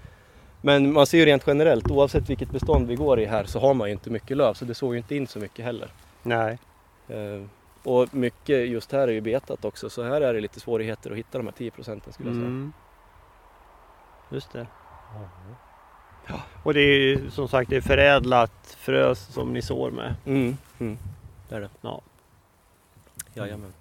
Men 0.62 0.92
man 0.92 1.06
ser 1.06 1.18
ju 1.18 1.24
rent 1.24 1.46
generellt, 1.46 1.90
oavsett 1.90 2.30
vilket 2.30 2.50
bestånd 2.50 2.86
vi 2.88 2.94
går 2.94 3.20
i 3.20 3.24
här 3.26 3.44
så 3.44 3.60
har 3.60 3.74
man 3.74 3.88
ju 3.88 3.92
inte 3.92 4.10
mycket 4.10 4.36
löv 4.36 4.54
så 4.54 4.64
det 4.64 4.74
såg 4.74 4.92
ju 4.94 4.98
inte 4.98 5.16
in 5.16 5.26
så 5.26 5.38
mycket 5.38 5.64
heller. 5.64 5.88
Nej. 6.22 6.58
Eh, 7.08 7.42
Och 7.82 8.14
mycket 8.14 8.68
just 8.68 8.92
här 8.92 9.08
är 9.08 9.12
ju 9.12 9.20
betat 9.20 9.64
också 9.64 9.90
så 9.90 10.02
här 10.02 10.20
är 10.20 10.34
det 10.34 10.40
lite 10.40 10.60
svårigheter 10.60 11.10
att 11.10 11.16
hitta 11.16 11.38
de 11.38 11.46
här 11.46 11.52
10 11.54 11.70
procenten 11.70 12.12
skulle 12.12 12.28
jag 12.28 12.36
säga. 12.36 12.46
Mm. 12.46 12.72
Just 14.30 14.52
det. 14.52 14.66
Och 16.62 16.74
det 16.74 16.80
är 16.80 16.98
ju 16.98 17.30
som 17.30 17.48
sagt 17.48 17.70
det 17.70 17.76
är 17.76 17.80
förädlat 17.80 18.76
frö 18.78 19.14
som 19.14 19.52
ni 19.52 19.62
sår 19.62 19.90
med. 19.90 20.14
Mm. 20.26 20.56
Mm. 20.80 20.98
Det 21.48 21.54
är 21.54 21.60
det. 21.60 21.68
Ja. 21.80 22.00
Jajamän. 23.34 23.72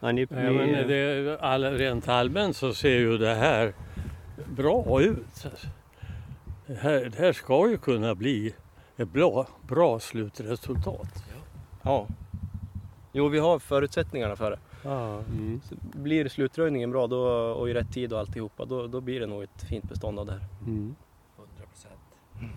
Ja, 0.00 0.12
ni, 0.12 0.20
Ja, 0.30 0.36
men 0.36 0.66
ni, 0.66 0.84
det, 0.84 1.38
all, 1.40 1.64
rent 1.64 2.08
allmänt 2.08 2.56
så 2.56 2.74
ser 2.74 2.88
ju 2.98 3.18
det 3.18 3.34
här 3.34 3.72
bra 4.48 5.02
ut. 5.02 5.46
Det 6.66 6.74
här, 6.74 7.04
det 7.04 7.18
här 7.18 7.32
ska 7.32 7.68
ju 7.70 7.76
kunna 7.78 8.14
bli 8.14 8.54
ett 8.96 9.08
bra, 9.08 9.46
bra 9.68 10.00
slutresultat. 10.00 11.24
Ja. 11.82 12.06
Jo, 13.12 13.28
vi 13.28 13.38
har 13.38 13.58
förutsättningarna 13.58 14.36
för 14.36 14.50
det. 14.50 14.58
Ja. 14.84 15.14
mm. 15.18 15.60
Blir 15.80 16.28
slutröjningen 16.28 16.90
bra 16.90 17.06
då, 17.06 17.20
och 17.30 17.70
i 17.70 17.74
rätt 17.74 17.92
tid 17.92 18.12
och 18.12 18.18
alltihopa, 18.18 18.64
då, 18.64 18.86
då 18.86 19.00
blir 19.00 19.20
det 19.20 19.26
nog 19.26 19.42
ett 19.42 19.62
fint 19.68 19.88
bestånd 19.88 20.18
av 20.18 20.26
det 20.26 20.32
här. 20.32 20.44
Mm. 20.66 20.94
100%. 22.40 22.48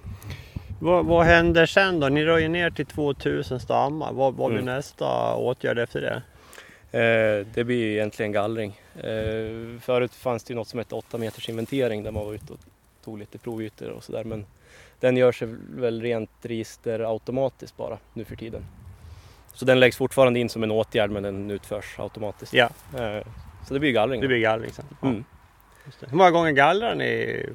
Vad, 0.80 1.06
vad 1.06 1.26
händer 1.26 1.66
sen 1.66 2.00
då? 2.00 2.10
Ni 2.10 2.26
röjer 2.26 2.50
ner 2.50 2.70
till 2.72 2.86
2000 2.86 3.60
stammar. 3.60 4.14
Vad, 4.14 4.34
vad 4.34 4.50
blir 4.52 4.62
Mm. 4.62 4.76
nästa 4.76 5.36
åtgärd 5.36 5.80
efter 5.80 6.02
det? 6.02 6.24
Eh, 6.94 7.46
det 7.54 7.64
blir 7.64 7.78
ju 7.78 7.94
egentligen 7.94 8.32
gallring. 8.32 8.80
Eh, 8.96 9.80
förut 9.82 10.14
fanns 10.14 10.44
det 10.44 10.52
ju 10.52 10.56
något 10.56 10.68
som 10.68 10.80
hette 10.80 10.96
8 10.96 11.18
meters 11.18 11.50
inventering 11.50 12.04
där 12.04 12.12
man 12.12 12.26
var 12.26 12.34
ute 12.34 12.54
och 12.54 12.60
tog 13.04 13.20
lite 13.20 13.38
provytor 13.38 13.90
och 13.90 14.04
sådär. 14.04 14.24
Men 14.24 14.46
den 15.00 15.18
gör 15.18 15.32
sig 15.32 15.48
väl 15.76 16.02
rent 16.02 16.30
register 16.42 17.00
automatiskt 17.00 17.78
bara 17.78 17.98
nu 18.14 18.26
för 18.26 18.36
tiden. 18.36 18.66
Så 19.54 19.66
den 19.66 19.80
läggs 19.80 19.98
fortfarande 19.98 20.40
in 20.40 20.50
som 20.50 20.64
en 20.64 20.72
åtgärd 20.72 21.12
men 21.12 21.24
den 21.24 21.52
utförs 21.52 22.00
automatiskt. 22.00 22.54
Ja, 22.54 22.70
Eh, 22.98 23.24
så 23.68 23.74
det 23.74 23.80
blir 23.80 23.92
gallring. 23.92 24.22
det 24.22 24.28
blir 24.28 24.40
gallring 24.40 24.72
sen. 24.72 24.86
Ja, 25.02 25.08
Mm. 25.08 25.24
just 25.86 26.00
det. 26.00 26.08
Hur 26.10 26.18
många 26.18 26.32
gånger 26.32 26.52
gallrar 26.52 26.96
ni 26.96 27.46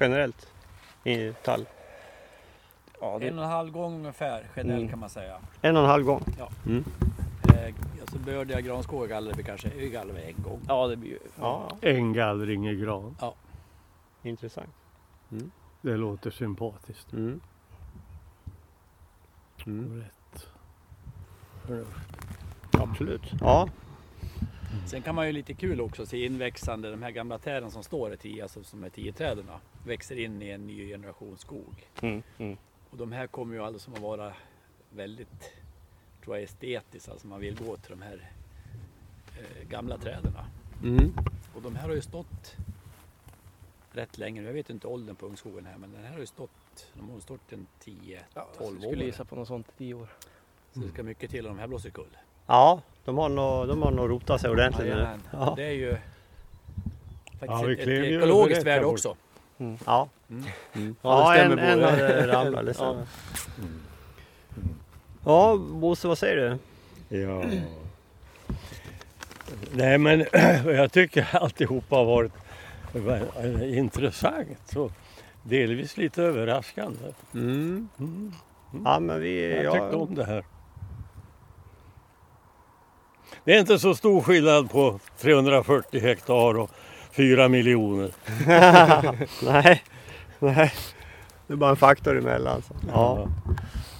generellt 0.00 0.46
i 1.04 1.32
tall? 1.44 1.66
Ja, 3.00 3.14
En 3.14 3.20
det, 3.20 3.26
och 3.32 3.32
en 3.44 3.50
halv 3.50 3.70
gång 3.70 3.94
ungefär 3.94 4.42
generellt 4.56 4.78
Mm. 4.80 4.88
kan 4.90 4.98
man 4.98 5.10
säga. 5.10 5.36
En 5.62 5.76
och 5.76 5.82
en 5.82 5.88
halv 5.88 6.04
gång? 6.04 6.24
Ja. 6.38 6.48
Mm. 6.66 6.84
Eh, 8.08 8.14
alltså 8.14 8.30
bördiga 8.30 8.60
granskogar 8.60 9.06
gallrar 9.08 9.34
vi 9.34 9.42
kanske 9.42 9.68
vi 9.68 10.22
en 10.22 10.42
gång. 10.42 10.60
ja, 10.68 10.86
det 10.86 10.96
blir 10.96 11.10
ju... 11.10 11.18
Ja, 11.38 11.76
En 11.80 12.12
gallring 12.12 12.68
i 12.68 12.76
gran. 12.76 13.14
intressant. 14.22 14.70
Det 15.82 15.96
låter 15.96 16.30
sympatiskt. 16.30 17.12
Mm. 17.12 17.40
Mm. 19.66 20.02
Rätt. 20.02 20.46
Absolut. 22.70 23.22
Ja. 23.40 23.68
Sen 24.86 25.02
kan 25.02 25.14
man 25.14 25.26
ju 25.26 25.32
lite 25.32 25.54
kul 25.54 25.80
också 25.80 26.06
se 26.06 26.24
inväxande, 26.24 26.90
de 26.90 27.02
här 27.02 27.10
gamla 27.10 27.38
träden 27.38 27.70
som 27.70 27.82
står 27.82 28.12
i 28.12 28.16
tio, 28.16 28.42
alltså 28.42 28.64
som 28.64 28.84
är 28.84 28.90
tio 28.90 29.12
träden 29.12 29.46
växer 29.86 30.18
in 30.18 30.42
i 30.42 30.50
en 30.50 30.66
ny 30.66 30.88
generation 30.88 31.38
skog. 31.38 31.88
Mm, 32.02 32.22
mm. 32.38 32.56
Och 32.90 32.96
de 32.96 33.12
här 33.12 33.26
kommer 33.26 33.54
ju 33.54 33.62
aldrig 33.62 33.80
som 33.80 33.94
att 33.94 34.00
vara 34.00 34.32
väldigt, 34.90 35.52
tror 36.28 36.36
jag, 36.36 36.44
estetiskt, 36.44 37.08
alltså 37.08 37.26
man 37.26 37.40
vill 37.40 37.54
gå 37.56 37.76
till 37.76 37.90
de 37.90 38.02
här 38.02 38.30
eh, 39.38 39.68
gamla 39.68 39.98
träden. 39.98 40.32
Mm. 40.82 41.12
Och 41.54 41.62
de 41.62 41.76
här 41.76 41.88
har 41.88 41.94
ju 41.94 42.00
stått 42.02 42.56
rätt 43.92 44.18
länge, 44.18 44.42
jag 44.42 44.52
vet 44.52 44.70
inte 44.70 44.86
åldern 44.86 45.16
på 45.16 45.26
ungskogen 45.26 45.66
här, 45.66 45.78
men 45.78 45.92
den 45.92 46.04
här 46.04 46.12
har 46.12 46.18
ju 46.20 46.26
stått, 46.26 46.86
de 46.94 47.10
har 47.10 47.20
stått 47.20 47.52
en 47.52 47.66
10-12 47.84 48.18
Jag 48.34 48.42
år. 48.60 48.80
skulle 48.80 49.04
gissa 49.04 49.24
på 49.24 49.36
något 49.36 49.48
sånt, 49.48 49.66
10 49.78 49.94
år. 49.94 50.08
Så 50.74 50.80
det 50.80 50.88
ska 50.88 51.02
mycket 51.02 51.30
till 51.30 51.46
om 51.46 51.54
de 51.56 51.60
här 51.60 51.66
blåser 51.68 51.90
kull. 51.90 52.16
Ja, 52.46 52.82
de 53.04 53.18
har 53.18 53.28
nog, 53.28 53.68
de 53.68 53.82
har 53.82 53.90
nog 53.90 54.10
rotat 54.10 54.40
sig 54.40 54.50
ordentligt 54.50 54.86
nu. 54.86 54.90
Jajamän. 54.92 55.22
Ja. 55.32 55.52
Det 55.56 55.64
är 55.64 55.72
ju 55.72 55.88
Ja, 55.90 57.38
faktiskt 57.38 57.64
vi 57.68 57.72
ett, 57.72 57.80
ett 57.80 57.88
ekologiskt 58.22 58.66
värde 58.66 58.86
också. 58.86 59.16
Ja, 59.86 60.08
Mm. 60.30 60.44
ja, 60.74 60.88
Ja, 61.02 61.32
det 61.34 61.40
en, 61.40 61.46
stämmer 61.52 61.62
en 61.72 61.82
hade 61.82 62.26
ramlat. 62.32 62.76
Stämmer. 62.76 63.06
Ja, 65.28 65.56
Bosse 65.56 66.08
vad 66.08 66.18
säger 66.18 66.36
du? 66.36 66.58
Ja. 67.18 67.42
Nej 69.72 69.98
men 69.98 70.26
jag 70.66 70.92
tycker 70.92 71.28
alltihopa 71.36 71.96
har 71.96 72.04
varit 72.04 72.32
intressant 73.62 74.76
och 74.76 74.92
delvis 75.42 75.96
lite 75.96 76.22
överraskande. 76.22 76.98
Mm. 77.34 77.88
Mm. 77.98 78.32
Ja, 78.84 79.00
men 79.00 79.20
vi... 79.20 79.54
Jag 79.54 79.64
Ja, 79.64 79.72
tyckte 79.72 79.96
om 79.96 80.14
det 80.14 80.24
här. 80.24 80.44
Det 83.44 83.54
är 83.54 83.60
inte 83.60 83.78
så 83.78 83.94
stor 83.94 84.20
skillnad 84.20 84.70
på 84.70 85.00
340 85.18 86.00
hektar 86.00 86.58
och 86.58 86.70
4 87.10 87.48
miljoner. 87.48 88.10
nej, 89.44 89.82
nej. 90.38 90.72
Det 91.46 91.52
är 91.52 91.56
bara 91.56 91.70
en 91.70 91.76
faktor 91.76 92.18
emellan. 92.18 92.62
Så. 92.62 92.74
Ja. 92.92 93.28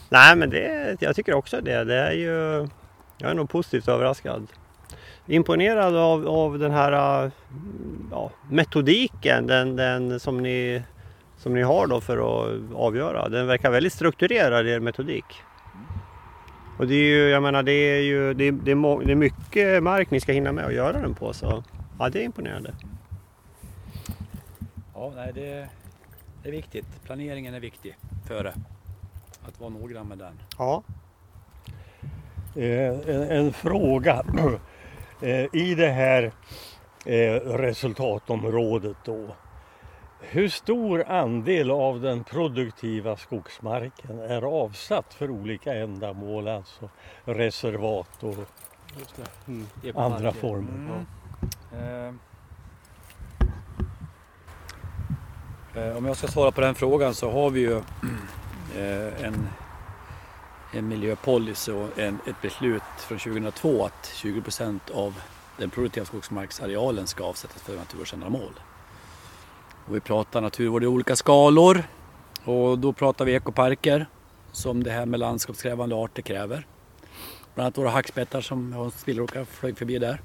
Nej, 0.08 0.36
men 0.36 0.50
det, 0.50 0.96
jag 1.00 1.16
tycker 1.16 1.34
också 1.34 1.60
det. 1.60 1.84
Det 1.84 1.96
är 1.96 2.12
ju... 2.12 2.68
Jag 3.18 3.30
är 3.30 3.34
nog 3.34 3.50
positivt 3.50 3.88
överraskad. 3.88 4.46
Imponerad 5.26 5.96
av, 5.96 6.28
av 6.28 6.58
den 6.58 6.70
här 6.70 7.24
äh, 7.24 7.30
ja, 8.10 8.30
metodiken 8.50 9.46
den, 9.46 9.76
den 9.76 10.20
som, 10.20 10.42
ni, 10.42 10.82
som 11.36 11.54
ni 11.54 11.62
har 11.62 11.86
då 11.86 12.00
för 12.00 12.16
att 12.16 12.60
avgöra. 12.74 13.28
Den 13.28 13.46
verkar 13.46 13.70
väldigt 13.70 13.92
strukturerad 13.92 14.66
er 14.68 14.80
metodik. 14.80 15.24
Och 16.78 16.86
det 16.86 16.94
är 16.94 17.04
ju, 17.04 17.28
jag 17.28 17.42
menar 17.42 17.62
det 17.62 17.72
är 17.72 18.00
ju 18.00 18.34
det 18.34 18.44
är, 18.44 18.52
det 18.52 18.70
är, 18.70 18.74
må, 18.74 19.00
det 19.00 19.12
är 19.12 19.16
mycket 19.16 19.82
mark 19.82 20.10
ni 20.10 20.20
ska 20.20 20.32
hinna 20.32 20.52
med 20.52 20.64
att 20.64 20.74
göra 20.74 21.00
den 21.00 21.14
på 21.14 21.32
så 21.32 21.64
ja 21.98 22.08
det 22.08 22.20
är 22.20 22.24
imponerande. 22.24 22.74
Ja, 24.94 25.12
nej, 25.16 25.32
det, 25.34 25.68
det 26.42 26.48
är 26.48 26.52
viktigt. 26.52 26.86
Planeringen 27.04 27.54
är 27.54 27.60
viktig 27.60 27.96
före. 28.28 28.54
Att 29.48 29.60
vara 29.60 29.70
noggrann 29.70 30.08
med 30.08 30.18
den. 30.18 30.40
Ja. 30.58 30.82
Eh, 32.56 33.14
En, 33.14 33.30
en 33.30 33.52
fråga. 33.52 34.22
Eh, 35.22 35.46
I 35.52 35.74
det 35.74 35.88
här 35.90 36.32
eh, 37.06 37.34
resultatområdet 37.58 38.96
då. 39.04 39.26
Hur 40.20 40.48
stor 40.48 41.04
andel 41.08 41.70
av 41.70 42.00
den 42.00 42.24
produktiva 42.24 43.16
skogsmarken 43.16 44.18
är 44.18 44.42
avsatt 44.42 45.14
för 45.14 45.30
olika 45.30 45.74
ändamål, 45.74 46.48
alltså 46.48 46.88
reservat 47.24 48.22
och 48.22 48.34
Just 48.98 49.16
det. 49.16 49.52
Mm. 49.52 49.66
andra 49.96 50.32
former? 50.32 51.04
Eh, 51.72 52.14
eh, 55.82 55.96
om 55.96 56.04
jag 56.06 56.16
ska 56.16 56.26
svara 56.26 56.50
på 56.50 56.60
den 56.60 56.74
frågan 56.74 57.14
så 57.14 57.30
har 57.30 57.50
vi 57.50 57.60
ju 57.60 57.80
en, 58.76 59.48
en 60.72 60.88
miljöpolicy 60.88 61.72
och 61.72 61.98
en, 61.98 62.18
ett 62.26 62.42
beslut 62.42 62.82
från 62.98 63.18
2002 63.18 63.84
att 63.84 64.12
20 64.14 64.42
procent 64.42 64.90
av 64.90 65.20
den 65.56 65.70
produktiva 65.70 66.06
skogsmarksarealen 66.06 67.06
ska 67.06 67.24
avsättas 67.24 67.62
för 67.62 67.76
naturvårdsändamål. 67.76 68.60
Och 69.86 69.96
vi 69.96 70.00
pratar 70.00 70.40
naturvård 70.40 70.84
i 70.84 70.86
olika 70.86 71.16
skalor 71.16 71.82
och 72.44 72.78
då 72.78 72.92
pratar 72.92 73.24
vi 73.24 73.34
ekoparker 73.34 74.06
som 74.52 74.82
det 74.82 74.90
här 74.90 75.06
med 75.06 75.20
landskapskrävande 75.20 75.96
arter 75.96 76.22
kräver. 76.22 76.66
Bland 77.54 77.64
annat 77.64 77.78
våra 77.78 77.90
hackspettar 77.90 78.40
som 78.40 78.72
Hans 78.72 79.00
Spillråka 79.00 79.44
flög 79.44 79.78
förbi 79.78 79.98
där. 79.98 80.20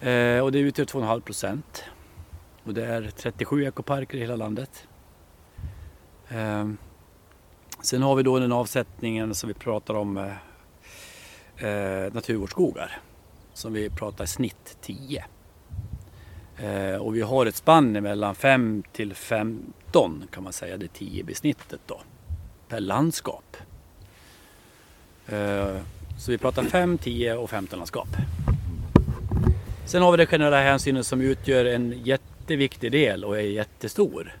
Eh, 0.00 0.44
och 0.44 0.52
det 0.52 0.58
utgör 0.58 0.84
2,5 0.84 1.20
procent. 1.20 1.84
Och 2.64 2.74
det 2.74 2.86
är 2.86 3.10
37 3.16 3.64
ekoparker 3.64 4.18
i 4.18 4.20
hela 4.20 4.36
landet. 4.36 4.88
Eh, 6.28 6.68
sen 7.82 8.02
har 8.02 8.14
vi 8.14 8.22
då 8.22 8.38
den 8.38 8.52
avsättningen 8.52 9.34
som 9.34 9.48
vi 9.48 9.54
pratar 9.54 9.94
om 9.94 10.16
eh, 10.16 10.32
eh 11.68 12.12
naturvårdsskogar. 12.12 12.98
Som 13.52 13.72
vi 13.72 13.90
pratar 13.90 14.24
i 14.24 14.26
snitt 14.26 14.76
10. 14.80 15.24
Eh, 16.56 16.96
och 16.96 17.16
vi 17.16 17.20
har 17.20 17.46
ett 17.46 17.54
spann 17.54 17.92
mellan 17.92 18.34
5 18.34 18.82
till 18.92 19.14
15 19.14 20.24
kan 20.30 20.44
man 20.44 20.52
säga, 20.52 20.76
det 20.76 20.86
10-besnittet 20.86 21.80
då. 21.86 22.00
Per 22.68 22.80
landskap. 22.80 23.56
Eh, 25.26 25.76
så 26.18 26.30
vi 26.30 26.38
pratar 26.38 26.62
5, 26.62 26.98
10 26.98 27.34
och 27.34 27.50
15 27.50 27.78
landskap. 27.78 28.08
Sen 29.86 30.02
har 30.02 30.10
vi 30.10 30.16
den 30.16 30.26
generella 30.26 30.62
hänsynen 30.62 31.04
som 31.04 31.20
utgör 31.20 31.64
en 31.64 32.04
jätteviktig 32.04 32.92
del 32.92 33.24
och 33.24 33.38
är 33.38 33.42
jättestor. 33.42 34.36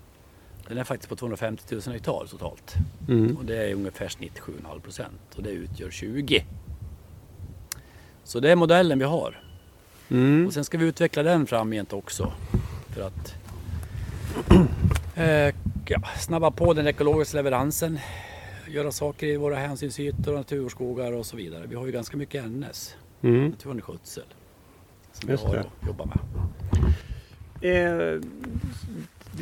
Den 0.68 0.78
är 0.78 0.84
faktiskt 0.84 1.08
på 1.08 1.16
250 1.16 1.64
000 1.74 1.80
hektar 1.94 2.26
totalt. 2.30 2.74
Mm. 3.08 3.36
Och 3.36 3.44
det 3.44 3.56
är 3.56 3.74
ungefär 3.74 4.08
snitt 4.08 4.38
7,5 4.40 4.80
procent 4.80 5.20
och 5.36 5.42
det 5.42 5.50
utgör 5.50 5.90
20. 5.90 6.44
Så 8.24 8.40
det 8.40 8.50
är 8.52 8.56
modellen 8.56 8.98
vi 8.98 9.04
har. 9.04 9.42
Mm. 10.08 10.46
Och 10.46 10.52
sen 10.52 10.64
ska 10.64 10.78
vi 10.78 10.84
utveckla 10.86 11.22
den 11.22 11.46
framgent 11.46 11.92
också. 11.92 12.32
För 12.94 13.02
att 13.02 13.34
eh, 15.16 15.54
ja, 15.86 16.00
snabba 16.18 16.50
på 16.50 16.74
den 16.74 16.86
ekologiska 16.86 17.36
leveransen. 17.36 17.98
Göra 18.68 18.92
saker 18.92 19.26
i 19.26 19.36
våra 19.36 19.56
hänsynsytor, 19.56 20.34
naturskogar 20.34 21.12
och 21.12 21.26
så 21.26 21.36
vidare. 21.36 21.66
Vi 21.66 21.74
har 21.74 21.86
ju 21.86 21.92
ganska 21.92 22.16
mycket 22.16 22.44
NS, 22.44 22.94
Mm. 23.22 23.48
naturlig 23.48 23.84
skötsel. 23.84 24.24
Som 25.12 25.30
Just 25.30 25.44
vi 25.44 25.48
har 25.48 25.54
det. 25.54 25.60
att 25.60 25.86
jobba 25.86 26.04
med. 26.04 26.18
Eh, 27.62 28.20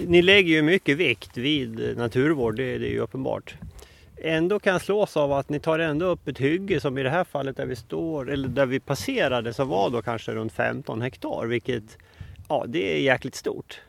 ni 0.06 0.22
lägger 0.22 0.50
ju 0.50 0.62
mycket 0.62 0.96
vikt 0.96 1.36
vid 1.36 1.96
naturvård, 1.96 2.56
det, 2.56 2.78
det 2.78 2.86
är 2.86 2.90
ju 2.90 3.00
uppenbart. 3.00 3.54
Ändå 4.16 4.58
kan 4.58 4.72
jag 4.72 4.82
slås 4.82 5.16
av 5.16 5.32
att 5.32 5.48
ni 5.48 5.60
tar 5.60 5.78
ändå 5.78 6.06
upp 6.06 6.28
ett 6.28 6.38
hygge 6.38 6.80
som 6.80 6.98
i 6.98 7.02
det 7.02 7.10
här 7.10 7.24
fallet 7.24 7.56
där 7.56 7.66
vi 7.66 7.76
står, 7.76 8.30
eller 8.30 8.48
där 8.48 8.66
vi 8.66 8.80
passerade, 8.80 9.52
som 9.52 9.68
var 9.68 9.90
då 9.90 10.02
kanske 10.02 10.32
runt 10.32 10.52
15 10.52 11.02
hektar, 11.02 11.46
vilket 11.46 11.98
ja, 12.48 12.64
det 12.68 12.96
är 12.96 13.00
jäkligt 13.00 13.34
stort. 13.34 13.80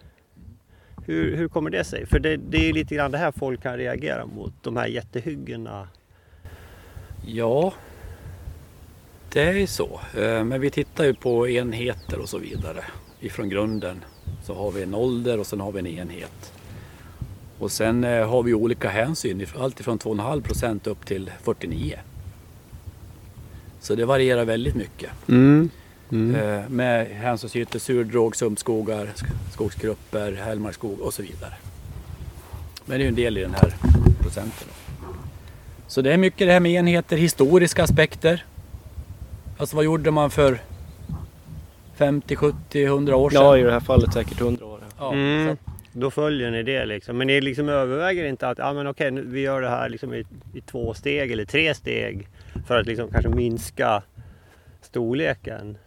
Hur, 1.06 1.38
hur 1.38 1.48
kommer 1.48 1.70
det 1.70 1.84
sig? 1.84 2.06
För 2.06 2.20
det, 2.20 2.38
det 2.38 2.70
är 2.70 2.74
lite 2.74 2.96
grann 2.96 3.12
det 3.12 3.18
här 3.18 3.32
folk 3.32 3.64
kan 3.64 3.78
reagera 3.78 4.26
mot, 4.26 4.54
de 4.62 4.78
här 4.78 4.88
jättehyggena. 4.88 5.88
Ja, 7.26 7.74
det 9.34 9.42
är 9.42 9.54
ju 9.54 9.68
så. 9.68 10.00
Eh, 10.18 10.44
men 10.44 10.62
vi 10.62 10.70
tittar 10.70 11.04
ju 11.04 11.14
på 11.14 11.48
enheter 11.48 12.20
och 12.20 12.30
så 12.30 12.38
vidare. 12.38 12.84
Ifrån 13.20 13.50
grunden 13.50 14.04
så 14.48 14.54
har 14.56 14.72
vi 14.72 14.84
en 14.84 14.96
ålder 14.96 15.40
och 15.40 15.48
sen 15.48 15.60
har 15.60 15.72
vi 15.72 15.80
en 15.80 15.88
enhet. 15.88 16.54
Och 17.60 17.72
sen 17.72 18.04
eh, 18.04 18.30
har 18.30 18.44
vi 18.44 18.54
olika 18.54 18.90
hänsyn, 18.90 19.42
if- 19.42 19.62
allt 19.64 19.80
ifrån 19.80 20.00
2,5 20.00 20.42
procent 20.42 20.88
upp 20.88 21.06
till 21.06 21.32
49. 21.44 22.00
Så 23.82 23.96
det 23.96 24.06
varierar 24.06 24.46
väldigt 24.46 24.76
mycket. 24.76 25.10
Mm. 25.30 25.70
Eh, 26.12 26.70
Med 26.70 27.08
hänsynsytor, 27.08 27.80
surdråg, 27.80 28.36
sumpskogar, 28.36 29.06
sk- 29.06 29.52
skogsgrupper, 29.54 30.32
hällmarksskog 30.32 31.00
och 31.00 31.14
så 31.14 31.22
vidare. 31.22 31.54
Men 32.86 32.98
det 32.98 33.02
är 33.04 33.06
ju 33.06 33.08
en 33.08 33.16
del 33.16 33.38
i 33.38 33.42
den 33.42 33.54
här 33.54 33.76
procenten. 34.22 34.68
Så 35.88 36.02
det 36.02 36.14
är 36.14 36.18
mycket 36.18 36.48
det 36.48 36.54
här 36.54 36.60
med 36.60 36.72
enheter, 36.72 37.18
historiska 37.18 37.84
aspekter. 37.84 38.46
Alltså 39.58 39.76
vad 39.76 39.86
gjorde 39.86 40.12
man 40.12 40.30
för 40.32 40.62
50, 41.98 42.36
70, 42.36 42.86
100 42.86 43.16
år 43.16 43.30
sedan? 43.30 43.42
Ja, 43.44 43.58
i 43.58 43.62
det 43.64 43.72
här 43.72 43.80
fallet 43.80 44.14
säkert 44.14 44.42
100 44.42 44.66
år. 44.66 44.80
Ja, 45.00 45.14
Mm. 45.14 45.58
Då 45.94 46.12
följer 46.12 46.52
ni 46.52 46.64
det 46.64 46.86
liksom. 46.86 47.18
Men 47.18 47.28
ni 47.28 47.42
liksom 47.42 47.70
överväger 47.70 48.26
inte 48.26 48.50
att 48.50 48.58
ja, 48.58 48.74
men 48.74 48.88
okej, 48.88 49.12
nu- 49.12 49.26
vi 49.26 49.40
gör 49.42 49.62
det 49.62 49.70
här 49.70 49.90
liksom 49.90 50.14
i, 50.14 50.26
i 50.54 50.62
två 50.62 50.94
steg 50.94 51.32
eller 51.32 51.46
tre 51.46 51.74
steg 51.74 52.28
för 52.68 52.80
att 52.80 52.86
liksom 52.86 53.12
kanske 53.12 53.30
minska 53.30 54.04
storleken. 54.82 55.78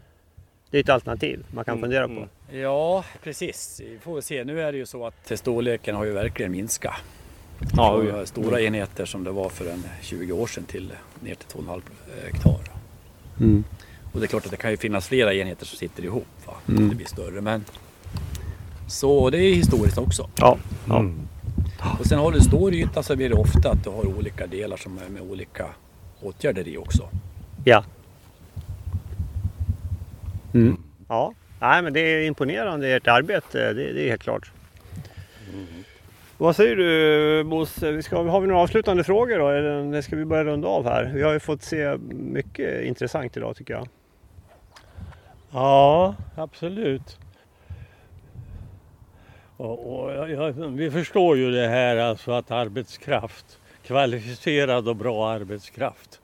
Det 0.70 0.78
är 0.78 0.82
ett 0.82 0.88
alternativ 0.88 1.44
man 1.54 1.64
kan 1.64 1.72
Mm, 1.78 1.82
fundera 1.82 2.06
på. 2.06 2.12
mm. 2.12 2.28
Ja, 2.62 3.04
precis. 3.22 3.80
Vi 3.84 3.98
får 3.98 4.14
väl 4.14 4.22
se. 4.22 4.44
Nu 4.44 4.60
är 4.62 4.72
det 4.72 4.78
ju 4.78 4.86
så 4.86 5.06
att 5.06 5.32
storleken 5.38 5.96
har 5.96 6.04
ju 6.04 6.12
verkligen 6.12 6.52
minskat. 6.52 6.94
Ja, 7.76 8.00
Från 8.02 8.14
oj. 8.20 8.26
stora 8.26 8.60
enheter 8.60 9.04
som 9.04 9.24
det 9.24 9.30
var 9.30 9.48
för 9.48 9.70
en 9.70 9.82
20 10.02 10.32
år 10.32 10.46
sedan 10.46 10.64
till 10.64 10.92
ner 11.20 11.34
till 11.34 11.48
2,5 11.60 11.80
hektar. 12.24 12.56
Mm. 13.40 13.64
Och 14.12 14.20
det 14.20 14.26
är 14.26 14.28
klart 14.28 14.44
att 14.44 14.50
det 14.50 14.56
kan 14.56 14.70
ju 14.70 14.76
finnas 14.76 15.08
flera 15.08 15.34
enheter 15.34 15.66
som 15.66 15.78
sitter 15.78 16.04
ihop. 16.04 16.26
Va? 16.46 16.54
Mm. 16.68 16.88
Det 16.88 16.94
blir 16.94 17.06
större. 17.06 17.40
Men 17.40 17.64
så 18.86 19.30
det 19.30 19.38
är 19.38 19.54
historiskt 19.54 19.98
också. 19.98 20.28
Ja. 20.36 20.58
Mm. 20.88 21.20
Och 22.00 22.06
sen 22.06 22.18
har 22.18 22.32
du 22.32 22.40
stor 22.40 22.74
yta 22.74 23.02
så 23.02 23.16
blir 23.16 23.28
det 23.28 23.34
ofta 23.34 23.70
att 23.70 23.84
du 23.84 23.90
har 23.90 24.06
olika 24.06 24.46
delar 24.46 24.76
som 24.76 24.98
är 24.98 25.08
med 25.08 25.22
olika 25.22 25.66
åtgärder 26.20 26.68
i 26.68 26.76
också. 26.76 27.08
Ja. 27.64 27.84
Mm. 30.54 30.76
Ja. 31.08 31.34
Nej, 31.60 31.82
men 31.82 31.92
det 31.92 32.00
är 32.00 32.26
imponerande 32.26 32.88
ert 32.88 33.06
arbete, 33.06 33.72
det, 33.72 33.92
det 33.92 34.04
är 34.06 34.08
helt 34.08 34.22
klart. 34.22 34.52
Vad 36.40 36.56
säger 36.56 36.76
du 36.76 37.44
Bosse? 37.44 38.02
Ska, 38.02 38.22
har 38.22 38.40
vi 38.40 38.46
några 38.46 38.60
avslutande 38.60 39.04
frågor 39.04 39.38
då? 39.38 39.48
Eller 39.48 40.02
ska 40.02 40.16
vi 40.16 40.24
börja 40.24 40.44
runda 40.44 40.68
av 40.68 40.84
här? 40.84 41.10
Vi 41.14 41.22
har 41.22 41.32
ju 41.32 41.40
fått 41.40 41.62
se 41.62 41.96
mycket 42.10 42.84
intressant 42.84 43.36
idag 43.36 43.56
tycker 43.56 43.74
jag. 43.74 43.88
Ja, 45.50 46.14
absolut. 46.36 47.18
Och, 49.56 50.00
och, 50.02 50.12
jag- 50.12 50.30
jag, 50.30 50.52
vi 50.52 50.90
förstår 50.90 51.36
ju 51.36 51.50
det 51.50 51.68
här 51.68 51.96
alltså 51.96 52.32
att 52.32 52.50
arbetskraft, 52.50 53.58
kvalificerad 53.82 54.88
och 54.88 54.96
bra 54.96 55.28
arbetskraft, 55.30 56.20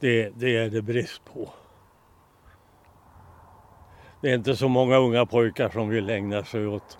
det, 0.00 0.30
det 0.36 0.56
är 0.56 0.70
det 0.70 0.82
brist 0.82 1.22
på. 1.24 1.48
Det 4.20 4.30
är 4.30 4.34
inte 4.34 4.56
så 4.56 4.68
många 4.68 4.96
unga 4.96 5.26
pojkar 5.26 5.68
som 5.68 5.88
vill 5.88 6.10
ägna 6.10 6.44
sig 6.44 6.66
åt 6.66 6.98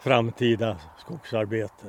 framtida 0.00 0.76
skogsarbete. 0.98 1.84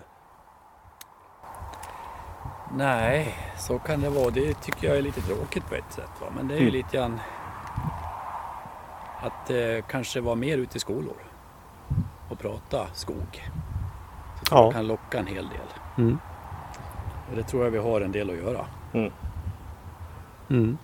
Nej, 2.78 3.36
så 3.58 3.80
kan 3.80 4.02
det 4.02 4.10
vara. 4.10 4.30
Det 4.30 4.54
tycker 4.54 4.88
jag 4.88 4.98
är 4.98 5.02
lite 5.02 5.22
tråkigt 5.22 5.66
på 5.70 5.76
ett 5.76 5.94
sätt. 5.94 6.10
Va? 6.22 6.28
Men 6.36 6.48
det 6.48 6.54
är 6.54 6.58
ju 6.58 6.62
Mm. 6.62 6.74
lite 6.74 6.98
grann 6.98 7.20
att 9.22 9.50
eh, 9.50 9.86
kanske 9.90 10.22
vara 10.22 10.36
mer 10.36 10.58
ute 10.58 10.78
i 10.78 10.80
skolor 10.80 11.16
och 12.30 12.40
prata 12.40 12.88
skog. 12.94 13.44
Så 14.44 14.56
Ja. 14.56 14.64
jag 14.64 14.74
kan 14.74 14.88
locka 14.88 15.20
en 15.20 15.28
hel 15.28 15.44
del. 15.44 15.68
Mm. 15.98 16.18
Och 17.30 17.36
det 17.36 17.44
tror 17.44 17.64
jag 17.64 17.72
vi 17.72 17.78
har 17.78 18.02
en 18.02 18.12
del 18.12 18.30
att 18.30 18.38
göra. 18.38 18.66
Mm. 20.50 20.78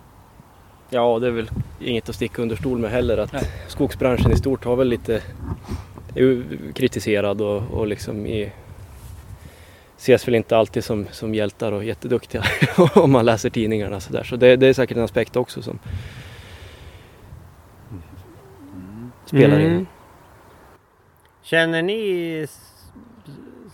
Ja, 0.90 1.18
det 1.18 1.26
är 1.26 1.30
väl 1.30 1.50
inget 1.80 2.08
att 2.08 2.14
sticka 2.14 2.42
under 2.42 2.56
stol 2.56 2.78
med 2.78 2.90
heller 2.90 3.18
att 3.18 3.32
Nej. 3.32 3.50
skogsbranschen 3.68 4.32
i 4.32 4.36
stort 4.36 4.64
har 4.64 4.76
väl 4.76 4.88
lite 4.88 5.22
är 6.14 6.42
kritiserad 6.74 7.40
och, 7.40 7.62
och 7.70 7.86
liksom 7.86 8.26
i, 8.26 8.52
ses 9.98 10.28
väl 10.28 10.34
inte 10.34 10.56
alltid 10.56 10.84
som, 10.84 11.06
som 11.10 11.34
hjältar 11.34 11.72
och 11.72 11.84
jätteduktiga 11.84 12.44
om 12.94 13.12
man 13.12 13.24
läser 13.24 13.50
tidningarna 13.50 14.00
så 14.00 14.12
där. 14.12 14.24
Så 14.24 14.36
det, 14.36 14.56
det 14.56 14.66
är 14.66 14.72
säkert 14.72 14.96
en 14.96 15.02
aspekt 15.04 15.36
också 15.36 15.62
som 15.62 15.78
spelar 19.34 19.60
in. 19.60 19.70
Mm. 19.72 19.86
Känner 21.42 21.82
ni 21.82 22.46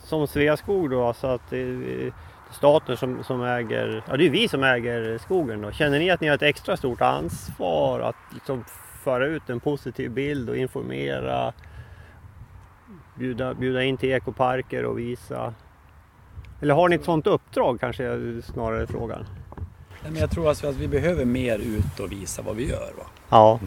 som 0.04 0.26
Sveaskog 0.26 0.90
då, 0.90 1.04
alltså 1.04 1.26
att 1.26 1.50
det 1.50 1.58
är 1.58 2.12
staten 2.52 2.96
som, 2.96 3.24
som 3.24 3.42
äger, 3.42 4.02
ja 4.08 4.16
det 4.16 4.26
är 4.26 4.30
vi 4.30 4.48
som 4.48 4.64
äger 4.64 5.18
skogen 5.18 5.62
då. 5.62 5.70
Känner 5.70 5.98
ni 5.98 6.10
att 6.10 6.20
ni 6.20 6.28
har 6.28 6.34
ett 6.34 6.42
extra 6.42 6.76
stort 6.76 7.00
ansvar 7.00 8.00
att 8.00 8.34
liksom 8.34 8.64
föra 9.04 9.26
ut 9.26 9.50
en 9.50 9.60
positiv 9.60 10.10
bild 10.10 10.50
och 10.50 10.56
informera, 10.56 11.52
bjuda, 13.14 13.54
bjuda 13.54 13.82
in 13.82 13.96
till 13.96 14.12
ekoparker 14.12 14.84
och 14.84 14.98
visa? 14.98 15.54
Eller 16.60 16.74
har 16.74 16.88
ni 16.88 16.96
ett 16.96 17.04
sådant 17.04 17.26
uppdrag 17.26 17.80
kanske 17.80 18.04
är 18.04 18.40
snarare 18.52 18.86
frågan? 18.86 19.26
Nej, 20.02 20.12
men 20.12 20.20
jag 20.20 20.30
tror 20.30 20.48
alltså 20.48 20.68
att 20.68 20.76
vi 20.76 20.88
behöver 20.88 21.24
mer 21.24 21.58
ut 21.58 22.00
och 22.00 22.12
visa 22.12 22.42
vad 22.42 22.56
vi 22.56 22.68
gör. 22.70 22.90
Va? 22.98 23.04
Ja. 23.28 23.60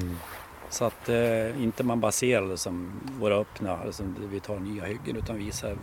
Så 0.73 0.85
att 0.85 1.09
eh, 1.09 1.63
inte 1.63 1.83
man 1.83 1.99
baserar 1.99 2.47
det 2.47 2.57
som 2.57 2.91
våra 3.19 3.35
öppna, 3.35 3.77
alltså 3.77 4.03
vi 4.31 4.39
tar 4.39 4.59
nya 4.59 4.85
hyggen 4.85 5.17
utan 5.17 5.37
visar 5.37 5.71
eh, 5.71 5.77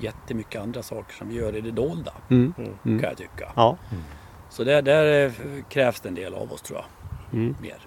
jättemycket 0.00 0.62
andra 0.62 0.82
saker 0.82 1.14
som 1.14 1.28
vi 1.28 1.34
gör 1.34 1.56
i 1.56 1.60
det 1.60 1.70
dolda. 1.70 2.12
Mm. 2.30 2.54
Kan 2.82 3.00
jag 3.00 3.16
tycka. 3.16 3.52
Ja. 3.56 3.76
Så 4.50 4.64
där, 4.64 4.82
där 4.82 5.26
eh, 5.26 5.32
krävs 5.68 6.00
det 6.00 6.08
en 6.08 6.14
del 6.14 6.34
av 6.34 6.52
oss 6.52 6.62
tror 6.62 6.78
jag. 6.78 6.86
Mm. 7.40 7.56
Mer. 7.62 7.78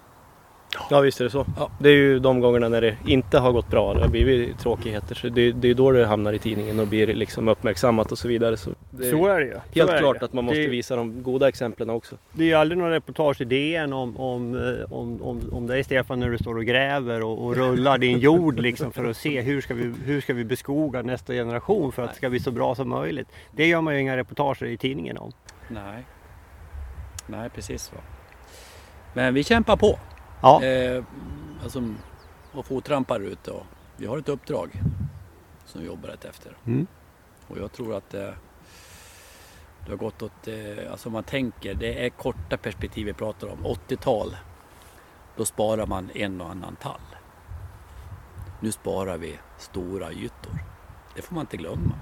Ja 0.90 1.00
visst 1.02 1.20
är 1.20 1.24
det 1.24 1.30
så. 1.30 1.46
Ja. 1.58 1.70
Det 1.80 1.90
är 1.90 1.94
ju 1.94 2.20
de 2.20 2.40
gångerna 2.40 2.70
när 2.70 2.82
det 2.82 2.98
inte 3.06 3.40
har 3.40 3.52
gått 3.52 3.68
bra, 3.68 3.94
det 3.94 4.00
har 4.02 4.08
blivit 4.08 4.60
tråkigheter. 4.60 5.16
Så 5.16 5.30
det, 5.30 5.52
det 5.52 5.70
är 5.70 5.74
då 5.74 5.92
det 5.92 6.06
hamnar 6.06 6.34
i 6.34 6.40
tidningen 6.40 6.80
och 6.80 6.88
blir 6.88 7.08
liksom 7.08 7.48
uppmärksammat 7.48 8.12
och 8.12 8.18
så 8.18 8.28
vidare. 8.28 8.58
Så 8.58 8.70
det 8.92 9.08
är 9.08 9.12
Så 9.12 9.28
är 9.28 9.40
det 9.40 9.46
ju. 9.46 9.54
Så 9.54 9.60
helt 9.80 9.92
är 9.92 10.00
klart 10.00 10.24
att 10.24 10.34
man 10.34 10.46
måste 10.46 10.60
Det- 10.60 10.68
visa 10.68 10.96
de 10.96 11.24
goda 11.24 11.48
exemplen 11.48 11.90
också. 11.90 12.16
Det 12.34 12.44
är 12.44 12.48
ju 12.48 12.54
aldrig 12.54 12.78
någon 12.78 12.90
reportage 12.92 13.42
i 13.42 13.46
DN 13.46 13.94
om, 13.94 14.18
om, 14.18 14.56
eh, 14.56 14.94
om, 14.94 15.22
om, 15.22 15.42
om 15.52 15.68
dig 15.68 15.84
Stefan 15.84 16.20
när 16.20 16.30
du 16.30 16.38
står 16.38 16.58
och 16.58 16.66
gräver 16.66 17.24
och, 17.24 17.46
och 17.46 17.56
rullar 17.56 17.98
din 17.98 18.20
jord 18.20 18.60
liksom 18.60 18.92
för 18.92 19.06
att 19.06 19.18
se 19.18 19.42
hur 19.42 19.62
ska, 19.62 19.74
vi, 19.74 19.94
hur 20.06 20.22
ska 20.22 20.34
vi 20.34 20.44
beskoga 20.44 21.02
nästa 21.02 21.34
generation 21.34 21.92
för 21.92 22.04
att 22.04 22.10
det 22.10 22.16
ska 22.18 22.30
bli 22.30 22.40
så 22.40 22.52
bra 22.52 22.76
som 22.76 22.90
möjligt. 22.90 23.28
Det 23.52 23.68
gör 23.68 23.82
man 23.82 23.94
ju 23.94 24.02
inga 24.02 24.18
reportager 24.18 24.66
i 24.66 24.78
tidningen 24.78 25.18
om. 25.18 25.32
Nej. 25.68 26.04
Nej, 27.28 27.50
precis. 27.50 27.92
Va? 27.94 28.00
Men 29.14 29.34
vi 29.34 29.44
kämpar 29.44 29.76
på. 29.76 30.00
Ja, 30.42 30.64
Eh, 30.64 31.04
alltså, 31.64 31.84
och 32.52 32.66
fottrampar 32.66 33.20
ute 33.20 33.52
och 33.52 33.66
vi 33.98 34.06
har 34.06 34.18
ett 34.18 34.30
uppdrag 34.30 34.72
som 35.66 35.82
vi 35.82 35.88
jobbar 35.88 36.10
efter. 36.10 36.58
Mm. 36.66 36.88
Och 37.48 37.58
jag 37.58 37.72
tror 37.72 37.96
att 37.96 38.14
eh, 38.14 38.30
det 39.86 39.92
har 39.92 39.98
gått 39.98 40.22
åt, 40.22 40.48
eh, 40.48 40.92
alltså 40.92 41.10
man 41.10 41.24
tänker, 41.24 41.74
det 41.74 42.06
är 42.06 42.10
korta 42.10 42.58
perspektiv 42.58 43.06
vi 43.06 43.14
pratar 43.14 43.48
om. 43.48 43.66
80-tal, 43.66 44.38
då 45.36 45.46
sparar 45.46 45.86
man 45.86 46.10
en 46.16 46.42
och 46.42 46.50
annan 46.50 46.76
tall. 46.76 47.02
Nu 48.60 48.72
sparar 48.72 49.18
vi 49.18 49.40
stora 49.58 50.12
ytor. 50.12 50.64
Det 51.16 51.22
får 51.22 51.36
man 51.36 51.42
inte 51.42 51.58
glömma. 51.58 51.96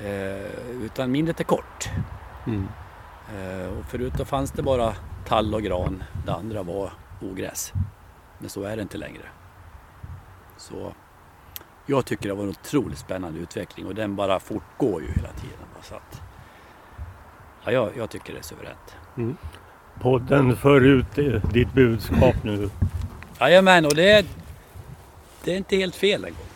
Eh, 0.00 0.70
utan 0.82 1.10
mindret 1.10 1.40
är 1.40 1.44
kort. 1.44 1.88
Mm. 2.46 2.68
Eh, 3.36 3.78
och 3.78 3.84
förut 3.84 4.12
då 4.16 4.24
fanns 4.24 4.50
det 4.52 4.62
bara 4.62 4.94
tall 5.26 5.54
och 5.54 5.62
gran. 5.62 6.04
Det 6.26 6.32
andra 6.32 6.62
var 6.62 6.92
ogräs. 7.22 7.72
Men 8.38 8.50
så 8.50 8.62
är 8.62 8.76
det 8.76 8.82
inte 8.82 8.98
längre. 8.98 9.22
Så 10.56 10.92
jag 11.86 12.06
tycker 12.06 12.28
det 12.28 12.34
var 12.34 12.42
en 12.44 12.50
otroligt 12.50 12.98
spännande 12.98 13.38
utveckling 13.40 13.86
och 13.86 13.94
den 13.94 14.16
bara 14.16 14.40
fortgår 14.40 15.02
ju 15.02 15.08
hela 15.08 15.28
tiden. 15.28 15.58
Så 15.82 15.94
att, 15.94 16.22
ja, 17.64 17.72
jag, 17.72 17.90
jag 17.96 18.10
tycker 18.10 18.32
det 18.32 18.38
är 18.38 18.42
suveränt. 18.42 18.96
Podden 20.00 20.56
för 20.56 20.80
ut 20.80 21.14
ditt 21.52 21.72
budskap 21.72 22.34
nu. 22.44 22.70
Jajamän, 23.40 23.86
och 23.86 23.94
det 23.94 24.10
är, 24.10 24.24
det 25.44 25.52
är 25.52 25.56
inte 25.56 25.76
helt 25.76 25.96
fel 25.96 26.24
en 26.24 26.30
gång. 26.30 26.46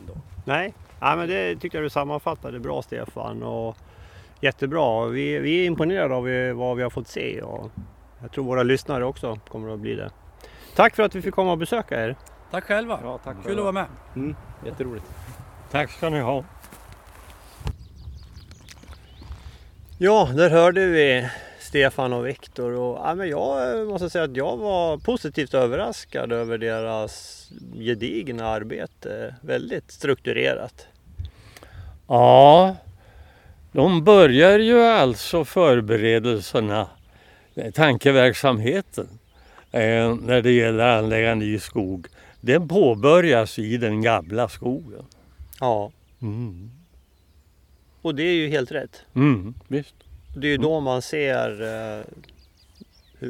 Ändå. 0.00 0.12
Nej, 0.44 0.74
ja, 1.00 1.16
men 1.16 1.28
det 1.28 1.56
tycker 1.56 1.78
jag 1.78 1.84
du 1.84 1.90
sammanfattade 1.90 2.60
bra 2.60 2.82
Stefan. 2.82 3.42
Och 3.42 3.76
jättebra. 4.40 5.06
Vi, 5.06 5.38
vi 5.38 5.60
är 5.60 5.66
imponerade 5.66 6.14
av 6.14 6.22
vad 6.58 6.76
vi 6.76 6.82
har 6.82 6.90
fått 6.90 7.08
se 7.08 7.42
och 7.42 7.70
jag 8.22 8.32
tror 8.32 8.44
våra 8.44 8.62
lyssnare 8.62 9.04
också 9.04 9.38
kommer 9.48 9.74
att 9.74 9.80
bli 9.80 9.94
det. 9.94 10.10
Tack 10.74 10.96
för 10.96 11.02
att 11.02 11.14
vi 11.14 11.22
fick 11.22 11.34
komma 11.34 11.52
och 11.52 11.58
besöka 11.58 12.04
er. 12.04 12.16
Tack 12.50 12.64
själva! 12.64 13.00
Ja, 13.02 13.18
tack 13.24 13.36
Kul 13.44 13.58
att 13.58 13.64
vara 13.64 13.72
med! 13.72 13.86
Jätteroligt. 14.66 15.06
Tack 15.70 15.90
ska 15.90 16.08
ni 16.08 16.20
ha. 16.20 16.44
Ja, 19.98 20.28
där 20.34 20.50
hörde 20.50 20.86
vi 20.86 21.28
Stefan 21.60 22.12
och 22.12 22.26
Viktor 22.26 22.72
och 22.72 22.98
ja, 23.04 23.14
men 23.14 23.28
jag 23.28 23.86
måste 23.88 24.10
säga 24.10 24.24
att 24.24 24.36
jag 24.36 24.56
var 24.56 24.98
positivt 24.98 25.54
överraskad 25.54 26.32
över 26.32 26.58
deras 26.58 27.46
gedigna 27.74 28.46
arbete. 28.46 29.34
Väldigt 29.40 29.90
strukturerat. 29.90 30.86
Ja, 32.08 32.76
de 33.72 34.04
börjar 34.04 34.58
ju 34.58 34.82
alltså 34.82 35.44
förberedelserna, 35.44 36.80
eh, 36.80 36.86
tankeverksamheten 37.74 39.08
eh, 39.72 40.14
när 40.14 40.42
det 40.42 40.52
gäller 40.52 40.84
att 40.86 41.02
anlägga 41.04 41.34
ny 41.34 41.58
skog. 41.58 42.06
Den 42.40 42.68
påbörjas 42.68 43.58
i 43.58 43.76
den 43.76 44.02
gamla 44.02 44.48
skogen. 44.48 45.04
Ja, 45.60 45.92
Mm. 46.22 46.70
och 48.02 48.14
det 48.14 48.22
är 48.22 48.32
ju 48.32 48.48
helt 48.48 48.72
rätt. 48.72 49.02
Mm, 49.14 49.54
visst. 49.68 49.94
Det 50.36 50.46
är 50.46 50.50
ju 50.50 50.56
då 50.56 50.80
man 50.80 51.02
ser 51.02 51.62
eh, 51.62 52.04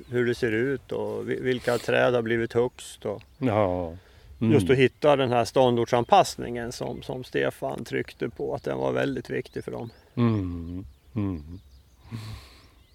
hur, 0.09 0.27
det 0.27 0.35
ser 0.35 0.53
ut 0.53 0.93
och 0.93 1.31
vi- 1.31 1.41
vilka 1.41 1.79
träd 1.79 2.15
har 2.15 2.23
blivit 2.23 2.53
högst. 2.53 3.05
Och 3.07 3.23
Ja. 3.39 3.95
Mm. 4.41 4.53
Just 4.53 4.71
att 4.71 4.77
hitta 4.77 5.17
den 5.17 5.31
här 5.33 5.45
ståndortsanpassningen 5.45 6.73
som, 6.73 7.03
som 7.03 7.25
Stefan 7.25 7.85
tryckte 7.85 8.29
på 8.29 8.55
att 8.55 8.63
den 8.65 8.79
var 8.79 8.93
väldigt 8.93 9.31
viktig 9.31 9.65
för 9.65 9.73
dem. 9.73 9.91
Mm. 10.15 10.85
Mm. 11.15 11.61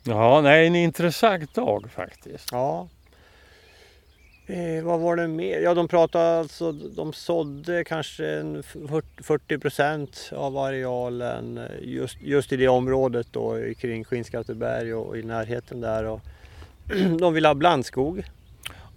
Ja, 0.03 0.41
nej, 0.41 0.67
en 0.67 0.75
intressant 0.75 1.53
dag 1.53 1.91
faktiskt. 1.91 2.49
Ja. 2.51 2.87
Eh, 4.47 4.83
vad 4.83 4.99
var 4.99 5.15
det 5.15 5.27
mer? 5.27 5.59
Ja, 5.59 5.73
de 5.73 5.87
pratade 5.87 6.39
alltså, 6.39 6.71
de 6.71 7.13
sådde 7.13 7.83
kanske 7.83 8.27
en 8.27 8.63
40 9.23 9.57
procent 9.57 10.31
av 10.35 10.57
arealen 10.57 11.57
eh, 11.57 11.63
just, 11.81 12.21
just 12.21 12.51
i 12.51 12.57
det 12.57 12.67
området 12.67 13.27
då 13.31 13.57
kring 13.77 14.03
Skinnskatteberg 14.03 14.93
och 14.93 15.17
i 15.17 15.23
närheten 15.23 15.81
där. 15.81 16.03
Och 16.03 16.21
de 17.19 17.33
vill 17.33 17.45
ha 17.45 17.53
blandskog. 17.53 18.23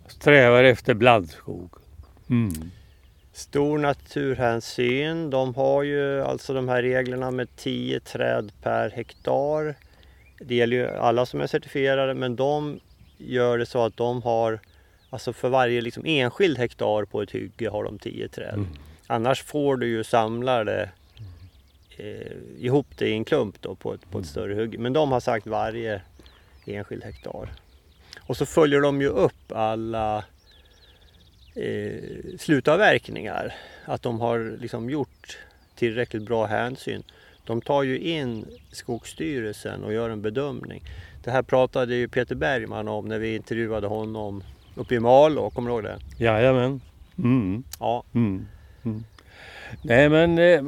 Strävar 0.06 0.64
efter 0.64 0.94
blandskog. 0.94 1.70
Mm. 2.30 2.70
Stor 3.32 3.78
naturhänsyn. 3.78 5.30
De 5.30 5.54
har 5.54 5.82
ju 5.82 6.22
alltså 6.22 6.54
de 6.54 6.68
här 6.68 6.82
reglerna 6.82 7.30
med 7.30 7.56
10 7.56 8.00
träd 8.00 8.52
per 8.62 8.90
hektar. 8.90 9.74
Det 10.46 10.54
gäller 10.54 10.76
ju 10.76 10.88
alla 10.88 11.26
som 11.26 11.40
är 11.40 11.46
certifierade 11.46 12.14
men 12.14 12.36
de 12.36 12.80
gör 13.18 13.58
det 13.58 13.66
så 13.66 13.84
att 13.84 13.96
de 13.96 14.22
har 14.22 14.60
Alltså 15.14 15.32
för 15.32 15.48
varje 15.48 15.80
liksom 15.80 16.06
enskild 16.06 16.58
hektar 16.58 17.04
på 17.04 17.22
ett 17.22 17.30
hygge 17.30 17.68
har 17.68 17.84
de 17.84 17.98
10 17.98 18.28
träd. 18.28 18.54
Mm. 18.54 18.68
Annars 19.06 19.42
får 19.42 19.76
du 19.76 19.86
ju 19.86 20.04
samla 20.04 20.64
det 20.64 20.90
eh, 21.96 22.64
ihop 22.64 22.86
det 22.98 23.08
i 23.08 23.12
en 23.12 23.24
klump 23.24 23.60
då 23.60 23.74
på 23.74 23.94
ett, 23.94 24.10
på 24.10 24.18
ett 24.18 24.26
större 24.26 24.54
hygge. 24.54 24.78
Men 24.78 24.92
de 24.92 25.12
har 25.12 25.20
sagt 25.20 25.46
varje 25.46 26.02
enskild 26.66 27.04
hektar. 27.04 27.48
Och 28.20 28.36
så 28.36 28.46
följer 28.46 28.80
de 28.80 29.00
ju 29.00 29.08
upp 29.08 29.52
alla 29.52 30.24
eh, 31.54 32.02
slutavverkningar. 32.38 33.54
Att 33.84 34.02
de 34.02 34.20
har 34.20 34.56
liksom 34.60 34.90
gjort 34.90 35.38
tillräckligt 35.74 36.22
bra 36.22 36.46
hänsyn. 36.46 37.02
De 37.46 37.60
tar 37.60 37.82
ju 37.82 37.98
in 37.98 38.46
Skogsstyrelsen 38.72 39.84
och 39.84 39.92
gör 39.92 40.10
en 40.10 40.22
bedömning. 40.22 40.82
Det 41.24 41.30
här 41.30 41.42
pratade 41.42 41.94
ju 41.94 42.08
Peter 42.08 42.34
Bergman 42.34 42.88
om 42.88 43.08
när 43.08 43.18
vi 43.18 43.34
intervjuade 43.36 43.86
honom 43.86 44.42
uppe 44.74 44.94
i 44.94 45.00
Malå, 45.00 45.50
kommer 45.50 45.70
du 45.70 45.74
ihåg 45.74 45.84
det? 45.84 45.98
Jajamän. 46.24 46.80
Mm. 47.18 47.64
Ja, 47.80 48.04
Mm. 48.14 48.46
Mm. 48.84 49.04
Nej 49.82 50.08
men 50.08 50.38
eh, 50.38 50.62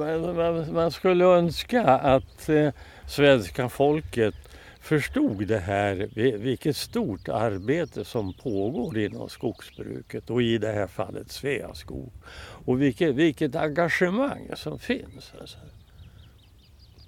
man, 0.73 0.90
skulle 0.90 1.24
önska 1.24 1.82
att 1.85 2.48
eh, 2.48 2.69
svenska 3.09 3.69
folket 3.69 4.35
förstod 4.81 5.47
det 5.47 5.59
här, 5.59 6.09
vi- 6.15 6.36
vilket 6.36 6.77
stort 6.77 7.28
arbete 7.28 8.05
som 8.05 8.32
pågår 8.32 8.98
inom 8.98 9.28
skogsbruket 9.28 10.31
och 10.31 10.43
i 10.43 10.59
det 10.59 10.73
här 10.73 10.86
fallet 10.86 11.31
Sveaskog. 11.32 12.12
Och 12.39 12.82
vilket, 12.82 13.15
vilket 13.15 13.57
engagemang 13.57 14.51
som 14.57 14.78
finns. 14.78 15.32
Alltså. 15.40 15.59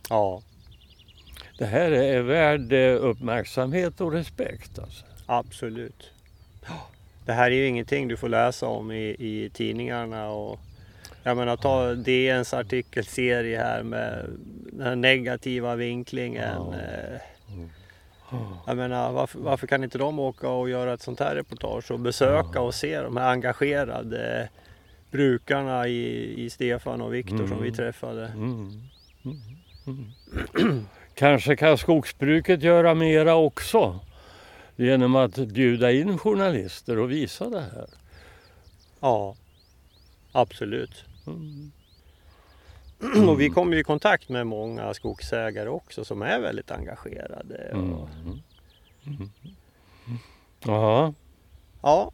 Ja, 0.08 0.42
Det 1.58 1.66
här 1.66 1.90
är 1.90 2.20
värd 2.22 2.72
eh, 2.72 2.96
uppmärksamhet 3.04 4.00
och 4.00 4.12
respekt. 4.12 4.78
Alltså. 4.78 5.04
absolut. 5.26 6.10
Det 7.26 7.32
här 7.32 7.50
är 7.50 7.54
ju 7.54 7.66
ingenting 7.66 8.08
du 8.08 8.16
får 8.16 8.28
läsa 8.28 8.66
om 8.66 8.90
i, 8.92 9.16
i 9.18 9.50
tidningarna 9.54 10.28
och 10.30 10.60
jag 11.22 11.36
menar 11.36 11.56
ta 11.56 11.94
DNs 11.94 12.54
artikelserie 12.54 13.58
här 13.58 13.82
med 13.82 14.24
den 14.72 14.86
här 14.86 14.96
negativa 14.96 15.74
vinklingen. 15.76 16.54
Ja. 16.56 16.74
eh, 16.74 17.20
Mm. 18.32 18.48
Jag 18.66 18.76
menar 18.76 19.12
varför, 19.12 19.38
varför 19.38 19.66
kan 19.66 19.84
inte 19.84 19.98
de 19.98 20.18
åka 20.18 20.48
och 20.48 20.70
göra 20.70 20.92
ett 20.92 21.02
sånt 21.02 21.20
här 21.20 21.34
reportage 21.34 21.90
och 21.90 22.00
besöka 22.00 22.60
och 22.60 22.74
se 22.74 23.00
de 23.00 23.16
här 23.16 23.30
engagerade 23.30 24.48
brukarna 25.10 25.88
i, 25.88 26.34
i 26.44 26.50
Stefan 26.50 27.00
och 27.00 27.14
Viktor 27.14 27.36
som 27.46 27.48
vi 27.62 27.68
Mm. 27.68 27.74
träffade. 27.74 28.26
Mm. 28.26 28.70
Mm. 29.24 29.36
Mm. 29.88 30.86
Kanske 31.14 31.56
kan 31.56 31.78
skogsbruket 31.78 32.62
göra 32.62 32.94
mera 32.94 33.34
också 33.34 34.00
genom 34.76 35.16
att 35.16 35.36
bjuda 35.36 35.92
in 35.92 36.18
journalister 36.18 36.98
och 36.98 37.10
visa 37.10 37.50
det 37.50 37.60
här. 37.60 37.86
Ja, 39.00 39.36
absolut. 40.32 41.04
Mm. 41.26 41.72
Och 43.28 43.40
vi 43.40 43.48
kommer 43.48 43.76
i 43.76 43.84
kontakt 43.84 44.28
med 44.28 44.46
många 44.46 44.94
skogsägare 44.94 45.68
också 45.68 46.04
som 46.04 46.22
är 46.22 46.40
väldigt 46.40 46.70
engagerade. 46.70 47.56
Mm. 47.56 47.92
Och, 47.92 48.08
Mm. 49.06 49.30
Ja. 50.64 51.14
Ja, 51.82 52.10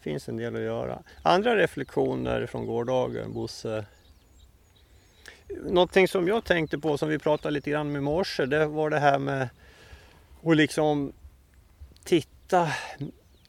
finns 0.00 0.28
en 0.28 0.36
del 0.36 0.56
att 0.56 0.62
göra. 0.62 1.02
Andra 1.22 1.56
reflektioner 1.56 2.46
från 2.46 2.66
gårdagen, 2.66 3.32
Bosse? 3.32 3.84
Någonting 5.64 6.08
som 6.08 6.28
jag 6.28 6.44
tänkte 6.44 6.78
på 6.78 6.98
som 6.98 7.08
vi 7.08 7.18
pratade 7.18 7.54
lite 7.54 7.70
grann 7.70 7.92
med 7.92 8.02
morse, 8.02 8.46
det 8.46 8.66
var 8.66 8.90
det 8.90 8.98
här 8.98 9.18
med 9.18 9.48
att 10.44 10.56
liksom 10.56 11.12
titta 12.04 12.68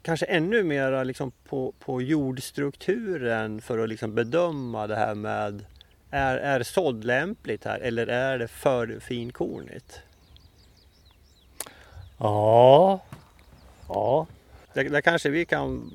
kanske 0.02 0.26
ännu 0.26 0.64
mer 0.64 1.06
liksom 1.06 1.32
på, 1.50 1.74
på 1.80 2.02
jordstrukturen 2.02 3.62
för 3.62 3.80
att 3.80 3.90
liksom 3.90 4.16
bedöma 4.16 4.88
det 4.88 4.96
här 4.96 5.16
med 5.16 5.66
är, 6.10 6.38
är 6.38 6.64
sådd 6.64 7.04
lämpligt 7.04 7.66
här 7.66 7.80
eller 7.80 8.08
är 8.08 8.40
det 8.40 8.48
för 8.48 9.00
finkornigt? 9.00 10.02
Ja. 12.18 13.00
Ja. 13.88 14.28
Där, 14.74 14.90
där 14.90 15.02
kanske 15.02 15.30
vi 15.30 15.46
kan 15.46 15.92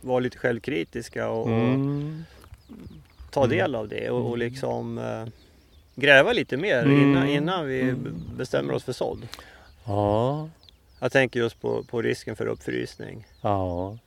vara 0.00 0.20
lite 0.20 0.38
självkritiska 0.38 1.28
och, 1.28 1.42
och 1.42 1.48
Mm. 1.48 2.24
Ta 3.40 3.46
del 3.46 3.74
av 3.74 3.88
det 3.88 4.10
och, 4.10 4.30
och 4.30 4.38
liksom 4.38 4.98
eh, 4.98 5.24
gräva 5.94 6.32
lite 6.32 6.56
mer 6.56 6.82
innan, 6.84 7.16
Mm. 7.16 7.28
innan 7.28 7.66
vi 7.66 7.82
b- 7.92 8.10
bestämmer 8.36 8.74
oss 8.74 8.84
för 8.84 8.92
sådd. 8.92 9.28
Ja. 9.84 10.48
Jag 11.00 11.12
tänker 11.12 11.40
just 11.40 11.60
på, 11.60 11.82
på 11.84 12.02
risken 12.02 12.36
för 12.36 12.46
uppfrysning. 12.46 13.26
Ja. 13.40 13.98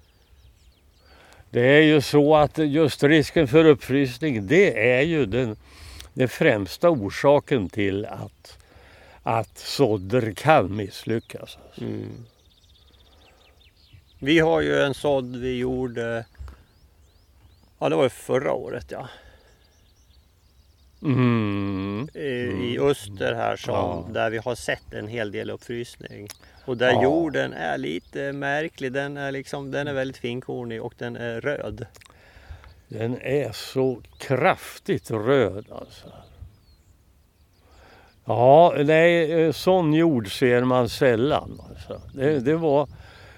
Det 1.50 1.62
är 1.78 1.82
ju 1.82 2.02
så 2.02 2.36
att 2.36 2.58
just 2.58 3.04
risken 3.04 3.48
för 3.48 3.66
uppfrysning 3.66 4.48
det 4.48 4.92
är 4.94 5.02
ju 5.02 5.26
den, 5.26 5.56
den 6.14 6.28
främsta 6.30 6.90
orsaken 6.90 7.70
till 7.70 8.06
att, 8.06 8.58
att 9.24 9.58
sådder 9.58 10.34
kan 10.34 10.76
misslyckas. 10.76 11.58
Mm. 11.82 12.26
Vi 14.20 14.40
har 14.40 14.62
ju 14.62 14.80
en 14.82 14.94
sådd 14.94 15.36
vi 15.36 15.58
gjorde 15.58 16.26
Ja, 17.80 17.90
det 17.90 17.96
var 17.96 18.04
ju 18.04 18.10
förra 18.10 18.54
året 18.54 18.86
ja. 18.92 19.08
Mm. 21.02 22.10
I, 22.14 22.20
i 22.74 22.80
öster 22.80 23.34
här 23.34 23.56
som, 23.56 23.74
Ja. 23.74 24.08
där 24.14 24.30
vi 24.30 24.38
har 24.38 24.56
sett 24.56 24.94
en 24.94 25.08
hel 25.08 25.32
del 25.32 25.50
uppfrysning. 25.50 26.28
Och 26.66 26.78
där 26.78 26.92
Ja. 26.92 27.04
jorden 27.04 27.54
är 27.54 27.78
lite 27.78 28.34
märklig. 28.34 28.92
Den 28.94 29.18
är, 29.18 29.32
liksom, 29.32 29.72
den 29.72 29.88
är 29.88 29.94
väldigt 29.94 30.18
finkornig 30.18 30.82
och 30.84 30.94
den 30.98 31.16
är 31.16 31.42
röd. 31.42 31.86
Den 32.88 33.22
är 33.22 33.52
så 33.52 34.02
kraftigt 34.18 35.12
röd 35.12 35.66
alltså. 35.72 36.08
Ja, 38.26 38.74
nej, 38.78 39.32
eh, 39.46 39.52
sån 39.52 39.94
jord 39.94 40.40
ser 40.40 40.64
man 40.64 40.90
sällan. 40.90 41.62
Alltså. 41.70 42.02
Det, 42.14 42.40
det, 42.40 42.56
var, 42.56 42.88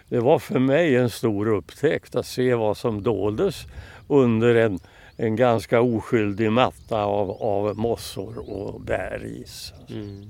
det 0.10 0.20
var 0.20 0.40
för 0.40 0.60
mig 0.60 0.96
en 0.96 1.10
stor 1.10 1.48
upptäckt 1.48 2.16
att 2.16 2.26
se 2.26 2.54
vad 2.56 2.78
som 2.78 3.04
doldes 3.04 3.66
under 4.12 4.56
en, 4.56 4.80
en 5.18 5.36
ganska 5.36 5.82
oskyldig 5.82 6.52
matta 6.52 7.04
av, 7.04 7.32
av 7.32 7.78
mossor 7.78 8.50
och 8.50 8.82
bäris. 8.82 9.74
Mm. 9.90 10.30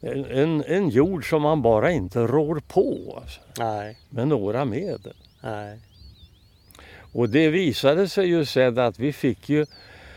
En, 0.00 0.24
en, 0.24 0.64
en 0.64 0.88
jord 0.88 1.28
som 1.30 1.42
man 1.42 1.62
bara 1.62 1.90
inte 1.90 2.18
rår 2.20 2.62
på 2.68 3.18
alltså, 3.22 3.40
Nej, 3.58 3.98
med 4.10 4.28
några 4.28 4.64
medel. 4.64 5.16
nej. 5.42 5.78
Och 7.12 7.28
det 7.28 7.48
visade 7.48 8.08
sig 8.08 8.26
ju 8.28 8.44
sen 8.44 8.78
att 8.78 8.98
vi 8.98 9.12
fick 9.12 9.48
ju 9.48 9.66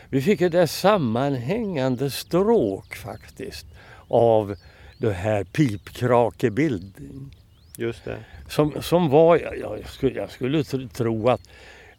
vi 0.10 0.22
fick 0.22 0.42
ett 0.42 0.52
där 0.52 0.66
sammanhängande 0.66 2.12
stråk 2.12 2.96
faktiskt 2.96 3.66
av 4.08 4.56
det 4.98 5.14
här 5.14 5.44
pipkrakebildning. 5.44 7.36
Just 7.78 8.06
det. 8.06 8.18
Som, 8.50 8.74
som 8.82 9.10
var, 9.10 9.38
ja, 9.38 9.56
jag 9.56 9.90
skulle, 9.90 10.20
jag 10.20 10.32
skulle 10.32 10.62
tr- 10.62 10.90
tro 10.90 11.30
att 11.30 11.42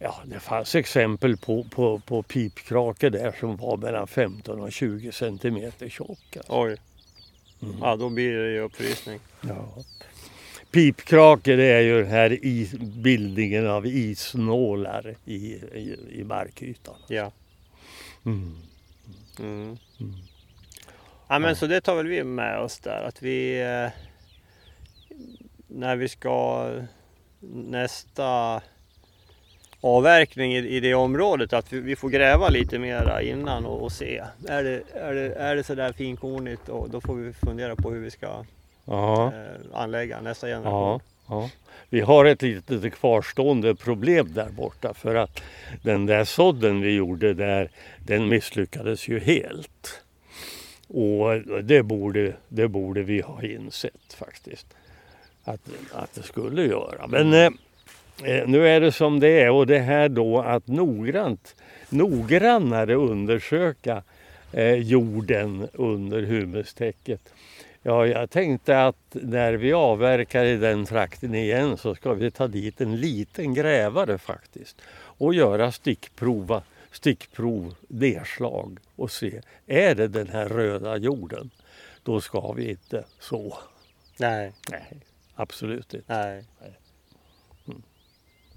ja, 0.03 0.23
det 0.24 0.41
fanns 0.41 0.74
exempel 0.74 1.37
på, 1.37 1.65
på, 1.65 1.99
på 1.99 2.23
pipkrake 2.23 3.11
där 3.11 3.33
som 3.41 3.57
var 3.57 3.77
mellan 3.77 4.07
15 4.07 4.61
och 4.61 4.73
20 4.73 5.12
centimeter 5.12 5.89
tjocka. 5.89 6.41
Oj. 6.49 6.77
Mm. 7.62 7.77
Ja, 7.81 7.97
då 7.97 8.11
blir 8.11 8.33
det 8.33 8.53
ju 8.53 8.61
uppfrysning. 8.61 9.20
Ja. 9.41 9.69
Pipkrake 10.70 11.57
det 11.57 11.65
är 11.65 11.81
ju 11.81 12.03
den 12.03 12.11
här 12.11 12.45
is, 12.45 12.73
bildningen 12.74 13.66
av 13.66 13.87
isnålar 13.87 15.15
i, 15.24 15.35
i, 15.35 15.97
i 16.12 16.24
markytan. 16.24 16.95
Ja. 17.09 17.33
Mm. 18.24 18.57
Mm. 19.39 19.77
Ja 21.29 21.39
men 21.39 21.57
så 21.57 21.66
det 21.66 21.81
tar 21.81 21.95
väl 21.95 22.07
vi 22.07 22.24
med 22.24 22.61
oss 22.61 22.79
där 22.79 23.03
att 23.03 23.23
vi 23.23 23.61
eh, 23.61 23.91
när 25.66 25.97
vi 25.97 26.09
ska 26.09 26.70
nästa 27.55 28.62
avverkning 29.85 30.55
i, 30.55 30.59
i 30.59 30.81
det 30.81 30.95
området 30.95 31.53
att 31.53 31.73
vi, 31.73 31.81
vi 31.81 31.97
får 31.97 32.09
gräva 32.09 32.49
lite 32.49 32.79
mera 32.79 33.23
innan 33.23 33.67
och, 33.67 33.83
och 33.83 33.93
se. 33.93 34.23
Är 34.49 34.65
det, 34.65 34.83
är, 34.95 35.15
det, 35.15 35.35
är 35.35 35.57
det 35.57 35.65
sådär 35.65 35.93
finkornigt 35.93 36.69
och 36.69 36.91
då 36.91 37.01
får 37.01 37.15
vi 37.15 37.33
fundera 37.33 37.77
på 37.77 37.91
hur 37.91 38.01
vi 38.01 38.11
ska 38.11 38.45
eh, 38.87 39.29
anlägga 39.73 40.21
nästa 40.21 40.47
generation. 40.47 41.01
ja. 41.29 41.51
Vi 41.89 42.01
har 42.01 42.25
ett 42.25 42.43
litet 42.43 42.95
kvarstående 42.95 43.75
problem 43.75 44.33
där 44.35 44.49
borta 44.51 44.95
för 44.95 45.15
att 45.15 45.43
den 45.83 46.07
där 46.07 46.25
sådden 46.25 46.81
vi 46.81 46.95
gjorde 46.95 47.35
där 47.35 47.71
den 47.99 48.29
misslyckades 48.29 49.09
ju 49.09 49.21
helt. 49.21 50.03
Och 50.89 51.41
det 51.63 51.83
borde, 51.83 52.33
det 52.49 52.69
borde 52.69 53.03
vi 53.03 53.21
ha 53.21 53.43
insett 53.43 54.17
faktiskt 54.19 54.67
att, 55.45 55.61
att 55.93 56.15
det 56.15 56.23
skulle 56.23 56.63
göra. 56.67 57.07
Men 57.07 57.33
eh, 57.33 57.51
nu 58.47 58.69
är 58.69 58.81
det 58.81 58.93
som 58.93 59.21
det 59.21 59.41
är 59.41 59.51
och 59.51 59.67
det 59.67 59.79
här 59.79 60.09
då 60.09 60.41
att 60.41 60.67
noggrant, 60.67 61.57
noggrannare 61.89 62.95
undersöka 62.95 64.03
eh, 64.53 64.75
jorden 64.75 65.69
under 65.73 66.23
humustäcket. 66.23 67.33
Ja, 67.83 68.07
jag 68.07 68.31
tänkte 68.31 68.85
att 68.85 68.97
när 69.11 69.53
vi 69.53 69.73
avverkar 69.73 70.45
i 70.45 70.57
den 70.57 70.87
trakten 70.87 71.35
igen 71.35 71.77
så 71.77 71.95
ska 71.95 72.13
vi 72.13 72.31
ta 72.31 72.47
dit 72.47 72.81
en 72.81 72.97
liten 72.97 73.55
grävare 73.55 74.19
faktiskt 74.19 74.81
och 74.95 75.35
göra 75.35 75.73
stickprova, 75.73 76.63
stickprov, 76.91 77.75
nedslag 77.89 78.79
och 78.97 79.11
se, 79.11 79.41
är 79.67 79.95
det 79.95 80.09
den 80.09 80.29
här 80.29 80.49
röda 80.49 80.97
jorden? 80.97 81.51
Då 82.03 82.21
ska 82.21 82.53
vi 82.53 82.71
inte 82.71 83.05
så. 83.19 83.59
Nej, 84.19 84.53
Nej, 84.71 84.93
absolut 85.35 85.95
inte. 85.95 86.15
nej. 86.15 86.45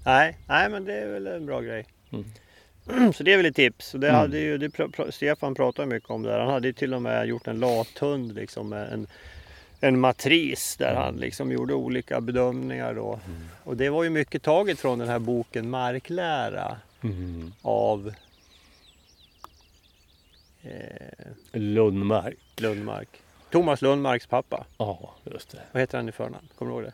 Nej. 0.06 0.36
Nej, 0.46 0.68
men 0.68 0.84
det 0.84 0.92
är 0.94 1.06
väl 1.08 1.26
en 1.26 1.46
bra 1.46 1.60
grej. 1.60 1.86
Mm. 2.12 3.12
Så 3.12 3.22
det 3.22 3.32
är 3.32 3.36
väl 3.36 3.46
ett 3.46 3.54
tips. 3.56 3.94
Och 3.94 4.00
det 4.00 4.08
Mm. 4.08 4.20
hade 4.20 4.38
ju, 4.38 4.58
det 4.58 4.70
Stefan 5.10 5.54
pratade 5.54 5.88
mycket 5.88 6.10
om 6.10 6.22
det. 6.22 6.32
här. 6.32 6.38
Han 6.38 6.48
hade 6.48 6.66
ju 6.68 6.72
till 6.72 6.94
och 6.94 7.02
med 7.02 7.26
gjort 7.26 7.46
en 7.46 7.58
lathund 7.60 8.34
liksom 8.34 8.68
med 8.68 8.92
en, 8.92 9.06
en 9.80 10.00
matris 10.00 10.76
där 10.78 10.94
han 10.94 11.16
liksom 11.16 11.52
gjorde 11.52 11.74
olika 11.74 12.20
bedömningar 12.20 12.94
då. 12.94 13.20
Och 13.64 13.76
det 13.76 13.88
var 13.90 14.04
ju 14.04 14.10
mycket 14.10 14.42
taget 14.42 14.78
från 14.78 14.98
den 14.98 15.08
här 15.08 15.18
boken 15.18 15.70
Marklära 15.70 16.76
Mm. 17.02 17.52
av 17.62 18.12
eh, 20.62 20.70
Lundmark. 21.52 22.36
Lundmark. 22.56 23.08
Thomas 23.50 23.82
Lundmarks 23.82 24.26
pappa. 24.26 24.66
Ja, 24.78 25.14
just 25.24 25.50
det. 25.50 25.60
Vad 25.72 25.80
heter 25.82 25.98
han 25.98 26.08
i 26.08 26.12
förnamn? 26.12 26.48
Kommer 26.58 26.72
du 26.72 26.76
ihåg 26.78 26.84
det? 26.84 26.92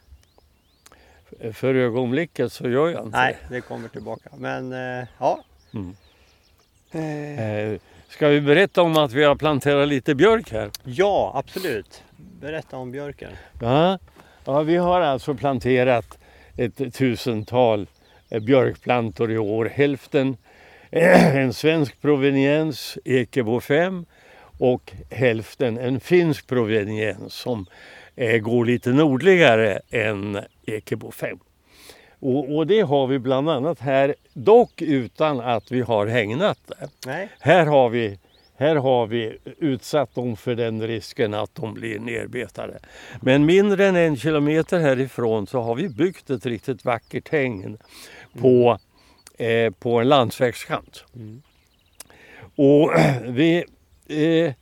För 1.53 1.75
ögonblicket 1.75 2.53
så 2.53 2.69
gör 2.69 2.89
jag 2.89 3.05
inte 3.07 3.19
Nej, 3.19 3.37
det 3.51 3.61
kommer 3.61 3.89
tillbaka. 3.89 4.31
Men 4.37 4.73
eh, 4.73 5.07
ja. 5.19 5.45
Mm. 5.75 5.97
Eh. 6.93 7.73
Eh, 7.73 7.81
Ska 8.09 8.29
vi 8.29 8.41
berätta 8.41 8.83
om 8.83 8.97
att 8.97 9.13
vi 9.13 9.25
har 9.25 9.35
planterat 9.35 9.89
lite 9.89 10.15
björk 10.15 10.53
här? 10.53 10.71
ja, 10.85 11.33
absolut. 11.35 12.03
Berätta 12.41 12.77
om 12.77 12.91
björken. 12.93 13.31
Ja, 13.61 13.99
ja 14.45 14.63
vi 14.63 14.77
har 14.77 15.01
alltså 15.01 15.35
planterat 15.35 16.19
ett 16.57 16.95
tusental 16.95 17.87
eh, 18.31 18.41
björkplantor 18.41 19.33
i 19.33 19.39
år. 19.39 19.73
Hälften 19.75 20.37
eh, 20.91 21.37
en 21.37 21.53
svensk 21.53 22.01
proveniens, 22.01 22.99
Ekebo 23.05 23.61
5 23.61 24.07
och 24.59 24.93
hälften 25.11 25.79
en 25.79 26.01
finsk 26.01 26.47
proveniens 26.47 27.35
som 27.35 27.67
går 28.43 28.65
lite 28.65 28.91
nordligare 28.91 29.81
än 29.91 30.39
Ekebo 30.67 31.11
5. 31.11 31.39
Och, 32.23 32.57
och 32.57 32.67
det 32.67 32.81
har 32.81 33.07
vi 33.07 33.19
bland 33.19 33.51
annat 33.51 33.81
här, 33.81 34.15
dock 34.33 34.83
utan 34.83 35.41
att 35.41 35.73
vi 35.73 35.81
har 35.81 36.07
hägnat 36.07 36.59
det. 36.67 36.89
Nej. 37.07 37.29
Här 37.41 37.67
har 37.67 37.89
vi, 37.89 38.19
här 38.57 38.77
har 38.77 39.07
vi 39.07 39.39
utsatt 39.59 40.15
dem 40.15 40.37
för 40.37 40.55
den 40.55 40.87
risken 40.87 41.35
att 41.35 41.55
de 41.55 41.75
blir 41.75 41.99
nerbetade. 41.99 42.79
Men 43.21 43.47
mindre 43.47 43.87
än 43.87 43.97
en 43.97 44.17
kilometer 44.17 44.81
härifrån 44.81 45.47
så 45.47 45.61
har 45.61 45.75
vi 45.75 45.89
byggt 45.89 46.31
ett 46.31 46.47
riktigt 46.47 46.85
vackert 46.85 47.29
hägn 47.29 47.79
på, 48.41 48.79
eh, 49.39 49.73
på 49.73 50.01
en 50.01 50.09
landsvägskant. 50.09 51.05
Mm. 51.15 51.43
Och 52.57 52.91
vi, 53.25 53.65
eh, 54.09 54.55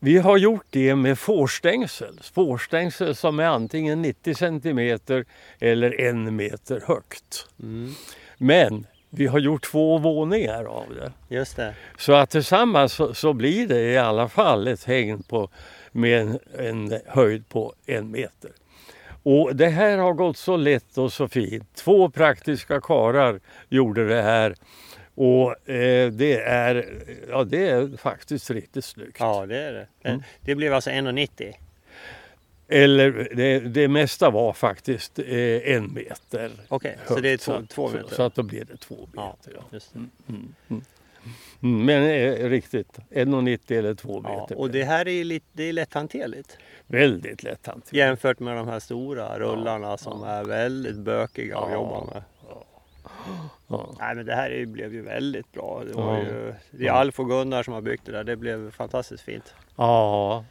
vi 0.00 0.18
har 0.18 0.36
gjort 0.36 0.66
det 0.70 0.94
med 0.94 1.18
fårstängsel. 1.18 2.20
Fårstängsel 2.34 3.14
som 3.14 3.40
är 3.40 3.44
antingen 3.44 4.02
90 4.02 4.34
centimeter 4.34 5.24
eller 5.58 6.00
en 6.00 6.36
meter 6.36 6.82
högt. 6.86 7.48
Mm. 7.62 7.94
Men 8.38 8.86
vi 9.10 9.26
har 9.26 9.38
gjort 9.38 9.64
två 9.64 9.98
våningar 9.98 10.64
av 10.64 10.84
det. 10.94 11.34
Just 11.34 11.56
det. 11.56 11.74
Så 11.98 12.12
att 12.12 12.30
tillsammans 12.30 12.92
så, 12.92 13.14
så 13.14 13.32
blir 13.32 13.68
det 13.68 13.80
i 13.80 13.98
alla 13.98 14.28
fall 14.28 14.68
ett 14.68 14.84
hägn 14.84 15.22
på, 15.22 15.50
med 15.92 16.20
en, 16.20 16.38
en 16.58 17.00
höjd 17.06 17.48
på 17.48 17.74
en 17.86 18.10
meter. 18.10 18.50
Och 19.22 19.56
det 19.56 19.68
här 19.68 19.98
har 19.98 20.12
gått 20.12 20.36
så 20.36 20.56
lätt 20.56 20.98
och 20.98 21.12
så 21.12 21.28
fint. 21.28 21.74
Två 21.74 22.10
praktiska 22.10 22.80
karar 22.80 23.40
gjorde 23.68 24.08
det 24.08 24.22
här. 24.22 24.54
Och 25.20 25.68
eh, 25.70 26.10
det, 26.12 26.40
är, 26.40 27.02
ja, 27.28 27.44
det 27.44 27.68
är 27.68 27.96
faktiskt 27.96 28.50
riktigt 28.50 28.84
snyggt. 28.84 29.16
Ja, 29.20 29.46
det 29.46 29.58
är 29.58 29.72
det. 29.72 30.08
Mm. 30.08 30.22
Det 30.40 30.54
blev 30.54 30.74
alltså 30.74 30.90
1,90. 30.90 31.52
Eller 32.68 33.28
det, 33.34 33.58
det 33.60 33.88
mesta 33.88 34.30
var 34.30 34.52
faktiskt 34.52 35.18
eh, 35.18 35.26
en 35.74 35.94
meter. 35.94 36.50
Okej, 36.68 36.96
så 37.06 37.12
högt. 37.14 37.22
det 37.22 37.28
är 37.30 37.36
två, 37.36 37.52
så, 37.60 37.66
två 37.66 37.88
så, 37.88 37.96
meter. 37.96 38.14
så 38.14 38.22
att 38.22 38.34
då 38.34 38.42
blir 38.42 38.64
det 38.64 38.76
två 38.76 38.94
meter. 39.12 39.12
ja, 39.14 39.36
Ja. 39.54 39.60
det. 39.70 39.94
Mm, 39.94 40.10
mm. 40.68 40.82
Mm, 41.62 41.84
men 41.84 42.02
eh, 42.02 42.48
riktigt, 42.50 42.98
1,90 43.10 43.78
eller 43.78 43.94
2 43.94 44.20
Ja, 44.24 44.40
meter. 44.40 44.58
och 44.58 44.70
det 44.70 44.84
här 44.84 45.08
är 45.08 45.24
lite, 45.24 45.46
det 45.52 45.62
är 45.64 45.72
lätthanterligt 45.72 46.58
Väldigt 46.86 47.42
lätt 47.42 47.66
hanterat. 47.66 47.92
jämfört 47.92 48.38
med 48.38 48.56
de 48.56 48.68
här 48.68 48.80
stora 48.80 49.38
rullarna 49.38 49.96
som 49.98 50.20
ja. 50.22 50.28
är 50.30 50.44
väldigt 50.44 50.96
bökiga 50.96 51.58
att 51.58 51.68
Ja. 51.70 51.74
jobba 51.74 52.04
med. 52.14 52.22
Ja. 53.66 53.94
Nej 53.98 54.14
men 54.14 54.26
det 54.26 54.34
här 54.34 54.50
är, 54.50 54.66
blev 54.66 54.94
ju 54.94 55.02
väldigt 55.02 55.52
bra. 55.52 55.82
Det, 55.86 55.92
var 55.92 56.16
Ja. 56.18 56.22
ju, 56.22 56.54
det 56.70 56.86
är. 56.86 56.92
Alf 56.92 57.20
och 57.20 57.28
Gunnar 57.28 57.62
som 57.62 57.74
har 57.74 57.80
byggt 57.80 58.06
det 58.06 58.12
där. 58.12 58.24
Det 58.24 58.36
blev 58.36 58.70
fantastiskt 58.70 59.22
fint. 59.24 59.54
ja. 59.76 60.44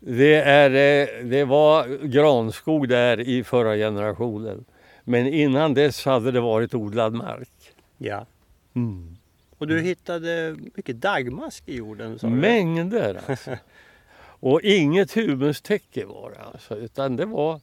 Det, 0.00 0.34
är, 0.34 0.70
eh, 0.70 1.24
det 1.24 1.44
var 1.44 2.06
granskog 2.06 2.88
där 2.88 3.20
i 3.20 3.44
förra 3.44 3.76
generationen. 3.76 4.64
Men 5.04 5.26
innan 5.26 5.74
dess 5.74 6.04
hade 6.04 6.30
det 6.32 6.40
varit 6.40 6.74
odlad 6.74 7.12
mark. 7.14 7.50
Ja. 7.98 8.26
Mm. 8.74 9.16
Och 9.58 9.66
du 9.66 9.80
hittade 9.80 10.56
mycket 10.74 10.96
dagmask 11.00 11.62
i 11.68 11.76
jorden 11.76 12.18
sa? 12.18 12.26
Mängder 12.28 13.20
alltså. 13.28 13.50
Och 14.40 14.60
inget 14.62 15.12
humustäcke 15.14 16.06
var 16.06 16.30
det 16.30 16.40
alltså, 16.52 16.76
utan 16.76 17.16
det 17.16 17.24
var 17.24 17.60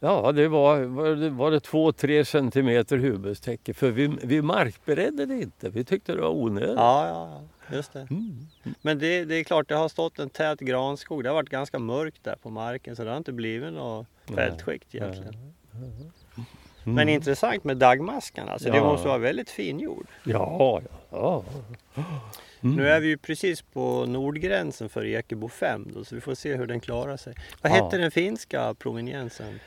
Ja, 0.00 0.32
det 0.32 0.48
var, 0.48 0.80
var 0.80 1.50
det, 1.50 1.50
det 1.56 1.60
två, 1.60 1.92
tre 1.92 2.24
centimeter 2.24 2.96
humustäcke 2.98 3.74
för 3.74 3.90
vi, 3.90 4.06
vi 4.22 4.42
markberedde 4.42 5.26
det 5.26 5.34
inte. 5.42 5.68
Vi 5.70 5.84
tyckte 5.84 6.12
det 6.14 6.20
var 6.20 6.28
onödigt. 6.30 6.74
Ja, 6.76 7.08
ja, 7.08 7.42
just 7.76 7.92
det. 7.92 8.06
Mm. 8.10 8.46
Men 8.82 8.98
det, 8.98 9.24
det 9.24 9.34
är 9.34 9.44
klart, 9.44 9.68
det 9.68 9.74
har 9.74 9.88
stått 9.88 10.18
en 10.18 10.30
tät 10.30 10.60
granskog. 10.60 11.22
Det 11.24 11.28
har 11.30 11.34
varit 11.34 11.48
ganska 11.48 11.78
mörkt 11.78 12.24
där 12.24 12.36
på 12.42 12.50
marken 12.50 12.96
så 12.96 13.04
det 13.04 13.10
har 13.10 13.16
inte 13.16 13.32
blivit 13.32 13.72
något 13.72 14.06
fältskikt 14.34 14.94
egentligen. 14.94 15.34
Mm. 15.74 16.10
Men 16.84 17.08
intressant 17.08 17.64
med 17.64 17.76
dagmaskarna. 17.76 18.52
Alltså, 18.52 18.70
Det 18.70 18.76
Ja. 18.76 18.84
måste 18.84 19.08
vara 19.08 19.18
väldigt 19.18 19.50
fin 19.50 19.80
jord. 19.80 20.06
Ja, 20.24 20.80
ja. 21.10 21.44
ja. 21.94 22.02
Mm. 22.60 22.76
Nu 22.76 22.88
är 22.88 23.00
vi 23.00 23.06
ju 23.08 23.16
precis 23.18 23.62
på 23.62 24.06
nordgränsen 24.06 24.88
för 24.88 25.04
Ekebo 25.06 25.48
5 25.48 25.90
då, 25.94 26.04
så 26.04 26.14
vi 26.14 26.20
får 26.20 26.34
se 26.34 26.56
hur 26.56 26.66
den 26.66 26.80
klarar 26.80 27.16
sig. 27.16 27.34
Vad 27.62 27.72
Ja. 27.72 27.76
hette 27.84 27.96
den 27.98 28.10
finska 28.10 28.74
proveniensen? 28.74 29.60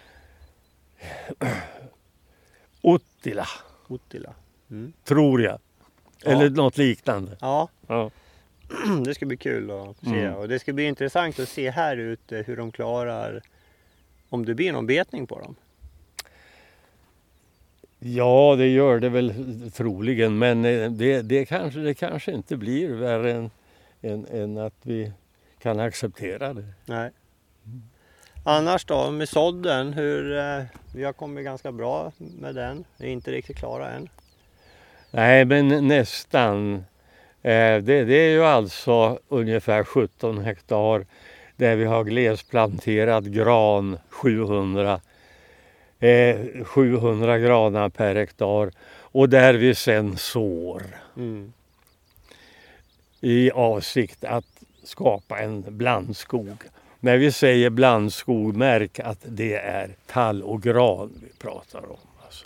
Uttila, 2.84 3.48
Uttila. 3.90 4.34
Mm. 4.72 4.94
tror 5.04 5.42
jag. 5.42 5.60
Ja. 6.24 6.32
Eller 6.32 6.50
något 6.50 6.78
liknande. 6.78 7.38
Ja, 7.42 7.70
Ja. 7.88 8.12
det 9.06 9.16
ska 9.16 9.26
bli 9.26 9.38
kul 9.38 9.72
att 9.72 9.98
se. 10.00 10.22
Mm. 10.22 10.36
Och 10.36 10.48
det 10.48 10.60
ska 10.60 10.74
bli 10.74 10.84
intressant 10.84 11.40
att 11.40 11.50
se 11.50 11.70
här 11.70 11.98
ute 11.98 12.44
hur 12.48 12.58
de 12.58 12.72
klarar 12.72 13.42
om 14.30 14.46
det 14.46 14.56
blir 14.56 14.72
någon 14.74 14.88
betning 14.88 15.28
på 15.28 15.40
dem. 15.40 15.56
Ja, 18.00 18.56
det 18.58 18.68
gör 18.68 19.00
det 19.00 19.10
väl 19.10 19.34
troligen. 19.74 20.38
Men 20.38 20.66
eh, 20.66 20.92
det, 20.92 21.22
det, 21.22 21.46
kanske, 21.46 21.80
det 21.80 21.94
kanske 21.94 22.32
inte 22.32 22.58
blir 22.58 22.94
värre 22.94 23.32
än, 23.32 23.52
än, 24.02 24.26
än 24.26 24.58
att 24.58 24.76
vi 24.82 25.12
kan 25.60 25.80
acceptera 25.80 26.54
det. 26.54 26.66
Nej. 26.86 27.12
Annars 28.44 28.86
då 28.86 29.12
med 29.12 29.30
sådden, 29.30 29.94
hur, 29.94 30.38
eh, 30.38 30.64
vi 30.96 31.04
har 31.04 31.14
kommit 31.14 31.46
ganska 31.46 31.72
bra 31.72 32.12
med 32.18 32.56
den. 32.56 32.84
Vi 32.98 33.08
är 33.08 33.12
inte 33.12 33.32
riktigt 33.32 33.58
klara 33.58 33.90
än. 33.92 34.10
Nej, 35.12 35.46
men 35.46 35.88
nästan. 35.88 36.76
Eh, 37.42 37.78
det, 37.78 38.04
det 38.04 38.16
är 38.16 38.30
ju 38.30 38.44
alltså 38.44 39.20
ungefär 39.28 39.84
17 39.84 40.38
hektar 40.38 41.06
där 41.56 41.76
vi 41.76 41.86
har 41.86 42.04
glesplanterad 42.04 43.34
gran 43.34 44.00
700. 44.10 45.02
Eh, 46.00 46.38
700 46.66 47.40
granar 47.40 47.90
per 47.90 48.16
hektar 48.16 48.72
och 49.00 49.30
där 49.30 49.54
vi 49.54 49.76
sen 49.76 50.18
sår 50.18 50.84
Mm. 51.18 51.54
i 53.22 53.52
avsikt 53.52 54.24
att 54.24 54.46
skapa 54.84 55.40
en 55.40 55.78
blandskog. 55.78 56.58
När 57.04 57.18
vi 57.18 57.32
säger 57.32 57.70
blandskog, 57.70 58.56
märk 58.56 59.00
att 59.00 59.26
det 59.30 59.56
är 59.56 59.96
tall 60.08 60.44
och 60.44 60.62
gran 60.62 61.12
vi 61.24 61.38
pratar 61.40 61.92
om. 61.92 61.98
Alltså. 62.26 62.46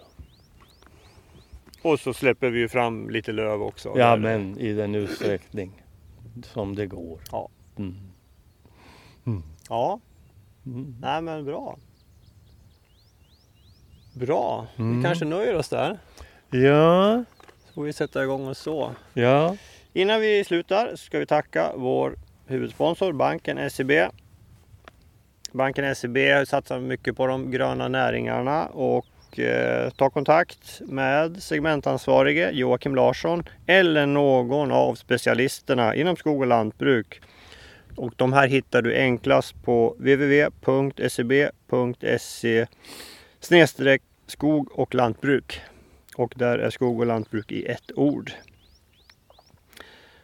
Och 1.81 1.99
så 1.99 2.13
släpper 2.13 2.49
vi 2.49 2.59
ju 2.59 2.67
fram 2.69 3.09
lite 3.09 3.31
löv 3.31 3.61
också. 3.61 3.89
Ja, 3.95 4.09
Där- 4.09 4.17
men 4.17 4.57
i 4.59 4.73
den 4.73 4.95
utsträckning 4.95 5.83
som 6.43 6.75
det 6.75 6.85
går. 6.87 7.19
Ja. 7.31 7.49
Mm. 7.77 7.95
Ja, 9.69 9.99
Mm. 10.65 10.95
nej 11.01 11.21
men 11.21 11.45
bra. 11.45 11.77
Bra, 14.13 14.67
Mm. 14.77 14.97
vi 14.97 15.03
kanske 15.03 15.25
nöjer 15.25 15.55
oss 15.55 15.69
där. 15.69 15.97
Ja, 16.49 17.23
Så 17.67 17.73
får 17.73 17.83
vi 17.83 17.93
sätta 17.93 18.23
igång 18.23 18.47
och 18.47 18.57
så. 18.57 18.91
ja. 19.13 19.57
Innan 19.93 20.21
vi 20.21 20.43
slutar 20.43 20.95
ska 20.95 21.19
vi 21.19 21.25
tacka 21.25 21.71
vår 21.75 22.15
huvudsponsor 22.45 23.13
banken 23.13 23.69
SEB. 23.69 23.91
Banken 25.55 25.95
SEB 25.95 26.17
satsar 26.47 26.79
mycket 26.79 27.17
på 27.17 27.27
de 27.27 27.51
gröna 27.51 27.87
näringarna 27.87 28.65
och 28.65 29.39
eh, 29.39 29.89
ta 29.89 30.09
kontakt 30.09 30.81
med 30.85 31.43
segmentansvarige 31.43 32.51
Joakim 32.51 32.95
Larsson 32.95 33.43
eller 33.65 34.05
någon 34.05 34.71
av 34.71 34.95
specialisterna 34.95 35.95
inom 35.95 36.15
skog 36.15 36.41
och 36.41 36.47
lantbruk. 36.47 37.21
Och 37.95 38.13
de 38.15 38.33
här 38.33 38.47
hittar 38.47 38.81
du 38.81 38.95
enklast 38.95 39.63
på 39.63 39.95
www.seb.se 39.99 40.55
snedstreck 43.39 44.01
skog 44.27 44.79
och 44.79 44.95
lantbruk. 44.95 45.61
Och 46.15 46.33
där 46.35 46.59
är 46.59 46.69
skog 46.69 46.99
och 46.99 47.05
lantbruk 47.05 47.51
i 47.51 47.65
ett 47.65 47.91
ord. 47.95 48.31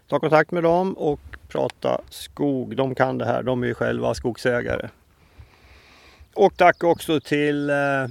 Ta 0.07 0.19
kontakt 0.19 0.51
med 0.51 0.63
dem 0.63 0.93
och 0.93 1.19
prata 1.47 2.01
skog. 2.09 2.75
De 2.75 2.95
kan 2.95 3.17
det 3.17 3.25
här. 3.25 3.43
De 3.43 3.63
är 3.63 3.67
ju 3.67 3.73
själva 3.73 4.13
skogsägare. 4.13 4.89
Och 6.33 6.57
tack 6.57 6.83
också 6.83 7.19
till 7.19 7.69
eh, 7.69 8.07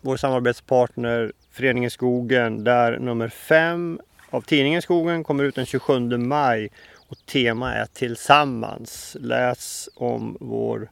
vår 0.00 0.16
samarbetspartner 0.16 1.32
Föreningen 1.50 1.90
Skogen 1.90 2.64
där 2.64 2.98
nummer 2.98 3.28
5 3.28 4.00
av 4.30 4.40
tidningen 4.40 4.82
Skogen 4.82 5.24
kommer 5.24 5.44
ut 5.44 5.54
den 5.54 5.66
27 5.66 5.98
maj. 6.18 6.70
Och 7.08 7.16
tema 7.26 7.74
är 7.74 7.86
Tillsammans. 7.86 9.16
Läs 9.20 9.88
om 9.94 10.36
vår 10.40 10.88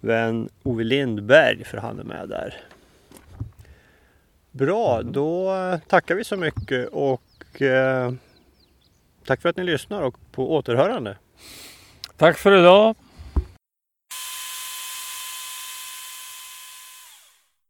vän 0.00 0.48
Ove 0.62 0.84
Lindberg 0.84 1.64
för 1.64 1.78
han 1.78 1.98
är 1.98 2.04
med 2.04 2.28
där. 2.28 2.60
Bra, 4.50 5.02
då 5.02 5.52
tackar 5.88 6.14
vi 6.14 6.24
så 6.24 6.36
mycket 6.36 6.88
och 6.88 7.62
eh, 7.62 8.12
tack 9.26 9.42
för 9.42 9.48
att 9.48 9.56
ni 9.56 9.64
lyssnar 9.64 10.02
och 10.02 10.16
på 10.32 10.54
återhörande. 10.54 11.16
Tack 12.16 12.38
för 12.38 12.58
idag. 12.58 12.96